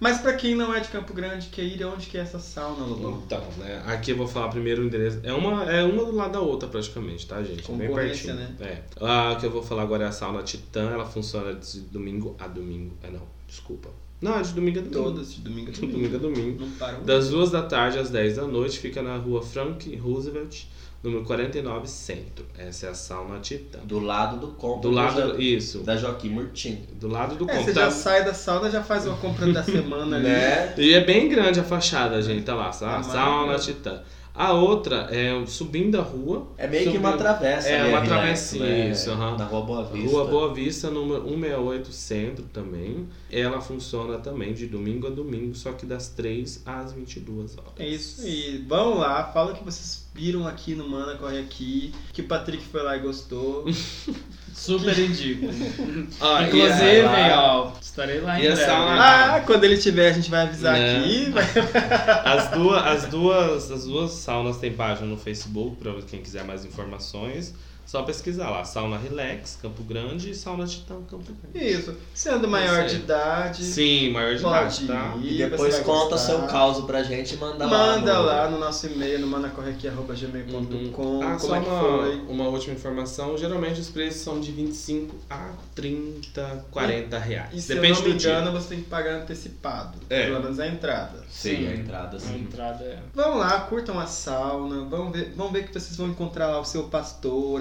Mas 0.00 0.18
pra 0.18 0.32
quem 0.32 0.54
não 0.54 0.74
é 0.74 0.80
de 0.80 0.88
Campo 0.88 1.12
Grande, 1.12 1.48
quer 1.48 1.60
ir 1.62 1.82
aonde 1.82 2.06
que 2.06 2.16
é 2.16 2.22
essa 2.22 2.38
sauna, 2.38 2.86
Lobão? 2.86 3.22
Então, 3.26 3.42
né? 3.58 3.82
Aqui 3.86 4.12
eu 4.12 4.16
vou 4.16 4.26
falar 4.26 4.48
primeiro 4.48 4.80
o 4.82 4.86
endereço. 4.86 5.20
É 5.22 5.32
uma, 5.34 5.70
é 5.70 5.84
uma 5.84 6.06
do 6.06 6.12
lado 6.12 6.32
da 6.32 6.40
outra 6.40 6.66
praticamente, 6.70 7.26
tá, 7.26 7.42
gente? 7.42 7.70
Bem 7.70 7.88
Concorrência, 7.88 8.34
pertinho. 8.34 8.56
né? 8.58 8.82
É. 8.98 9.04
A 9.04 9.36
que 9.36 9.44
eu 9.44 9.50
vou 9.50 9.62
falar 9.62 9.82
agora 9.82 10.04
é 10.04 10.06
a 10.08 10.12
sauna 10.12 10.42
Titã. 10.42 10.88
Ela 10.90 11.04
funciona 11.04 11.52
de 11.54 11.80
domingo 11.80 12.34
a 12.38 12.46
domingo. 12.48 12.96
É 13.02 13.10
não, 13.10 13.20
desculpa. 13.46 13.90
Não, 14.20 14.38
é 14.38 14.42
de 14.42 14.52
domingo 14.52 14.78
a 14.78 14.82
domingo. 14.82 15.02
Todas, 15.02 15.34
de 15.34 15.40
domingo 15.40 15.68
a 15.70 15.72
De 15.72 15.80
domingo. 15.80 15.98
domingo 15.98 16.16
a 16.16 16.18
domingo. 16.18 16.60
Não 16.64 16.70
param. 16.72 17.02
Das 17.04 17.30
duas 17.30 17.50
da 17.50 17.62
tarde 17.62 17.98
às 17.98 18.10
10 18.10 18.36
da 18.36 18.46
noite, 18.46 18.78
fica 18.78 19.00
na 19.02 19.16
rua 19.16 19.40
Frank 19.42 19.96
Roosevelt, 19.96 20.64
número 21.02 21.24
49, 21.24 21.86
Centro. 21.88 22.44
Essa 22.58 22.86
é 22.86 22.90
a 22.90 22.94
sauna 22.94 23.38
Titã. 23.40 23.78
Do 23.84 23.98
lado 23.98 24.38
do 24.38 24.48
compra. 24.52 24.82
Do 24.82 24.90
lado, 24.90 25.22
Jo- 25.32 25.40
isso. 25.40 25.78
da 25.78 25.96
Joaquim 25.96 26.28
Murtinho. 26.28 26.86
Do 27.00 27.08
lado 27.08 27.34
do 27.36 27.48
É, 27.50 27.54
você 27.54 27.58
compra. 27.68 27.72
já 27.74 27.90
sai 27.90 28.22
da 28.24 28.34
sauna, 28.34 28.70
já 28.70 28.82
faz 28.82 29.06
uma 29.06 29.16
compra 29.16 29.50
da 29.50 29.62
semana 29.64 30.16
ali. 30.18 30.24
Né? 30.28 30.74
E 30.76 30.92
é 30.92 31.00
bem 31.02 31.26
grande 31.28 31.58
a 31.58 31.64
fachada, 31.64 32.20
gente. 32.20 32.42
Tá 32.44 32.54
lá, 32.54 32.70
sa- 32.72 32.98
É 32.98 33.02
sauna. 33.02 33.58
Titã. 33.58 34.02
A 34.34 34.52
outra 34.52 35.08
é 35.10 35.44
subindo 35.46 35.98
a 35.98 36.02
rua. 36.02 36.46
É 36.56 36.66
meio 36.66 36.90
que 36.92 36.98
uma 36.98 37.10
subindo- 37.10 37.18
travessa. 37.22 37.68
É, 37.68 37.88
uma 37.88 38.00
travessinha, 38.02 38.64
né? 38.64 38.90
isso, 38.90 39.10
aham. 39.10 39.36
Na 39.36 39.44
Rua 39.44 39.62
Boa 39.62 39.84
Vista. 39.84 40.10
Rua 40.10 40.24
Boa 40.26 40.54
Vista, 40.54 40.90
número 40.90 41.22
168 41.22 41.92
Centro 41.92 42.44
também. 42.52 43.08
Ela 43.30 43.60
funciona 43.60 44.18
também 44.18 44.54
de 44.54 44.66
domingo 44.66 45.06
a 45.06 45.10
domingo, 45.10 45.54
só 45.54 45.72
que 45.72 45.84
das 45.84 46.08
3 46.08 46.62
às 46.64 46.92
22 46.92 47.58
horas. 47.58 47.72
É 47.78 47.86
isso 47.88 48.22
aí. 48.22 48.64
Vão 48.68 48.98
lá, 48.98 49.24
fala 49.24 49.52
que 49.52 49.64
vocês 49.64 50.08
viram 50.14 50.46
aqui 50.46 50.74
no 50.74 50.88
Mana 50.88 51.16
Corre 51.16 51.38
Aqui, 51.38 51.92
que 52.12 52.20
o 52.22 52.24
Patrick 52.24 52.64
foi 52.64 52.82
lá 52.82 52.96
e 52.96 53.00
gostou. 53.00 53.64
Super 54.54 54.98
indico. 54.98 55.46
Ah, 56.20 56.42
Inclusive, 56.44 57.06
ó, 57.34 57.72
estarei 57.80 58.20
lá 58.20 58.38
em 58.38 58.42
breve. 58.42 58.70
ah, 58.70 59.42
quando 59.46 59.64
ele 59.64 59.78
tiver, 59.78 60.10
a 60.10 60.12
gente 60.12 60.30
vai 60.30 60.42
avisar 60.42 60.74
Né? 60.78 60.98
aqui. 60.98 61.32
As 62.24 62.50
duas, 62.50 62.82
as 62.86 63.04
duas, 63.06 63.70
as 63.70 63.84
duas 63.84 64.10
saunas 64.12 64.58
têm 64.58 64.72
página 64.72 65.06
no 65.06 65.16
Facebook 65.16 65.76
para 65.76 65.94
quem 66.02 66.20
quiser 66.20 66.44
mais 66.44 66.64
informações. 66.64 67.54
Só 67.90 68.02
pesquisar 68.04 68.50
lá, 68.50 68.62
Sauna 68.64 68.96
Relax, 68.96 69.58
Campo 69.60 69.82
Grande 69.82 70.30
e 70.30 70.34
Sauna 70.36 70.64
Titã, 70.64 70.94
Campo 71.10 71.24
Grande. 71.52 71.68
Isso. 71.72 71.92
Sendo 72.14 72.46
maior 72.46 72.86
de 72.86 72.94
idade, 72.94 73.64
Sim, 73.64 74.12
maior 74.12 74.36
de 74.36 74.42
pode 74.42 74.84
idade, 74.84 74.86
tá? 74.86 75.16
ir. 75.20 75.32
E 75.32 75.38
depois 75.50 75.76
conta 75.80 76.10
gostar. 76.10 76.18
seu 76.18 76.42
caos 76.46 76.84
pra 76.84 77.02
gente 77.02 77.34
e 77.34 77.36
manda, 77.38 77.64
lá. 77.66 77.70
Manda 77.96 78.14
no- 78.14 78.22
lá 78.26 78.48
no 78.48 78.58
nosso 78.60 78.86
e-mail, 78.86 79.18
no 79.18 79.26
manacorreaqui.gmail.com. 79.26 81.20
Ah, 81.22 81.36
como 81.36 81.40
só 81.40 81.56
é 81.56 81.60
que 81.60 81.68
uma, 81.68 81.80
foi? 81.80 82.16
uma 82.28 82.48
última 82.48 82.74
informação. 82.74 83.36
Geralmente 83.36 83.80
os 83.80 83.88
preços 83.88 84.22
são 84.22 84.40
de 84.40 84.52
25 84.52 85.16
a 85.28 85.50
30, 85.74 86.64
40 86.70 87.18
reais. 87.18 87.50
E 87.54 87.60
se 87.60 87.74
Depende 87.74 87.88
eu 87.98 88.02
não 88.02 88.06
me 88.06 88.12
do 88.12 88.18
dia. 88.18 88.30
engano, 88.30 88.52
você 88.52 88.68
tem 88.68 88.78
que 88.82 88.88
pagar 88.88 89.14
antecipado. 89.16 89.98
É. 90.08 90.26
Pelo 90.26 90.40
menos 90.42 90.60
a 90.60 90.66
entrada. 90.68 91.24
Sim, 91.28 91.66
a 91.66 91.74
entrada 91.74 92.16
A 92.16 92.20
sim. 92.20 92.40
entrada 92.40 92.84
é. 92.84 92.98
Vão 93.14 93.36
lá, 93.38 93.60
curtam 93.62 93.98
a 93.98 94.06
sauna, 94.06 94.84
vão 94.84 95.10
ver, 95.10 95.32
vão 95.36 95.50
ver 95.50 95.66
que 95.66 95.72
vocês 95.72 95.96
vão 95.96 96.08
encontrar 96.08 96.46
lá 96.48 96.60
o 96.60 96.64
seu 96.64 96.84
pastor. 96.84 97.60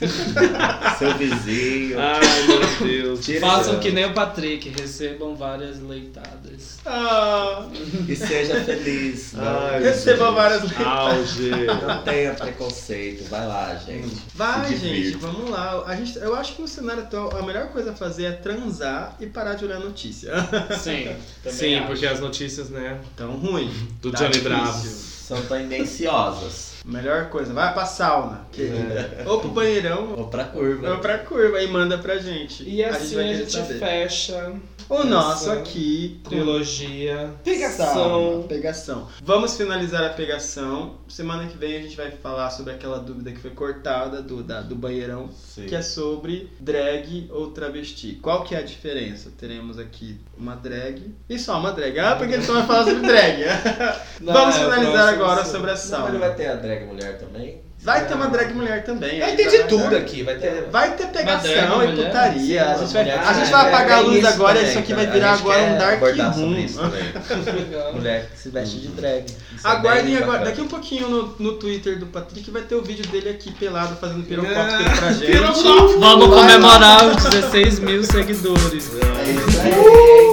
Seu 0.98 1.14
vizinho. 1.18 1.98
Ai, 2.00 2.20
meu 2.46 2.88
Deus. 2.88 3.20
Tira 3.24 3.40
Façam 3.46 3.78
que 3.80 3.90
nem 3.90 4.06
o 4.06 4.14
Patrick, 4.14 4.70
recebam 4.70 5.36
várias 5.36 5.78
leitadas. 5.80 6.78
Ah, 6.86 7.66
E 8.08 8.16
seja 8.16 8.64
feliz. 8.64 9.32
Ai, 9.36 9.82
receba 9.82 10.30
várias 10.32 10.62
Auge. 10.80 11.50
não 11.86 12.02
tenha 12.02 12.32
preconceito. 12.32 13.28
Vai 13.28 13.46
lá, 13.46 13.74
gente. 13.86 14.16
Vai, 14.34 14.68
Se 14.68 14.76
gente, 14.76 15.16
vamos 15.18 15.50
lá. 15.50 15.84
A 15.86 15.94
gente, 15.94 16.16
eu 16.18 16.34
acho 16.34 16.54
que 16.54 16.62
no 16.62 16.68
cenário 16.68 17.02
atual 17.02 17.36
a 17.36 17.42
melhor 17.42 17.68
coisa 17.68 17.90
a 17.90 17.94
fazer 17.94 18.24
é 18.24 18.32
transar 18.32 19.16
e 19.20 19.26
parar 19.26 19.52
de 19.54 19.66
olhar 19.66 19.80
notícia. 19.80 20.32
Sim, 20.80 21.10
Sim, 21.46 21.74
acho. 21.76 21.86
porque 21.88 22.06
as 22.06 22.20
notícias, 22.20 22.70
né? 22.70 22.98
Tão 23.14 23.32
ruim. 23.32 23.70
Do 24.00 24.10
Tá 24.10 24.18
Johnny. 24.26 24.38
Bravo. 24.40 24.88
São 24.88 25.42
tendenciosas. 25.42 26.70
Melhor 26.84 27.28
coisa, 27.28 27.52
vai 27.52 27.72
pra 27.74 27.84
sauna, 27.84 28.46
querida. 28.52 29.24
Ou 29.26 29.40
pro 29.40 29.50
banheirão, 29.50 30.14
Ou 30.16 30.26
pra 30.28 30.44
curva. 30.44 30.90
ou 30.92 30.98
pra 30.98 31.18
curva 31.18 31.62
e 31.62 31.66
manda 31.68 31.98
pra 31.98 32.16
gente. 32.18 32.62
E 32.68 32.82
assim 32.82 33.18
a 33.18 33.22
gente, 33.22 33.50
querer 33.50 33.50
saber. 33.50 33.78
fecha 33.78 34.52
O 34.88 35.04
nosso 35.04 35.50
aqui. 35.52 36.20
trilogia. 36.28 37.30
Pegação. 37.44 38.44
Pegação. 38.48 39.08
Vamos 39.22 39.56
finalizar 39.56 40.04
a 40.04 40.10
pegação. 40.10 40.94
Semana 41.06 41.46
que 41.46 41.56
vem 41.58 41.76
a 41.76 41.82
gente 41.82 41.96
vai 41.96 42.10
falar 42.12 42.50
sobre 42.50 42.72
aquela 42.72 42.98
dúvida 42.98 43.30
que 43.32 43.38
foi 43.40 43.50
cortada 43.50 44.22
do, 44.22 44.42
da, 44.42 44.60
do 44.60 44.74
banheirão, 44.74 45.28
Sim. 45.32 45.66
que 45.66 45.74
é 45.74 45.82
sobre 45.82 46.50
drag 46.58 47.28
ou 47.30 47.50
travesti. 47.50 48.18
Qual 48.22 48.42
que 48.44 48.54
é 48.54 48.58
a 48.58 48.62
diferença? 48.62 49.30
Teremos 49.36 49.78
aqui 49.78 50.18
uma 50.38 50.54
drag 50.56 51.14
e 51.28 51.38
só 51.38 51.58
uma 51.58 51.72
drag. 51.72 51.98
Ah, 51.98 52.16
porque 52.16 52.34
ele 52.34 52.42
só 52.42 52.54
vai 52.54 52.66
falar 52.66 52.84
sobre 52.84 53.06
drag. 53.06 53.42
Não, 54.20 54.32
Vamos 54.32 54.56
é, 54.56 54.58
finalizar 54.60 55.08
agora 55.14 55.44
sobre 55.44 55.70
a 55.70 55.74
Não, 55.74 55.80
sauna. 55.80 56.04
mas 56.04 56.12
não 56.12 56.20
vai 56.20 56.34
ter 56.34 56.46
a 56.48 56.54
drag 56.54 56.69
mulher 56.86 57.18
também? 57.18 57.60
Vai 57.82 58.06
ter 58.06 58.12
uma 58.12 58.28
drag 58.28 58.52
mulher 58.52 58.84
também. 58.84 59.20
Vai 59.20 59.34
ter 59.36 59.48
de 59.48 59.56
vai 59.56 59.66
tudo 59.66 59.96
aqui, 59.96 60.22
vai 60.22 60.34
ter. 60.34 60.68
Vai 60.70 60.96
ter 60.96 61.06
pegação 61.06 61.50
drag 61.50 61.72
e 61.72 61.92
mulher? 61.92 62.06
putaria. 62.06 62.62
a, 62.62 62.74
Sim, 62.74 62.80
gente 62.84 62.92
vai, 62.92 63.02
mulher 63.04 63.18
a 63.18 63.32
gente 63.32 63.50
vai 63.50 63.64
é- 63.64 63.68
apagar 63.68 63.98
a 63.98 64.00
é 64.00 64.04
luz 64.04 64.24
agora 64.26 64.52
e 64.52 64.56
também, 64.58 64.70
isso 64.70 64.78
aqui 64.80 64.94
vai 64.94 65.06
virar 65.06 65.30
A 65.30 65.32
agora 65.32 65.62
um 65.62 65.78
dark 65.78 66.00
room. 66.36 66.66
Mulher 67.94 68.28
que 68.30 68.38
se 68.38 68.48
veste 68.50 68.80
de 68.80 68.88
drag. 68.88 69.24
Isso 69.56 69.66
é 69.66 69.70
Aguardem 69.70 70.14
agora, 70.16 70.26
bacana. 70.32 70.44
daqui 70.50 70.60
um 70.60 70.68
pouquinho 70.68 71.08
no, 71.08 71.34
no 71.38 71.52
Twitter 71.54 71.98
do 71.98 72.06
Patrick 72.06 72.50
vai 72.50 72.62
ter 72.62 72.74
o 72.74 72.82
vídeo 72.82 73.06
dele 73.06 73.30
aqui 73.30 73.50
pelado 73.50 73.96
fazendo 73.96 74.20
É, 74.20 74.28
pirocóptero 74.28 74.96
pra 74.98 75.12
gente. 75.12 75.98
Vamos 75.98 76.26
comemorar 76.26 77.06
os 77.06 77.16
16 77.24 77.78
mil 77.78 78.04
seguidores. 78.04 78.90
É 79.26 79.30
isso 79.30 79.60
aí. 79.62 80.29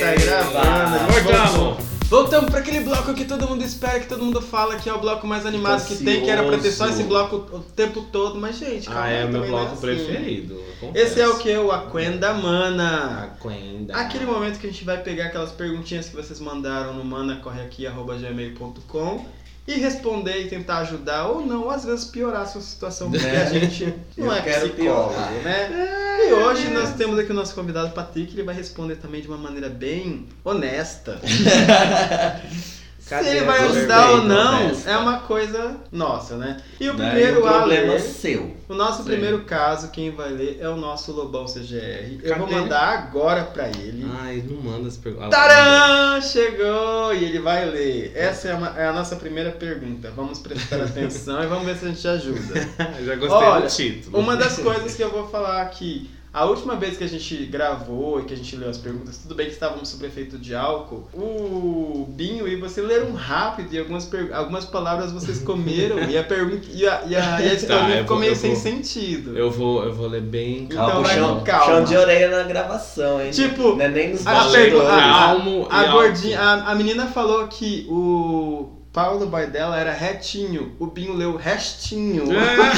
Tá 0.00 0.14
gravando. 0.24 1.12
Voltamos. 1.12 1.88
Voltamos 2.08 2.48
pra 2.50 2.60
aquele 2.60 2.80
bloco 2.80 3.12
que 3.12 3.26
todo 3.26 3.46
mundo 3.46 3.62
espera, 3.62 4.00
que 4.00 4.06
todo 4.08 4.24
mundo 4.24 4.40
fala 4.40 4.76
que 4.76 4.88
é 4.88 4.94
o 4.94 4.98
bloco 4.98 5.26
mais 5.26 5.44
animado 5.44 5.84
que 5.86 5.96
tem, 6.02 6.22
que 6.22 6.30
era 6.30 6.42
pra 6.42 6.56
ter 6.56 6.70
só 6.72 6.88
esse 6.88 7.02
bloco 7.02 7.36
o 7.54 7.58
tempo 7.60 8.00
todo, 8.10 8.40
mas 8.40 8.56
gente, 8.58 8.86
calma 8.86 9.02
Ah, 9.02 9.10
é 9.10 9.26
o 9.26 9.28
meu 9.28 9.42
também 9.42 9.50
não 9.50 9.58
bloco 9.58 9.72
assim. 9.74 9.80
preferido. 9.82 10.54
eu 10.54 10.64
confesso. 10.88 11.06
Esse 11.06 11.20
é 11.20 11.28
o 11.28 11.36
que? 11.36 11.54
O 11.58 11.70
Aquenda 11.70 12.32
Mana. 12.32 13.24
Aquenda. 13.36 13.94
Aquele 13.94 14.24
momento 14.24 14.58
que 14.58 14.66
a 14.66 14.70
gente 14.70 14.86
vai 14.86 15.02
pegar 15.02 15.26
aquelas 15.26 15.52
perguntinhas 15.52 16.08
que 16.08 16.16
vocês 16.16 16.40
mandaram 16.40 16.94
no 16.94 17.04
manacorreaqui.gmail.com 17.04 19.26
e 19.68 19.74
responder 19.78 20.40
e 20.40 20.48
tentar 20.48 20.78
ajudar 20.78 21.26
ou 21.26 21.44
não, 21.44 21.68
às 21.70 21.84
vezes 21.84 22.06
piorar 22.06 22.40
a 22.40 22.46
sua 22.46 22.62
situação, 22.62 23.10
porque 23.10 23.26
a 23.26 23.44
gente 23.44 23.94
não 24.16 24.32
é 24.32 24.40
quero 24.40 24.70
psicólogo, 24.70 25.10
piorar. 25.12 25.32
né? 25.44 26.26
E 26.26 26.32
hoje 26.32 26.70
nós 26.70 26.94
temos 26.94 27.18
aqui 27.18 27.30
o 27.30 27.34
nosso 27.34 27.54
convidado 27.54 27.90
Patrick, 27.90 28.32
ele 28.32 28.44
vai 28.44 28.54
responder 28.54 28.96
também 28.96 29.20
de 29.20 29.28
uma 29.28 29.36
maneira 29.36 29.68
bem 29.68 30.26
honesta. 30.42 31.20
Cadê 33.08 33.24
Se 33.24 33.36
ele 33.36 33.46
vai 33.46 33.64
ajudar 33.64 34.10
ou 34.10 34.22
não, 34.24 34.70
é 34.86 34.96
uma 34.96 35.20
coisa 35.20 35.76
nossa, 35.90 36.36
né? 36.36 36.58
E 36.78 36.88
o 36.90 36.94
Né? 36.94 37.10
primeiro 37.10 37.38
o 37.38 37.42
problema 37.42 37.92
ler, 37.94 38.00
seu. 38.00 38.54
o 38.68 38.74
nosso 38.74 38.98
Sim. 38.98 39.08
primeiro 39.08 39.40
caso, 39.44 39.90
quem 39.90 40.10
vai 40.10 40.30
ler 40.30 40.58
é 40.60 40.68
o 40.68 40.76
nosso 40.76 41.12
Lobão 41.12 41.46
CGR. 41.46 42.18
Eu 42.22 42.36
vou 42.36 42.50
mandar 42.50 42.88
agora 42.98 43.44
pra 43.44 43.68
ele. 43.68 44.06
Ai, 44.20 44.44
não 44.48 44.60
manda 44.60 44.88
as 44.88 44.96
perguntas. 44.96 45.30
Tcharam! 45.30 46.20
Chegou! 46.20 47.14
E 47.14 47.24
ele 47.24 47.38
vai 47.40 47.64
ler. 47.64 48.12
Essa 48.14 48.48
é, 48.48 48.54
uma- 48.54 48.74
é 48.78 48.86
a 48.86 48.92
nossa 48.92 49.16
primeira 49.16 49.50
pergunta. 49.52 50.10
Vamos 50.14 50.38
prestar 50.38 50.82
atenção 50.82 51.42
e 51.42 51.46
vamos 51.46 51.64
ver 51.66 51.76
se 51.76 51.84
a 51.86 51.88
gente 51.88 52.06
ajuda. 52.08 52.68
Já 53.04 53.14
gostei 53.16 53.48
Olha, 53.48 53.66
do 53.66 53.74
título. 53.74 54.18
Uma 54.18 54.36
das 54.36 54.58
coisas 54.60 54.94
que 54.94 55.02
eu 55.02 55.10
vou 55.10 55.28
falar 55.28 55.62
aqui. 55.62 56.10
A 56.38 56.44
última 56.44 56.76
vez 56.76 56.96
que 56.96 57.02
a 57.02 57.08
gente 57.08 57.34
gravou 57.46 58.20
e 58.20 58.24
que 58.24 58.32
a 58.32 58.36
gente 58.36 58.54
leu 58.54 58.70
as 58.70 58.78
perguntas, 58.78 59.18
tudo 59.18 59.34
bem 59.34 59.46
que 59.46 59.52
estávamos 59.54 59.88
sob 59.88 60.06
efeito 60.06 60.38
de 60.38 60.54
álcool, 60.54 61.08
o 61.12 62.06
Binho 62.10 62.46
e 62.46 62.54
você 62.54 62.80
leram 62.80 63.12
rápido 63.12 63.72
e 63.74 63.78
algumas, 63.78 64.08
algumas 64.32 64.64
palavras 64.64 65.10
vocês 65.10 65.40
comeram 65.42 65.98
e 66.08 66.16
a 66.16 66.22
pergunta 66.22 66.64
e 66.72 66.86
a, 66.86 67.02
e 67.08 67.16
a, 67.16 67.40
e 67.40 67.48
a 67.50 67.54
historinha 67.54 67.96
eu 67.96 68.02
ficou 68.02 68.16
vou- 68.16 68.24
meio 68.24 68.36
sem 68.36 68.52
vou- 68.52 68.60
sentido. 68.62 69.36
Eu 69.36 69.50
vou, 69.50 69.82
eu 69.82 69.92
vou 69.92 70.06
ler 70.06 70.20
bem. 70.22 70.62
Então 70.70 70.76
Calma, 70.86 71.00
vai 71.02 71.14
chão, 71.16 71.40
calma. 71.44 71.64
chão 71.64 71.84
de 71.84 71.96
orelha 71.96 72.30
na 72.30 72.42
gravação, 72.44 73.20
hein? 73.20 73.32
Tipo, 73.32 73.74
Não 73.74 73.84
é 73.84 73.88
nem 73.88 74.10
nos 74.10 74.24
a 74.24 74.48
pergunta- 74.48 74.92
a- 74.94 75.00
Calmo 75.00 75.66
A 75.68 75.84
e 75.86 75.90
gordinha, 75.90 76.40
a, 76.40 76.70
a 76.70 76.74
menina 76.76 77.08
falou 77.08 77.48
que 77.48 77.84
o 77.90 78.77
Paulo 78.92 79.26
boy 79.26 79.46
dela 79.46 79.78
era 79.78 79.92
retinho, 79.92 80.74
o 80.78 80.86
Binho 80.86 81.14
leu 81.14 81.36
restinho. 81.36 82.24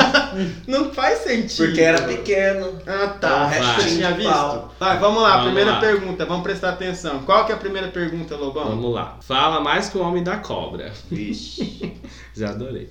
Não 0.66 0.92
faz 0.92 1.20
sentido. 1.20 1.66
Porque 1.66 1.80
era 1.80 2.02
pequeno. 2.02 2.78
Ah, 2.86 3.08
tá. 3.08 3.28
Então, 3.28 3.48
restinho 3.48 3.96
tinha 3.96 4.12
de 4.12 4.18
visto? 4.18 4.30
pau. 4.32 4.74
Vai, 4.78 4.98
vamos 4.98 5.22
lá. 5.22 5.30
Vamos 5.30 5.44
primeira 5.44 5.70
lá. 5.72 5.80
pergunta. 5.80 6.26
Vamos 6.26 6.42
prestar 6.42 6.70
atenção. 6.70 7.22
Qual 7.22 7.46
que 7.46 7.52
é 7.52 7.54
a 7.54 7.58
primeira 7.58 7.88
pergunta, 7.88 8.36
Lobão? 8.36 8.64
Vamos 8.70 8.92
lá. 8.92 9.18
Fala 9.20 9.60
mais 9.60 9.88
que 9.88 9.98
o 9.98 10.02
homem 10.02 10.22
da 10.22 10.36
cobra. 10.36 10.92
Vixe. 11.10 11.94
Já 12.34 12.50
adorei. 12.50 12.90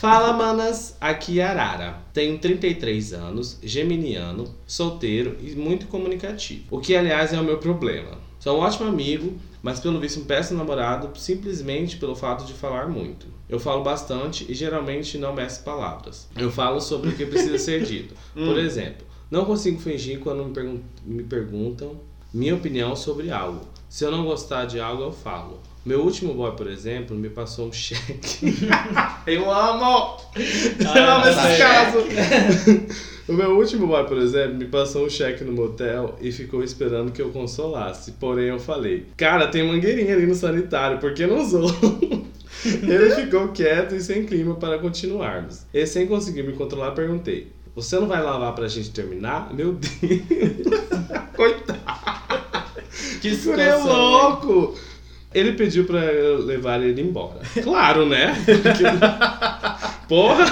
Fala, 0.00 0.32
manas. 0.32 0.96
Aqui 1.00 1.40
é 1.40 1.44
Arara. 1.44 1.96
Tenho 2.12 2.38
33 2.38 3.12
anos, 3.14 3.58
geminiano, 3.62 4.44
solteiro 4.66 5.36
e 5.40 5.54
muito 5.54 5.86
comunicativo. 5.86 6.64
O 6.70 6.78
que, 6.78 6.94
aliás, 6.94 7.32
é 7.32 7.40
o 7.40 7.44
meu 7.44 7.58
problema. 7.58 8.21
Sou 8.42 8.58
um 8.58 8.60
ótimo 8.60 8.88
amigo, 8.88 9.38
mas 9.62 9.78
pelo 9.78 10.00
visto 10.00 10.18
um 10.18 10.24
péssimo 10.24 10.58
namorado 10.58 11.16
simplesmente 11.16 11.96
pelo 11.96 12.16
fato 12.16 12.44
de 12.44 12.52
falar 12.52 12.88
muito. 12.88 13.28
Eu 13.48 13.60
falo 13.60 13.84
bastante 13.84 14.44
e 14.50 14.52
geralmente 14.52 15.16
não 15.16 15.32
meço 15.32 15.62
palavras. 15.62 16.26
Eu 16.36 16.50
falo 16.50 16.80
sobre 16.80 17.10
o 17.10 17.12
que 17.12 17.24
precisa 17.24 17.56
ser 17.56 17.84
dito. 17.86 18.16
Por 18.34 18.58
exemplo, 18.58 19.06
não 19.30 19.44
consigo 19.44 19.78
fingir 19.80 20.18
quando 20.18 20.44
me, 20.44 20.52
pergun- 20.52 20.80
me 21.04 21.22
perguntam 21.22 22.00
minha 22.34 22.56
opinião 22.56 22.96
sobre 22.96 23.30
algo. 23.30 23.60
Se 23.88 24.04
eu 24.04 24.10
não 24.10 24.24
gostar 24.24 24.64
de 24.64 24.80
algo, 24.80 25.04
eu 25.04 25.12
falo. 25.12 25.60
Meu 25.84 26.00
último 26.02 26.34
boy, 26.34 26.50
por 26.56 26.66
exemplo, 26.66 27.16
me 27.16 27.30
passou 27.30 27.68
um 27.68 27.72
cheque. 27.72 28.56
eu 29.24 29.48
amo! 29.52 30.16
eu 30.34 31.04
amo 31.04 31.26
esse 31.28 31.40
sei. 31.42 31.58
caso! 31.58 31.98
o 33.28 33.32
meu 33.32 33.56
último 33.56 33.86
boy, 33.86 34.04
por 34.04 34.18
exemplo, 34.18 34.54
me 34.56 34.64
passou 34.66 35.06
um 35.06 35.10
cheque 35.10 35.44
no 35.44 35.52
motel 35.52 36.16
e 36.20 36.32
ficou 36.32 36.62
esperando 36.64 37.12
que 37.12 37.22
eu 37.22 37.30
consolasse. 37.30 38.12
Porém, 38.12 38.46
eu 38.46 38.58
falei: 38.58 39.06
Cara, 39.16 39.46
tem 39.48 39.66
mangueirinha 39.66 40.14
ali 40.14 40.26
no 40.26 40.34
sanitário, 40.34 40.98
por 40.98 41.14
que 41.14 41.26
não 41.26 41.40
usou? 41.40 41.70
Ele 42.64 43.10
ficou 43.14 43.48
quieto 43.48 43.94
e 43.94 44.00
sem 44.00 44.24
clima 44.24 44.54
para 44.54 44.78
continuarmos. 44.78 45.62
E 45.74 45.84
sem 45.86 46.06
conseguir 46.06 46.42
me 46.42 46.52
controlar, 46.52 46.92
perguntei: 46.92 47.48
Você 47.74 47.98
não 47.98 48.06
vai 48.06 48.22
lavar 48.22 48.54
pra 48.54 48.68
gente 48.68 48.90
terminar? 48.90 49.52
Meu 49.54 49.72
Deus! 49.80 50.22
Coitado! 51.34 51.80
Que 53.20 53.28
é 53.28 53.34
situação. 53.34 53.86
louco! 54.10 54.74
Ele 55.34 55.52
pediu 55.54 55.84
pra 55.86 55.98
eu 56.04 56.44
levar 56.44 56.82
ele 56.82 57.00
embora. 57.00 57.40
Claro, 57.62 58.04
né? 58.06 58.34
Porque- 58.44 60.06
Porra! 60.06 60.44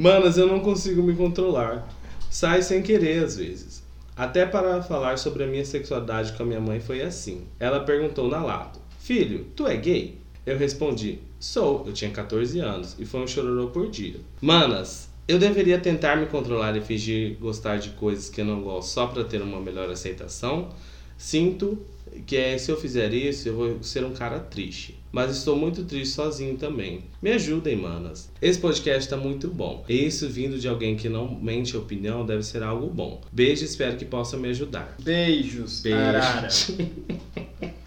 Manas, 0.00 0.38
eu 0.38 0.46
não 0.46 0.60
consigo 0.60 1.02
me 1.02 1.14
controlar. 1.14 1.86
Sai 2.30 2.62
sem 2.62 2.80
querer 2.80 3.22
às 3.22 3.36
vezes. 3.36 3.82
Até 4.16 4.46
para 4.46 4.80
falar 4.80 5.18
sobre 5.18 5.44
a 5.44 5.46
minha 5.46 5.62
sexualidade 5.62 6.32
com 6.32 6.42
a 6.42 6.46
minha 6.46 6.58
mãe 6.58 6.80
foi 6.80 7.02
assim. 7.02 7.42
Ela 7.58 7.80
perguntou 7.80 8.26
na 8.26 8.42
lata: 8.42 8.80
Filho, 8.98 9.48
tu 9.54 9.66
é 9.66 9.76
gay? 9.76 10.16
Eu 10.46 10.56
respondi: 10.56 11.18
Sou, 11.38 11.84
eu 11.86 11.92
tinha 11.92 12.10
14 12.10 12.58
anos 12.60 12.96
e 12.98 13.04
foi 13.04 13.20
um 13.20 13.26
chororô 13.26 13.66
por 13.66 13.90
dia. 13.90 14.16
Manas, 14.40 15.10
eu 15.28 15.38
deveria 15.38 15.78
tentar 15.78 16.16
me 16.16 16.24
controlar 16.24 16.74
e 16.78 16.80
fingir 16.80 17.36
gostar 17.38 17.76
de 17.76 17.90
coisas 17.90 18.30
que 18.30 18.40
eu 18.40 18.46
não 18.46 18.62
gosto 18.62 18.88
só 18.88 19.06
para 19.06 19.22
ter 19.24 19.42
uma 19.42 19.60
melhor 19.60 19.90
aceitação? 19.90 20.70
Sinto 21.18 21.78
que 22.26 22.38
é, 22.38 22.56
se 22.56 22.70
eu 22.70 22.80
fizer 22.80 23.12
isso, 23.12 23.50
eu 23.50 23.54
vou 23.54 23.82
ser 23.82 24.02
um 24.02 24.14
cara 24.14 24.38
triste. 24.38 24.99
Mas 25.12 25.36
estou 25.36 25.56
muito 25.56 25.84
triste 25.84 26.14
sozinho 26.14 26.56
também. 26.56 27.04
Me 27.20 27.32
ajudem, 27.32 27.76
manas. 27.76 28.30
Esse 28.40 28.58
podcast 28.58 29.08
tá 29.10 29.16
muito 29.16 29.48
bom. 29.48 29.84
E 29.88 30.06
isso 30.06 30.28
vindo 30.28 30.58
de 30.58 30.68
alguém 30.68 30.96
que 30.96 31.08
não 31.08 31.28
mente 31.34 31.74
a 31.74 31.78
opinião 31.80 32.24
deve 32.24 32.42
ser 32.44 32.62
algo 32.62 32.86
bom. 32.88 33.20
Beijo, 33.32 33.64
espero 33.64 33.96
que 33.96 34.04
possa 34.04 34.36
me 34.36 34.48
ajudar. 34.50 34.94
Beijos, 35.02 35.80
Beijo. 35.80 35.96
Arara. 35.98 36.48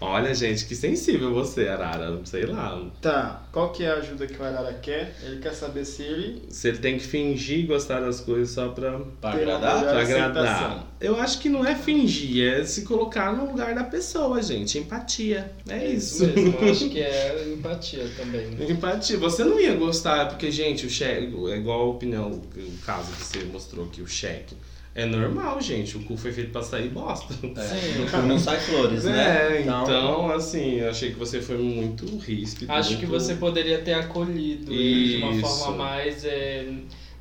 Olha, 0.00 0.34
gente, 0.34 0.66
que 0.66 0.74
sensível 0.76 1.32
você, 1.32 1.66
Arara. 1.68 2.20
Sei 2.24 2.44
lá. 2.44 2.84
Tá, 3.00 3.42
qual 3.50 3.72
que 3.72 3.84
é 3.84 3.88
a 3.90 3.94
ajuda 3.94 4.26
que 4.26 4.38
o 4.40 4.44
Arara 4.44 4.74
quer? 4.74 5.16
Ele 5.22 5.40
quer 5.40 5.54
saber 5.54 5.84
se 5.86 6.02
ele 6.02 6.42
Se 6.50 6.68
ele 6.68 6.78
tem 6.78 6.98
que 6.98 7.04
fingir 7.04 7.66
gostar 7.66 8.00
das 8.00 8.20
coisas 8.20 8.50
só 8.50 8.68
pra, 8.68 9.00
Pra 9.20 9.30
agradar? 9.32 9.80
pra 9.82 10.02
aceitação. 10.02 10.24
agradar. 10.24 10.93
Eu 11.04 11.20
acho 11.20 11.38
que 11.40 11.48
não 11.48 11.64
é 11.64 11.74
fingir, 11.74 12.42
é 12.60 12.64
se 12.64 12.82
colocar 12.82 13.36
no 13.36 13.46
lugar 13.50 13.74
da 13.74 13.84
pessoa, 13.84 14.42
gente. 14.42 14.78
Empatia. 14.78 15.52
É, 15.68 15.86
isso. 15.88 16.26
mesmo, 16.26 16.56
eu 16.60 16.70
acho 16.70 16.88
que 16.88 17.00
é 17.00 17.52
empatia 17.56 18.08
também. 18.16 18.46
né? 18.46 18.66
Empatia. 18.70 19.18
Você 19.18 19.44
não 19.44 19.60
ia 19.60 19.74
gostar, 19.74 20.28
porque, 20.28 20.50
gente, 20.50 20.86
o 20.86 20.90
cheque, 20.90 21.32
é 21.50 21.56
igual 21.56 21.80
a 21.82 21.84
opinião, 21.90 22.30
o 22.32 22.78
caso 22.84 23.10
que 23.12 23.22
você 23.24 23.44
mostrou 23.44 23.84
aqui, 23.86 24.00
o 24.02 24.06
cheque. 24.08 24.56
É 24.96 25.04
normal, 25.04 25.60
gente. 25.60 25.96
O 25.96 26.04
cu 26.04 26.16
foi 26.16 26.30
feito 26.32 26.52
pra 26.52 26.62
sair 26.62 26.88
bosta. 26.88 27.34
É, 27.42 27.62
Sim. 27.64 28.06
cu 28.08 28.16
não 28.28 28.38
sai 28.38 28.60
flores, 28.60 29.02
né? 29.02 29.56
É, 29.56 29.60
então, 29.62 30.30
assim, 30.30 30.76
eu 30.78 30.88
achei 30.88 31.10
que 31.10 31.18
você 31.18 31.42
foi 31.42 31.58
muito 31.58 32.06
ríspido. 32.18 32.70
Acho 32.70 32.90
que 32.98 33.04
muito- 33.04 33.20
você 33.20 33.34
poderia 33.34 33.78
ter 33.78 33.94
acolhido 33.94 34.72
ele 34.72 35.16
de 35.16 35.22
uma 35.24 35.32
Isso. 35.32 35.40
forma 35.40 35.76
mais. 35.76 36.24
é, 36.24 36.68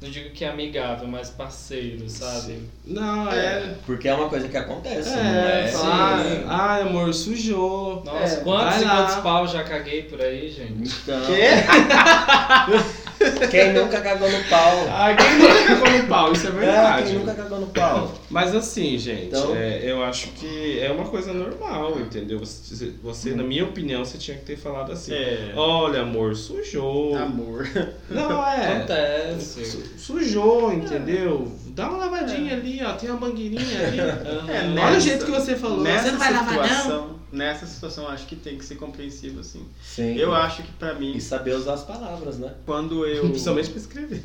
não 0.03 0.09
digo 0.11 0.29
que 0.31 0.43
amigável, 0.43 1.07
mas 1.07 1.29
parceiro, 1.29 2.09
sabe? 2.09 2.59
Não, 2.85 3.31
é. 3.31 3.75
Porque 3.85 4.07
é 4.07 4.13
uma 4.13 4.27
coisa 4.29 4.47
que 4.49 4.57
acontece, 4.57 5.09
não 5.09 5.17
É, 5.19 5.63
é? 5.65 5.67
falar, 5.69 6.23
sim. 6.23 6.43
ai 6.47 6.81
amor, 6.81 7.13
sujou. 7.13 8.03
Nossa, 8.05 8.35
É, 8.35 8.43
quantos 8.43 8.81
e 8.81 8.85
quantos 8.85 9.15
pau 9.15 9.47
já 9.47 9.63
caguei 9.63 10.03
por 10.03 10.21
aí, 10.21 10.49
gente? 10.51 10.93
Então, 11.03 11.21
Quê? 11.25 11.47
quem 13.49 13.73
nunca 13.73 14.01
cagou 14.01 14.29
no 14.31 14.43
pau? 14.45 14.85
Ah, 14.89 15.15
quem 15.15 15.37
nunca 15.39 15.63
cagou 15.65 15.89
no 15.99 16.07
pau, 16.07 16.31
isso 16.33 16.47
é 16.47 16.49
É, 16.49 16.53
verdade. 16.53 17.03
quem 17.11 17.19
nunca 17.19 17.33
cagou 17.33 17.59
no 17.59 17.67
pau? 17.67 18.13
Mas 18.29 18.55
assim, 18.55 18.97
gente, 18.97 19.25
Então- 19.27 19.55
é, 19.55 19.81
eu 19.83 20.03
acho 20.03 20.27
que 20.29 20.79
é 20.79 20.91
uma 20.91 21.05
coisa 21.05 21.33
normal, 21.33 21.99
entendeu? 21.99 22.39
Você, 22.39 22.91
você, 23.01 23.31
na 23.31 23.43
minha 23.43 23.63
opinião, 23.63 24.03
você 24.03 24.17
tinha 24.17 24.37
que 24.37 24.43
ter 24.45 24.57
falado 24.57 24.91
assim. 24.91 25.13
É. 25.13 25.51
Olha, 25.55 26.01
amor, 26.01 26.35
sujou. 26.35 27.15
Amor. 27.17 27.67
Não, 28.09 28.45
é. 28.47 28.77
Acontece. 28.77 29.65
Su- 29.65 29.83
Sujou, 29.97 30.73
entendeu? 30.73 31.51
Dá 31.67 31.89
uma 31.89 31.97
lavadinha 32.05 32.53
ali, 32.53 32.81
ó. 32.83 32.93
Tem 32.93 33.09
uma 33.09 33.19
mangueirinha 33.27 33.87
ali. 33.87 33.99
É, 33.99 34.59
Olha 34.59 34.69
nessa- 34.69 34.97
o 34.97 34.99
jeito 34.99 35.25
que 35.25 35.31
você 35.31 35.55
falou. 35.55 35.81
Nessa 35.81 36.05
você 36.05 36.11
não 36.11 36.19
vai 36.19 36.33
lavar, 36.33 36.87
não? 36.87 37.22
Nessa 37.33 37.65
situação, 37.65 38.07
acho 38.07 38.27
que 38.27 38.35
tem 38.35 38.57
que 38.57 38.63
ser 38.63 38.75
compreensivo, 38.75 39.39
assim. 39.39 39.67
Sim. 39.81 40.15
Eu 40.15 40.33
acho 40.33 40.63
que 40.63 40.71
pra 40.73 40.93
mim, 40.93 41.17
E 41.17 41.21
saber 41.21 41.55
usar 41.55 41.73
as 41.73 41.83
palavras, 41.83 42.37
né? 42.37 42.53
quando 42.65 43.05
eu. 43.05 43.23
Principalmente 43.29 43.69
pra 43.71 43.79
escrever. 43.79 44.23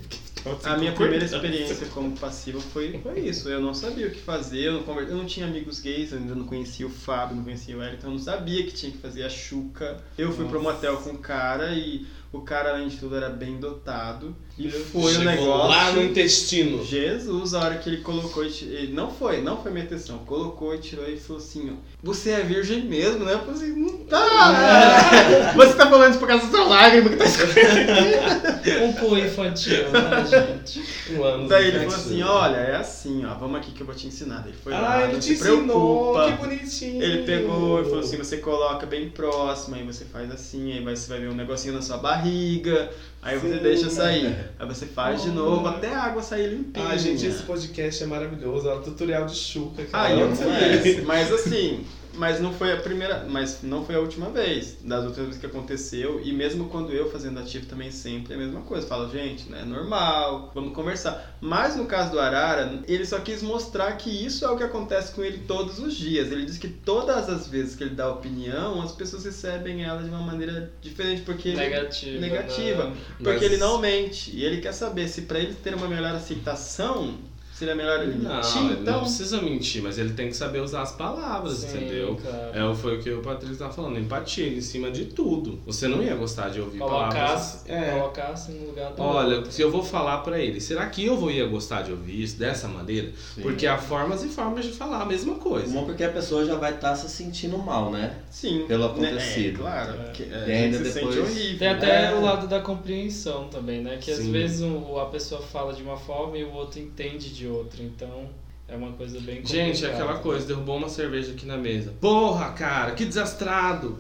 A 0.64 0.76
minha 0.76 0.92
primeira 0.92 1.24
experiência 1.24 1.86
como 1.88 2.16
passivo 2.16 2.60
foi, 2.60 2.98
foi 3.02 3.20
isso. 3.20 3.48
Eu 3.48 3.60
não 3.60 3.74
sabia 3.74 4.06
o 4.06 4.10
que 4.10 4.20
fazer, 4.20 4.60
eu 4.60 4.74
não, 4.74 4.82
conver... 4.82 5.08
eu 5.08 5.16
não 5.16 5.26
tinha 5.26 5.46
amigos 5.46 5.80
gays, 5.80 6.12
eu 6.12 6.18
ainda 6.18 6.34
não 6.34 6.44
conhecia 6.44 6.86
o 6.86 6.90
Fábio, 6.90 7.36
não 7.36 7.42
conhecia 7.42 7.76
o 7.76 7.82
Eric, 7.82 7.98
então 7.98 8.10
eu 8.10 8.16
não 8.16 8.22
sabia 8.22 8.62
que 8.64 8.72
tinha 8.72 8.92
que 8.92 8.98
fazer 8.98 9.24
a 9.24 9.28
chuca. 9.28 9.98
Eu 10.16 10.32
fui 10.32 10.46
pro 10.46 10.62
motel 10.62 10.96
com 10.98 11.10
o 11.10 11.18
cara 11.18 11.74
e 11.74 12.06
o 12.32 12.40
cara, 12.42 12.70
além 12.70 12.88
de 12.88 12.96
tudo, 12.96 13.16
era 13.16 13.30
bem 13.30 13.56
dotado. 13.58 14.36
E 14.58 14.68
foi 14.68 15.02
o 15.02 15.08
Chegou 15.08 15.24
negócio. 15.24 15.68
lá 15.70 15.92
no 15.92 16.02
intestino. 16.02 16.84
Jesus, 16.84 17.54
a 17.54 17.60
hora 17.60 17.76
que 17.76 17.88
ele 17.88 17.98
colocou 17.98 18.44
e 18.44 18.48
ele 18.64 18.92
não 18.92 19.10
foi, 19.10 19.40
não 19.40 19.62
foi 19.62 19.70
minha 19.70 19.84
atenção, 19.84 20.18
colocou 20.26 20.74
e 20.74 20.78
tirou 20.78 21.08
e 21.08 21.16
falou 21.16 21.40
assim, 21.40 21.70
ó, 21.70 21.74
você 22.02 22.30
é 22.30 22.42
virgem 22.42 22.84
mesmo, 22.84 23.24
né? 23.24 23.34
Eu 23.34 23.38
falei 23.38 23.54
assim, 23.54 23.76
não 23.76 23.98
tá! 23.98 25.54
Você 25.56 25.74
tá 25.74 25.88
falando 25.88 26.10
isso 26.10 26.18
por 26.18 26.28
causa 26.28 26.44
da 26.46 26.50
sua 26.50 26.64
lágrima 26.66 27.08
que 27.10 27.16
tá 27.16 27.24
escorrendo. 27.26 28.84
Um 28.84 28.92
cu 28.94 29.16
infantil, 29.16 29.90
né, 29.90 30.26
gente? 30.28 30.82
Um 31.10 31.24
ano 31.24 31.48
Daí 31.48 31.68
ele 31.68 31.78
falou 31.80 31.94
assim, 31.94 32.22
olha, 32.22 32.56
é 32.56 32.76
assim, 32.76 33.24
ó, 33.24 33.34
vamos 33.34 33.56
aqui 33.58 33.72
que 33.72 33.80
eu 33.80 33.86
vou 33.86 33.94
te 33.94 34.06
ensinar. 34.06 34.44
Ele 34.46 34.56
foi 34.62 34.72
lá, 34.72 34.96
Ah, 34.98 35.02
ele 35.04 35.12
não 35.14 35.20
te 35.20 35.26
se 35.26 35.32
ensinou, 35.34 36.12
preocupa. 36.14 36.32
que 36.36 36.48
bonitinho. 36.48 37.02
Ele 37.02 37.22
pegou 37.24 37.80
e 37.80 37.84
falou 37.84 38.00
assim, 38.00 38.16
você 38.16 38.36
coloca 38.38 38.84
bem 38.86 39.08
próximo, 39.10 39.76
aí 39.76 39.82
você 39.84 40.04
faz 40.04 40.30
assim, 40.30 40.72
aí 40.72 40.82
você 40.84 41.08
vai 41.08 41.20
ver 41.20 41.30
um 41.30 41.34
negocinho 41.34 41.74
na 41.74 41.82
sua 41.82 41.96
barriga, 41.98 42.90
aí 43.22 43.38
você 43.38 43.54
Sim, 43.56 43.62
deixa 43.62 43.90
sair. 43.90 44.24
né? 44.24 44.48
Aí 44.58 44.66
você 44.66 44.86
faz 44.86 45.22
de 45.22 45.30
novo 45.30 45.66
até 45.66 45.88
a 45.94 46.02
água 46.02 46.22
sair 46.22 46.48
limpinha. 46.48 46.86
Ah, 46.88 46.96
gente, 46.96 47.24
esse 47.26 47.42
podcast 47.44 48.02
é 48.02 48.06
maravilhoso. 48.06 48.68
É 48.68 48.74
um 48.74 48.82
tutorial 48.82 49.24
de 49.26 49.34
chuca. 49.36 49.82
Ah, 49.92 50.02
cara. 50.08 50.12
eu 50.14 50.28
Não 50.28 50.36
conheço. 50.36 51.02
Mas 51.06 51.32
assim, 51.32 51.84
mas 52.18 52.40
não 52.40 52.52
foi 52.52 52.72
a 52.72 52.76
primeira, 52.76 53.24
mas 53.28 53.60
não 53.62 53.84
foi 53.84 53.94
a 53.94 54.00
última 54.00 54.28
vez. 54.30 54.78
Das 54.82 55.04
outras 55.04 55.26
vezes 55.26 55.40
que 55.40 55.46
aconteceu, 55.46 56.20
e 56.22 56.32
mesmo 56.32 56.68
quando 56.68 56.92
eu 56.92 57.10
fazendo 57.10 57.38
ativo 57.38 57.66
também 57.66 57.90
sempre 57.90 58.32
é 58.32 58.36
a 58.36 58.38
mesma 58.38 58.60
coisa. 58.62 58.86
Fala, 58.86 59.08
gente, 59.08 59.48
né, 59.48 59.64
normal, 59.64 60.50
vamos 60.54 60.74
conversar. 60.74 61.36
Mas 61.40 61.76
no 61.76 61.86
caso 61.86 62.10
do 62.10 62.20
Arara, 62.20 62.80
ele 62.88 63.06
só 63.06 63.20
quis 63.20 63.42
mostrar 63.42 63.92
que 63.96 64.10
isso 64.10 64.44
é 64.44 64.50
o 64.50 64.56
que 64.56 64.64
acontece 64.64 65.12
com 65.12 65.22
ele 65.22 65.38
todos 65.46 65.78
os 65.78 65.94
dias. 65.94 66.30
Ele 66.32 66.44
diz 66.44 66.58
que 66.58 66.68
todas 66.68 67.28
as 67.28 67.46
vezes 67.46 67.76
que 67.76 67.84
ele 67.84 67.94
dá 67.94 68.10
opinião, 68.10 68.82
as 68.82 68.92
pessoas 68.92 69.24
recebem 69.24 69.84
ela 69.84 70.02
de 70.02 70.08
uma 70.08 70.20
maneira 70.20 70.72
diferente, 70.82 71.22
porque 71.22 71.50
ele- 71.50 71.56
Negativa. 71.58 72.18
Negativa. 72.20 72.84
né? 72.84 72.96
porque 73.18 73.30
Mas- 73.32 73.42
ele 73.42 73.56
não 73.58 73.78
mente. 73.78 74.34
E 74.34 74.44
ele 74.44 74.60
quer 74.60 74.72
saber 74.72 75.08
se 75.08 75.22
pra 75.22 75.38
ele 75.38 75.54
ter 75.54 75.74
uma 75.74 75.86
melhor 75.88 76.14
aceitação, 76.14 77.14
seria 77.58 77.74
melhor 77.74 78.02
ele 78.02 78.14
Não, 78.22 78.36
mentir. 78.36 78.62
ele 78.62 78.72
Então, 78.80 78.92
não 78.94 79.00
precisa 79.00 79.42
mentir, 79.42 79.82
mas 79.82 79.98
ele 79.98 80.12
tem 80.12 80.28
que 80.28 80.36
saber 80.36 80.60
usar 80.60 80.82
as 80.82 80.92
palavras, 80.92 81.58
Sim, 81.58 81.76
entendeu? 81.76 82.18
É, 82.52 82.74
foi 82.74 82.98
o 82.98 83.02
que 83.02 83.10
o 83.10 83.20
Patrício 83.20 83.52
estava 83.54 83.72
falando, 83.72 83.98
empatia 83.98 84.46
em 84.48 84.60
cima 84.60 84.90
de 84.90 85.06
tudo. 85.06 85.58
Você 85.66 85.88
não 85.88 86.02
ia 86.02 86.14
gostar 86.14 86.48
de 86.50 86.60
ouvir 86.60 86.78
palavras. 86.78 87.14
Colocasse, 87.14 87.70
É. 87.70 87.90
colocasse 87.98 88.52
no 88.52 88.66
lugar 88.68 88.92
do 88.92 89.02
Olha, 89.02 89.36
outro. 89.36 89.52
se 89.52 89.60
eu 89.62 89.70
vou 89.70 89.82
falar 89.82 90.18
pra 90.18 90.38
ele, 90.38 90.60
será 90.60 90.86
que 90.86 91.04
eu 91.04 91.16
vou 91.16 91.30
ia 91.30 91.46
gostar 91.46 91.82
de 91.82 91.90
ouvir 91.90 92.22
isso 92.22 92.38
dessa 92.38 92.68
maneira? 92.68 93.10
Porque 93.42 93.66
há 93.66 93.76
formas 93.76 94.22
e 94.22 94.28
formas 94.28 94.64
de 94.64 94.72
falar 94.72 95.02
a 95.02 95.06
mesma 95.06 95.34
coisa. 95.36 95.66
Uma 95.66 95.82
porque 95.84 96.04
a 96.04 96.10
pessoa 96.10 96.44
já 96.44 96.54
vai 96.54 96.74
estar 96.74 96.94
se 96.94 97.08
sentindo 97.08 97.58
mal, 97.58 97.90
né? 97.90 98.16
Sim. 98.30 98.64
Pelo 98.68 98.84
né? 98.84 99.08
acontecido. 99.08 99.56
É, 99.58 99.62
claro. 99.62 99.92
É. 99.92 100.04
porque 100.04 100.22
E 100.22 100.52
ainda 100.52 100.78
se 100.78 100.84
depois- 100.94 101.14
sente 101.14 101.18
horrível. 101.26 101.58
Tem 101.58 101.68
até 101.68 102.04
É. 102.12 102.14
o 102.14 102.22
lado 102.22 102.46
da 102.46 102.60
compreensão 102.60 103.48
também, 103.48 103.80
né? 103.82 103.98
Que 104.00 104.10
às 104.10 104.18
Sim. 104.18 104.30
vezes 104.32 104.60
o- 104.62 104.98
a 104.98 105.06
pessoa 105.06 105.40
fala 105.40 105.72
de 105.72 105.82
uma 105.82 105.96
forma 105.96 106.36
e 106.38 106.44
o 106.44 106.52
outro 106.52 106.78
entende 106.78 107.30
de 107.30 107.47
outra. 107.48 107.82
Então 107.82 108.28
é 108.66 108.76
uma 108.76 108.92
coisa 108.92 109.18
bem 109.20 109.36
Gente, 109.44 109.56
é 109.84 109.88
complicada. 109.88 109.94
aquela 109.94 110.18
coisa, 110.18 110.46
derrubou 110.46 110.76
uma 110.76 110.88
cerveja 110.88 111.32
aqui 111.32 111.46
na 111.46 111.56
mesa. 111.56 111.92
Porra, 112.00 112.52
cara, 112.52 112.92
que 112.92 113.04
desastrado! 113.04 113.98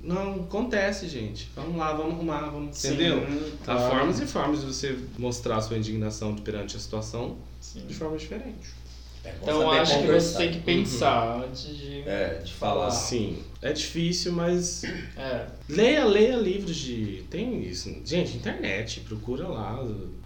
Não, 0.00 0.40
acontece, 0.42 1.06
gente. 1.08 1.48
Vamos 1.54 1.76
lá, 1.76 1.92
vamos 1.92 2.14
arrumar, 2.14 2.50
vamos. 2.50 2.76
Sim, 2.76 2.88
Entendeu? 2.94 3.24
Há 3.62 3.64
claro. 3.64 3.90
formas 3.96 4.20
e 4.20 4.26
formas 4.26 4.60
de 4.60 4.66
você 4.66 4.98
mostrar 5.16 5.60
sua 5.60 5.76
indignação 5.78 6.34
perante 6.34 6.76
a 6.76 6.80
situação 6.80 7.36
Sim. 7.60 7.86
de 7.86 7.94
forma 7.94 8.16
diferente. 8.16 8.82
É 9.24 9.32
Então 9.40 9.70
acho 9.70 10.00
que 10.00 10.06
você 10.08 10.36
tem 10.38 10.50
que 10.52 10.58
pensar 10.60 11.44
antes 11.44 11.76
de. 11.76 12.00
É, 12.00 12.40
de 12.44 12.52
falar. 12.52 12.90
Sim, 12.90 13.40
é 13.60 13.72
difícil, 13.72 14.32
mas 14.32 14.82
É. 15.16 15.46
leia, 15.68 16.04
leia 16.04 16.36
livros 16.36 16.74
de. 16.74 17.22
Tem 17.30 17.62
isso. 17.62 17.94
Gente, 18.04 18.36
internet, 18.36 18.98
procura 19.02 19.46
lá. 19.46 19.78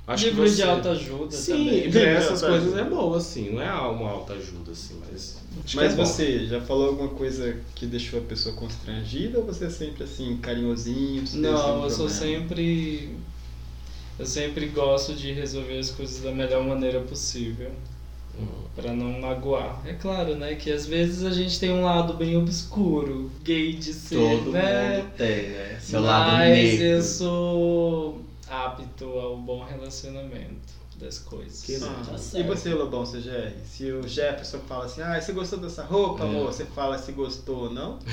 Acho 0.07 0.26
Livro 0.26 0.44
que 0.44 0.50
você... 0.50 0.57
de 0.57 0.62
autoajuda 0.62 1.30
Sim, 1.32 1.52
também. 1.66 1.90
pra 1.90 2.00
essas 2.02 2.40
coisas 2.40 2.76
é 2.76 2.84
boa, 2.84 3.16
assim. 3.16 3.50
Não 3.50 3.61
é 3.62 3.72
uma 3.72 4.11
autoajuda, 4.11 4.70
assim, 4.70 5.00
mas. 5.00 5.36
acho 5.64 5.76
Mas 5.76 5.92
é 5.92 5.96
bom. 5.96 6.07
você 6.07 6.46
já 6.46 6.61
falou 6.61 6.88
alguma 6.88 7.09
coisa 7.09 7.57
que 7.74 7.86
deixou 7.86 8.20
a 8.20 8.22
pessoa 8.22 8.54
constrangida 8.54 9.38
ou 9.38 9.44
você 9.44 9.64
é 9.64 9.70
sempre 9.70 10.04
assim, 10.04 10.36
carinhosinho? 10.36 11.24
Não, 11.34 11.82
eu 11.82 11.90
sou 11.90 12.09
sempre. 12.09 13.16
Eu 14.18 14.24
sempre 14.26 14.66
gosto 14.68 15.12
de 15.12 15.32
resolver 15.32 15.78
as 15.78 15.90
coisas 15.90 16.22
da 16.22 16.30
melhor 16.30 16.64
maneira 16.64 17.00
possível. 17.00 17.70
Hum. 18.38 18.46
Pra 18.76 18.92
não 18.92 19.20
magoar. 19.20 19.80
É 19.84 19.94
claro, 19.94 20.36
né? 20.36 20.54
Que 20.54 20.70
às 20.70 20.86
vezes 20.86 21.24
a 21.24 21.30
gente 21.30 21.59
tem 21.59 21.70
um 21.72 21.82
lado 21.84 22.14
bem 22.14 22.36
obscuro, 22.36 23.30
gay 23.42 23.72
de 23.72 23.92
ser, 23.92 24.16
Todo 24.18 24.52
né? 24.52 24.98
mundo 24.98 25.11
tem, 25.16 25.48
né? 25.48 25.78
Seu 25.80 26.00
lado 26.00 26.32
Mas 26.32 26.48
negro. 26.48 26.84
eu 26.84 27.02
sou 27.02 28.26
apto 28.49 29.05
ao 29.18 29.36
bom 29.36 29.64
relacionamento 29.64 30.74
das 30.97 31.18
coisas. 31.18 31.62
Que- 31.62 31.76
Ah, 31.84 32.03
Tá 32.05 32.38
e 32.38 32.42
você, 32.42 32.72
Lobão, 32.74 33.05
CGR? 33.05 33.53
Se 33.64 33.90
o 33.92 34.07
Jefferson 34.09 34.59
fala 34.66 34.84
assim, 34.86 35.03
ah, 35.03 35.20
você 35.20 35.32
gostou 35.32 35.59
dessa 35.59 35.82
roupa, 35.84 36.24
É. 36.24 36.26
amor? 36.26 36.47
Você 36.53 36.64
fala 36.64 36.97
se 36.99 37.12
gostou 37.12 37.64
ou 37.64 37.70
não? 37.70 37.99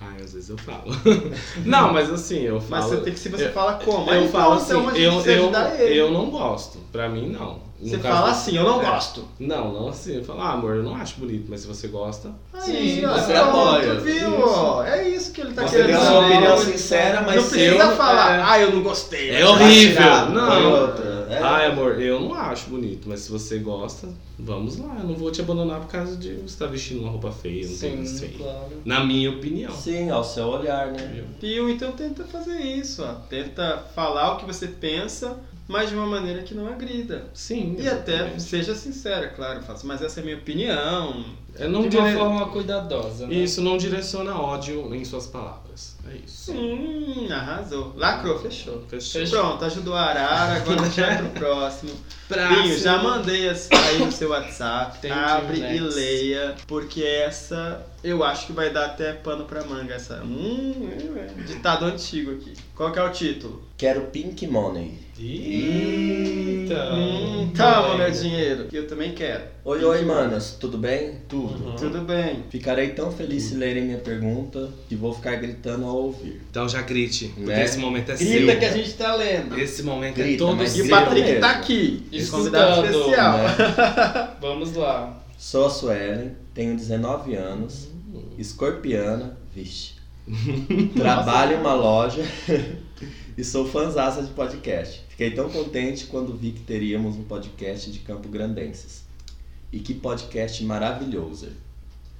Ai, 0.00 0.22
às 0.22 0.32
vezes 0.32 0.48
eu 0.50 0.56
falo. 0.58 0.84
não, 1.66 1.92
mas 1.92 2.08
assim, 2.12 2.38
eu 2.42 2.62
Mas 2.68 2.84
falo. 2.84 2.88
você 2.96 2.96
tem 3.02 3.12
que 3.12 3.18
se 3.18 3.28
você 3.28 3.46
eu- 3.48 3.52
fala 3.52 3.74
como? 3.74 4.08
Eu 4.10 4.28
falo 4.28 4.54
então, 4.54 4.56
assim, 4.56 4.66
então, 4.70 4.88
a 4.88 4.92
gente 4.94 5.02
eu, 5.02 5.12
eu, 5.34 5.42
ajudar 5.42 5.80
ele. 5.80 5.96
eu 5.98 6.10
não 6.12 6.30
gosto. 6.30 6.78
Pra 6.92 7.08
mim, 7.08 7.28
não. 7.30 7.66
No 7.80 7.88
Você 7.88 7.98
caso- 7.98 8.14
fala 8.16 8.30
assim, 8.30 8.56
eu 8.56 8.62
não 8.64 8.80
É. 8.80 8.84
gosto. 8.86 9.24
Não, 9.38 9.72
não 9.72 9.88
assim. 9.88 10.16
Eu 10.16 10.24
falo, 10.24 10.40
ah, 10.40 10.52
amor, 10.52 10.76
eu 10.76 10.82
não 10.84 10.94
acho 10.94 11.16
bonito, 11.18 11.46
mas 11.48 11.60
se 11.62 11.66
você 11.66 11.88
gosta. 11.88 12.32
Aí, 12.52 13.00
Sim, 13.00 13.04
ó, 13.04 13.14
você 13.18 13.32
apoia. 13.34 13.94
viu? 14.00 14.16
Isso. 14.16 14.48
ó? 14.48 14.84
É 14.84 15.08
isso 15.08 15.17
tá 15.62 15.68
Você 15.68 15.76
querendo 15.76 15.86
tem 15.86 15.94
a 15.94 15.98
dizer. 15.98 16.10
sua 16.10 16.20
opinião 16.26 16.50
Não, 16.56 16.58
sincera, 16.64 17.20
mas 17.22 17.36
Não 17.36 17.42
precisa 17.48 17.84
eu- 17.84 17.96
falar, 17.96 18.38
é. 18.38 18.42
ah, 18.42 18.60
eu 18.60 18.72
não 18.72 18.82
gostei. 18.82 19.30
É 19.30 19.46
horrível. 19.46 20.02
Tirar, 20.02 20.30
Não. 20.30 20.88
É, 21.30 21.38
Ai, 21.42 21.66
amor, 21.66 22.00
eu 22.00 22.20
não 22.20 22.32
acho 22.34 22.70
bonito, 22.70 23.06
mas 23.06 23.20
se 23.20 23.30
você 23.30 23.58
gosta, 23.58 24.08
vamos 24.38 24.78
lá. 24.78 24.96
Eu 24.98 25.06
não 25.08 25.14
vou 25.14 25.30
te 25.30 25.42
abandonar 25.42 25.78
por 25.80 25.88
causa 25.88 26.16
de 26.16 26.32
você 26.34 26.44
estar 26.46 26.66
vestindo 26.68 27.02
uma 27.02 27.10
roupa 27.10 27.30
feia, 27.30 27.68
tênis 27.78 28.08
Sim, 28.10 28.28
claro. 28.38 28.68
Na 28.84 29.04
minha 29.04 29.30
opinião. 29.30 29.70
Sim, 29.72 30.08
ao 30.10 30.24
seu 30.24 30.46
olhar, 30.46 30.86
né? 30.90 31.22
Pio, 31.38 31.68
então 31.68 31.92
tenta 31.92 32.24
fazer 32.24 32.58
isso, 32.58 33.04
ó. 33.04 33.12
Tenta 33.28 33.84
falar 33.94 34.32
o 34.32 34.36
que 34.38 34.46
você 34.46 34.66
pensa, 34.68 35.36
mas 35.68 35.90
de 35.90 35.94
uma 35.94 36.06
maneira 36.06 36.42
que 36.42 36.54
não 36.54 36.66
agrida. 36.66 37.26
Sim. 37.34 37.76
E 37.78 37.86
até 37.88 38.14
exatamente. 38.14 38.42
seja 38.42 38.74
sincera, 38.74 39.28
claro, 39.28 39.62
faça, 39.62 39.86
mas 39.86 40.02
essa 40.02 40.18
é 40.18 40.22
a 40.22 40.24
minha 40.24 40.36
opinião. 40.38 41.24
É, 41.56 41.66
não 41.68 41.88
de 41.88 41.96
uma 41.96 42.06
dire- 42.08 42.18
forma 42.18 42.46
cuidadosa, 42.48 43.26
né? 43.26 43.34
Isso 43.34 43.60
não 43.60 43.76
direciona 43.76 44.34
ódio 44.40 44.94
em 44.94 45.04
suas 45.04 45.26
palavras. 45.26 45.96
É 46.08 46.16
isso. 46.24 46.52
Hum, 46.52 47.26
arrasou. 47.30 47.92
Lacrou, 47.96 48.38
fechou. 48.38 48.82
Fechou. 48.88 49.20
Fechou. 49.20 49.40
Pronto, 49.40 49.64
ajudou 49.64 49.94
a 49.94 50.02
Arara, 50.02 50.56
agora 50.56 50.80
a 50.82 50.84
gente 50.84 51.00
vai 51.00 51.18
pro 51.18 51.28
próximo. 51.30 51.90
Próximo. 52.28 52.62
Binho, 52.62 52.78
já 52.78 53.02
mandei 53.02 53.48
as- 53.48 53.68
aí 53.72 53.98
no 54.04 54.12
seu 54.12 54.28
WhatsApp, 54.28 55.10
abre 55.10 55.60
e 55.60 55.80
leia, 55.80 56.54
porque 56.66 57.02
essa 57.02 57.82
eu 58.04 58.22
acho 58.22 58.46
que 58.48 58.52
vai 58.52 58.70
dar 58.70 58.84
até 58.84 59.14
pano 59.14 59.44
pra 59.46 59.64
manga, 59.64 59.94
essa. 59.94 60.22
Hum, 60.22 60.90
é, 61.16 61.42
ditado 61.42 61.86
antigo 61.86 62.32
aqui. 62.32 62.52
Qual 62.74 62.92
que 62.92 62.98
é 62.98 63.02
o 63.02 63.10
título? 63.10 63.62
Quero 63.78 64.02
Pink 64.08 64.46
Money. 64.46 64.98
Eita. 65.20 66.94
Hum, 66.94 67.50
calma, 67.54 67.96
meu 67.96 68.10
dinheiro, 68.10 68.64
que 68.66 68.76
eu 68.76 68.86
também 68.86 69.12
quero. 69.12 69.42
Oi, 69.64 69.84
oi, 69.84 70.02
manas, 70.04 70.56
tudo 70.60 70.78
bem? 70.78 71.14
Tudo. 71.28 71.64
Uhum. 71.70 71.76
Tudo 71.76 72.00
bem. 72.02 72.44
Ficarei 72.50 72.90
tão 72.90 73.10
feliz 73.10 73.42
se 73.44 73.54
lerem 73.56 73.82
minha 73.84 73.98
pergunta 73.98 74.70
que 74.88 74.94
vou 74.94 75.12
ficar 75.12 75.34
gritando 75.36 75.86
ao 75.86 75.96
ouvir. 75.96 76.40
Então 76.50 76.68
já 76.68 76.82
grite, 76.82 77.28
porque 77.34 77.50
Né? 77.50 77.64
esse 77.64 77.78
momento 77.78 78.12
é 78.12 78.16
Grita 78.16 78.52
seu. 78.52 78.58
que 78.60 78.64
a 78.64 78.72
gente 78.72 78.92
tá 78.94 79.14
lendo. 79.16 79.58
Esse 79.58 79.82
momento 79.82 80.18
é 80.20 80.22
Grita, 80.22 80.38
todo 80.44 80.56
mas 80.56 80.76
E 80.76 80.82
o 80.82 80.84
seu. 80.84 80.84
grita 80.84 81.00
Patrick 81.00 81.26
mesmo. 81.26 81.40
tá 81.40 81.50
aqui, 81.50 82.06
Escutando, 82.12 82.42
convidado 82.44 82.86
especial. 82.86 83.38
né? 83.38 84.28
Vamos 84.40 84.74
lá. 84.76 85.20
Sou 85.36 85.66
a 85.66 85.70
Suelen, 85.70 86.32
tenho 86.54 86.76
19 86.76 87.34
anos, 87.34 87.88
escorpiana, 88.38 89.36
vixe. 89.54 89.97
Trabalho 90.94 91.56
em 91.56 91.60
uma 91.60 91.74
loja 91.74 92.22
e 93.36 93.42
sou 93.42 93.66
fãzaça 93.66 94.22
de 94.22 94.30
podcast. 94.32 95.04
Fiquei 95.08 95.30
tão 95.30 95.48
contente 95.48 96.06
quando 96.06 96.36
vi 96.36 96.52
que 96.52 96.60
teríamos 96.60 97.16
um 97.16 97.24
podcast 97.24 97.90
de 97.90 98.00
Campo 98.00 98.28
Grandenses. 98.28 99.04
E 99.72 99.80
que 99.80 99.94
podcast 99.94 100.62
maravilhoso. 100.64 101.48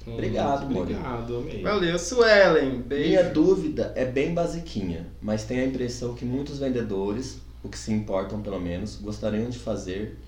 Hum, 0.07 0.15
Obrigado, 0.15 0.65
amor. 0.65 0.83
Obrigado, 0.83 1.37
amei. 1.39 1.63
Valeu, 1.63 1.99
Suelen. 1.99 2.81
Beijo. 2.81 3.09
Minha 3.09 3.25
dúvida 3.25 3.93
é 3.95 4.05
bem 4.05 4.33
basiquinha, 4.33 5.07
mas 5.21 5.45
tenho 5.45 5.63
a 5.63 5.67
impressão 5.67 6.15
que 6.15 6.25
muitos 6.25 6.59
vendedores, 6.59 7.39
o 7.63 7.69
que 7.69 7.79
se 7.79 7.93
importam 7.93 8.41
pelo 8.41 8.61
menos, 8.61 8.97
gostariam 8.97 9.49
de 9.51 9.59
fazer, 9.59 10.19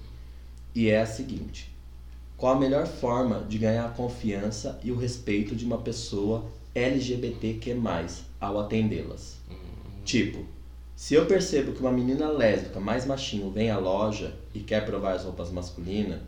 e 0.74 0.88
é 0.88 1.00
a 1.00 1.06
seguinte: 1.06 1.74
qual 2.36 2.56
a 2.56 2.60
melhor 2.60 2.86
forma 2.86 3.44
de 3.48 3.58
ganhar 3.58 3.86
a 3.86 3.90
confiança 3.90 4.78
e 4.82 4.90
o 4.90 4.96
respeito 4.96 5.54
de 5.54 5.64
uma 5.64 5.78
pessoa 5.78 6.44
LGBTQ+, 6.74 7.76
ao 8.40 8.60
atendê-las? 8.60 9.38
Tipo, 10.04 10.44
se 10.94 11.14
eu 11.14 11.26
percebo 11.26 11.72
que 11.72 11.80
uma 11.80 11.90
menina 11.90 12.28
lésbica 12.28 12.78
mais 12.78 13.06
machinho 13.06 13.50
vem 13.50 13.70
à 13.70 13.78
loja 13.78 14.34
e 14.54 14.60
quer 14.60 14.84
provar 14.84 15.14
as 15.14 15.24
roupas 15.24 15.50
masculinas, 15.50 16.20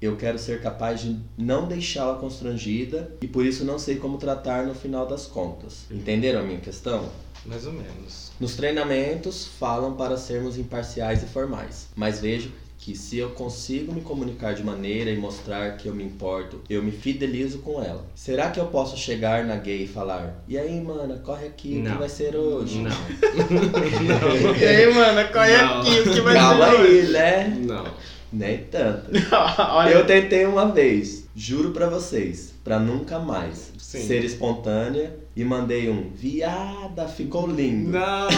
eu 0.00 0.16
quero 0.16 0.38
ser 0.38 0.60
capaz 0.60 1.00
de 1.00 1.16
não 1.38 1.68
deixá-la 1.68 2.18
constrangida 2.18 3.14
e 3.20 3.26
por 3.26 3.46
isso 3.46 3.64
não 3.64 3.78
sei 3.78 3.96
como 3.96 4.18
tratar 4.18 4.66
no 4.66 4.74
final 4.74 5.06
das 5.06 5.26
contas. 5.26 5.86
Entenderam 5.90 6.40
a 6.40 6.42
minha 6.42 6.60
questão? 6.60 7.08
Mais 7.46 7.66
ou 7.66 7.72
menos. 7.72 8.32
Nos 8.38 8.54
treinamentos 8.54 9.46
falam 9.46 9.94
para 9.94 10.16
sermos 10.16 10.58
imparciais 10.58 11.22
e 11.22 11.26
formais, 11.26 11.88
mas 11.94 12.20
vejo 12.20 12.52
que 12.84 12.96
se 12.96 13.16
eu 13.16 13.30
consigo 13.30 13.92
me 13.92 14.00
comunicar 14.00 14.54
de 14.54 14.64
maneira 14.64 15.08
e 15.08 15.16
mostrar 15.16 15.76
que 15.76 15.86
eu 15.88 15.94
me 15.94 16.02
importo, 16.02 16.60
eu 16.68 16.82
me 16.82 16.90
fidelizo 16.90 17.58
com 17.58 17.80
ela. 17.80 18.04
Será 18.12 18.50
que 18.50 18.58
eu 18.58 18.66
posso 18.66 18.96
chegar 18.96 19.44
na 19.44 19.54
gay 19.54 19.84
e 19.84 19.86
falar: 19.86 20.42
"E 20.48 20.58
aí, 20.58 20.80
mana, 20.80 21.14
corre 21.24 21.46
aqui, 21.46 21.78
o 21.78 21.82
que 21.84 21.88
Não. 21.88 21.98
vai 21.98 22.08
ser 22.08 22.34
hoje?" 22.34 22.80
Não. 22.80 22.90
E 24.60 24.64
aí, 24.64 24.92
mano, 24.92 25.28
corre 25.32 25.56
Não. 25.56 25.80
aqui, 25.80 26.00
o 26.00 26.12
que 26.12 26.20
vai 26.22 26.34
Calma 26.34 26.70
ser 26.70 26.76
aí, 26.76 26.82
hoje? 27.00 27.12
né? 27.12 27.58
Não. 27.66 27.84
Nem 28.32 28.58
tanto. 28.64 29.10
Olha, 29.70 29.90
Eu 29.90 30.04
tentei 30.06 30.44
uma 30.46 30.66
vez, 30.66 31.28
juro 31.36 31.70
pra 31.70 31.88
vocês, 31.88 32.52
pra 32.64 32.80
nunca 32.80 33.18
mais 33.20 33.70
Sim. 33.78 34.00
ser 34.06 34.24
espontânea 34.24 35.14
e 35.36 35.44
mandei 35.44 35.88
um 35.90 36.10
viada, 36.14 37.06
ficou 37.06 37.46
lindo. 37.46 37.90
Não, 37.90 38.28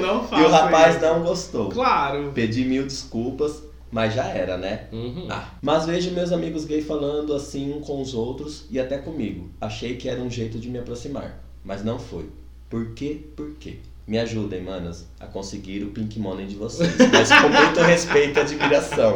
não 0.00 0.22
faça 0.28 0.42
e 0.42 0.46
o 0.46 0.48
rapaz 0.50 0.96
isso. 0.96 1.04
não 1.04 1.22
gostou. 1.22 1.68
Claro. 1.70 2.30
Pedi 2.34 2.64
mil 2.64 2.84
desculpas, 2.84 3.62
mas 3.90 4.14
já 4.14 4.24
era, 4.26 4.56
né? 4.56 4.86
Uhum. 4.92 5.26
Ah, 5.30 5.48
mas 5.62 5.86
vejo 5.86 6.10
meus 6.12 6.32
amigos 6.32 6.64
gay 6.64 6.82
falando 6.82 7.34
assim 7.34 7.72
um 7.72 7.80
com 7.80 8.00
os 8.02 8.14
outros 8.14 8.64
e 8.70 8.78
até 8.78 8.98
comigo. 8.98 9.48
Achei 9.60 9.96
que 9.96 10.08
era 10.08 10.20
um 10.20 10.30
jeito 10.30 10.58
de 10.58 10.68
me 10.68 10.78
aproximar, 10.78 11.42
mas 11.64 11.84
não 11.84 11.98
foi. 11.98 12.28
Por 12.68 12.92
quê? 12.94 13.20
Por 13.36 13.52
quê? 13.58 13.76
Me 14.06 14.18
ajudem, 14.18 14.62
manas, 14.62 15.06
a 15.20 15.26
conseguir 15.26 15.82
o 15.84 15.90
pink 15.90 16.18
money 16.18 16.46
de 16.46 16.54
vocês. 16.54 16.90
Mas 17.12 17.28
com 17.30 17.48
muito 17.50 17.80
respeito 17.82 18.38
e 18.38 18.40
admiração. 18.40 19.14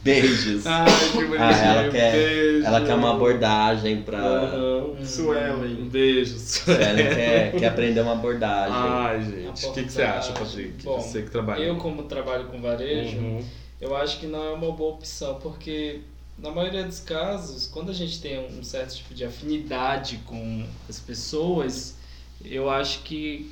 Beijos. 0.00 0.64
Ai, 0.64 0.86
que 1.10 1.16
bonitinho. 1.16 1.38
Ah, 1.40 1.52
ela 1.82 1.90
quer- 1.90 2.12
Beijo. 2.12 2.64
Ela 2.66 2.80
quer 2.86 2.94
uma 2.94 3.14
abordagem 3.14 4.02
pra. 4.02 4.18
Aham. 4.18 5.04
Suelen. 5.04 5.82
Um 5.82 5.88
beijo, 5.88 6.36
Ela 6.68 7.14
quer, 7.14 7.52
quer 7.56 7.66
aprender 7.66 8.00
uma 8.00 8.12
abordagem. 8.12 8.74
Ai, 8.76 9.22
gente. 9.24 9.66
O 9.66 9.72
que, 9.72 9.82
que 9.82 9.92
você 9.92 10.02
acha. 10.02 10.32
Patrick? 10.32 10.84
Bom, 10.84 11.00
você 11.00 11.22
que 11.22 11.30
trabalha. 11.32 11.60
Eu, 11.64 11.74
como 11.76 12.04
trabalho 12.04 12.44
com 12.44 12.60
varejo, 12.62 13.18
Uhum. 13.18 13.42
Eu 13.80 13.96
acho 13.96 14.18
que 14.18 14.26
não 14.26 14.44
é 14.44 14.52
uma 14.52 14.72
boa 14.72 14.94
opção, 14.94 15.38
porque 15.40 16.02
na 16.38 16.50
maioria 16.50 16.84
dos 16.84 17.00
casos, 17.00 17.66
quando 17.66 17.90
a 17.90 17.94
gente 17.94 18.20
tem 18.20 18.38
um 18.38 18.62
certo 18.62 18.96
tipo 18.96 19.14
de 19.14 19.24
afinidade 19.24 20.18
com 20.24 20.66
as 20.88 21.00
pessoas, 21.00 21.96
eu 22.44 22.70
acho 22.70 23.02
que 23.02 23.50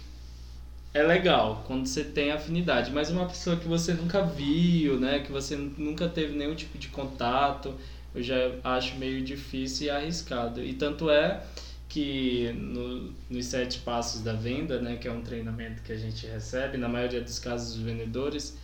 é 0.94 1.02
legal 1.02 1.64
quando 1.66 1.86
você 1.86 2.04
tem 2.04 2.30
afinidade, 2.30 2.90
mas 2.90 3.10
uma 3.10 3.26
pessoa 3.26 3.56
que 3.56 3.68
você 3.68 3.92
nunca 3.92 4.22
viu, 4.22 4.98
né, 4.98 5.18
que 5.18 5.30
você 5.30 5.56
nunca 5.56 6.08
teve 6.08 6.36
nenhum 6.36 6.54
tipo 6.54 6.78
de 6.78 6.88
contato, 6.88 7.74
eu 8.14 8.22
já 8.22 8.34
acho 8.64 8.96
meio 8.96 9.22
difícil 9.22 9.88
e 9.88 9.90
arriscado. 9.90 10.64
E 10.64 10.72
tanto 10.72 11.10
é 11.10 11.42
que 11.88 12.50
no, 12.54 13.12
nos 13.28 13.46
sete 13.46 13.78
passos 13.80 14.22
da 14.22 14.32
venda, 14.32 14.80
né, 14.80 14.96
que 14.96 15.06
é 15.06 15.12
um 15.12 15.20
treinamento 15.22 15.82
que 15.82 15.92
a 15.92 15.98
gente 15.98 16.26
recebe, 16.26 16.78
na 16.78 16.88
maioria 16.88 17.20
dos 17.20 17.38
casos 17.38 17.74
dos 17.74 17.84
vendedores, 17.84 18.56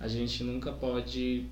a 0.00 0.06
gente 0.08 0.42
nunca 0.44 0.72
pode 0.72 1.44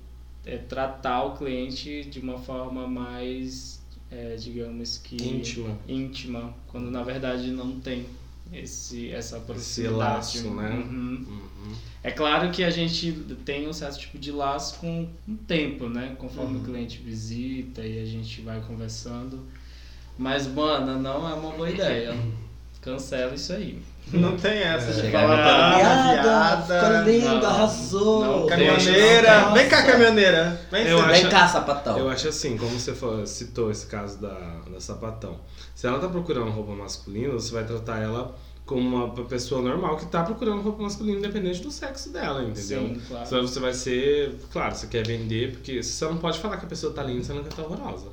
é, 0.45 0.57
tratar 0.57 1.23
o 1.23 1.37
cliente 1.37 2.05
de 2.05 2.19
uma 2.19 2.37
forma 2.37 2.87
mais, 2.87 3.81
é, 4.09 4.35
digamos 4.35 4.97
que 4.97 5.15
Íntima. 5.17 5.77
íntima, 5.87 6.53
quando 6.67 6.89
na 6.89 7.03
verdade 7.03 7.51
não 7.51 7.79
tem 7.79 8.05
esse 8.53 9.11
essa 9.11 9.39
proximidade. 9.41 9.97
laço, 9.97 10.49
né? 10.51 10.69
Uhum. 10.69 11.25
Uhum. 11.27 11.73
É 12.01 12.11
claro 12.11 12.49
que 12.51 12.63
a 12.63 12.69
gente 12.69 13.11
tem 13.43 13.67
um 13.67 13.73
certo 13.73 13.99
tipo 13.99 14.17
de 14.17 14.31
laço 14.31 14.79
com 14.79 15.09
o 15.27 15.35
tempo, 15.35 15.89
né? 15.89 16.15
Conforme 16.17 16.55
Uhum. 16.55 16.61
o 16.61 16.65
cliente 16.65 16.99
visita 16.99 17.85
e 17.85 18.01
a 18.01 18.05
gente 18.05 18.39
vai 18.41 18.61
conversando. 18.61 19.43
Mas, 20.17 20.47
mano, 20.47 20.97
não 20.99 21.29
é 21.29 21.33
uma 21.33 21.51
boa 21.51 21.69
ideia. 21.69 22.15
Cancela 22.81 23.33
isso 23.35 23.53
aí. 23.53 23.81
Não 24.13 24.37
tem 24.37 24.59
essa 24.59 24.93
de 24.93 25.01
Chegar 25.01 25.21
falar 25.27 25.75
ah, 25.75 26.13
viada, 26.61 26.79
ficou 27.03 27.11
lindo, 27.11 27.25
Não, 27.41 27.45
arrasou. 27.49 28.25
não, 28.25 28.47
Caminhoneira, 28.47 29.41
Nossa. 29.41 29.53
vem 29.53 29.67
cá, 29.69 29.83
caminhoneira. 29.83 30.61
Vem 30.71 30.87
Eu 30.87 30.97
sim. 30.99 31.03
acho- 31.03 31.21
Vem 31.21 31.29
cá, 31.29 31.47
sapatão. 31.49 31.97
Eu 31.97 32.09
acho 32.09 32.27
assim, 32.29 32.57
como 32.57 32.79
você 32.79 32.93
falou- 32.93 33.27
citou 33.27 33.69
esse 33.69 33.85
caso 33.87 34.17
da, 34.21 34.61
da 34.71 34.79
sapatão. 34.79 35.37
Se 35.75 35.87
ela 35.87 35.99
tá 35.99 36.07
procurando 36.07 36.49
roupa 36.51 36.71
masculina, 36.73 37.33
você 37.33 37.51
vai 37.53 37.65
tratar 37.65 37.99
ela 38.01 38.33
como 38.65 38.79
uma 38.95 39.09
pessoa 39.25 39.61
normal 39.61 39.97
que 39.97 40.05
tá 40.05 40.23
procurando 40.23 40.61
roupa 40.61 40.83
masculina, 40.83 41.19
independente 41.19 41.61
do 41.61 41.69
sexo 41.71 42.09
dela, 42.09 42.41
entendeu? 42.43 42.81
Sim, 42.81 43.01
claro. 43.09 43.27
Só 43.27 43.41
você 43.41 43.59
vai 43.59 43.73
ser. 43.73 44.35
Claro, 44.53 44.73
você 44.73 44.87
quer 44.87 45.05
vender, 45.05 45.51
porque 45.51 45.83
você 45.83 46.05
não 46.05 46.17
pode 46.17 46.39
falar 46.39 46.55
que 46.57 46.65
a 46.65 46.69
pessoa 46.69 46.93
tá 46.93 47.03
linda 47.03 47.25
sendo 47.25 47.43
que 47.43 47.59
ela 47.59 47.69
tá 47.69 47.75
horrorosa. 47.75 48.07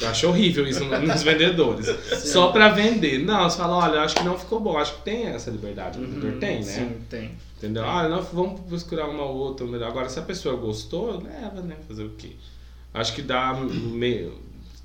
Eu 0.00 0.08
acho 0.08 0.26
horrível 0.28 0.66
isso 0.66 0.84
nos 0.84 1.22
vendedores. 1.22 1.86
Só 2.18 2.50
pra 2.50 2.70
vender. 2.70 3.20
Não, 3.24 3.48
você 3.48 3.58
fala, 3.58 3.76
olha, 3.76 4.00
acho 4.00 4.16
que 4.16 4.24
não 4.24 4.36
ficou 4.38 4.58
bom. 4.58 4.76
Acho 4.76 4.96
que 4.96 5.02
tem 5.02 5.26
essa 5.26 5.50
liberdade. 5.50 5.98
O 5.98 6.02
vendedor 6.02 6.32
Uhum, 6.32 6.40
tem, 6.40 6.56
né? 6.56 6.62
Sim, 6.62 6.96
tem. 7.08 7.32
Entendeu? 7.56 7.84
Ah, 7.84 8.08
não, 8.08 8.20
vamos 8.22 8.60
procurar 8.62 9.08
uma 9.08 9.24
outra. 9.24 9.64
Agora, 9.86 10.08
se 10.08 10.18
a 10.18 10.22
pessoa 10.22 10.56
gostou, 10.56 11.22
leva, 11.22 11.60
né? 11.62 11.76
Fazer 11.86 12.04
o 12.04 12.10
quê? 12.10 12.32
Acho 12.92 13.14
que 13.14 13.22
dá 13.22 13.54
meio. 13.54 14.34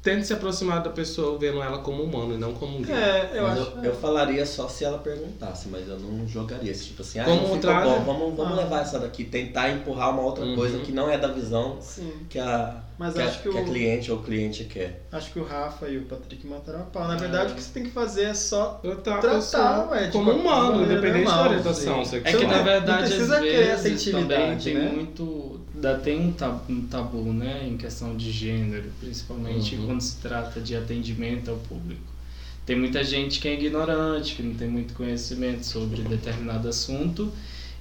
Tente 0.10 0.28
se 0.28 0.34
aproximar 0.34 0.82
da 0.82 0.90
pessoa 0.90 1.38
vendo 1.38 1.62
ela 1.62 1.80
como 1.80 2.04
humano 2.04 2.34
e 2.34 2.38
não 2.38 2.54
como 2.54 2.78
um 2.78 2.82
gay. 2.82 2.96
É, 2.96 3.32
eu 3.34 3.44
Mas 3.44 3.60
acho. 3.60 3.72
eu, 3.78 3.84
eu 3.86 3.96
falaria 3.96 4.46
só 4.46 4.68
se 4.68 4.84
ela 4.84 4.98
perguntasse, 4.98 5.68
mas 5.70 5.88
eu 5.88 6.00
não 6.00 6.28
jogaria 6.28 6.72
esse 6.72 6.86
tipo 6.86 7.02
assim, 7.02 7.20
ah, 7.20 7.26
Como 7.26 7.48
não 7.48 7.58
trata- 7.60 7.86
bom, 7.88 8.00
vamos, 8.04 8.36
vamos 8.36 8.58
Ah. 8.58 8.62
levar 8.64 8.82
essa 8.82 9.00
daqui, 9.00 9.24
tentar 9.24 9.70
empurrar 9.70 10.12
uma 10.12 10.22
outra 10.24 10.44
Uhum. 10.46 10.56
coisa 10.56 10.80
que 10.80 10.92
não 10.92 11.10
é 11.10 11.18
da 11.18 11.28
visão 11.28 11.78
Sim. 11.82 12.12
que 12.30 12.40
a, 12.40 12.82
Mas 12.98 13.14
que, 13.14 13.22
a, 13.22 13.26
acho 13.26 13.42
que 13.44 13.50
que 13.50 13.58
a 13.58 13.62
o- 13.62 13.66
cliente 13.66 14.12
ou 14.12 14.18
o 14.18 14.22
cliente 14.24 14.64
quer. 14.66 15.02
Acho 15.12 15.32
que 15.32 15.40
o 15.40 15.44
Rafa 15.44 15.88
e 15.88 15.98
o 15.98 16.02
Patrick 16.04 16.46
mataram 16.46 16.82
a 16.82 16.84
pau. 16.84 17.08
Na 17.08 17.16
É. 17.16 17.18
verdade, 17.18 17.54
o 17.54 17.56
que 17.56 17.64
você 17.64 17.72
tem 17.74 17.84
que 17.84 17.92
fazer 17.92 18.24
é 18.24 18.34
só. 18.34 18.80
Tratar 18.82 19.16
a 19.16 19.20
Tratar, 19.20 19.90
ué, 19.92 20.06
de 20.08 20.12
como 20.12 20.26
qualquer 20.26 20.42
humano, 20.42 20.84
independente 20.84 21.24
normal, 21.26 21.44
da 21.44 21.50
orientação 21.50 22.06
sim. 22.06 22.22
É 22.24 22.34
que 22.34 22.46
na 22.46 22.62
verdade 22.62 23.04
precisa 23.08 23.36
às 23.36 23.42
querer 23.42 23.68
essa 23.68 23.84
vezes 23.84 24.06
também 24.06 24.22
intimidade, 24.26 24.64
tem 24.66 24.74
né? 24.76 24.92
muito, 24.92 25.59
ainda 25.76 25.96
tem 25.96 26.20
um 26.20 26.32
tabu, 26.32 26.62
um 26.70 26.82
tabu, 26.88 27.34
né, 27.34 27.68
em 27.68 27.78
questão 27.78 28.16
de 28.16 28.32
gênero, 28.32 28.90
principalmente 29.00 29.76
Uhum. 29.76 29.86
quando 29.86 30.02
se 30.02 30.18
trata 30.18 30.60
de 30.60 30.76
atendimento 30.76 31.50
ao 31.52 31.58
público. 31.58 32.02
Tem 32.66 32.78
muita 32.78 33.04
gente 33.04 33.40
que 33.40 33.48
é 33.48 33.54
ignorante, 33.54 34.36
que 34.36 34.44
não 34.44 34.54
tem 34.54 34.68
muito 34.68 34.94
conhecimento 34.94 35.66
sobre 35.66 36.02
determinado 36.04 36.68
assunto 36.70 37.32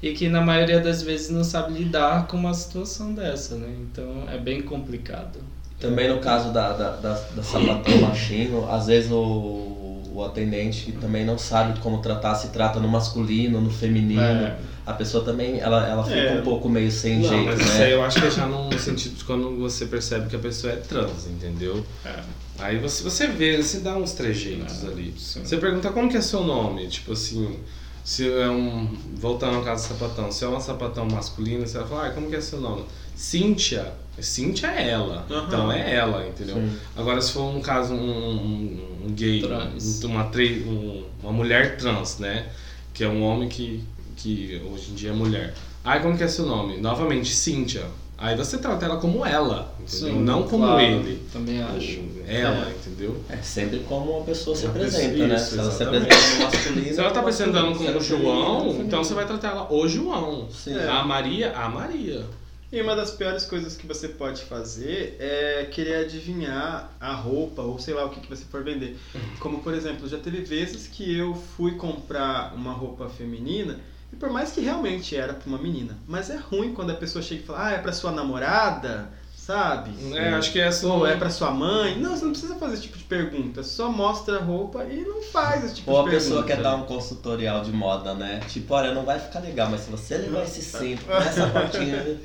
e 0.02 0.12
que 0.12 0.28
na 0.28 0.40
maioria 0.40 0.81
das 0.81 1.02
vezes 1.02 1.28
não 1.28 1.44
sabe 1.44 1.74
lidar 1.74 2.27
com 2.27 2.36
uma 2.39 2.55
situação 2.55 3.12
dessa, 3.12 3.56
né? 3.56 3.69
Então 3.81 4.24
é 4.32 4.39
bem 4.39 4.62
complicado. 4.62 5.40
Também 5.78 6.09
no 6.09 6.20
caso 6.20 6.52
da, 6.52 6.73
da, 6.73 6.97
da, 6.97 7.15
da 7.15 7.43
sapatão 7.43 7.93
às 8.73 8.86
vezes 8.86 9.10
o, 9.10 10.02
o 10.15 10.24
atendente 10.24 10.90
também 10.93 11.24
não 11.24 11.36
sabe 11.39 11.78
como 11.81 11.98
tratar, 11.98 12.35
se 12.35 12.48
trata 12.48 12.81
no 12.81 12.89
masculino, 12.89 13.60
no 13.60 13.70
feminino. 13.70 14.20
É. 14.23 14.56
A 14.89 14.94
pessoa 14.94 15.23
também, 15.24 15.60
ela, 15.60 15.86
ela 15.86 16.02
fica 16.02 16.16
É. 16.16 16.40
um 16.40 16.43
pouco 16.43 16.69
meio 16.69 16.90
sem 16.90 17.19
Não, 17.19 17.28
jeito, 17.28 17.44
mas 17.44 17.59
né? 17.59 17.65
isso 17.65 17.82
aí 17.82 17.93
eu 17.93 18.02
acho 18.02 18.20
que 18.20 18.27
é 18.27 18.31
já 18.31 18.47
no 18.47 18.78
sentido 18.78 19.16
de 19.16 19.24
quando 19.24 19.56
você 19.59 19.85
percebe 19.86 20.28
que 20.31 20.36
a 20.36 20.39
pessoa 20.39 20.73
é 20.73 20.77
trans, 20.77 21.27
entendeu? 21.27 21.85
É. 22.05 22.15
Aí 22.60 22.78
você, 22.78 23.02
você 23.05 23.27
vê, 23.27 23.62
você 23.62 23.81
dá 23.81 23.97
uns 23.97 24.12
trejeitos 24.12 24.82
É, 24.85 24.86
ali. 24.89 25.15
sim. 25.19 25.44
Você 25.44 25.56
pergunta 25.59 25.90
como 25.90 26.09
que 26.09 26.16
é 26.16 26.20
seu 26.20 26.43
nome, 26.43 26.89
tipo 26.89 27.12
assim, 27.12 27.59
se 28.02 28.27
é 28.32 28.48
um. 28.48 28.89
Voltando 29.15 29.56
ao 29.56 29.62
caso 29.62 29.86
do 29.86 29.93
sapatão, 29.94 30.32
se 30.32 30.43
é 30.44 30.48
uma 30.48 30.60
sapatão 30.60 31.06
masculina, 31.06 31.66
você 31.66 31.78
vai 31.78 31.86
falar, 31.86 32.06
ah, 32.06 32.10
como 32.10 32.28
que 32.31 32.36
é 32.36 32.40
seu 32.40 32.59
nome? 32.60 32.85
Cíntia. 33.15 33.93
Cíntia 34.19 34.69
é 34.69 34.89
ela. 34.90 35.27
Aham. 35.31 35.44
Então 35.47 35.70
é 35.70 35.94
ela, 35.94 36.27
entendeu? 36.27 36.56
Sim. 36.56 36.77
Agora 36.97 37.20
se 37.20 37.31
for 37.32 37.55
um 37.55 37.60
caso, 37.60 37.93
um, 37.93 37.98
um, 38.01 39.06
um 39.06 39.12
gay, 39.12 39.43
Trans. 39.43 40.02
um- 40.02 40.09
uma, 40.09 40.24
tre- 40.24 40.65
um- 40.66 41.05
uma 41.23 41.32
mulher 41.32 41.77
trans, 41.77 42.19
né? 42.19 42.47
Que 42.94 43.05
é 43.05 43.09
um 43.09 43.23
homem 43.23 43.48
que, 43.48 43.85
que 44.19 44.61
hoje 44.70 44.90
em 44.90 44.95
dia 44.95 45.11
é 45.11 45.12
mulher. 45.12 45.55
Aí 45.85 46.01
como 46.01 46.16
que 46.19 46.24
é 46.24 46.28
seu 46.28 46.45
nome? 46.45 46.77
Novamente, 46.78 47.35
Cíntia. 47.35 47.85
Aí 48.20 48.36
você 48.36 48.59
trata 48.59 48.85
ela 48.85 48.97
como 48.97 49.24
ela, 49.24 49.73
entendeu? 49.78 50.09
Sim, 50.16 50.20
não 50.24 50.43
como 50.43 50.65
claro, 50.65 50.81
ele. 50.81 51.23
Também 51.32 51.62
acho. 51.62 52.01
Ela, 52.27 52.69
entendeu? 52.73 53.23
É 53.28 53.36
sempre 53.36 53.78
como 53.89 54.11
uma 54.16 54.24
pessoa 54.24 54.57
se 54.57 54.66
apresenta, 54.66 55.11
pessoa- 55.12 55.28
né? 55.28 55.39
Se 55.39 55.57
ela 55.59 55.70
se 55.70 55.82
apresenta 55.85 56.16
no 56.16 56.45
masculino. 56.45 56.95
Se 56.95 57.01
ela 57.01 57.11
tá 57.12 57.20
apresentando 57.20 57.77
como 57.77 57.89
é 57.89 58.01
João, 58.01 58.61
feminino, 58.62 58.85
então 58.85 59.05
você 59.05 59.15
vai 59.15 59.24
tratar 59.24 59.51
ela 59.51 59.73
o 59.73 59.86
João. 59.86 60.49
Sim. 60.51 60.77
É. 60.77 60.89
A 60.89 61.05
Maria, 61.05 61.53
a 61.57 61.69
Maria. 61.69 62.27
E 62.73 62.82
uma 62.82 62.97
das 62.97 63.12
piores 63.12 63.45
coisas 63.47 63.77
que 63.77 63.86
você 63.86 64.09
pode 64.09 64.43
fazer 64.43 65.16
é 65.20 65.69
querer 65.70 66.05
adivinhar 66.05 66.93
a 67.01 67.15
roupa 67.15 67.62
ou 67.62 67.78
sei 67.78 67.95
lá 67.95 68.05
o 68.05 68.11
que, 68.11 68.20
que 68.20 68.28
você 68.28 68.45
for 68.45 68.62
vender. 68.65 68.99
Como 69.39 69.61
por 69.61 69.73
exemplo, 69.73 70.09
já 70.09 70.19
teve 70.19 70.40
vezes 70.43 70.89
que 70.89 71.16
eu 71.16 71.35
fui 71.57 71.77
comprar 71.77 72.53
uma 72.55 72.73
roupa 72.73 73.09
feminina 73.09 73.78
por 74.19 74.31
mais 74.31 74.53
que 74.53 74.61
realmente 74.61 75.16
era 75.16 75.32
pra 75.35 75.49
uma 75.49 75.59
menina, 75.59 75.97
mas 76.07 76.31
é 76.31 76.36
ruim 76.36 76.73
quando 76.74 76.90
a 76.90 76.95
pessoa 76.95 77.23
chega 77.23 77.43
e 77.43 77.47
fala, 77.47 77.66
ah, 77.66 77.73
é 77.73 77.78
pra 77.78 77.93
sua 77.93 78.11
namorada, 78.12 79.09
sabe? 79.36 79.90
É, 80.15 80.31
acho 80.35 80.53
que 80.53 80.61
essa 80.61 80.86
Ou 80.86 81.07
é 81.07 81.16
pra 81.16 81.31
sua 81.31 81.51
mãe? 81.51 81.99
Não, 81.99 82.16
você 82.16 82.24
não 82.24 82.32
precisa 82.32 82.55
fazer 82.57 82.74
esse 82.74 82.82
tipo 82.82 82.99
de 82.99 83.05
pergunta. 83.05 83.62
Só 83.62 83.90
mostra 83.90 84.36
a 84.39 84.43
roupa 84.43 84.85
e 84.85 85.01
não 85.03 85.23
faz 85.23 85.65
esse 85.65 85.77
tipo 85.77 85.90
Ou 85.90 86.01
a 86.01 86.05
de 86.05 86.11
pessoa 86.11 86.43
pergunta. 86.43 86.57
quer 86.57 86.62
dar 86.62 86.77
um 86.77 86.85
consultorial 86.85 87.62
de 87.62 87.73
moda, 87.73 88.12
né? 88.15 88.40
Tipo, 88.49 88.74
olha, 88.74 88.93
não 88.93 89.05
vai 89.05 89.19
ficar 89.19 89.40
legal, 89.40 89.70
mas 89.70 89.81
se 89.82 89.90
você 89.90 90.19
levar 90.19 90.43
esse 90.45 90.62
cinto 90.62 91.05
com 91.05 91.15
essa 91.15 91.47
botinha. 91.47 92.19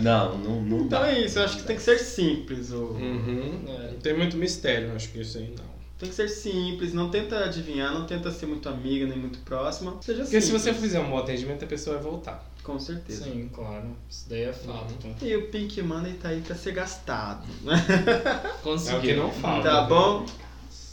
Não, 0.00 0.36
não, 0.38 0.60
não 0.62 0.78
Então 0.80 1.00
dá. 1.00 1.08
é 1.12 1.20
isso, 1.20 1.38
eu 1.38 1.44
acho 1.44 1.56
que 1.58 1.62
tem 1.62 1.76
que 1.76 1.82
ser 1.82 1.98
simples. 1.98 2.72
Ou... 2.72 2.90
Uhum. 2.90 3.64
É. 3.68 3.94
Tem 4.02 4.16
muito 4.16 4.36
mistério, 4.36 4.92
acho 4.96 5.08
que 5.10 5.20
isso 5.20 5.38
aí 5.38 5.54
não. 5.56 5.69
Tem 6.00 6.08
que 6.08 6.14
ser 6.14 6.28
simples, 6.28 6.92
não 6.94 7.10
tenta 7.10 7.44
adivinhar, 7.44 7.92
não 7.92 8.06
tenta 8.06 8.30
ser 8.32 8.46
muito 8.46 8.68
amiga 8.68 9.06
nem 9.06 9.18
muito 9.18 9.38
próxima. 9.40 9.96
Seja 10.00 10.22
Porque 10.22 10.40
se 10.40 10.46
simples. 10.48 10.62
você 10.62 10.72
fizer 10.74 10.98
um 10.98 11.10
bom 11.10 11.18
atendimento, 11.18 11.62
a 11.64 11.68
pessoa 11.68 11.96
vai 11.96 12.04
voltar. 12.04 12.42
Com 12.62 12.78
certeza. 12.78 13.24
Sim, 13.24 13.50
claro. 13.54 13.94
Isso 14.08 14.26
daí 14.28 14.44
é 14.44 14.52
fato. 14.52 14.94
E 15.22 15.36
o 15.36 15.48
Pink 15.48 15.80
Money 15.82 16.14
tá 16.14 16.30
aí 16.30 16.40
pra 16.40 16.54
ser 16.56 16.72
gastado. 16.72 17.46
né? 17.62 17.74
Conseguiu. 18.62 18.96
É 18.96 18.98
o 18.98 19.02
que 19.02 19.14
não 19.14 19.30
falta. 19.30 19.68
Tá 19.68 19.82
bom? 19.82 20.24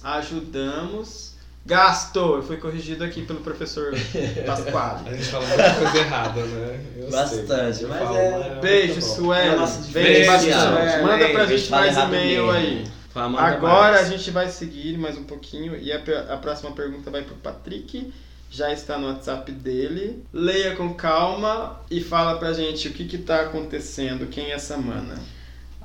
Ajudamos. 0.03 1.35
Gastou! 1.65 2.37
Eu 2.37 2.43
fui 2.43 2.55
corrigido 2.57 3.03
aqui 3.03 3.23
pelo 3.23 3.39
professor 3.41 3.91
Pasquale. 4.45 5.09
A 5.09 5.13
gente 5.13 5.25
fala 5.29 5.45
muita 5.45 5.73
coisa 5.75 5.97
errada, 5.97 6.41
né? 6.45 6.85
Eu 6.97 7.09
Bastante, 7.11 7.85
mas 7.85 7.99
falo, 7.99 8.15
é- 8.17 8.49
mas 8.51 8.59
Beijo. 8.61 8.97
É 8.97 9.01
Sueli. 9.01 9.55
nosso 9.57 9.91
Beijo, 9.91 10.31
bastante. 10.31 11.03
Manda 11.03 11.29
pra 11.29 11.45
gente 11.45 11.67
fala 11.67 11.81
mais 11.91 11.97
e-mail 11.97 12.45
mesmo. 12.47 12.51
aí. 12.51 12.96
Agora 13.25 13.93
mais. 13.93 14.07
a 14.07 14.09
gente 14.09 14.31
vai 14.31 14.49
seguir 14.49 14.97
mais 14.97 15.17
um 15.17 15.23
pouquinho 15.23 15.75
e 15.75 15.91
a, 15.91 15.97
a 16.33 16.37
próxima 16.37 16.71
pergunta 16.71 17.09
vai 17.09 17.23
pro 17.23 17.35
Patrick. 17.35 18.11
Já 18.49 18.71
está 18.71 18.97
no 18.97 19.07
WhatsApp 19.07 19.51
dele. 19.51 20.23
Leia 20.31 20.75
com 20.75 20.93
calma 20.93 21.81
e 21.91 21.99
fala 22.01 22.37
pra 22.37 22.53
gente 22.53 22.87
o 22.87 22.93
que 22.93 23.05
que 23.05 23.17
tá 23.17 23.41
acontecendo, 23.41 24.27
quem 24.27 24.51
é 24.51 24.53
essa 24.53 24.77
mana. 24.77 25.15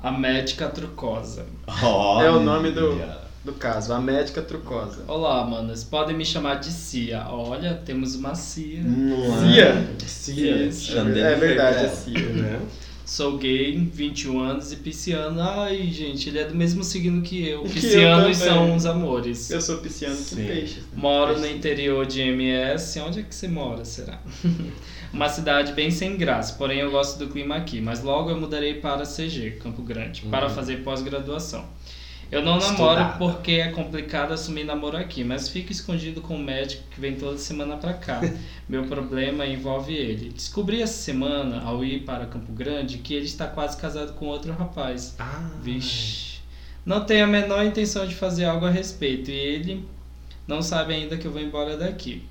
A 0.01 0.11
médica 0.11 0.67
trucosa. 0.69 1.45
É 2.23 2.29
o 2.29 2.39
nome 2.39 2.71
do-. 2.71 3.23
Do 3.43 3.51
caso, 3.51 3.91
a 3.91 3.99
médica 3.99 4.41
trucosa. 4.41 5.03
Olá, 5.05 5.43
manas. 5.45 5.83
Podem 5.83 6.15
me 6.15 6.25
chamar 6.25 6.55
de 6.61 6.71
Cia. 6.71 7.25
Olha, 7.29 7.73
temos 7.85 8.15
uma 8.15 8.35
Cia. 8.35 8.81
Cia? 9.41 9.65
é? 9.65 10.07
Cia. 10.07 10.71
Chandelier 10.71 11.33
É 11.33 11.35
verdade, 11.35 11.75
dela. 11.79 11.87
assim. 11.91 12.13
Né? 12.13 12.61
Sou 13.05 13.37
gay, 13.37 13.77
21 13.77 14.39
anos 14.39 14.71
e 14.71 14.77
pisciano. 14.77 15.41
Ai, 15.41 15.87
gente, 15.91 16.29
ele 16.29 16.39
é 16.39 16.45
do 16.45 16.55
mesmo 16.55 16.83
signo 16.85 17.21
que 17.21 17.45
eu. 17.47 17.63
Que 17.63 17.67
eu 17.67 17.73
Piscianos 17.73 18.37
são 18.37 18.75
os 18.75 18.85
amores. 18.85 19.51
Eu 19.51 19.59
sou 19.61 19.77
pisciano 19.79 20.15
Sim. 20.15 20.37
peixes. 20.37 20.77
né? 20.77 20.83
Moro 20.95 21.37
no 21.37 21.45
interior 21.45 22.05
de 22.05 22.21
MS. 22.21 22.99
Onde 23.01 23.19
é 23.19 23.23
que 23.23 23.35
você 23.35 23.47
mora, 23.49 23.83
será? 23.83 24.21
Uma 25.11 25.27
cidade 25.29 25.73
bem 25.73 25.91
sem 25.91 26.15
graça, 26.17 26.53
porém 26.53 26.79
eu 26.79 26.89
gosto 26.91 27.19
do 27.19 27.27
clima 27.27 27.55
aqui. 27.57 27.81
Mas 27.81 28.01
logo 28.01 28.29
eu 28.29 28.39
mudarei 28.39 28.75
para 28.75 29.03
CG, 29.05 29.57
Campo 29.61 29.81
Grande, 29.81 30.21
para 30.31 30.47
Uhum. 30.47 30.53
fazer 30.55 30.77
pós-graduação. 30.77 31.65
Eu 32.31 32.41
não 32.41 32.57
namoro 32.57 32.71
Estudada. 33.01 33.17
porque 33.19 33.51
é 33.53 33.67
complicado 33.69 34.31
assumir 34.31 34.63
namoro 34.63 34.97
aqui, 34.97 35.23
mas 35.23 35.49
fico 35.49 35.71
escondido 35.71 36.19
com 36.21 36.35
o 36.35 36.39
médico 36.39 36.83
que 36.89 36.99
vem 36.99 37.15
toda 37.15 37.37
semana 37.37 37.77
pra 37.77 37.93
cá. 37.93 38.19
Meu 38.67 38.85
problema 38.85 39.45
envolve 39.45 39.93
ele. 39.93 40.29
Descobri 40.29 40.81
essa 40.81 40.93
semana, 40.99 41.61
ao 41.61 41.83
ir 41.85 41.99
para 42.03 42.25
Campo 42.25 42.51
Grande, 42.51 42.97
que 42.97 43.13
ele 43.13 43.25
está 43.25 43.45
quase 43.45 43.77
casado 43.77 44.13
com 44.13 44.25
outro 44.25 44.51
rapaz. 44.53 45.15
Ah, 45.19 45.49
Vixe. 45.61 46.39
Não 46.85 47.05
tenho 47.05 47.23
a 47.25 47.27
menor 47.27 47.63
intenção 47.65 48.05
de 48.07 48.15
fazer 48.15 48.45
algo 48.45 48.65
a 48.65 48.69
respeito 48.69 49.29
e 49.29 49.33
ele 49.33 49.85
não 50.47 50.61
sabe 50.61 50.93
ainda 50.93 51.15
que 51.17 51.25
eu 51.27 51.31
vou 51.31 51.41
embora 51.41 51.77
daqui. 51.77 52.23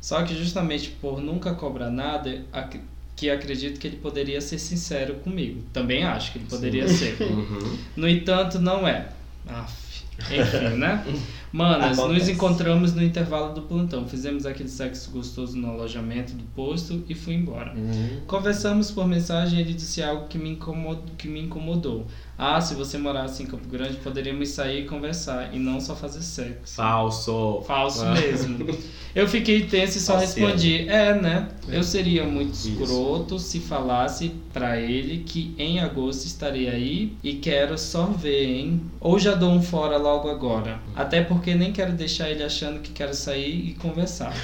Só 0.00 0.22
que 0.22 0.34
justamente 0.36 0.90
por 1.00 1.20
nunca 1.20 1.54
cobrar 1.54 1.90
nada, 1.90 2.44
ac- 2.52 2.80
que 3.16 3.30
acredito 3.30 3.80
que 3.80 3.86
ele 3.86 3.96
poderia 3.96 4.40
ser 4.40 4.58
sincero 4.58 5.14
comigo. 5.16 5.62
Também 5.72 6.04
acho 6.04 6.32
que 6.32 6.38
ele 6.38 6.46
poderia 6.46 6.86
ser. 6.86 7.16
Uhum. 7.22 7.78
No 7.96 8.06
entanto, 8.08 8.58
não 8.58 8.86
é. 8.86 9.08
Aff. 9.48 9.86
Enfim, 10.30 10.76
né? 10.78 11.04
Manas, 11.52 11.90
nos 11.96 11.98
Acontece. 12.06 12.32
encontramos 12.32 12.92
no 12.94 13.02
intervalo 13.02 13.54
do 13.54 13.62
plantão. 13.62 14.06
Fizemos 14.06 14.44
aquele 14.44 14.68
sexo 14.68 15.10
gostoso 15.10 15.56
no 15.56 15.70
alojamento 15.70 16.32
do 16.34 16.44
posto 16.54 17.02
e 17.08 17.14
fui 17.14 17.34
embora. 17.34 17.72
Uhum. 17.74 18.20
Conversamos 18.26 18.90
por 18.90 19.06
mensagem 19.06 19.58
e 19.58 19.62
ele 19.62 19.72
disse 19.74 20.02
algo 20.02 20.26
que 20.28 20.36
me, 20.38 20.50
incomodou, 20.50 21.04
que 21.16 21.28
me 21.28 21.40
incomodou. 21.42 22.06
Ah, 22.38 22.60
se 22.60 22.74
você 22.74 22.98
morasse 22.98 23.42
em 23.42 23.46
Campo 23.46 23.66
Grande, 23.66 23.94
poderíamos 23.96 24.50
sair 24.50 24.82
e 24.82 24.86
conversar 24.86 25.54
e 25.54 25.58
não 25.58 25.80
só 25.80 25.96
fazer 25.96 26.20
sexo. 26.20 26.74
Falso. 26.76 27.62
Falso 27.66 28.04
Ah. 28.04 28.12
mesmo. 28.12 28.66
Eu 29.14 29.26
fiquei 29.26 29.62
tenso 29.62 29.96
e 29.96 30.00
só 30.02 30.18
Falseiro. 30.18 30.46
respondi: 30.48 30.86
É, 30.88 31.14
né? 31.18 31.48
Eu 31.68 31.82
seria 31.82 32.24
muito 32.24 32.52
Isso. 32.52 32.68
escroto 32.68 33.38
se 33.38 33.58
falasse 33.60 34.32
pra 34.52 34.78
ele 34.78 35.22
que 35.24 35.54
em 35.58 35.80
agosto 35.80 36.26
estarei 36.26 36.68
aí 36.68 37.16
e 37.22 37.34
quero 37.34 37.78
só 37.78 38.04
ver, 38.04 38.44
hein? 38.44 38.82
Ou 39.00 39.18
já 39.18 39.34
dou 39.34 39.50
um 39.50 39.62
fora 39.62 39.96
logo 39.96 40.28
agora. 40.28 40.78
Até 40.94 41.22
porque 41.22 41.35
nem 41.54 41.72
quero 41.72 41.92
deixar 41.92 42.30
ele 42.30 42.42
achando 42.42 42.80
que 42.80 42.92
quero 42.92 43.14
sair 43.14 43.70
e 43.70 43.74
conversar. 43.74 44.34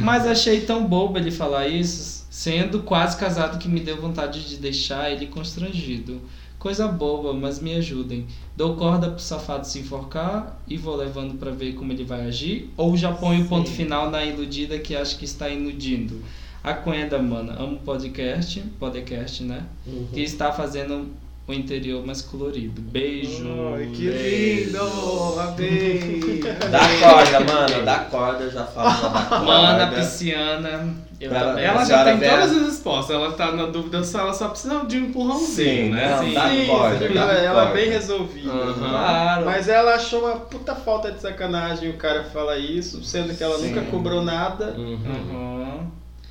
Mas 0.00 0.26
achei 0.26 0.62
tão 0.62 0.86
bobo 0.86 1.18
ele 1.18 1.30
falar 1.30 1.68
isso, 1.68 2.26
sendo 2.30 2.82
quase 2.82 3.16
casado 3.16 3.58
que 3.58 3.68
me 3.68 3.80
deu 3.80 4.00
vontade 4.00 4.48
de 4.48 4.56
deixar 4.56 5.10
ele 5.10 5.26
constrangido. 5.26 6.20
Coisa 6.58 6.88
boba, 6.88 7.34
mas 7.34 7.60
me 7.60 7.74
ajudem. 7.74 8.26
Dou 8.56 8.74
corda 8.74 9.10
pro 9.10 9.20
safado 9.20 9.66
se 9.66 9.80
enforcar 9.80 10.58
e 10.66 10.78
vou 10.78 10.96
levando 10.96 11.38
pra 11.38 11.50
ver 11.50 11.74
como 11.74 11.92
ele 11.92 12.04
vai 12.04 12.26
agir? 12.26 12.70
Ou 12.76 12.96
já 12.96 13.12
ponho 13.12 13.44
o 13.44 13.48
ponto 13.48 13.68
final 13.70 14.10
na 14.10 14.24
iludida 14.24 14.78
que 14.78 14.96
acha 14.96 15.16
que 15.16 15.26
está 15.26 15.48
iludindo? 15.48 16.22
A 16.62 16.72
Coenda, 16.72 17.18
mano, 17.18 17.52
amo 17.62 17.76
podcast, 17.80 18.60
podcast, 18.80 19.42
né? 19.42 19.66
Uhum. 19.86 20.06
Que 20.14 20.22
está 20.22 20.50
fazendo 20.50 21.08
o 21.46 21.52
interior 21.52 22.04
mais 22.06 22.22
colorido. 22.22 22.80
Beijo. 22.80 23.46
Ai, 23.76 23.90
que 23.94 24.08
beijo. 24.08 24.66
lindo! 24.70 25.40
Amei! 25.40 26.40
Dá 26.70 26.80
corda, 27.00 27.40
mano. 27.40 27.84
Dá 27.84 27.98
corda, 27.98 28.44
eu 28.44 28.50
já 28.50 28.64
falo 28.64 28.88
dá 29.12 29.20
corda. 29.26 29.44
Mana 29.44 29.86
pisciana. 29.88 30.94
Eu 31.20 31.32
Ela- 31.32 31.84
já 31.84 32.04
tem 32.04 32.18
vê- 32.18 32.28
todas 32.28 32.50
as 32.56 32.62
respostas. 32.66 33.14
Ela 33.16 33.32
tá 33.32 33.52
na 33.52 33.66
dúvida 33.66 34.02
se 34.02 34.16
ela 34.16 34.34
só 34.34 34.48
precisa 34.48 34.84
de 34.84 34.98
um 34.98 35.04
empurrãozinho, 35.06 35.86
Sim, 35.86 35.90
né? 35.90 36.10
não, 36.16 36.24
Sim. 36.24 36.34
dá 36.34 36.48
Sim, 36.50 36.66
corda, 36.66 37.08
dá 37.08 37.20
ela 37.20 37.32
é 37.38 37.64
corda. 37.64 37.72
bem 37.72 37.88
resolvida. 37.90 38.50
Aham. 38.52 38.74
Claro. 38.90 39.44
Mas 39.46 39.68
ela 39.68 39.94
achou 39.94 40.24
uma 40.26 40.36
puta 40.40 40.74
falta 40.74 41.12
de 41.12 41.20
sacanagem 41.22 41.88
o 41.90 41.94
cara 41.94 42.24
falar 42.24 42.58
isso, 42.58 43.02
sendo 43.04 43.34
que 43.34 43.42
ela 43.42 43.56
Sim. 43.58 43.68
nunca 43.68 43.82
cobrou 43.90 44.22
nada. 44.22 44.74
Uhum. 44.76 44.98
Uhum. 45.06 45.63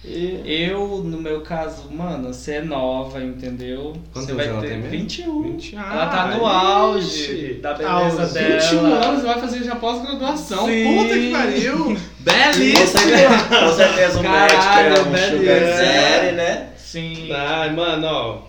E 0.05 0.41
Eu, 0.45 1.01
no 1.03 1.17
meu 1.21 1.41
caso, 1.41 1.89
mano, 1.89 2.33
você 2.33 2.55
é 2.55 2.61
nova, 2.61 3.23
entendeu? 3.23 3.93
Quantos 4.11 4.29
você 4.29 4.33
vai 4.35 4.47
ela 4.47 4.59
ter 4.61 4.67
tem 4.69 4.77
mesmo? 4.79 4.91
21. 4.91 5.43
20. 5.43 5.75
Ela 5.75 6.07
tá 6.07 6.27
no 6.35 6.45
Ah, 6.45 6.67
auge 6.77 7.53
da 7.61 7.73
beleza 7.73 8.21
Auge. 8.23 8.33
dela. 8.33 8.59
21 8.59 8.85
anos 8.85 9.23
vai 9.23 9.39
fazer 9.39 9.63
já 9.63 9.75
pós-graduação. 9.77 10.65
Sim. 10.65 10.97
Puta 10.97 11.13
que 11.13 11.31
pariu! 11.31 11.97
Belíssimo! 12.19 12.87
certeza, 12.87 13.43
com 13.49 13.73
certeza 13.75 14.19
o 14.19 14.23
Caralho, 14.23 14.89
médico 14.89 14.97
é 14.97 15.01
um 15.01 15.11
beleza. 15.11 15.37
sugar 15.37 16.19
daddy, 16.21 16.35
né? 16.35 16.69
Sim. 16.77 17.31
Ai, 17.31 17.73
mano, 17.73 18.07
ó. 18.07 18.41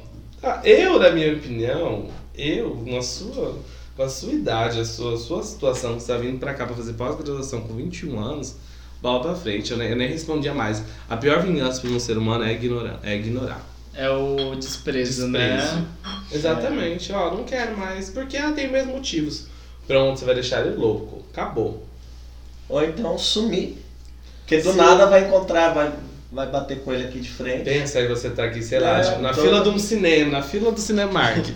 ah, 0.43 0.61
Eu, 0.65 0.99
na 0.99 1.11
minha 1.11 1.33
opinião, 1.35 2.07
eu, 2.37 2.83
na 2.85 3.01
sua, 3.01 3.57
com 3.97 4.03
a 4.03 4.09
sua 4.09 4.33
idade, 4.33 4.81
a 4.81 4.85
sua, 4.85 5.17
sua 5.17 5.43
situação, 5.43 5.95
que 5.95 6.03
você 6.03 6.13
tá 6.13 6.19
vindo 6.19 6.39
pra 6.41 6.53
cá 6.53 6.67
pra 6.67 6.75
fazer 6.75 6.95
pós-graduação 6.95 7.61
com 7.61 7.75
21 7.75 8.19
anos, 8.19 8.57
bola 9.05 9.21
pra 9.23 9.35
frente, 9.35 9.71
eu 9.71 9.77
nem, 9.77 9.91
eu 9.91 9.97
nem 9.97 10.09
respondia 10.09 10.55
mais. 10.55 10.83
A 11.11 11.17
pior 11.19 11.43
vingança 11.43 11.79
pra 11.83 11.91
um 11.91 12.01
ser 12.01 12.17
humano 12.17 12.43
é 12.43 12.53
ignorar. 12.55 12.99
É 13.03 13.15
ignorar. 13.15 13.61
É 13.95 14.09
o 14.09 14.55
desprezo, 14.57 15.31
Desprezo. 15.31 15.75
né? 15.77 15.85
Exatamente, 16.33 17.13
ó, 17.13 17.31
não 17.35 17.45
quero 17.45 17.77
mais, 17.77 18.09
porque 18.09 18.35
ela 18.37 18.53
tem 18.53 18.69
mesmos 18.71 18.95
motivos. 18.95 19.47
Pronto, 19.87 20.19
você 20.19 20.25
vai 20.25 20.35
deixar 20.35 20.67
ele 20.67 20.75
louco. 20.77 21.23
Acabou. 21.31 21.87
Ou 22.67 22.83
então 22.83 23.17
sumir. 23.19 23.77
Porque 24.41 24.57
do 24.63 24.73
Sim. 24.73 24.79
nada 24.79 25.07
vai 25.07 25.27
encontrar, 25.27 25.75
vai, 25.75 25.93
vai 26.33 26.47
bater 26.49 26.81
com 26.81 26.91
ele 26.93 27.05
aqui 27.05 27.21
de 27.21 27.29
frente. 27.29 27.65
Pensa 27.65 27.99
aí 27.99 28.09
você 28.09 28.31
tá 28.31 28.45
aqui, 28.45 28.63
sei 28.63 28.81
lá, 28.81 28.99
É, 29.01 29.03
tipo, 29.03 29.21
na 29.21 29.35
tô- 29.35 29.43
fila 29.43 29.61
de 29.63 29.69
um 29.69 29.79
cinema, 29.79 30.33
na 30.33 30.43
fila 30.43 30.73
do 30.73 30.81
Cinemark. 30.81 31.45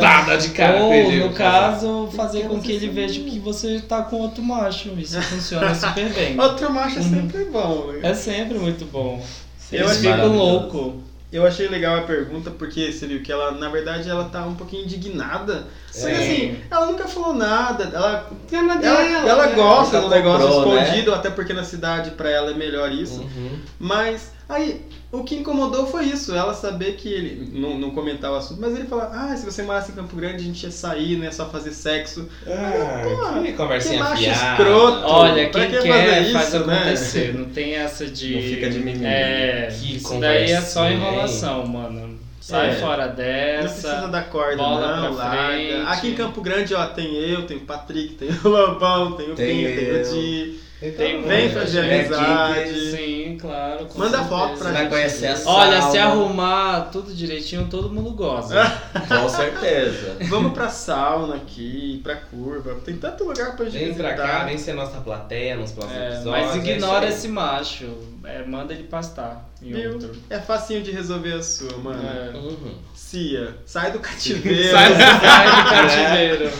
Tá, 0.00 0.22
dá 0.22 0.36
de 0.36 0.48
cara. 0.50 0.82
Ou, 0.82 0.90
perdeu, 0.90 1.26
no 1.28 1.32
caso, 1.34 2.08
fazer 2.16 2.48
com 2.48 2.60
que 2.60 2.72
ele 2.72 2.88
veja 2.88 3.20
que 3.20 3.38
você 3.38 3.80
tá 3.80 4.02
com 4.02 4.16
outro 4.16 4.42
macho. 4.42 4.88
Isso 4.98 5.20
funciona 5.22 5.74
super 5.76 6.08
bem. 6.14 6.38
outro 6.40 6.72
macho 6.72 6.98
é 6.98 7.02
Uhum. 7.02 7.10
sempre 7.10 7.44
bom. 7.46 7.92
né? 7.92 8.10
É 8.10 8.14
sempre 8.14 8.58
muito 8.58 8.84
bom. 8.86 9.22
Sim, 9.58 9.76
Eles 9.76 9.98
ficam 9.98 10.28
loucos. 10.34 10.94
Eu 11.32 11.44
achei 11.44 11.66
legal 11.68 11.98
a 11.98 12.02
pergunta 12.02 12.50
porque 12.52 12.90
você 12.92 13.06
viu 13.06 13.20
que 13.20 13.30
ela, 13.30 13.50
na 13.50 13.68
verdade, 13.68 14.08
ela 14.08 14.24
tá 14.26 14.46
um 14.46 14.54
pouquinho 14.54 14.84
indignada. 14.84 15.66
Só 15.90 16.06
que 16.06 16.12
É. 16.12 16.16
assim, 16.18 16.56
ela 16.70 16.86
nunca 16.86 17.06
falou 17.08 17.34
nada. 17.34 17.90
Ela, 17.92 18.30
É 18.50 18.56
ela, 18.56 18.76
dela, 18.76 19.00
ela 19.28 19.46
né? 19.48 19.52
gosta 19.54 20.00
do 20.00 20.08
negócio 20.08 20.46
comprou, 20.48 20.74
né? 20.76 20.84
escondido, 20.84 21.12
até 21.12 21.28
porque 21.28 21.52
na 21.52 21.64
cidade 21.64 22.12
pra 22.12 22.30
ela 22.30 22.52
é 22.52 22.54
melhor 22.54 22.90
isso. 22.92 23.20
Uhum. 23.22 23.58
Mas 23.78 24.30
aí, 24.48 24.80
o 25.12 25.24
que 25.24 25.36
incomodou 25.36 25.86
foi 25.86 26.04
isso, 26.04 26.34
ela 26.34 26.54
saber 26.54 26.96
que 26.96 27.08
ele, 27.08 27.50
não, 27.58 27.78
não 27.78 27.90
comentar 27.90 28.30
o 28.30 28.36
assunto, 28.36 28.60
mas 28.60 28.74
ele 28.74 28.86
falar, 28.86 29.10
ah, 29.12 29.36
se 29.36 29.44
você 29.44 29.62
morasse 29.62 29.90
em 29.92 29.94
Campo 29.94 30.14
Grande 30.16 30.36
a 30.36 30.38
gente 30.46 30.62
ia 30.62 30.70
sair, 30.70 31.18
ia 31.18 31.32
só 31.32 31.46
fazer 31.48 31.72
sexo. 31.72 32.28
Ah, 32.46 33.02
que 33.42 33.46
Que 33.46 33.52
conversinha 33.54 33.98
macho 34.00 34.22
fiada. 34.22 34.62
escroto. 34.62 35.06
Olha, 35.06 35.48
quem 35.50 35.70
que 35.70 35.78
quer 35.82 36.06
fazer 36.22 36.32
faz 36.32 36.48
isso, 36.54 36.66
né? 36.66 36.74
acontecer. 36.78 37.34
Não 37.34 37.44
tem 37.46 37.74
essa 37.74 38.06
de. 38.06 38.34
Não 38.34 38.42
fica 38.42 38.70
de 38.70 38.78
mimimi. 38.78 39.04
É, 39.06 39.68
Que 39.72 39.96
isso 39.96 40.20
daí 40.20 40.50
é 40.52 40.60
só 40.60 40.90
enrolação, 40.90 41.66
mano. 41.66 42.16
Sai 42.40 42.70
É. 42.70 42.72
fora 42.74 43.08
Não 43.08 43.14
precisa 43.14 43.88
dessa. 43.94 44.06
dar 44.08 44.30
corda, 44.30 44.56
bola 44.56 44.96
não, 44.96 45.14
pra 45.16 45.24
larga. 45.24 45.52
frente. 45.54 45.72
Aqui 45.88 46.08
em 46.10 46.14
Campo 46.14 46.40
Grande, 46.40 46.74
ó, 46.76 46.86
tem 46.86 47.12
eu, 47.16 47.44
tem 47.44 47.56
o 47.56 47.60
Patrick, 47.62 48.14
tem 48.14 48.28
o 48.30 48.38
Lobão, 48.48 49.12
tem 49.12 49.32
o 49.32 49.34
Tem 49.34 49.48
Pinho, 49.64 49.74
tem 49.76 50.00
o 50.00 50.04
Di. 50.04 50.60
Então, 50.82 51.06
Tem 51.06 51.22
Vem 51.22 51.44
muita 51.46 51.60
fazer 51.60 51.80
amizade. 51.80 52.90
Sim, 52.90 53.38
claro. 53.40 53.86
Manda 53.94 54.18
certeza. 54.18 54.28
foto 54.28 54.58
pra 54.58 54.66
Você 54.68 54.72
vai 54.72 54.82
gente. 54.82 54.90
conhecer 54.90 55.26
a 55.28 55.30
Olha, 55.50 55.76
sauna. 55.80 55.90
se 55.90 55.98
arrumar 55.98 56.80
tudo 56.92 57.14
direitinho, 57.14 57.66
todo 57.70 57.88
mundo 57.88 58.10
goza. 58.10 58.62
Com 59.08 59.26
certeza. 59.26 60.16
Vamos 60.28 60.52
pra 60.52 60.68
sauna 60.68 61.36
aqui, 61.36 61.98
pra 62.04 62.16
curva. 62.16 62.74
Tem 62.84 62.94
tanto 62.98 63.24
lugar 63.24 63.56
pra 63.56 63.64
gente 63.70 63.84
Vem 63.86 63.94
pra 63.94 64.10
visitar. 64.10 64.28
cá, 64.40 64.44
vem 64.44 64.58
ser 64.58 64.74
nossa 64.74 65.00
plateia 65.00 65.56
nos 65.56 65.72
próximos 65.72 65.96
É, 65.98 66.08
episódios. 66.08 66.46
mas 66.46 66.54
é 66.54 66.58
ignora 66.70 67.06
isso 67.08 67.16
esse 67.16 67.28
macho. 67.28 67.88
É, 68.24 68.44
manda 68.44 68.74
ele 68.74 68.82
pastar 68.82 69.48
em 69.62 69.72
Viu? 69.72 69.92
outro. 69.94 70.12
É 70.28 70.38
facinho 70.38 70.82
de 70.82 70.90
resolver 70.90 71.32
a 71.32 71.42
sua, 71.42 71.74
mano. 71.78 72.02
É. 72.06 72.36
Uhum. 72.36 72.74
Cia, 72.94 73.54
sai 73.64 73.92
do 73.92 73.98
cativeiro. 74.00 74.72
Sai 74.72 74.92
do- 74.92 74.98
Sai 74.98 75.46
do 75.46 75.70
cativeiro. 75.70 76.50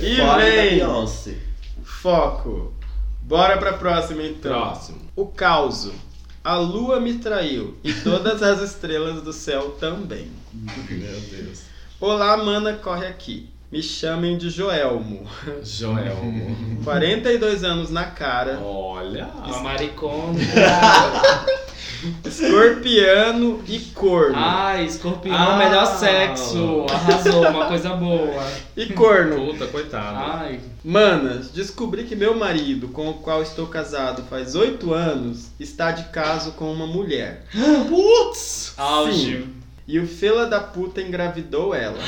E 0.00 0.16
Fora 0.16 0.44
vem. 0.44 0.80
Foco. 1.82 2.72
Bora 3.30 3.56
pra 3.58 3.74
próxima 3.74 4.24
então. 4.24 4.50
Próximo. 4.50 4.98
O 5.14 5.24
causo. 5.24 5.94
A 6.42 6.56
lua 6.56 6.98
me 6.98 7.18
traiu 7.18 7.78
e 7.84 7.92
todas 7.92 8.42
as 8.42 8.60
estrelas 8.60 9.22
do 9.22 9.32
céu 9.32 9.76
também. 9.78 10.32
Meu 10.52 11.20
Deus. 11.20 11.62
Olá, 12.00 12.36
mana, 12.36 12.72
corre 12.72 13.06
aqui. 13.06 13.48
Me 13.70 13.84
chamem 13.84 14.36
de 14.36 14.50
Joelmo. 14.50 15.28
Joel. 15.62 16.16
42 16.82 17.62
anos 17.62 17.88
na 17.88 18.06
cara. 18.06 18.58
Olha. 18.58 19.26
A 19.44 19.60
maricona. 19.60 20.34
Escorpiano 22.24 23.60
e 23.66 23.78
corno. 23.94 24.34
Ai, 24.36 24.84
escorpião, 24.86 25.34
Ah. 25.36 25.56
melhor 25.56 25.86
sexo. 25.86 26.86
Arrasou, 26.90 27.48
uma 27.48 27.66
coisa 27.66 27.90
boa. 27.90 28.44
E 28.76 28.86
corno. 28.86 29.36
Puta, 29.52 29.66
coitado. 29.66 30.16
Ai, 30.18 30.60
Manas, 30.84 31.50
descobri 31.50 32.04
que 32.04 32.16
meu 32.16 32.34
marido, 32.34 32.88
com 32.88 33.10
o 33.10 33.14
qual 33.14 33.42
estou 33.42 33.66
casado 33.66 34.22
faz 34.30 34.54
8 34.54 34.92
anos, 34.94 35.48
está 35.60 35.90
de 35.90 36.04
caso 36.04 36.52
com 36.52 36.72
uma 36.72 36.86
mulher. 36.86 37.44
Putz! 37.88 38.72
auge. 38.78 39.46
E 39.90 39.98
o 39.98 40.06
fela 40.06 40.46
da 40.46 40.60
puta 40.60 41.02
engravidou 41.02 41.74
ela. 41.74 41.98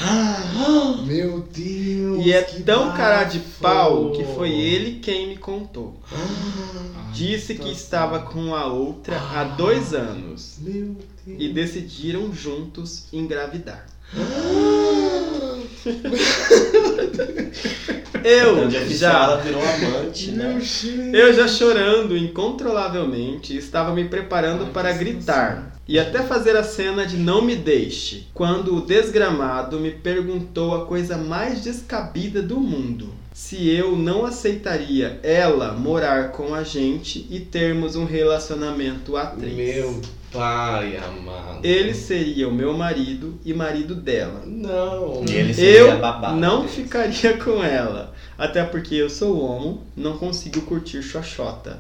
Meu 1.05 1.41
Deus. 1.41 2.25
E 2.25 2.33
é 2.33 2.41
tão 2.41 2.93
cara 2.93 3.25
de 3.25 3.41
bafo. 3.41 3.61
pau 3.61 4.13
que 4.13 4.23
foi 4.23 4.53
ele 4.53 5.01
quem 5.01 5.27
me 5.27 5.37
contou. 5.37 6.01
Disse 7.13 7.57
que 7.57 7.73
estava 7.73 8.21
com 8.21 8.55
a 8.55 8.67
outra 8.67 9.19
há 9.19 9.43
dois 9.43 9.93
anos. 9.93 10.59
Meu 10.61 10.95
Deus. 11.27 11.41
E 11.41 11.49
decidiram 11.49 12.33
juntos 12.33 13.09
engravidar. 13.13 13.85
Eu 18.25 18.69
Então, 18.69 18.71
já 18.71 19.25
ela 19.25 19.37
virou 19.37 19.63
amante, 19.63 20.31
né? 20.31 20.61
Eu 21.13 21.33
já 21.33 21.47
chorando 21.49 22.17
incontrolavelmente, 22.17 23.57
estava 23.57 23.93
me 23.95 24.05
preparando 24.05 24.67
para 24.73 24.93
gritar 24.93 25.73
e 25.87 25.99
até 25.99 26.23
fazer 26.23 26.57
a 26.57 26.63
cena 26.63 27.05
de 27.05 27.17
não 27.17 27.43
me 27.43 27.57
deixe, 27.57 28.29
quando 28.33 28.77
o 28.77 28.81
desgramado 28.81 29.81
me 29.81 29.91
perguntou 29.91 30.75
a 30.75 30.87
coisa 30.87 31.17
mais 31.17 31.63
descabida 31.63 32.41
do 32.41 32.59
mundo: 32.59 33.13
se 33.33 33.69
eu 33.69 33.97
não 33.97 34.25
aceitaria 34.25 35.19
ela 35.23 35.73
morar 35.73 36.31
com 36.33 36.55
a 36.55 36.63
gente 36.63 37.27
e 37.31 37.41
termos 37.41 37.97
um 37.97 38.05
relacionamento 38.05 39.17
a 39.17 39.27
três. 39.27 39.55
Meu 39.55 40.01
pai 40.33 40.97
amado. 40.97 41.61
Ele 41.63 41.93
seria 41.93 42.49
o 42.49 42.55
meu 42.55 42.73
marido 42.73 43.39
e 43.45 43.53
marido 43.53 43.95
dela. 43.95 44.43
Não. 44.47 45.25
E 45.29 45.33
ele 45.35 45.53
seria 45.53 45.79
Eu 45.79 45.99
babado. 45.99 46.37
não 46.37 46.67
ficaria 46.67 47.37
com 47.37 47.63
ela, 47.63 48.12
até 48.43 48.65
porque 48.65 48.97
eu 48.97 49.09
sou 49.09 49.41
homo, 49.41 49.85
não 49.97 50.19
consigo 50.19 50.63
curtir 50.63 51.01
xoxota, 51.01 51.79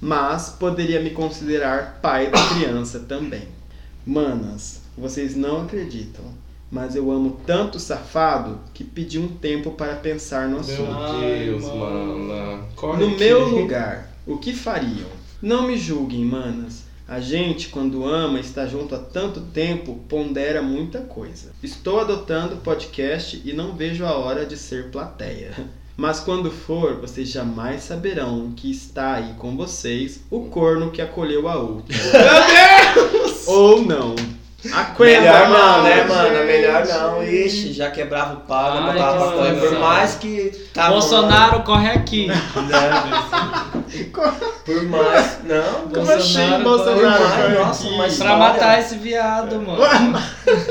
mas 0.00 0.48
poderia 0.48 1.00
me 1.00 1.10
considerar 1.10 1.98
pai 2.00 2.30
da 2.30 2.38
criança 2.50 3.00
também. 3.00 3.48
Manas, 4.06 4.80
vocês 4.96 5.34
não 5.34 5.62
acreditam, 5.62 6.24
mas 6.70 6.94
eu 6.94 7.10
amo 7.10 7.40
tanto 7.44 7.78
o 7.78 7.80
safado 7.80 8.60
que 8.72 8.84
pedi 8.84 9.18
um 9.18 9.26
tempo 9.26 9.72
para 9.72 9.96
pensar 9.96 10.48
no 10.48 10.60
assunto. 10.60 11.14
Meu 11.18 11.20
Deus, 11.20 11.64
mano. 11.64 12.18
mano. 12.20 12.64
Corre 12.76 13.00
No 13.04 13.08
aqui. 13.08 13.18
meu 13.18 13.48
lugar, 13.48 14.08
o 14.24 14.38
que 14.38 14.52
fariam? 14.52 15.08
Não 15.42 15.66
me 15.66 15.76
julguem, 15.76 16.24
manas. 16.24 16.84
A 17.08 17.18
gente, 17.18 17.70
quando 17.70 18.04
ama 18.06 18.38
está 18.38 18.66
junto 18.66 18.94
há 18.94 18.98
tanto 18.98 19.40
tempo, 19.40 19.98
pondera 20.08 20.62
muita 20.62 21.00
coisa. 21.00 21.50
Estou 21.60 21.98
adotando 21.98 22.54
o 22.54 22.58
podcast 22.58 23.42
e 23.44 23.52
não 23.52 23.74
vejo 23.74 24.06
a 24.06 24.12
hora 24.16 24.46
de 24.46 24.56
ser 24.56 24.90
plateia. 24.92 25.52
Mas 25.96 26.18
quando 26.18 26.50
for, 26.50 27.00
vocês 27.00 27.28
jamais 27.28 27.82
saberão 27.82 28.52
que 28.56 28.70
está 28.70 29.14
aí 29.14 29.34
com 29.38 29.56
vocês 29.56 30.20
o 30.28 30.46
corno 30.46 30.90
que 30.90 31.00
acolheu 31.00 31.48
a 31.48 31.56
outra. 31.56 31.96
Ou 33.46 33.84
não. 33.84 34.16
Aguenta, 34.72 35.20
Melhor 35.20 35.48
não, 35.50 35.82
né, 35.82 35.96
gente. 35.96 36.08
mano? 36.08 36.44
Melhor 36.46 36.86
não. 36.86 37.22
Ixi, 37.22 37.72
já 37.72 37.90
quebrava 37.90 38.34
o 38.34 38.40
pau, 38.40 38.72
já 38.76 38.80
Ai, 38.84 38.92
botava 38.92 39.18
que 39.18 39.36
maconha. 39.36 39.54
Por 39.60 39.78
mais 39.78 40.14
que 40.14 40.68
tá 40.72 40.88
Bolsonaro, 40.88 41.62
corre 41.62 41.88
aqui. 41.90 42.28
Por 44.64 44.82
mais. 44.84 45.38
Não, 45.44 45.88
Como 45.88 46.10
assim, 46.10 46.62
Bolsonaro, 46.62 46.62
por 46.62 46.62
Bolsonaro? 46.64 47.02
mais. 47.24 47.34
cara, 47.34 47.48
Nossa, 47.64 47.82
aqui? 47.84 47.88
uma 47.94 47.98
Pra 48.04 48.08
história. 48.12 48.36
matar 48.36 48.80
esse 48.80 48.94
viado, 48.96 49.60
mano. 49.60 49.82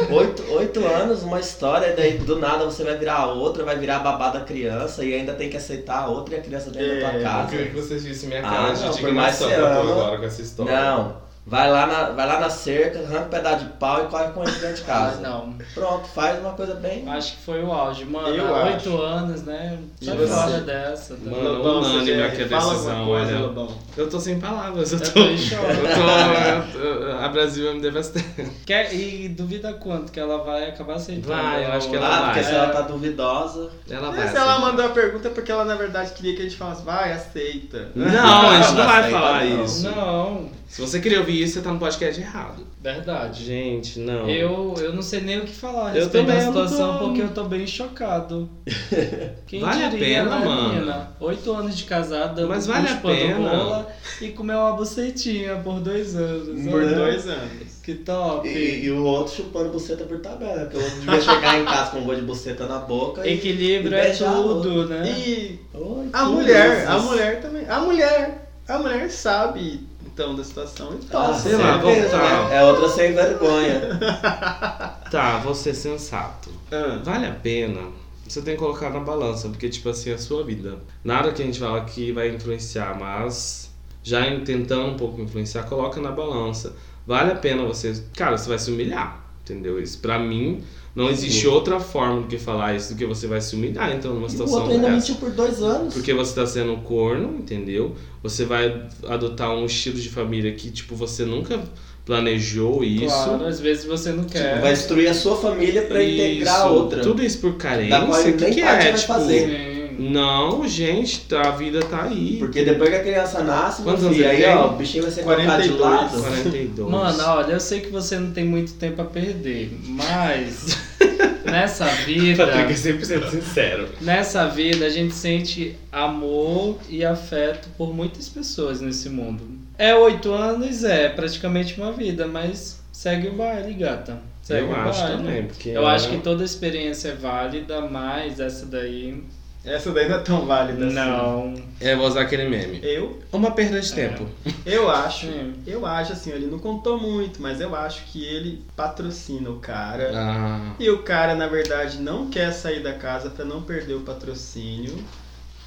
Oito, 0.10 0.44
oito 0.54 0.86
anos, 0.86 1.24
uma 1.24 1.40
história, 1.40 1.88
e 1.88 1.96
daí 1.96 2.18
do 2.18 2.40
nada 2.40 2.66
você 2.66 2.84
vai 2.84 2.98
virar 2.98 3.16
a 3.18 3.28
outra, 3.28 3.64
vai 3.64 3.78
virar 3.78 3.98
a 3.98 4.00
babá 4.00 4.30
da 4.30 4.42
criança 4.42 5.04
e 5.06 5.14
ainda 5.14 5.34
tem 5.34 5.50
que 5.50 5.58
aceitar 5.58 6.00
a 6.04 6.08
outra 6.08 6.36
e 6.36 6.40
a 6.40 6.42
criança 6.42 6.70
dentro 6.72 6.96
da 7.00 7.00
tua 7.10 7.10
É, 7.12 7.20
Eu 7.20 7.24
casa. 7.24 7.48
queria 7.50 7.66
que 7.68 7.76
vocês 7.76 8.04
vissem 8.04 8.30
minha 8.30 8.42
Ah, 8.42 8.50
cara 8.50 8.74
de 8.74 8.82
não, 8.86 8.94
por 8.94 9.12
mais 9.14 9.42
indignação 9.42 9.48
que 9.50 9.54
eu 9.54 9.86
tô 9.86 9.92
agora 9.92 10.18
com 10.18 10.26
essa 10.26 10.42
história. 10.42 10.74
Não. 10.82 11.24
Vai 11.46 11.70
lá, 11.70 11.86
na, 11.86 12.04
vai 12.12 12.26
lá 12.26 12.40
na 12.40 12.50
cerca, 12.50 13.00
arranca 13.00 13.26
um 13.26 13.30
pedaço 13.30 13.66
de 13.66 13.72
pau 13.72 14.06
e 14.06 14.08
corre 14.08 14.30
com 14.32 14.44
ele 14.44 14.52
dentro 14.54 14.76
de 14.78 14.82
Ah, 14.84 14.86
casa. 14.86 15.20
não. 15.22 15.54
Pronto, 15.74 16.08
faz 16.08 16.40
uma 16.40 16.54
coisa 16.54 16.74
bem. 16.76 17.04
Acho 17.10 17.34
que 17.34 17.42
foi 17.44 17.62
o 17.62 17.70
auge. 17.72 18.06
Mano, 18.06 18.30
Eu 18.30 18.46
oito 18.66 19.02
anos, 19.02 19.44
né? 19.44 19.78
E 20.02 20.06
Sai 20.06 20.16
você? 20.16 20.62
dessa. 20.62 21.16
tá? 21.16 21.30
Mano, 21.30 21.58
Lobão, 21.58 21.80
unânime 21.82 22.24
aqui 22.24 22.44
a 22.44 22.48
fala 22.48 22.72
decisão, 22.72 22.98
alguma 23.00 23.18
coisa, 23.18 23.36
olha. 23.36 23.46
Lobão. 23.46 23.78
Eu 23.98 24.10
tô 24.10 24.20
sem 24.22 24.40
palavras, 24.40 24.94
eu 24.94 25.00
Eu 25.00 25.04
tô. 25.06 25.12
tô. 25.12 25.20
Eu 25.20 25.28
tô. 25.36 26.80
eu 26.80 27.00
tô- 27.12 27.24
a 27.24 27.28
Brasil 27.28 27.66
vai 27.66 27.74
me 27.76 27.82
devastar. 27.82 28.24
Quer, 28.66 28.94
e 28.94 29.28
duvida 29.28 29.74
quanto 29.74 30.14
que 30.14 30.20
ela 30.22 30.38
vai 30.46 30.70
acabar 30.70 30.96
aceitando? 30.96 31.28
Vai, 31.28 31.66
eu 31.66 31.72
acho 31.74 31.90
que 31.90 31.96
ela 31.98 32.08
Ah, 32.08 32.20
vai. 32.22 32.26
porque 32.34 32.44
se 32.46 32.56
ela 32.56 32.70
tá 32.70 32.82
duvidosa. 32.82 33.70
Ela 33.90 34.08
Mas 34.08 34.16
vai. 34.16 34.28
se 34.30 34.38
ela 34.38 34.52
aceitar. 34.54 34.60
mandou 34.72 34.86
a 34.86 34.90
pergunta 34.90 35.28
é 35.28 35.32
porque 35.32 35.52
ela 35.52 35.66
na 35.66 35.76
verdade 35.76 36.12
queria 36.14 36.36
que 36.36 36.42
a 36.42 36.46
gente 36.46 36.56
falasse, 36.56 36.84
vai, 36.84 37.12
aceita. 37.12 37.90
Não, 37.94 38.50
a 38.50 38.62
gente 38.62 38.68
não 38.70 38.76
Não 38.78 38.86
vai 38.86 39.12
falar 39.12 39.44
não. 39.46 39.64
isso. 39.66 39.84
Não, 39.84 40.50
Se 40.74 40.82
você 40.82 41.00
queria 41.00 41.20
ouvir 41.20 41.40
isso, 41.40 41.54
você 41.54 41.62
tá 41.62 41.72
no 41.72 41.78
podcast 41.78 42.20
errado. 42.20 42.66
verdade. 42.82 43.46
Gente, 43.46 44.00
não. 44.00 44.28
Eu, 44.28 44.74
eu 44.80 44.92
não 44.92 45.04
sei 45.04 45.22
nem 45.22 45.38
o 45.38 45.42
que 45.46 45.54
falar 45.54 45.92
a 45.92 45.96
Eu 45.96 46.02
respeito 46.06 46.26
da 46.26 46.42
situação 46.42 46.98
tô- 46.98 47.06
porque 47.06 47.22
eu 47.22 47.30
tô 47.30 47.44
bem 47.44 47.68
chocado. 47.68 48.50
Quem 49.46 49.60
Vale 49.60 49.84
a 49.84 49.90
diria, 49.90 50.24
pena, 50.24 50.40
né, 50.40 50.46
mano? 50.48 50.70
menina? 50.74 51.12
Oito 51.20 51.54
anos 51.54 51.78
de 51.78 51.84
casado, 51.84 52.36
dando 52.38 52.48
Mas 52.50 52.66
vale 52.66 52.90
a 52.90 52.96
pena. 52.96 53.38
rola 53.56 53.88
e 54.20 54.30
comeu 54.30 54.58
uma 54.58 54.72
bucetinha 54.74 55.58
por 55.58 55.80
dois 55.80 56.16
anos. 56.16 56.66
Por 56.68 56.82
Olha, 56.82 56.96
dois 56.96 57.28
anos. 57.28 57.74
Que 57.84 57.94
top. 57.94 58.48
E, 58.50 58.86
e 58.86 58.90
o 58.92 59.04
outro 59.04 59.32
chupando 59.36 59.70
buceta 59.70 60.06
por 60.06 60.22
tabela. 60.22 60.66
Que 60.66 60.76
eu 60.78 60.82
devia 60.90 61.22
chegar 61.22 61.60
em 61.60 61.66
casa 61.66 61.92
com 61.92 62.00
um 62.00 62.04
gosto 62.06 62.22
de 62.22 62.26
buceta 62.26 62.66
na 62.66 62.80
boca 62.80 63.28
e. 63.28 63.36
Equilíbrio 63.36 63.92
e 63.96 64.00
é 64.00 64.04
beijar 64.06 64.40
o 64.40 64.60
tudo, 64.60 64.88
né? 64.88 65.08
E 65.08 65.60
Oi, 65.72 66.10
a 66.12 66.26
mulher, 66.26 66.80
isso? 66.82 66.92
a 66.92 66.98
mulher 66.98 67.42
também. 67.44 67.70
A 67.70 67.80
mulher, 67.80 68.48
a 68.68 68.80
mulher 68.80 69.12
sabe 69.12 69.93
então 70.14 70.36
da 70.36 70.44
situação 70.44 70.94
e 70.94 71.00
Ah, 71.06 71.12
tal. 71.12 71.34
sei 71.34 71.56
lá, 71.56 71.78
voltar. 71.78 72.48
né? 72.50 72.56
É 72.58 72.64
outra 72.64 72.88
sem 72.90 73.14
vergonha. 73.14 74.00
Tá, 75.10 75.38
vou 75.40 75.54
ser 75.54 75.76
sensato. 75.76 76.50
Ah, 76.72 77.00
Vale 77.04 77.28
a 77.28 77.32
pena. 77.34 77.82
Você 78.28 78.42
tem 78.42 78.56
que 78.56 78.60
colocar 78.60 78.90
na 78.90 79.00
balança, 79.00 79.48
porque, 79.50 79.70
tipo 79.70 79.90
assim, 79.90 80.10
é 80.10 80.14
a 80.14 80.18
sua 80.18 80.44
vida. 80.44 80.80
Nada 81.04 81.32
que 81.32 81.42
a 81.44 81.46
gente 81.46 81.60
fala 81.60 81.82
que 81.86 82.12
vai 82.12 82.30
influenciar, 82.30 82.98
mas 83.00 83.70
já 84.02 84.22
tentando 84.40 84.88
um 84.88 84.98
pouco 84.98 85.22
influenciar, 85.22 85.64
coloca 85.64 86.02
na 86.02 86.12
balança. 86.12 86.76
Vale 87.06 87.32
a 87.32 87.36
pena 87.36 87.64
você. 87.64 88.02
Cara, 88.16 88.38
você 88.38 88.50
vai 88.50 88.58
se 88.58 88.72
humilhar, 88.72 89.24
entendeu? 89.44 89.80
Isso 89.80 90.00
pra 90.00 90.18
mim. 90.18 90.64
Não 90.96 91.10
existe 91.10 91.48
outra 91.48 91.80
forma 91.80 92.22
do 92.22 92.28
que 92.28 92.38
falar 92.38 92.76
isso 92.76 92.94
do 92.94 92.98
que 92.98 93.06
você 93.06 93.26
vai 93.26 93.42
se 93.42 93.56
humilhar, 93.56 93.96
então, 93.96 94.14
numa 94.14 94.26
E 94.26 94.28
o 94.28 94.30
situação 94.30 94.58
outro 94.60 94.72
ainda 94.74 94.90
mentiu 94.90 95.16
por 95.16 95.32
dois 95.32 95.62
anos. 95.62 95.92
Porque 95.94 96.14
você 96.14 96.36
tá 96.36 96.46
sendo 96.46 96.78
corno, 96.78 97.36
entendeu? 97.40 97.96
Você 98.22 98.46
vai 98.46 98.84
adotar 99.08 99.52
um 99.52 99.66
estilo 99.66 100.00
de 100.00 100.10
família 100.10 100.54
que, 100.54 100.70
tipo, 100.70 100.96
você 100.96 101.26
nunca 101.26 101.60
planejou 102.06 102.84
isso. 102.84 103.06
Claro, 103.08 103.46
às 103.46 103.60
vezes 103.60 103.86
você 103.86 104.12
não 104.12 104.26
quer. 104.26 104.50
Tipo, 104.50 104.62
vai 104.62 104.74
destruir 104.74 105.08
a 105.08 105.14
sua 105.16 105.36
família 105.36 105.82
pra 105.82 106.04
integrar 106.04 106.72
outra. 106.72 107.02
Tudo 107.02 107.24
isso 107.24 107.40
por 107.40 107.54
Da 107.54 107.58
carência. 107.58 108.00
qual 108.06 108.22
O 108.22 108.28
ele 108.28 108.38
que, 108.38 108.52
que 108.52 108.62
é? 108.62 108.94
Tipo, 108.94 109.08
fazer. 109.08 109.73
Não, 110.00 110.68
gente, 110.68 111.24
a 111.36 111.52
vida 111.52 111.80
tá 111.82 112.04
aí. 112.04 112.38
Porque 112.40 112.64
depois 112.64 112.90
que 112.90 112.96
a 112.96 113.04
criança 113.04 113.44
nasce, 113.44 113.82
Quantos 113.84 114.08
filho, 114.08 114.26
anos 114.28 114.44
aí 114.44 114.46
ó, 114.56 114.68
o 114.68 114.76
bichinho 114.78 115.04
vai 115.04 115.12
ser 115.12 115.24
colocado 115.24 115.62
de 115.62 115.70
42. 115.70 115.80
lado. 115.80 116.22
42. 116.22 116.90
Mano, 116.92 117.24
olha, 117.28 117.52
eu 117.54 117.60
sei 117.60 117.82
que 117.82 117.90
você 117.90 118.18
não 118.18 118.32
tem 118.32 118.44
muito 118.46 118.74
tempo 118.74 119.02
a 119.02 119.06
perder, 119.06 119.72
mas 119.86 120.78
nessa 121.46 121.86
vida, 121.86 122.46
Patrick 122.48 122.72
é 122.72 122.76
100% 122.94 123.30
sincero. 123.30 123.90
nessa 124.02 124.48
vida 124.48 124.86
a 124.86 124.90
gente 124.90 125.14
sente 125.14 125.76
amor 125.92 126.78
e 126.90 127.04
afeto 127.06 127.70
por 127.78 127.94
muitas 127.94 128.28
pessoas 128.30 128.82
nesse 128.82 129.10
mundo. 129.10 129.44
É 129.78 129.94
oito 129.96 130.32
anos, 130.32 130.84
é 130.84 131.10
praticamente 131.10 131.80
uma 131.80 131.92
vida, 131.92 132.28
mas 132.28 132.82
segue 132.92 133.28
o 133.30 133.34
baile, 133.34 133.74
gata. 133.74 134.20
Segue 134.42 134.68
Eu 134.68 134.70
o 134.72 134.76
acho 134.76 135.02
baile. 135.02 135.18
também, 135.18 135.44
porque 135.46 135.70
Eu 135.70 135.78
ela- 135.78 135.94
acho 135.94 136.10
que 136.10 136.18
toda 136.18 136.44
experiência 136.44 137.10
é 137.10 137.16
válida, 137.16 137.82
mas 137.82 138.40
essa 138.40 138.66
daí 138.66 139.24
essa 139.66 139.92
daí 139.92 140.10
não 140.10 140.16
é 140.18 140.20
tão 140.20 140.46
válida 140.46 140.86
assim. 140.88 140.96
não. 140.96 141.54
É, 141.80 141.96
vou 141.96 142.08
usar 142.08 142.22
aquele 142.22 142.48
meme. 142.48 142.80
Eu, 142.84 143.20
Uma 143.32 143.52
perda 143.52 143.80
de 143.80 143.92
É. 143.92 144.08
tempo. 144.10 144.28
eu 144.66 144.90
acho, 144.90 145.28
eu 145.68 145.86
acho 145.86 146.14
assim, 146.14 146.32
ele 146.32 146.48
não 146.48 146.60
contou 146.60 146.98
muito, 147.00 147.42
mas 147.42 147.60
eu 147.62 147.76
acho 147.76 148.04
que 148.06 148.24
ele 148.26 148.64
patrocina 148.76 149.50
o 149.50 149.60
cara. 149.60 150.12
Ah, 150.14 150.74
E 150.80 150.90
o 150.90 151.00
cara, 151.04 151.36
na 151.36 151.48
verdade, 151.48 152.00
não 152.00 152.30
quer 152.30 152.52
sair 152.52 152.82
da 152.82 152.94
casa 152.94 153.30
pra 153.30 153.44
não 153.46 153.62
perder 153.62 153.96
o 153.96 154.02
patrocínio, 154.02 154.96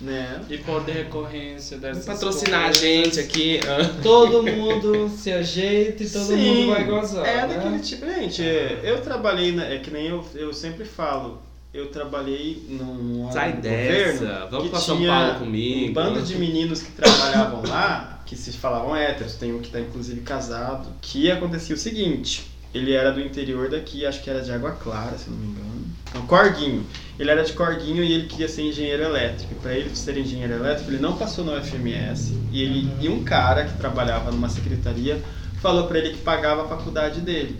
né? 0.01 0.41
E 0.51 0.59
poder 0.59 0.93
recorrência 0.93 1.79
dessas 1.79 2.05
patrocinar 2.05 2.61
a 2.61 2.65
coisas. 2.65 2.83
gente 2.83 3.21
aqui. 3.21 3.61
Todo 4.03 4.43
mundo 4.43 5.09
se 5.09 5.33
ajeita 5.33 6.03
e 6.03 6.09
todo 6.11 6.25
Sim, 6.27 6.37
mundo 6.37 6.67
vai 6.75 6.85
gozar. 6.85 7.27
É 7.27 7.47
né? 7.47 7.55
daquele 7.55 7.79
tipo, 7.81 8.05
gente, 8.07 8.43
é, 8.43 8.81
eu 8.85 9.01
trabalhei, 9.01 9.53
na, 9.53 9.65
é 9.65 9.79
que 9.79 9.91
nem 9.91 10.07
eu, 10.09 10.23
eu 10.35 10.53
sempre 10.53 10.85
falo, 10.85 11.41
eu 11.79 11.89
trabalhei 11.89 12.65
num, 12.69 13.31
Sai 13.31 13.55
dessa. 13.55 14.21
governo 14.21 14.51
Vamos 14.51 14.65
que 14.65 14.71
pra 14.71 14.81
São 14.81 14.97
tinha 14.97 15.11
Paulo 15.11 15.39
comigo. 15.41 15.91
Um 15.91 15.93
bando 15.93 16.23
de 16.23 16.37
meninos 16.37 16.83
que 16.83 16.93
trabalhavam 16.93 17.63
lá, 17.67 18.23
que 18.27 18.37
se 18.37 18.53
falavam 18.53 18.97
héteros, 18.97 19.35
tem 19.35 19.55
um 19.55 19.61
que 19.61 19.71
tá 19.71 19.81
inclusive 19.81 20.21
casado, 20.21 20.89
que 21.01 21.31
acontecia 21.31 21.75
o 21.75 21.79
seguinte, 21.79 22.47
ele 22.75 22.93
era 22.93 23.13
do 23.13 23.21
interior 23.21 23.71
daqui, 23.71 24.05
acho 24.05 24.23
que 24.23 24.29
era 24.29 24.43
de 24.43 24.53
Água 24.53 24.73
Clara, 24.73 25.17
se 25.17 25.31
não 25.31 25.37
me 25.37 25.47
engano. 25.47 25.67
Não, 26.15 26.27
Corguinho. 26.27 26.85
Ele 27.19 27.31
era 27.31 27.43
de 27.43 27.53
Corguinho 27.53 28.03
e 28.03 28.13
ele 28.13 28.27
queria 28.27 28.49
ser 28.49 28.63
engenheiro 28.63 29.03
elétrico. 29.03 29.55
Para 29.57 29.75
ele 29.75 29.95
ser 29.95 30.17
engenheiro 30.17 30.55
elétrico, 30.55 30.91
ele 30.91 31.01
não 31.01 31.17
passou 31.17 31.45
no 31.45 31.53
FMS. 31.63 32.35
E 32.53 32.63
ele 32.63 32.91
e 33.01 33.09
um 33.09 33.25
cara 33.25 33.65
que 33.65 33.77
trabalhava 33.77 34.31
numa 34.31 34.49
secretaria 34.49 35.23
falou 35.61 35.87
para 35.87 35.99
ele 35.99 36.11
que 36.11 36.19
pagava 36.19 36.65
a 36.65 36.69
faculdade 36.69 37.21
dele, 37.21 37.57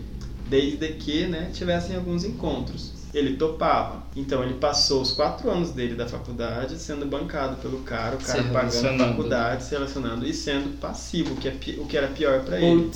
desde 0.49 0.87
que, 0.93 1.25
né, 1.25 1.49
tivessem 1.53 1.95
alguns 1.95 2.23
encontros. 2.23 2.96
Ele 3.13 3.37
topava. 3.37 4.03
Então 4.15 4.43
ele 4.43 4.55
passou 4.55 5.01
os 5.01 5.11
quatro 5.11 5.49
anos 5.49 5.71
dele 5.71 5.95
da 5.95 6.07
faculdade 6.07 6.77
sendo 6.77 7.05
bancado 7.05 7.55
pelo 7.57 7.79
cara, 7.79 8.15
o 8.15 8.19
cara 8.19 8.43
pagando 8.45 9.01
a 9.01 9.07
faculdade, 9.07 9.63
se 9.63 9.71
relacionando 9.71 10.25
e 10.25 10.33
sendo 10.33 10.77
passivo, 10.79 11.35
que 11.35 11.47
é 11.47 11.51
o 11.79 11.85
que 11.85 11.97
era 11.97 12.07
pior 12.07 12.43
para 12.43 12.59
ele. 12.59 12.91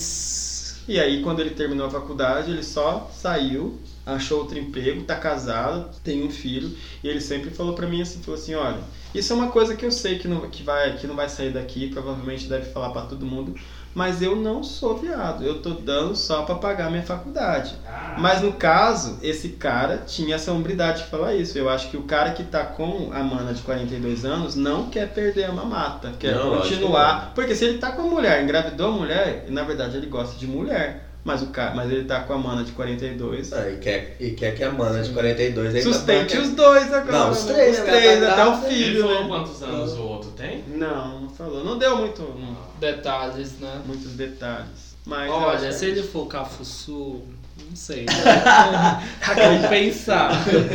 E 0.87 0.99
aí, 0.99 1.21
quando 1.21 1.39
ele 1.39 1.51
terminou 1.51 1.87
a 1.87 1.89
faculdade, 1.89 2.51
ele 2.51 2.63
só 2.63 3.09
saiu, 3.13 3.79
achou 4.05 4.39
outro 4.39 4.57
emprego, 4.57 5.03
tá 5.03 5.15
casado, 5.15 5.89
tem 6.03 6.23
um 6.23 6.29
filho, 6.29 6.75
e 7.03 7.07
ele 7.07 7.21
sempre 7.21 7.51
falou 7.51 7.73
pra 7.73 7.87
mim 7.87 8.01
assim, 8.01 8.19
falou 8.21 8.39
assim, 8.39 8.55
olha, 8.55 8.79
isso 9.13 9.31
é 9.31 9.35
uma 9.35 9.49
coisa 9.49 9.75
que 9.75 9.85
eu 9.85 9.91
sei 9.91 10.17
que 10.17 10.27
não, 10.27 10.49
que 10.49 10.63
vai, 10.63 10.97
que 10.97 11.05
não 11.05 11.15
vai 11.15 11.29
sair 11.29 11.53
daqui, 11.53 11.89
provavelmente 11.89 12.47
deve 12.47 12.71
falar 12.71 12.89
pra 12.89 13.03
todo 13.03 13.25
mundo, 13.25 13.55
mas 13.93 14.21
eu 14.21 14.35
não 14.35 14.63
sou 14.63 14.97
viado, 14.97 15.43
eu 15.43 15.61
tô 15.61 15.71
dando 15.71 16.15
só 16.15 16.43
pra 16.43 16.55
pagar 16.55 16.89
minha 16.89 17.03
faculdade. 17.03 17.75
Mas 18.17 18.41
no 18.41 18.53
caso, 18.53 19.17
esse 19.21 19.49
cara 19.49 19.97
tinha 20.05 20.35
essa 20.35 20.51
hombridade 20.51 21.03
de 21.03 21.09
falar 21.09 21.33
isso. 21.35 21.57
Eu 21.57 21.69
acho 21.69 21.89
que 21.89 21.97
o 21.97 22.03
cara 22.03 22.31
que 22.31 22.43
tá 22.43 22.63
com 22.63 23.11
a 23.13 23.23
mana 23.23 23.53
de 23.53 23.61
42 23.61 24.25
anos 24.25 24.55
não 24.55 24.89
quer 24.89 25.09
perder 25.09 25.45
a 25.45 25.51
mamata, 25.51 26.13
quer 26.19 26.35
Não, 26.35 26.57
continuar. 26.57 27.33
Porque 27.33 27.55
se 27.55 27.65
ele 27.65 27.77
tá 27.77 27.91
com 27.91 28.01
a 28.01 28.05
mulher, 28.05 28.43
engravidou 28.43 28.89
a 28.89 28.91
mulher, 28.91 29.45
na 29.49 29.63
verdade 29.63 29.97
ele 29.97 30.07
gosta 30.07 30.37
de 30.37 30.47
mulher. 30.47 31.10
Mas, 31.23 31.43
o 31.43 31.47
cara, 31.47 31.75
mas 31.75 31.91
ele 31.91 32.05
tá 32.05 32.21
com 32.21 32.33
a 32.33 32.37
mana 32.37 32.63
de 32.63 32.71
42. 32.71 33.53
Ah, 33.53 33.69
e, 33.69 33.77
quer, 33.77 34.17
e 34.19 34.31
quer 34.31 34.55
que 34.55 34.63
a 34.63 34.71
mana 34.71 35.03
de 35.03 35.11
42 35.11 35.75
ainda 35.75 35.81
Sustente 35.93 36.35
os 36.37 36.49
dois 36.49 36.91
agora. 36.91 37.11
Não, 37.11 37.29
os 37.31 37.45
né? 37.45 37.53
três, 37.53 37.77
Os 37.79 37.85
né? 37.85 37.91
três, 37.91 38.19
Tá 38.19 38.31
até 38.31 38.41
o 38.43 38.45
grávida. 38.47 38.67
Ele 38.73 38.83
filho. 38.85 39.01
falou 39.03 39.21
né? 39.23 39.27
quantos 39.29 39.63
anos 39.63 39.91
o 39.93 40.01
outro 40.01 40.31
tem? 40.31 40.63
Não, 40.67 41.21
não 41.21 41.29
falou. 41.29 41.63
Não 41.63 41.77
deu 41.77 41.95
muito, 41.97 42.21
não, 42.23 42.57
Detalhes, 42.79 43.59
né? 43.59 43.81
muitos 43.85 44.13
detalhes. 44.13 44.95
Mas 45.05 45.29
Olha, 45.31 45.71
se 45.71 45.85
é 45.85 45.89
ele 45.89 46.03
for 46.03 46.25
Cafuçu, 46.27 47.21
não 47.69 47.75
sei. 47.75 48.05
Vamos 49.35 49.67
pensar. 49.67 50.31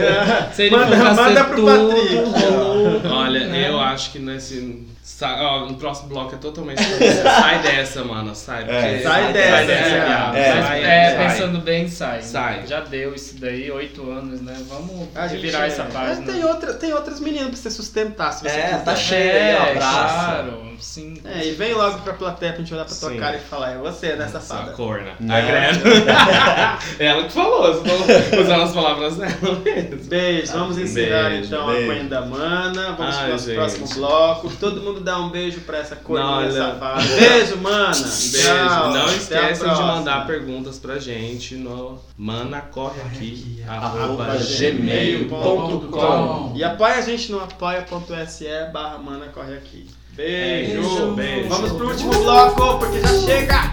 Se 0.54 0.62
ele 0.64 0.76
Manda- 0.76 0.96
for 0.96 1.14
manda 1.14 1.44
pro 1.44 1.64
Patrick. 1.64 3.08
Olha, 3.12 3.46
né? 3.48 3.68
eu 3.68 3.78
acho 3.80 4.12
que 4.12 4.18
nesse. 4.18 4.86
Sai, 5.08 5.40
ó, 5.40 5.60
no 5.66 5.74
próximo 5.76 6.08
bloco 6.08 6.34
é 6.34 6.38
totalmente. 6.38 6.82
sai 7.22 7.62
dessa, 7.62 8.02
mano. 8.02 8.34
Sai. 8.34 8.64
porque- 8.64 8.74
É, 8.76 9.00
sai 9.04 9.32
dessa, 9.32 9.50
Sai 9.56 9.66
dessa, 9.68 9.88
é. 9.88 9.98
É, 9.98 10.60
Mas, 10.60 10.82
é, 10.84 11.14
sai. 11.16 11.28
pensando 11.28 11.58
bem, 11.60 11.88
sai. 11.88 12.22
Sai. 12.22 12.66
Já 12.66 12.80
deu 12.80 13.14
isso 13.14 13.36
daí, 13.38 13.70
oito 13.70 14.10
anos, 14.10 14.40
né? 14.40 14.56
Vamos 14.68 15.06
A 15.14 15.28
gente- 15.28 15.42
virar 15.42 15.68
essa 15.68 15.82
é, 15.82 15.84
página. 15.86 16.32
Tem, 16.32 16.44
outra, 16.44 16.74
tem 16.74 16.92
outras 16.92 17.20
meninas 17.20 17.50
pra 17.50 17.56
você 17.56 17.70
sustentar, 17.70 18.32
se 18.32 18.42
você 18.42 18.48
É, 18.56 18.62
quiser. 18.64 18.84
tá 18.84 18.96
cheio 18.96 19.30
É, 19.30 19.74
claro, 19.76 20.76
sim. 20.80 21.14
É, 21.24 21.46
e 21.46 21.52
vem 21.52 21.72
logo 21.72 22.00
pra 22.00 22.12
plateia 22.12 22.52
pra 22.52 22.60
gente 22.62 22.74
olhar 22.74 22.84
pra 22.84 22.94
tua 22.96 23.10
Sim. 23.10 23.18
cara 23.20 23.36
e 23.36 23.40
falar, 23.40 23.70
é 23.74 23.78
você, 23.78 24.16
né, 24.16 24.26
Sua 24.26 24.40
safada? 24.40 24.72
corna. 24.72 25.12
A 25.20 25.40
Greta. 25.40 25.78
Ela 26.98 27.22
que 27.24 27.32
falou, 27.32 27.72
você 27.74 27.88
falou 27.88 28.42
usando 28.42 28.62
as 28.62 28.72
palavras 28.72 29.16
dela 29.16 29.60
mesmo. 29.64 29.96
Beijo, 30.08 30.52
vamos 30.52 30.78
encerrar 30.78 31.30
Beijo, 31.30 31.46
então 31.46 31.66
beijo. 31.68 31.92
a 31.92 31.94
Quen 31.94 32.06
da 32.08 32.20
Mana. 32.22 32.92
Vamos 32.98 33.14
Ai, 33.16 33.22
pro 33.22 33.32
nosso 33.32 33.46
gente. 33.46 33.54
próximo 33.56 33.88
bloco. 33.94 34.50
Todo 34.58 34.80
mundo 34.82 34.95
dá 35.00 35.18
um 35.18 35.30
beijo 35.30 35.60
pra 35.60 35.78
essa 35.78 35.98
olha- 36.08 36.50
safada. 36.52 37.02
Beijo, 37.02 37.56
Mana! 37.58 37.90
Beijo. 37.92 38.38
Tchau, 38.42 38.90
Não 38.92 39.06
esquecem 39.06 39.74
de 39.74 39.80
mandar 39.82 40.26
perguntas 40.26 40.78
pra 40.78 40.98
gente 40.98 41.54
no 41.54 41.98
Mana 42.16 42.60
Corre 42.60 43.00
Aqui, 43.02 43.62
arroba 43.66 44.24
arroba 44.24 44.36
gmail.com. 44.58 46.52
E 46.56 46.64
apoia 46.64 46.94
a 46.96 47.00
gente 47.00 47.30
no 47.32 47.40
apoia.se 47.42 48.46
barra 48.72 48.98
Mana 48.98 49.26
Corre 49.26 49.54
Aqui. 49.54 49.86
Beijo. 50.12 50.80
Beijo, 50.82 51.12
beijo. 51.12 51.48
Vamos 51.48 51.72
pro 51.72 51.88
último 51.88 52.12
bloco, 52.12 52.78
porque 52.78 53.00
já 53.00 53.20
chega! 53.20 53.70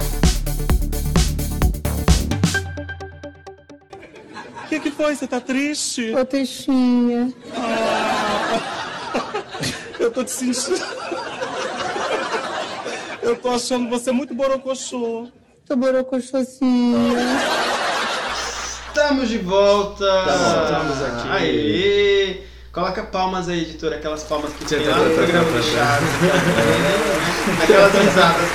O 4.63 4.67
que, 4.67 4.79
que 4.79 4.91
foi? 4.91 5.15
Você 5.15 5.27
tá 5.27 5.39
triste? 5.39 6.13
Ô, 6.15 6.25
Peixinha. 6.25 7.31
Eu 10.03 10.11
tô 10.11 10.21
te 10.21 10.31
sentindo. 10.31 10.81
Eu 13.21 13.37
tô 13.37 13.51
achando 13.51 13.89
você 13.89 14.11
muito 14.11 14.35
borocochô. 14.35 15.29
Tô 15.65 15.77
borocochosinha. 15.77 17.39
Estamos 18.89 19.29
de 19.29 19.37
volta! 19.37 20.03
Estamos 20.03 21.01
aqui. 21.01 21.29
Aê! 21.29 22.43
Coloca 22.73 23.03
palmas 23.03 23.47
aí, 23.47 23.61
editor, 23.61 23.93
aquelas 23.93 24.23
palmas 24.23 24.51
que 24.51 24.65
Tchê, 24.65 24.75
tem 24.75 24.83
tchê, 24.83 24.91
lá 24.91 24.97
no 24.97 25.15
programa 25.15 25.51
do. 25.51 25.63
Chaves. 25.63 26.09
Aquelas 27.63 27.93
risadas. 27.93 28.49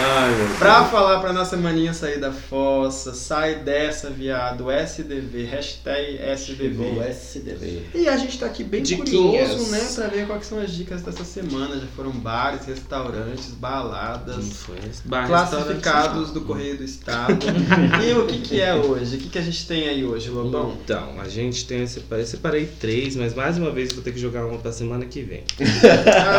Ai, 0.00 0.30
Pra 0.58 0.84
falar 0.84 1.20
pra 1.20 1.32
nossa 1.32 1.56
maninha 1.56 1.92
sair 1.92 2.18
da 2.20 2.30
fossa, 2.32 3.12
sai 3.14 3.56
dessa, 3.56 4.10
viado, 4.10 4.70
SDV, 4.70 5.44
hashtag 5.44 6.18
Chegou 6.38 7.02
SDV. 7.02 7.10
SDV. 7.10 7.82
E 7.94 8.08
a 8.08 8.16
gente 8.16 8.38
tá 8.38 8.46
aqui 8.46 8.62
bem 8.62 8.82
Diquinhas. 8.82 9.50
curioso, 9.50 9.70
né, 9.70 9.88
pra 9.94 10.06
ver 10.06 10.26
quais 10.26 10.46
são 10.46 10.58
as 10.60 10.70
dicas 10.72 11.02
dessa 11.02 11.24
semana. 11.24 11.74
Já 11.76 11.86
foram 11.96 12.12
bares, 12.12 12.64
restaurantes, 12.66 13.48
baladas, 13.50 14.36
Não 14.36 14.42
foi 14.52 14.76
esse 14.88 15.06
bar 15.06 15.26
classificados 15.26 16.30
do 16.30 16.42
Correio 16.42 16.76
do 16.78 16.84
Estado. 16.84 17.36
e 18.06 18.12
o 18.12 18.26
que 18.26 18.38
que 18.40 18.60
é 18.60 18.74
hoje? 18.74 19.16
O 19.16 19.18
que 19.18 19.28
que 19.30 19.38
a 19.38 19.42
gente 19.42 19.66
tem 19.66 19.88
aí 19.88 20.04
hoje, 20.04 20.28
Lobão? 20.30 20.76
Então, 20.84 21.14
a 21.20 21.28
gente 21.28 21.64
tem. 21.66 21.80
Eu 21.80 22.26
separei, 22.26 22.66
três, 22.66 23.16
mas 23.16 23.34
mais 23.34 23.58
uma 23.58 23.70
vez 23.70 23.92
vou 23.92 24.02
ter 24.02 24.12
que 24.12 24.18
jogar 24.20 24.44
uma 24.46 24.58
pra 24.58 24.70
semana 24.72 25.04
que 25.06 25.22
vem. 25.22 25.42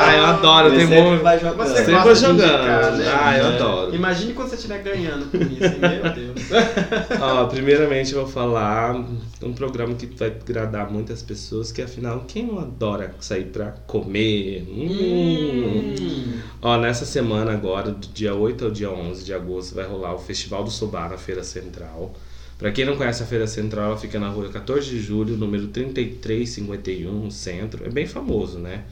Ah, 0.02 0.16
eu 0.16 0.26
adoro, 0.26 0.70
tenho 0.72 0.88
sempre 0.88 1.02
muito. 1.02 1.24
vai 1.24 1.40
jogando. 1.40 1.58
Você 1.58 1.84
de 1.84 1.92
jogando. 2.20 2.44
indicar, 2.44 2.92
né? 2.94 3.06
Ah, 3.22 3.38
eu. 3.38 3.49
Adoro. 3.56 3.96
Imagine 3.96 4.34
quando 4.34 4.50
você 4.50 4.56
estiver 4.56 4.82
ganhando 4.82 5.26
com 5.30 5.38
isso, 5.38 5.64
hein? 5.64 5.80
meu 5.80 6.14
Deus. 6.14 6.42
Ó, 7.22 7.46
primeiramente 7.48 8.14
eu 8.14 8.22
vou 8.24 8.32
falar 8.32 8.96
um 9.42 9.54
programa 9.54 9.94
que 9.96 10.06
vai 10.06 10.30
agradar 10.30 10.92
muitas 10.92 11.22
pessoas, 11.22 11.72
que 11.72 11.82
afinal, 11.82 12.26
quem 12.28 12.46
não 12.46 12.60
adora 12.60 13.14
sair 13.20 13.46
pra 13.46 13.72
comer? 13.88 14.66
Hum. 14.70 16.40
Ó, 16.62 16.78
nessa 16.78 17.06
semana 17.06 17.52
agora, 17.52 17.92
do 17.92 18.08
dia 18.08 18.34
8 18.34 18.66
ao 18.66 18.72
dia 18.72 18.92
11 18.92 19.24
de 19.24 19.34
agosto, 19.34 19.76
vai 19.76 19.86
rolar 19.86 20.14
o 20.14 20.20
Festival 20.20 20.64
do 20.64 20.72
Sobá 20.72 21.08
na 21.08 21.18
Feira 21.18 21.44
Central. 21.44 22.14
Pra 22.58 22.72
quem 22.74 22.84
não 22.84 22.98
conhece 22.98 23.24
a 23.24 23.26
Feira 23.26 23.48
Central, 23.48 23.86
ela 23.86 23.98
fica 23.98 24.20
na 24.20 24.28
rua 24.28 24.50
14 24.50 24.90
de 24.90 25.00
julho, 25.00 25.38
número 25.38 25.68
3351, 25.68 27.10
no 27.10 27.32
centro. 27.32 27.86
É 27.86 27.90
bem 27.90 28.06
famoso, 28.06 28.60
né? 28.60 28.84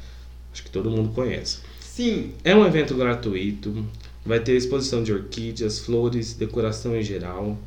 Acho 0.53 0.63
que 0.63 0.71
todo 0.71 0.89
mundo 0.89 1.09
conhece. 1.09 1.59
Sim, 1.81 2.31
É 2.43 2.55
um 2.55 2.65
evento 2.65 2.95
gratuito, 2.95 3.85
vai 4.27 4.39
ter 4.39 4.55
exposição 4.55 5.03
de 5.03 5.11
orquídeas, 5.13 5.79
flores, 5.79 6.33
decoração 6.33 6.95
em 6.95 7.01
geral, 7.03 7.57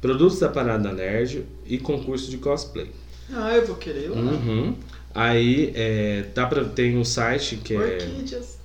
produtos 0.00 0.38
da 0.38 0.48
Parada 0.48 0.92
Nerd 0.92 1.44
e 1.66 1.78
concurso 1.78 2.30
de 2.30 2.38
cosplay. 2.38 2.90
ah, 3.32 3.54
eu 3.56 3.66
vou 3.66 3.76
querer 3.76 4.04
ir 4.04 4.08
lá. 4.10 4.16
Uhum. 4.20 4.74
Aí 5.14 5.72
é, 5.74 6.24
dá 6.34 6.46
pra, 6.46 6.64
tem 6.64 6.96
um 6.96 7.04
site 7.04 7.56
que 7.56 7.74
é 7.74 7.78
Orquídeas. 7.98 8.58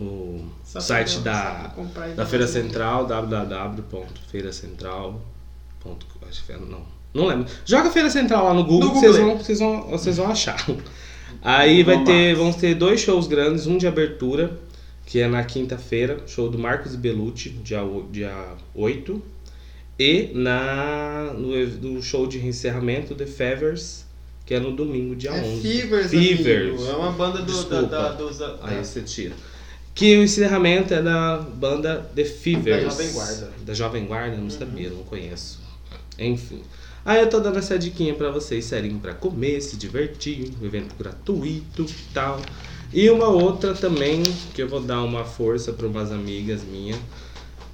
o 0.00 0.40
Só 0.64 0.80
site 0.80 1.20
da, 1.20 1.72
da 2.16 2.26
Feira 2.26 2.46
Central, 2.48 3.06
www.feiracentral. 3.06 5.20
Acho 6.28 6.44
que 6.44 6.50
é- 6.52 6.56
não, 6.58 6.82
não 7.14 7.26
lembro. 7.26 7.46
Joga 7.64 7.88
Feira 7.90 8.10
Central 8.10 8.44
lá 8.46 8.52
no 8.54 8.64
Google, 8.64 8.88
No 8.88 8.94
que 8.94 8.98
vocês 9.00 9.12
Google. 9.16 9.34
vão, 9.36 9.44
vocês 9.44 9.58
vão, 9.60 9.82
vocês 9.90 10.16
vão 10.16 10.28
achar. 10.28 10.66
Aí 11.42 11.84
vai 11.84 12.02
ter, 12.02 12.34
vão 12.34 12.52
ter 12.52 12.74
dois 12.74 12.98
shows 13.00 13.28
grandes, 13.28 13.66
um 13.68 13.78
de 13.78 13.86
abertura, 13.86 14.58
que 15.06 15.20
é 15.20 15.28
na 15.28 15.42
quinta-feira, 15.44 16.20
show 16.26 16.50
do 16.50 16.58
Marcos 16.58 16.96
Belucci, 16.96 17.50
dia, 17.50 17.80
dia 18.10 18.34
8. 18.74 19.22
E 19.98 20.30
na, 20.34 21.32
no, 21.32 21.66
no 21.94 22.02
show 22.02 22.26
de 22.26 22.44
encerramento, 22.44 23.14
The 23.14 23.24
Fevers, 23.24 24.04
que 24.44 24.52
é 24.52 24.60
no 24.60 24.72
domingo, 24.72 25.16
dia 25.16 25.30
É 25.30 25.40
11. 25.42 25.62
Fevers, 25.62 26.10
Fevers. 26.10 26.68
amigo. 26.74 26.86
É 26.90 26.96
uma 26.96 27.12
banda 27.12 27.38
do, 27.38 27.46
Desculpa. 27.46 27.86
da, 27.86 28.12
dos, 28.12 28.36
da, 28.38 28.58
Aí 28.62 28.84
você 28.84 29.00
tira. 29.00 29.34
Que 29.94 30.16
o 30.18 30.22
encerramento 30.24 30.92
é 30.92 31.00
da 31.00 31.38
banda 31.38 32.10
The 32.14 32.24
Fevers. 32.24 32.82
Da 32.84 32.90
Jovem 32.90 33.12
Guarda. 33.12 33.52
Da 33.64 33.74
Jovem 33.74 34.04
Guarda? 34.06 34.36
Não 34.36 34.50
sabia, 34.50 34.90
não 34.90 35.04
conheço. 35.04 35.60
Enfim. 36.18 36.60
Aí 37.04 37.20
eu 37.20 37.30
tô 37.30 37.38
dando 37.40 37.58
essa 37.58 37.78
diquinha 37.78 38.12
pra 38.14 38.30
vocês 38.30 38.64
serem 38.64 38.98
pra 38.98 39.14
comer, 39.14 39.60
se 39.62 39.76
divertir, 39.76 40.52
um 40.60 40.66
evento 40.66 40.94
gratuito 40.98 41.82
e 41.82 42.12
tal. 42.12 42.42
E 42.92 43.10
uma 43.10 43.28
outra 43.28 43.74
também, 43.74 44.22
que 44.54 44.62
eu 44.62 44.68
vou 44.68 44.80
dar 44.80 45.02
uma 45.02 45.24
força 45.24 45.72
pra 45.72 45.86
umas 45.86 46.10
amigas 46.12 46.62
minhas, 46.62 46.98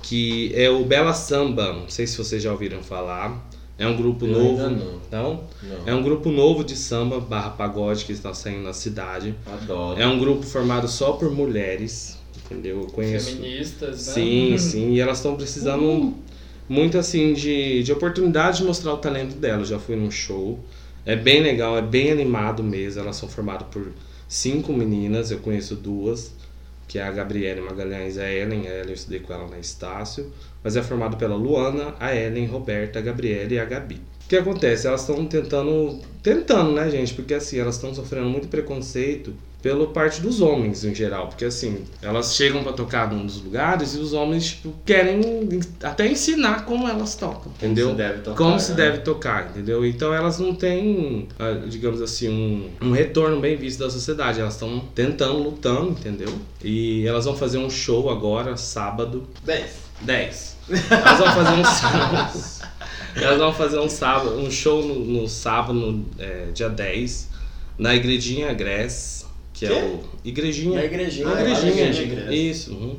que 0.02 0.52
é 0.54 0.68
o 0.70 0.84
Bela 0.84 1.12
Samba. 1.12 1.72
Não 1.72 1.88
sei 1.88 2.06
se 2.06 2.16
vocês 2.18 2.42
já 2.42 2.50
ouviram 2.50 2.82
falar. 2.82 3.48
É 3.78 3.86
um 3.86 3.96
grupo 3.96 4.26
Eu 4.26 4.32
novo. 4.32 4.62
ainda 4.62 4.70
não. 4.70 5.00
Não? 5.10 5.44
Não. 5.62 5.86
É 5.86 5.94
um 5.94 6.02
grupo 6.02 6.30
novo 6.30 6.62
de 6.62 6.76
samba 6.76 7.18
barra 7.18 7.50
pagode 7.50 8.04
que 8.04 8.12
está 8.12 8.32
saindo 8.34 8.62
na 8.62 8.72
cidade. 8.72 9.34
Adoro. 9.46 10.00
É 10.00 10.06
um 10.06 10.18
grupo 10.18 10.42
formado 10.44 10.86
só 10.86 11.12
por 11.12 11.30
mulheres, 11.30 12.18
entendeu? 12.44 12.82
Eu 12.82 12.86
conheço. 12.86 13.32
Feministas, 13.36 14.06
né? 14.08 14.12
Sim, 14.12 14.58
sim. 14.58 14.90
E 14.92 15.00
elas 15.00 15.18
estão 15.18 15.34
precisando 15.36 16.14
muito 16.68 16.98
assim 16.98 17.32
de, 17.32 17.82
de 17.82 17.92
oportunidade 17.92 18.58
de 18.58 18.64
mostrar 18.64 18.92
o 18.92 18.98
talento 18.98 19.36
delas. 19.36 19.68
Já 19.68 19.78
fui 19.78 19.96
num 19.96 20.10
show. 20.10 20.60
É 21.04 21.16
bem 21.16 21.42
legal, 21.42 21.76
é 21.76 21.82
bem 21.82 22.12
animado 22.12 22.62
mesmo. 22.62 23.00
Elas 23.00 23.16
são 23.16 23.28
formadas 23.28 23.66
por 23.68 23.88
cinco 24.32 24.72
meninas, 24.72 25.30
eu 25.30 25.38
conheço 25.40 25.76
duas, 25.76 26.32
que 26.88 26.98
é 26.98 27.02
a 27.02 27.12
Gabriele 27.12 27.60
Magalhães 27.60 28.16
e 28.16 28.20
a 28.20 28.32
Ellen. 28.32 28.66
A 28.66 28.70
Ellen 28.70 28.88
eu 28.88 28.94
estudei 28.94 29.20
com 29.20 29.32
ela 29.32 29.46
na 29.46 29.58
Estácio. 29.58 30.32
Mas 30.64 30.74
é 30.74 30.82
formado 30.82 31.16
pela 31.16 31.34
Luana, 31.34 31.94
a 32.00 32.14
Ellen, 32.14 32.46
Roberta, 32.46 32.98
a 32.98 33.02
Gabriele 33.02 33.56
e 33.56 33.58
a 33.58 33.64
Gabi. 33.64 33.96
O 33.96 34.28
que 34.28 34.36
acontece? 34.36 34.86
Elas 34.86 35.02
estão 35.02 35.26
tentando. 35.26 36.00
Tentando, 36.22 36.72
né, 36.72 36.88
gente? 36.90 37.12
Porque 37.12 37.34
assim, 37.34 37.58
elas 37.58 37.74
estão 37.74 37.94
sofrendo 37.94 38.28
muito 38.30 38.48
preconceito 38.48 39.34
pela 39.62 39.86
parte 39.86 40.20
dos 40.20 40.40
homens 40.40 40.84
em 40.84 40.94
geral. 40.94 41.28
Porque 41.28 41.44
assim, 41.44 41.84
elas 42.02 42.34
chegam 42.34 42.62
pra 42.62 42.72
tocar 42.72 43.10
num 43.10 43.24
dos 43.24 43.40
lugares 43.40 43.94
e 43.94 43.98
os 43.98 44.12
homens, 44.12 44.50
tipo, 44.50 44.74
querem 44.84 45.20
até 45.82 46.06
ensinar 46.06 46.64
como 46.66 46.88
elas 46.88 47.14
tocam. 47.14 47.52
Entendeu? 47.56 47.90
se 47.90 47.94
deve 47.94 48.18
tocar, 48.18 48.36
Como 48.36 48.60
se 48.60 48.70
né? 48.70 48.76
deve 48.76 48.98
tocar, 48.98 49.50
entendeu? 49.50 49.86
Então 49.86 50.12
elas 50.12 50.38
não 50.38 50.54
têm, 50.54 51.28
ah, 51.38 51.52
digamos 51.68 52.02
assim, 52.02 52.28
um, 52.28 52.88
um 52.88 52.92
retorno 52.92 53.40
bem 53.40 53.56
visto 53.56 53.78
da 53.78 53.88
sociedade. 53.88 54.40
Elas 54.40 54.54
estão 54.54 54.80
tentando, 54.94 55.38
lutando, 55.38 55.90
entendeu? 55.90 56.32
E 56.62 57.06
elas 57.06 57.24
vão 57.24 57.36
fazer 57.36 57.58
um 57.58 57.70
show 57.70 58.10
agora, 58.10 58.56
sábado, 58.56 59.28
10. 59.44 59.70
10. 60.02 60.56
Elas 60.90 61.18
vão 61.18 61.32
fazer 61.32 61.60
um 61.60 61.64
sábado. 61.64 62.62
Elas 63.14 63.38
vão 63.38 63.52
fazer 63.52 63.78
um 63.78 63.88
sábado, 63.88 64.36
um 64.38 64.50
show 64.50 64.82
no, 64.84 64.94
no 65.04 65.28
sábado, 65.28 65.74
no, 65.74 66.06
é, 66.18 66.46
dia 66.52 66.68
10, 66.68 67.28
na 67.78 67.94
Igrejinha 67.94 68.52
Gress, 68.54 69.21
que 69.66 69.72
Quê? 69.74 69.78
é 69.80 69.84
o. 69.84 70.00
Igrejinha. 70.24 70.76
Na 70.78 70.84
igrejinha. 70.84 71.28
Ah, 71.28 71.40
Igrejinha. 71.40 71.72
igrejinha. 71.90 72.32
Isso. 72.32 72.72
uhum. 72.72 72.96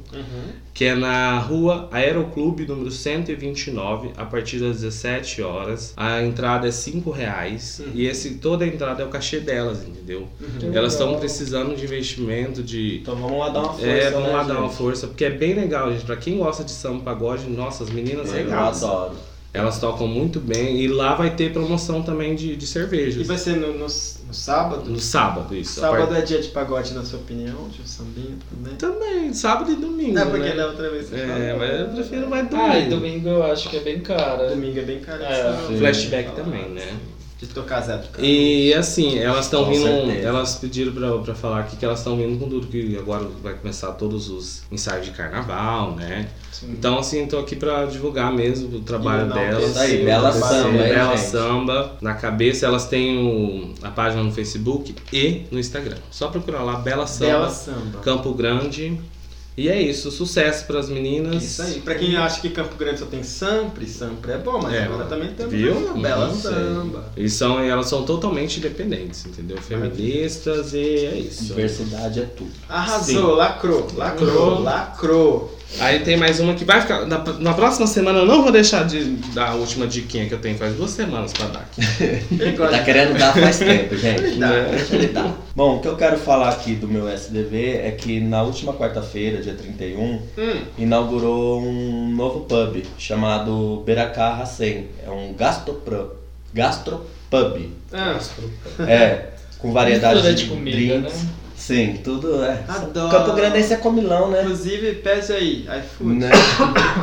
Que 0.74 0.86
é 0.86 0.96
na 0.96 1.38
rua 1.40 1.88
Aeroclube 1.92 2.66
número 2.66 2.90
129, 2.90 4.10
a 4.18 4.26
partir 4.26 4.60
das 4.60 4.82
17 4.82 5.42
horas. 5.42 5.94
A 5.96 6.22
entrada 6.24 6.68
é 6.68 6.72
5 6.72 7.12
reais. 7.12 7.82
E 7.94 8.06
esse, 8.06 8.36
toda 8.36 8.66
a 8.66 8.68
entrada 8.68 9.04
é 9.04 9.06
o 9.06 9.10
cachê 9.10 9.40
delas, 9.40 9.84
entendeu? 9.88 10.28
Elas 10.74 10.94
estão 10.94 11.18
precisando 11.20 11.76
de 11.76 11.84
investimento, 11.84 12.64
de. 12.64 12.98
Então 13.02 13.16
vamos 13.16 13.38
lá 13.40 13.50
dar 13.50 13.60
uma 13.62 13.74
força. 13.74 13.88
É, 13.88 14.10
vamos 14.12 14.28
né, 14.28 14.34
lá 14.34 14.44
dar 14.44 14.58
uma 14.60 14.68
gente? 14.68 14.78
força, 14.78 15.08
porque 15.08 15.26
é 15.26 15.30
bem 15.30 15.54
legal, 15.54 15.92
gente. 15.92 16.06
Pra 16.06 16.16
quem 16.18 16.38
gosta 16.38 16.64
de 16.64 16.72
samba 16.72 17.04
pagode, 17.04 17.48
nossa, 17.50 17.84
as 17.84 17.90
meninas 17.90 18.30
Eu 18.30 18.38
regaçam. 18.38 18.90
adoro. 18.90 19.16
Elas 19.54 19.80
tocam 19.80 20.08
muito 20.08 20.40
bem 20.40 20.82
e 20.82 20.88
lá 20.88 21.14
vai 21.14 21.36
ter 21.36 21.54
promoção 21.54 22.02
também 22.02 22.34
de, 22.34 22.56
de 22.56 22.66
E 22.66 22.68
cervejas. 22.68 23.28
vai 23.28 23.38
ser 23.38 23.56
no, 23.56 23.68
no, 23.74 23.82
no 23.84 23.90
sábado? 24.34 24.90
No 24.90 25.00
sábado, 25.00 25.56
isso. 25.56 25.80
Sábado 25.80 26.08
part- 26.08 26.18
é 26.18 26.26
dia 26.26 26.42
de 26.42 26.48
pagode, 26.50 26.92
na 26.94 27.06
sua 27.06 27.20
opinião? 27.20 27.68
De 27.70 27.88
sambinha 27.88 28.36
também? 28.50 28.76
Também, 28.78 29.32
sábado 29.34 29.72
e 29.72 29.76
domingo. 29.76 30.18
É, 30.18 30.26
porque 30.26 30.40
né? 30.50 30.56
da 30.56 30.68
outra 30.68 30.90
vez 30.90 31.08
você 31.08 31.16
É, 31.18 31.28
falou. 31.28 31.60
mas 31.60 31.80
eu 31.80 31.88
prefiro 31.90 32.30
mais 32.30 32.50
domingo. 32.50 32.68
Ah, 32.72 32.80
e 32.80 32.90
domingo 32.90 33.30
eu 33.30 33.44
acho 33.44 33.70
que 33.70 33.78
é 33.78 33.82
bem 33.82 34.00
cara. 34.00 34.50
Domingo 34.50 34.80
é 34.80 34.84
bem 34.84 35.00
caro. 35.02 35.22
É. 35.24 35.78
Flashback 35.78 36.32
também, 36.36 36.70
né? 36.70 36.88
De 37.44 37.50
tocar 37.54 37.82
Zé 37.82 37.98
do 37.98 38.08
Carro. 38.08 38.24
E 38.26 38.74
assim, 38.74 39.18
elas 39.20 39.46
estão 39.46 39.70
vindo. 39.70 39.84
certeza. 39.84 40.28
Elas 40.28 40.56
pediram 40.56 40.94
pra, 40.94 41.18
pra 41.20 41.36
falar 41.36 41.60
aqui 41.60 41.76
que 41.76 41.84
elas 41.84 42.00
estão 42.00 42.16
vindo 42.16 42.40
com 42.40 42.48
tudo, 42.48 42.68
que 42.68 42.98
agora 42.98 43.26
vai 43.44 43.54
começar 43.54 43.92
todos 43.92 44.30
os 44.30 44.64
ensaios 44.72 45.06
de 45.06 45.12
carnaval, 45.12 45.96
né? 45.96 46.30
Sim. 46.54 46.68
Então, 46.72 46.98
assim, 47.00 47.26
tô 47.26 47.40
aqui 47.40 47.56
pra 47.58 47.86
divulgar 47.86 48.32
mesmo 48.32 48.78
o 48.78 48.82
trabalho 48.82 49.26
não, 49.26 49.36
delas. 49.36 49.72
isso 49.72 49.80
aí, 49.80 50.06
Bela 50.06 50.32
Samba, 50.32 50.70
hein, 50.70 50.94
Bela 50.94 51.18
gente? 51.18 51.30
Samba 51.30 51.98
na 52.00 52.14
cabeça. 52.14 52.66
Elas 52.66 52.88
têm 52.88 53.18
o- 53.18 53.74
a 53.86 53.90
página 53.92 54.24
no 54.24 54.32
Facebook 54.32 54.96
e 55.12 55.44
no 55.52 55.60
Instagram. 55.60 55.98
Só 56.10 56.30
procurar 56.30 56.64
lá, 56.64 56.76
Bela 56.78 57.06
Samba, 57.06 57.32
Bela 57.32 57.50
Samba. 57.50 58.00
Campo 58.02 58.34
Grande. 58.34 58.98
E 59.56 59.70
é 59.70 59.80
isso, 59.80 60.10
sucesso 60.10 60.66
pras 60.66 60.90
meninas. 60.90 61.44
Isso 61.44 61.62
aí. 61.62 61.80
Pra 61.82 61.94
quem 61.94 62.16
acha 62.18 62.42
que 62.42 62.50
Campo 62.50 62.76
Grande 62.76 63.00
só 63.00 63.06
tem 63.06 63.22
Sampre, 63.22 63.86
Sampre 63.88 64.32
é 64.32 64.38
bom, 64.40 64.60
mas 64.62 64.74
É, 64.74 64.84
agora 64.86 65.06
também 65.06 65.30
tem 65.34 65.48
viu? 65.48 65.74
uma 65.76 66.02
Bela 66.02 66.30
Uhum, 66.30 66.36
Samba. 66.36 67.12
E 67.16 67.30
são, 67.30 67.60
elas 67.60 67.88
são 67.88 68.04
totalmente 68.04 68.58
independentes, 68.58 69.26
entendeu? 69.28 69.58
Feministas 69.58 70.74
e 70.74 71.06
é 71.06 71.16
isso. 71.20 71.46
Diversidade 71.46 72.22
é 72.22 72.26
tudo. 72.26 72.52
Arrasou, 72.68 73.32
Sim. 73.32 73.38
lacrou, 73.38 73.88
lacrou, 73.96 74.60
lacrou. 74.62 75.60
Aí 75.80 76.00
tem 76.00 76.16
mais 76.18 76.40
uma 76.40 76.54
que 76.54 76.64
vai 76.64 76.82
ficar. 76.82 77.06
Na, 77.08 77.18
na 77.40 77.54
próxima 77.54 77.88
semana 77.88 78.20
eu 78.20 78.26
não 78.26 78.44
vou 78.44 78.52
deixar 78.52 78.86
de 78.86 79.04
dar 79.34 79.50
a 79.50 79.56
última 79.56 79.88
diquinha 79.88 80.28
que 80.28 80.34
eu 80.34 80.40
tenho 80.40 80.58
faz 80.58 80.76
duas 80.76 80.92
semanas 80.92 81.34
pra 81.34 81.48
dar 81.48 81.60
aqui. 81.62 81.82
Tá 82.72 82.84
querendo 82.84 83.18
dar 83.18 83.34
faz 83.34 83.58
tempo, 83.60 83.98
gente. 83.98 84.36
Dá. 84.38 84.50
Deixa 84.70 84.96
ele 84.96 85.08
dar. 85.08 85.36
Bom, 85.56 85.78
o 85.78 85.80
que 85.82 85.88
eu 85.88 85.96
quero 85.96 86.18
falar 86.18 86.50
aqui 86.50 86.76
do 86.76 86.88
meu 86.88 87.08
SDV 87.10 87.78
é 87.84 87.92
que 87.92 88.20
na 88.20 88.44
última 88.44 88.74
quarta-feira, 88.74 89.42
dia 89.42 89.54
31, 89.56 90.04
Hum, 90.04 90.22
inaugurou 90.78 91.60
um 91.62 92.08
novo 92.16 92.42
pub 92.42 92.84
chamado 92.98 93.84
Beracá 93.86 94.34
Racem. 94.36 94.88
É 95.06 95.10
um 95.10 95.34
gastropub. 95.34 96.12
Gastropub. 96.54 97.70
ah, 97.92 98.20
É, 98.88 99.30
com 99.58 99.72
variedade 99.74 100.22
de, 100.22 100.36
de 100.36 100.46
comida, 100.46 100.78
drinks. 101.00 101.24
né? 101.24 101.30
Sim, 101.66 102.02
tudo 102.04 102.44
é. 102.44 102.62
Adoro. 102.68 103.10
Campo 103.10 103.32
Grandense 103.38 103.72
é 103.72 103.78
comilão, 103.78 104.30
né? 104.30 104.42
inclusive, 104.42 104.96
pede 104.96 105.32
aí, 105.32 105.66
iFood. 105.80 106.16
Né? 106.16 106.30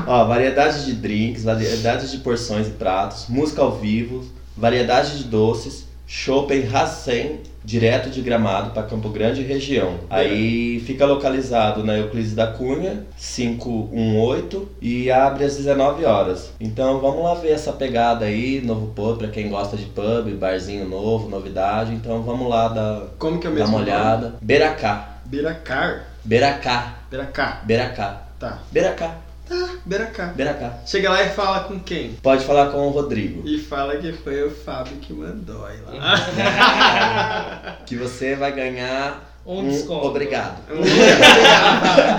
Ó, 0.06 0.26
variedade 0.26 0.84
de 0.84 0.92
drinks, 0.92 1.44
variedade 1.44 2.10
de 2.10 2.18
porções 2.18 2.68
e 2.68 2.72
pratos, 2.72 3.24
música 3.26 3.62
ao 3.62 3.78
vivo, 3.78 4.22
variedade 4.54 5.16
de 5.16 5.24
doces, 5.24 5.86
shopping 6.10 6.62
Racem, 6.62 7.38
direto 7.64 8.10
de 8.10 8.20
Gramado 8.20 8.72
para 8.72 8.82
Campo 8.82 9.10
Grande 9.10 9.42
e 9.42 9.44
região. 9.44 9.94
Aí 10.10 10.80
fica 10.80 11.06
localizado 11.06 11.84
na 11.84 11.96
Euclides 11.96 12.34
da 12.34 12.48
Cunha, 12.48 13.06
518 13.16 14.68
e 14.82 15.08
abre 15.08 15.44
às 15.44 15.56
19 15.56 16.04
horas. 16.04 16.52
Então 16.60 16.98
vamos 16.98 17.22
lá 17.22 17.34
ver 17.34 17.52
essa 17.52 17.72
pegada 17.72 18.24
aí, 18.24 18.60
novo 18.60 18.88
pub 18.88 19.18
para 19.18 19.28
quem 19.28 19.48
gosta 19.48 19.76
de 19.76 19.84
pub, 19.84 20.34
barzinho 20.36 20.88
novo, 20.88 21.28
novidade. 21.28 21.94
Então 21.94 22.22
vamos 22.22 22.48
lá 22.50 22.66
dar, 22.66 23.02
Como 23.16 23.38
que 23.38 23.46
é 23.46 23.50
o 23.50 23.52
dar 23.52 23.60
mesmo 23.60 23.76
uma 23.76 23.84
olhada. 23.84 24.34
Beracá? 24.42 25.20
Beracar. 25.24 26.06
Beracá, 26.24 26.96
Beracá. 27.08 27.62
Beracá, 27.64 28.22
Tá. 28.36 28.58
Beracá, 28.72 29.16
Tá, 29.50 29.68
Beracá. 29.84 30.26
Beracá. 30.26 30.74
Chega 30.86 31.10
lá 31.10 31.24
e 31.24 31.30
fala 31.30 31.60
com 31.64 31.80
quem? 31.80 32.12
Pode 32.22 32.44
falar 32.44 32.70
com 32.70 32.86
o 32.86 32.90
Rodrigo. 32.90 33.42
E 33.44 33.58
fala 33.58 33.96
que 33.96 34.12
foi 34.12 34.44
o 34.44 34.50
Fábio 34.50 34.96
que 34.98 35.12
mandou 35.12 35.66
aí 35.66 35.76
lá. 35.88 37.76
Que 37.84 37.96
você 37.96 38.36
vai 38.36 38.52
ganhar 38.52 39.28
Um 39.44 39.68
desconto. 39.68 40.06
obrigado. 40.06 40.58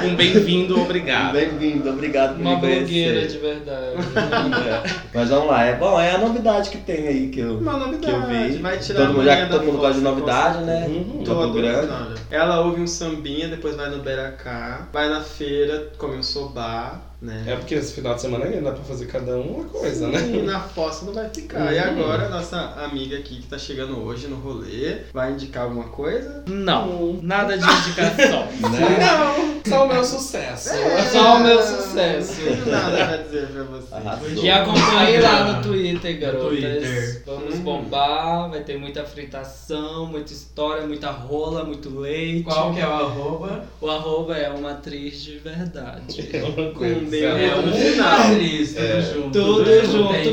Um 0.03 0.15
bem-vindo, 0.15 0.81
obrigado. 0.81 1.31
Bem-vindo, 1.31 1.89
obrigado 1.89 2.35
por 2.35 2.41
Uma 2.41 2.55
me 2.55 2.61
blogueira 2.75 3.25
de 3.25 3.37
verdade. 3.37 3.95
É. 3.95 4.83
Mas 5.13 5.29
vamos 5.29 5.47
lá, 5.47 5.63
é 5.63 5.75
bom, 5.75 5.97
é 6.01 6.11
a 6.15 6.17
novidade 6.17 6.69
que 6.69 6.79
tem 6.79 7.07
aí 7.07 7.29
que 7.29 7.39
eu, 7.39 7.59
Uma 7.59 7.71
que 7.97 8.05
eu 8.09 8.19
novidade. 8.19 8.51
vi. 8.55 8.57
Vai 8.61 8.77
tirar 8.79 9.05
todo 9.05 9.13
mundo, 9.13 9.23
já 9.25 9.45
que 9.45 9.49
todo 9.51 9.63
mundo 9.65 9.77
gosta 9.77 9.93
de 9.93 10.01
novidade, 10.01 10.63
né? 10.65 10.85
Uhum. 10.87 11.23
Todo 11.23 11.53
Grande. 11.53 11.87
mundo. 11.87 12.15
Ela 12.29 12.59
ouve 12.59 12.81
um 12.81 12.87
sambinha, 12.87 13.47
depois 13.47 13.77
vai 13.77 13.89
no 13.89 13.99
Beracá, 13.99 14.87
vai 14.91 15.07
na 15.07 15.21
feira, 15.21 15.87
come 15.97 16.17
um 16.17 16.23
sobá, 16.23 16.99
né? 17.21 17.43
É 17.47 17.55
porque 17.55 17.75
esse 17.75 17.93
final 17.93 18.15
de 18.15 18.21
semana 18.21 18.45
ainda 18.45 18.61
dá 18.61 18.71
pra 18.71 18.83
fazer 18.83 19.05
cada 19.05 19.37
um 19.37 19.57
uma 19.59 19.65
coisa, 19.65 20.07
E 20.07 20.11
né? 20.11 20.41
na 20.43 20.59
fossa 20.59 21.05
não 21.05 21.13
vai 21.13 21.29
ficar. 21.29 21.71
E 21.71 21.77
agora, 21.79 22.29
nossa 22.29 22.59
amiga 22.83 23.17
aqui 23.17 23.37
que 23.41 23.47
tá 23.47 23.57
chegando 23.57 23.99
hoje 24.03 24.27
no 24.27 24.37
rolê, 24.37 25.01
vai 25.13 25.31
indicar 25.33 25.63
alguma 25.63 25.85
coisa? 25.85 26.43
Não, 26.47 27.19
nada 27.21 27.57
de 27.57 27.63
indicação. 27.63 28.47
Né? 28.71 28.97
Não, 28.99 29.61
só 29.69 29.85
o 29.85 29.87
meu 29.87 30.03
sucesso. 30.03 30.69
Só 31.11 31.37
o 31.37 31.43
meu 31.43 31.61
sucesso. 31.61 32.41
Não 32.41 32.51
tenho 32.53 32.65
nada 32.71 33.05
pra 33.05 33.17
dizer 33.17 33.47
pra 33.47 33.63
você. 33.63 33.93
Arrasou. 33.95 34.43
E 34.43 34.49
acompanhe 34.49 35.19
lá 35.19 35.53
no 35.53 35.61
Twitter, 35.63 36.19
garotas. 36.19 36.47
Twitter. 36.49 37.23
Vamos 37.25 37.55
Hum. 37.55 37.61
bombar, 37.63 38.49
vai 38.49 38.61
ter 38.63 38.77
muita 38.79 39.03
fritação, 39.03 40.05
muita 40.07 40.31
história, 40.33 40.85
muita 40.87 41.11
rola, 41.11 41.63
muito 41.63 41.89
leite. 41.99 42.43
Qual 42.43 42.73
que 42.73 42.79
é 42.79 42.87
o 42.87 42.91
arroba? 42.91 43.63
O 43.81 43.89
arroba 43.89 44.37
é 44.37 44.49
uma 44.49 44.71
atriz 44.71 45.21
de 45.21 45.37
verdade. 45.37 46.23
Com 46.77 46.85
um 46.85 47.09
D 47.11 47.23
É 47.23 47.55
no 47.55 47.69
um 47.69 47.73
final. 47.73 48.19
atriz, 48.21 48.75
tudo 48.75 49.01
junto. 49.13 49.31
Tudo 49.31 49.65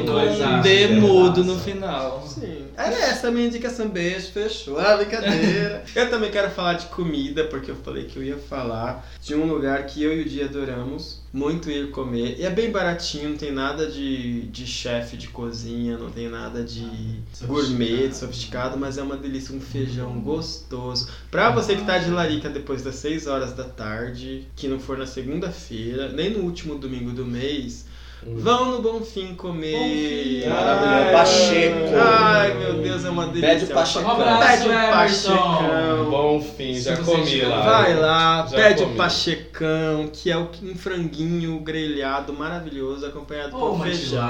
com 0.07 0.45
um 0.45 0.61
D 0.63 0.89
de 0.89 0.95
mudo 0.95 1.45
no 1.45 1.59
final. 1.59 2.25
Sim. 2.27 2.68
Era 2.79 2.97
essa 2.97 3.27
a 3.27 3.31
minha 3.33 3.49
indicação. 3.49 3.89
Beijo, 3.89 4.29
fechou. 4.29 4.79
Ah, 4.79 4.97
brincadeira. 4.97 5.83
eu 5.97 6.09
também 6.09 6.31
quero 6.31 6.49
falar 6.51 6.75
de 6.75 6.87
comida, 6.87 7.45
porque 7.45 7.73
eu 7.73 7.77
falei 7.77 8.05
que 8.05 8.17
eu 8.17 8.23
ia 8.23 8.37
falar 8.37 9.05
de 9.21 9.35
um 9.35 9.47
lugar 9.47 9.85
que 9.87 10.01
eu 10.01 10.17
e 10.17 10.23
o 10.23 10.25
Dia 10.25 10.45
adoramos 10.45 11.21
muito 11.33 11.71
ir 11.71 11.91
comer. 11.91 12.37
E 12.39 12.45
é 12.45 12.51
bem 12.51 12.71
baratinho, 12.71 13.31
não 13.31 13.37
tem 13.37 13.51
nada 13.51 13.87
de, 13.87 14.43
de 14.43 14.65
chefe 14.67 15.17
de 15.17 15.29
cozinha, 15.29 15.99
não 15.99 16.09
tem 16.09 16.29
nada 16.29 16.63
de 16.63 17.21
gourmet, 17.47 18.09
de 18.09 18.17
sofisticado, 18.17 18.79
mas 18.79 18.97
é 18.97 19.03
uma 19.03 19.17
delícia, 19.17 19.55
um 19.55 19.61
feijão 19.61 20.21
gostoso. 20.21 21.11
Pra 21.31 21.51
você 21.51 21.75
que 21.75 21.85
tá 21.85 21.99
de 21.99 22.11
larica 22.11 22.49
depois 22.49 22.83
das 22.83 22.95
6 22.97 23.27
horas 23.27 23.53
da 23.53 23.65
tarde, 23.65 24.47
que 24.55 24.69
não 24.69 24.79
for 24.79 24.97
na 24.97 25.07
segunda-feira, 25.07 26.11
nem 26.11 26.31
no 26.31 26.45
último 26.45 26.77
domingo 26.77 27.11
do 27.11 27.27
mês, 27.27 27.87
vão 28.23 28.73
no 28.73 28.83
Bonfim 28.83 29.35
comer. 29.35 29.73
Bonfim. 29.79 30.49
Maravilhoso. 30.49 31.13
Pacheco. 31.13 31.97
Ai, 31.97 32.55
meu 32.55 32.75
Deus, 32.83 33.05
é 33.05 33.11
uma 33.11 33.27
delícia. 33.27 33.49
Pede 33.49 33.65
o 33.65 33.75
Pachecão. 33.75 34.09
Um 34.09 34.11
abraço, 34.13 34.47
Pede 34.49 34.69
o. 34.69 34.73
Pachecão. 34.73 36.11
Bom 36.11 36.41
fim, 36.41 36.75
já 36.81 36.97
comi 36.99 37.41
lá. 37.43 37.63
Vai 37.63 37.95
lá, 37.95 38.47
Já 38.51 38.57
pede 38.57 38.83
comi. 38.83 38.95
o 38.95 38.97
pachecão, 38.97 40.09
que 40.13 40.31
é 40.31 40.37
o- 40.37 40.49
um 40.63 40.75
franguinho 40.77 41.59
grelhado 41.61 42.33
maravilhoso, 42.33 43.07
acompanhado 43.07 43.55
Ou 43.57 43.61
por 43.61 43.75
uma 43.77 43.85
feijão. 43.85 44.27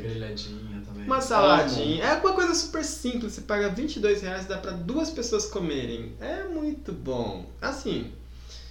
grelhadinha 0.00 0.82
também. 0.86 1.04
Uma 1.06 1.20
saladinha. 1.20 2.04
É 2.04 2.14
uma 2.14 2.32
coisa 2.32 2.54
super 2.54 2.84
simples. 2.84 3.32
Você 3.32 3.40
paga 3.42 3.68
22 3.68 4.22
reais 4.22 4.44
e 4.44 4.48
dá 4.48 4.58
pra 4.58 4.70
duas 4.72 5.10
pessoas 5.10 5.46
comerem. 5.46 6.12
É 6.20 6.44
muito 6.44 6.92
bom. 6.92 7.46
Assim, 7.60 8.06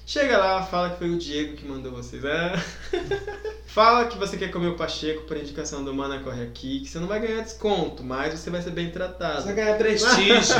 chega 0.06 0.38
lá, 0.38 0.64
fala 0.64 0.92
que 0.92 0.98
foi 1.00 1.10
o 1.12 1.18
Diego 1.18 1.56
que 1.56 1.66
mandou 1.68 1.92
vocês. 1.92 2.24
É. 2.24 2.54
fala 3.74 4.06
que 4.06 4.20
você 4.20 4.38
quer 4.38 4.52
comer 4.52 4.68
o 4.68 4.76
Pacheco 4.76 5.24
por 5.24 5.36
indicação 5.36 5.84
do 5.84 5.92
Mana 5.92 6.20
Corre 6.20 6.44
Aqui, 6.44 6.82
que 6.82 6.90
você 6.90 7.00
não 7.00 7.08
vai 7.08 7.20
ganhar 7.20 7.42
desconto, 7.42 8.04
mas 8.04 8.40
você 8.40 8.52
vai 8.52 8.62
ser 8.62 8.70
bem 8.70 8.92
tratado. 8.92 9.42
Você 9.42 9.54
ganha 9.54 9.76
prestígio. 9.76 10.56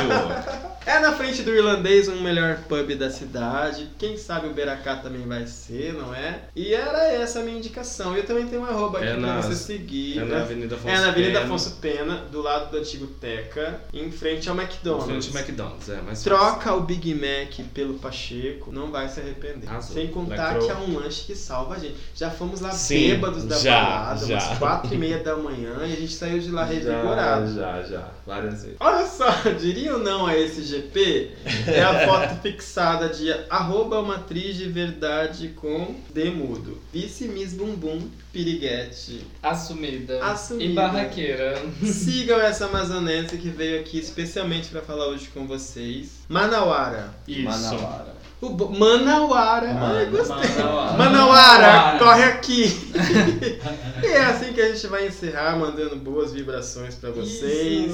É 0.86 0.98
na 0.98 1.12
frente 1.12 1.42
do 1.42 1.50
irlandês, 1.54 2.08
um 2.08 2.20
melhor 2.20 2.58
pub 2.68 2.94
da 2.96 3.10
cidade. 3.10 3.88
Quem 3.98 4.18
sabe 4.18 4.48
o 4.48 4.52
Beracá 4.52 4.96
também 4.96 5.26
vai 5.26 5.46
ser, 5.46 5.94
não 5.94 6.14
é? 6.14 6.42
E 6.54 6.74
era 6.74 7.04
essa 7.10 7.40
a 7.40 7.42
minha 7.42 7.56
indicação. 7.56 8.14
Eu 8.16 8.24
também 8.26 8.46
tenho 8.46 8.60
um 8.62 8.64
arroba 8.66 8.98
aqui 8.98 9.08
É 9.08 9.16
pra 9.16 9.40
você 9.40 9.54
seguir. 9.54 10.18
é 10.18 10.24
na 10.24 10.42
Avenida 10.42 10.74
Afonso 10.74 10.88
É 10.94 11.00
na 11.00 11.08
Avenida 11.08 11.32
Pena. 11.32 11.44
Afonso 11.44 11.76
Pena, 11.80 12.16
do 12.30 12.42
lado 12.42 12.70
do 12.70 12.78
antigo 12.78 13.06
Teca, 13.06 13.80
em 13.94 14.10
frente 14.10 14.48
ao 14.48 14.54
Na 14.54 14.64
McDonald's. 14.64 15.06
frente 15.06 15.30
do 15.30 15.38
McDonald's, 15.38 15.88
é, 15.88 16.00
mas 16.04 16.22
Troca 16.22 16.74
o 16.74 16.80
Big 16.82 17.14
Mac 17.14 17.66
pelo 17.72 17.94
Pacheco, 17.94 18.70
não 18.70 18.90
vai 18.90 19.08
se 19.08 19.20
arrepender. 19.20 19.68
Arrasou. 19.68 19.94
Sem 19.94 20.08
contar 20.08 20.36
Lacrou. 20.54 20.66
que 20.66 20.70
é 20.72 20.76
um 20.76 20.98
lanche 20.98 21.24
que 21.24 21.34
salva 21.34 21.76
a 21.76 21.78
gente. 21.78 21.96
Já 22.14 22.30
fomos 22.30 22.60
lá 22.60 22.70
Sim, 22.72 23.08
bêbados 23.10 23.44
da 23.44 23.56
já, 23.58 23.80
balada, 23.80 24.26
já. 24.26 24.34
umas 24.34 24.58
quatro 24.58 24.94
e 24.94 24.98
meia 24.98 25.18
da 25.20 25.34
manhã, 25.36 25.78
e 25.80 25.92
a 25.92 25.96
gente 25.96 26.12
saiu 26.12 26.38
de 26.38 26.50
lá 26.50 26.64
Já, 26.66 26.72
revigorado. 26.72 27.54
já, 27.54 27.82
já. 27.84 28.08
Várias 28.26 28.62
vezes. 28.62 28.76
Olha 28.80 29.06
só, 29.06 29.26
diriam 29.58 29.98
não 29.98 30.26
a 30.26 30.36
esse 30.36 30.62
GP? 30.74 31.30
É 31.66 31.82
a 31.82 32.06
foto 32.06 32.40
fixada 32.42 33.08
de 33.08 33.32
arroba 33.50 34.00
uma 34.00 34.16
atriz 34.16 34.56
de 34.56 34.68
verdade 34.68 35.48
com 35.56 35.94
demudo. 36.12 36.78
Vice 36.92 37.24
Miss 37.28 37.52
Bumbum 37.52 38.00
Piriguete. 38.32 39.24
Assumida. 39.42 40.22
Assumida. 40.24 40.64
E 40.64 40.74
barraqueira. 40.74 41.62
Sigam 41.84 42.40
essa 42.40 42.66
amazonense 42.66 43.36
que 43.38 43.48
veio 43.48 43.80
aqui 43.80 43.98
especialmente 43.98 44.68
para 44.68 44.82
falar 44.82 45.06
hoje 45.06 45.28
com 45.32 45.46
vocês. 45.46 46.10
Manauara. 46.28 47.14
Isso. 47.28 47.42
Manauara. 47.42 48.14
O 48.40 48.50
Bo- 48.50 48.68
Manauara. 48.70 49.68
Ai, 49.70 50.06
gostei. 50.06 50.36
Manauara. 50.36 50.92
Manauara, 50.98 51.62
Manauara. 51.62 51.98
corre 51.98 52.22
aqui. 52.24 52.64
e 54.02 54.06
é 54.06 54.24
assim 54.26 54.52
que 54.52 54.60
a 54.60 54.74
gente 54.74 54.86
vai 54.88 55.06
encerrar, 55.06 55.56
mandando 55.56 55.96
boas 55.96 56.32
vibrações 56.32 56.94
pra 56.96 57.10
vocês. 57.10 57.90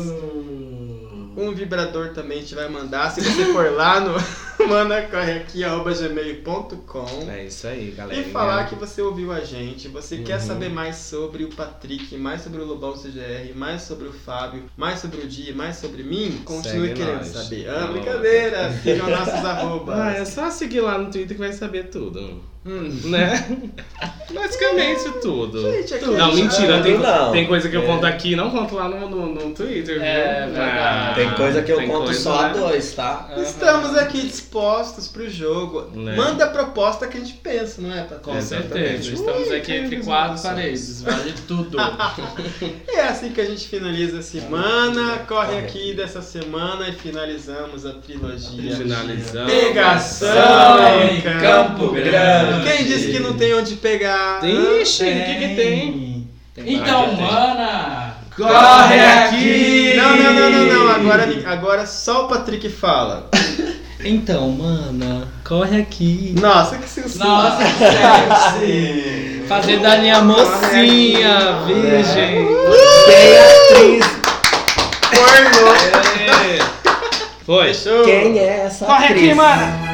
Um 1.36 1.52
vibrador 1.55 2.11
também 2.11 2.39
a 2.39 2.40
gente 2.43 2.55
vai 2.55 2.69
mandar. 2.69 3.11
Se 3.11 3.20
você 3.20 3.47
for 3.52 3.73
lá 3.73 3.98
no 4.01 4.15
manacorreaqui.gmail.com 4.69 7.31
É 7.31 7.44
isso 7.47 7.66
aí, 7.66 7.90
galera. 7.93 8.20
e 8.20 8.24
falar 8.31 8.66
que 8.69 8.74
você 8.74 9.01
ouviu 9.02 9.32
a 9.32 9.40
gente, 9.40 9.89
você 9.89 10.19
quer 10.19 10.40
Uhum. 10.40 10.47
saber 10.47 10.69
mais 10.70 10.97
sobre 10.97 11.44
o 11.44 11.48
Patrick, 11.48 12.16
mais 12.16 12.43
sobre 12.43 12.61
o 12.61 12.65
Lobão 12.65 12.93
CGR, 12.94 13.52
mais 13.55 13.82
sobre 13.82 14.09
o 14.09 14.12
Fábio, 14.12 14.65
mais 14.77 14.98
sobre 15.01 15.20
o 15.20 15.27
Dia, 15.28 15.55
mais 15.55 15.77
sobre 15.77 16.02
mim, 16.02 16.40
continue 16.44 16.89
Segue 16.89 17.01
querendo 17.01 17.19
nós. 17.19 17.28
saber. 17.28 17.69
Ah, 17.70 17.86
brincadeira! 17.86 18.73
Sigam 18.82 19.09
nossos 19.11 19.35
arrobas. 19.44 19.98
Ah, 19.98 20.12
é 20.12 20.24
só 20.24 20.51
seguir 20.51 20.81
lá 20.81 20.98
no 20.98 21.11
Twitter 21.11 21.36
que 21.36 21.43
vai 21.43 21.52
saber 21.52 21.89
tudo. 21.90 22.40
Hum. 22.66 22.90
Né? 23.04 23.56
Basicamente 24.30 25.10
tudo. 25.22 25.62
Gente, 25.72 25.94
aqui 25.94 26.04
Não, 26.06 26.30
gente- 26.36 26.42
mentira. 26.42 26.82
Tem, 26.82 26.98
Não. 26.98 27.32
tem 27.32 27.46
coisa 27.46 27.68
que 27.68 27.76
eu 27.76 27.82
É. 27.82 27.86
conto 27.86 28.04
aqui 28.06 28.32
e 28.32 28.36
não 28.36 28.50
conto 28.50 28.74
lá 28.74 28.86
no, 28.88 29.08
no, 29.08 29.26
no 29.34 29.54
Twitter, 29.54 29.94
viu? 29.94 30.02
É, 30.04 30.46
verdade. 30.46 31.14
Tem 31.14 31.30
coisa 31.32 31.62
que 31.62 31.72
eu 31.72 31.78
tem 31.78 31.88
conto 31.88 32.04
coisa, 32.04 32.20
só 32.20 32.38
a 32.38 32.48
né? 32.48 32.54
dois, 32.58 32.92
tá? 32.92 33.30
Estamos 33.38 33.96
aqui 33.96 34.20
dispostos 34.22 35.08
pro 35.08 35.28
jogo. 35.28 35.90
Né? 35.94 36.14
Manda 36.14 36.44
a 36.44 36.48
proposta 36.48 37.06
que 37.08 37.16
a 37.16 37.20
gente 37.20 37.32
pensa, 37.34 37.80
não 37.80 37.92
é, 37.92 38.02
Patrick? 38.02 38.22
Com 38.24 38.36
Exatamente. 38.36 38.74
certeza. 39.04 39.12
Estamos 39.14 39.48
Ui, 39.48 39.56
aqui 39.56 39.72
entre 39.72 39.96
quatro 40.00 40.42
paredes. 40.42 41.02
Vale 41.02 41.34
tudo. 41.48 41.78
É 42.92 43.02
assim 43.02 43.30
que 43.32 43.40
a 43.40 43.44
gente 43.46 43.66
finaliza 43.68 44.18
a 44.18 44.22
semana. 44.22 45.18
Corre 45.26 45.56
aqui 45.58 45.94
dessa 45.94 46.20
semana 46.20 46.88
e 46.88 46.92
finalizamos 46.92 47.86
a 47.86 47.94
trilogia. 47.94 48.76
Finalizando. 48.76 49.50
Pegação 49.50 50.28
em 51.10 51.20
Campo 51.22 51.88
Grande. 51.92 52.49
Quem 52.64 52.85
disse 52.85 53.10
que 53.12 53.18
não 53.20 53.35
tem 53.35 53.55
onde 53.55 53.77
pegar? 53.77 54.40
Ixi, 54.44 55.02
o 55.05 55.06
que 55.24 55.35
que 55.35 55.55
tem? 55.55 56.28
Então, 56.59 57.09
Tem. 57.16 57.24
mana, 57.24 58.14
Corre 58.36 59.01
aqui! 59.01 59.94
Não, 59.97 60.16
não, 60.16 60.32
não, 60.32 60.51
não, 60.51 60.64
não. 60.85 60.90
Agora, 60.94 61.28
agora 61.47 61.86
só 61.86 62.24
o 62.24 62.28
Patrick 62.28 62.68
fala. 62.68 63.28
Então, 64.02 64.51
mana, 64.51 65.28
corre 65.47 65.81
aqui. 65.81 66.35
Nossa, 66.40 66.78
que 66.78 66.89
sensação. 66.89 67.27
Nossa, 67.27 67.64
que 67.64 68.60
sexy! 68.60 69.43
Fazer 69.47 69.78
da 69.81 69.98
minha 69.98 70.22
mocinha, 70.22 71.60
virgem. 71.66 72.47
Quem 73.05 73.32
é 73.32 73.98
atriz? 73.98 74.06
Pornô. 75.10 75.70
Foi. 77.44 77.72
Quem 78.05 78.39
é 78.39 78.62
essa 78.66 78.86
Corre 78.86 79.05
atriz? 79.06 79.24
aqui, 79.24 79.35
mano! 79.35 79.89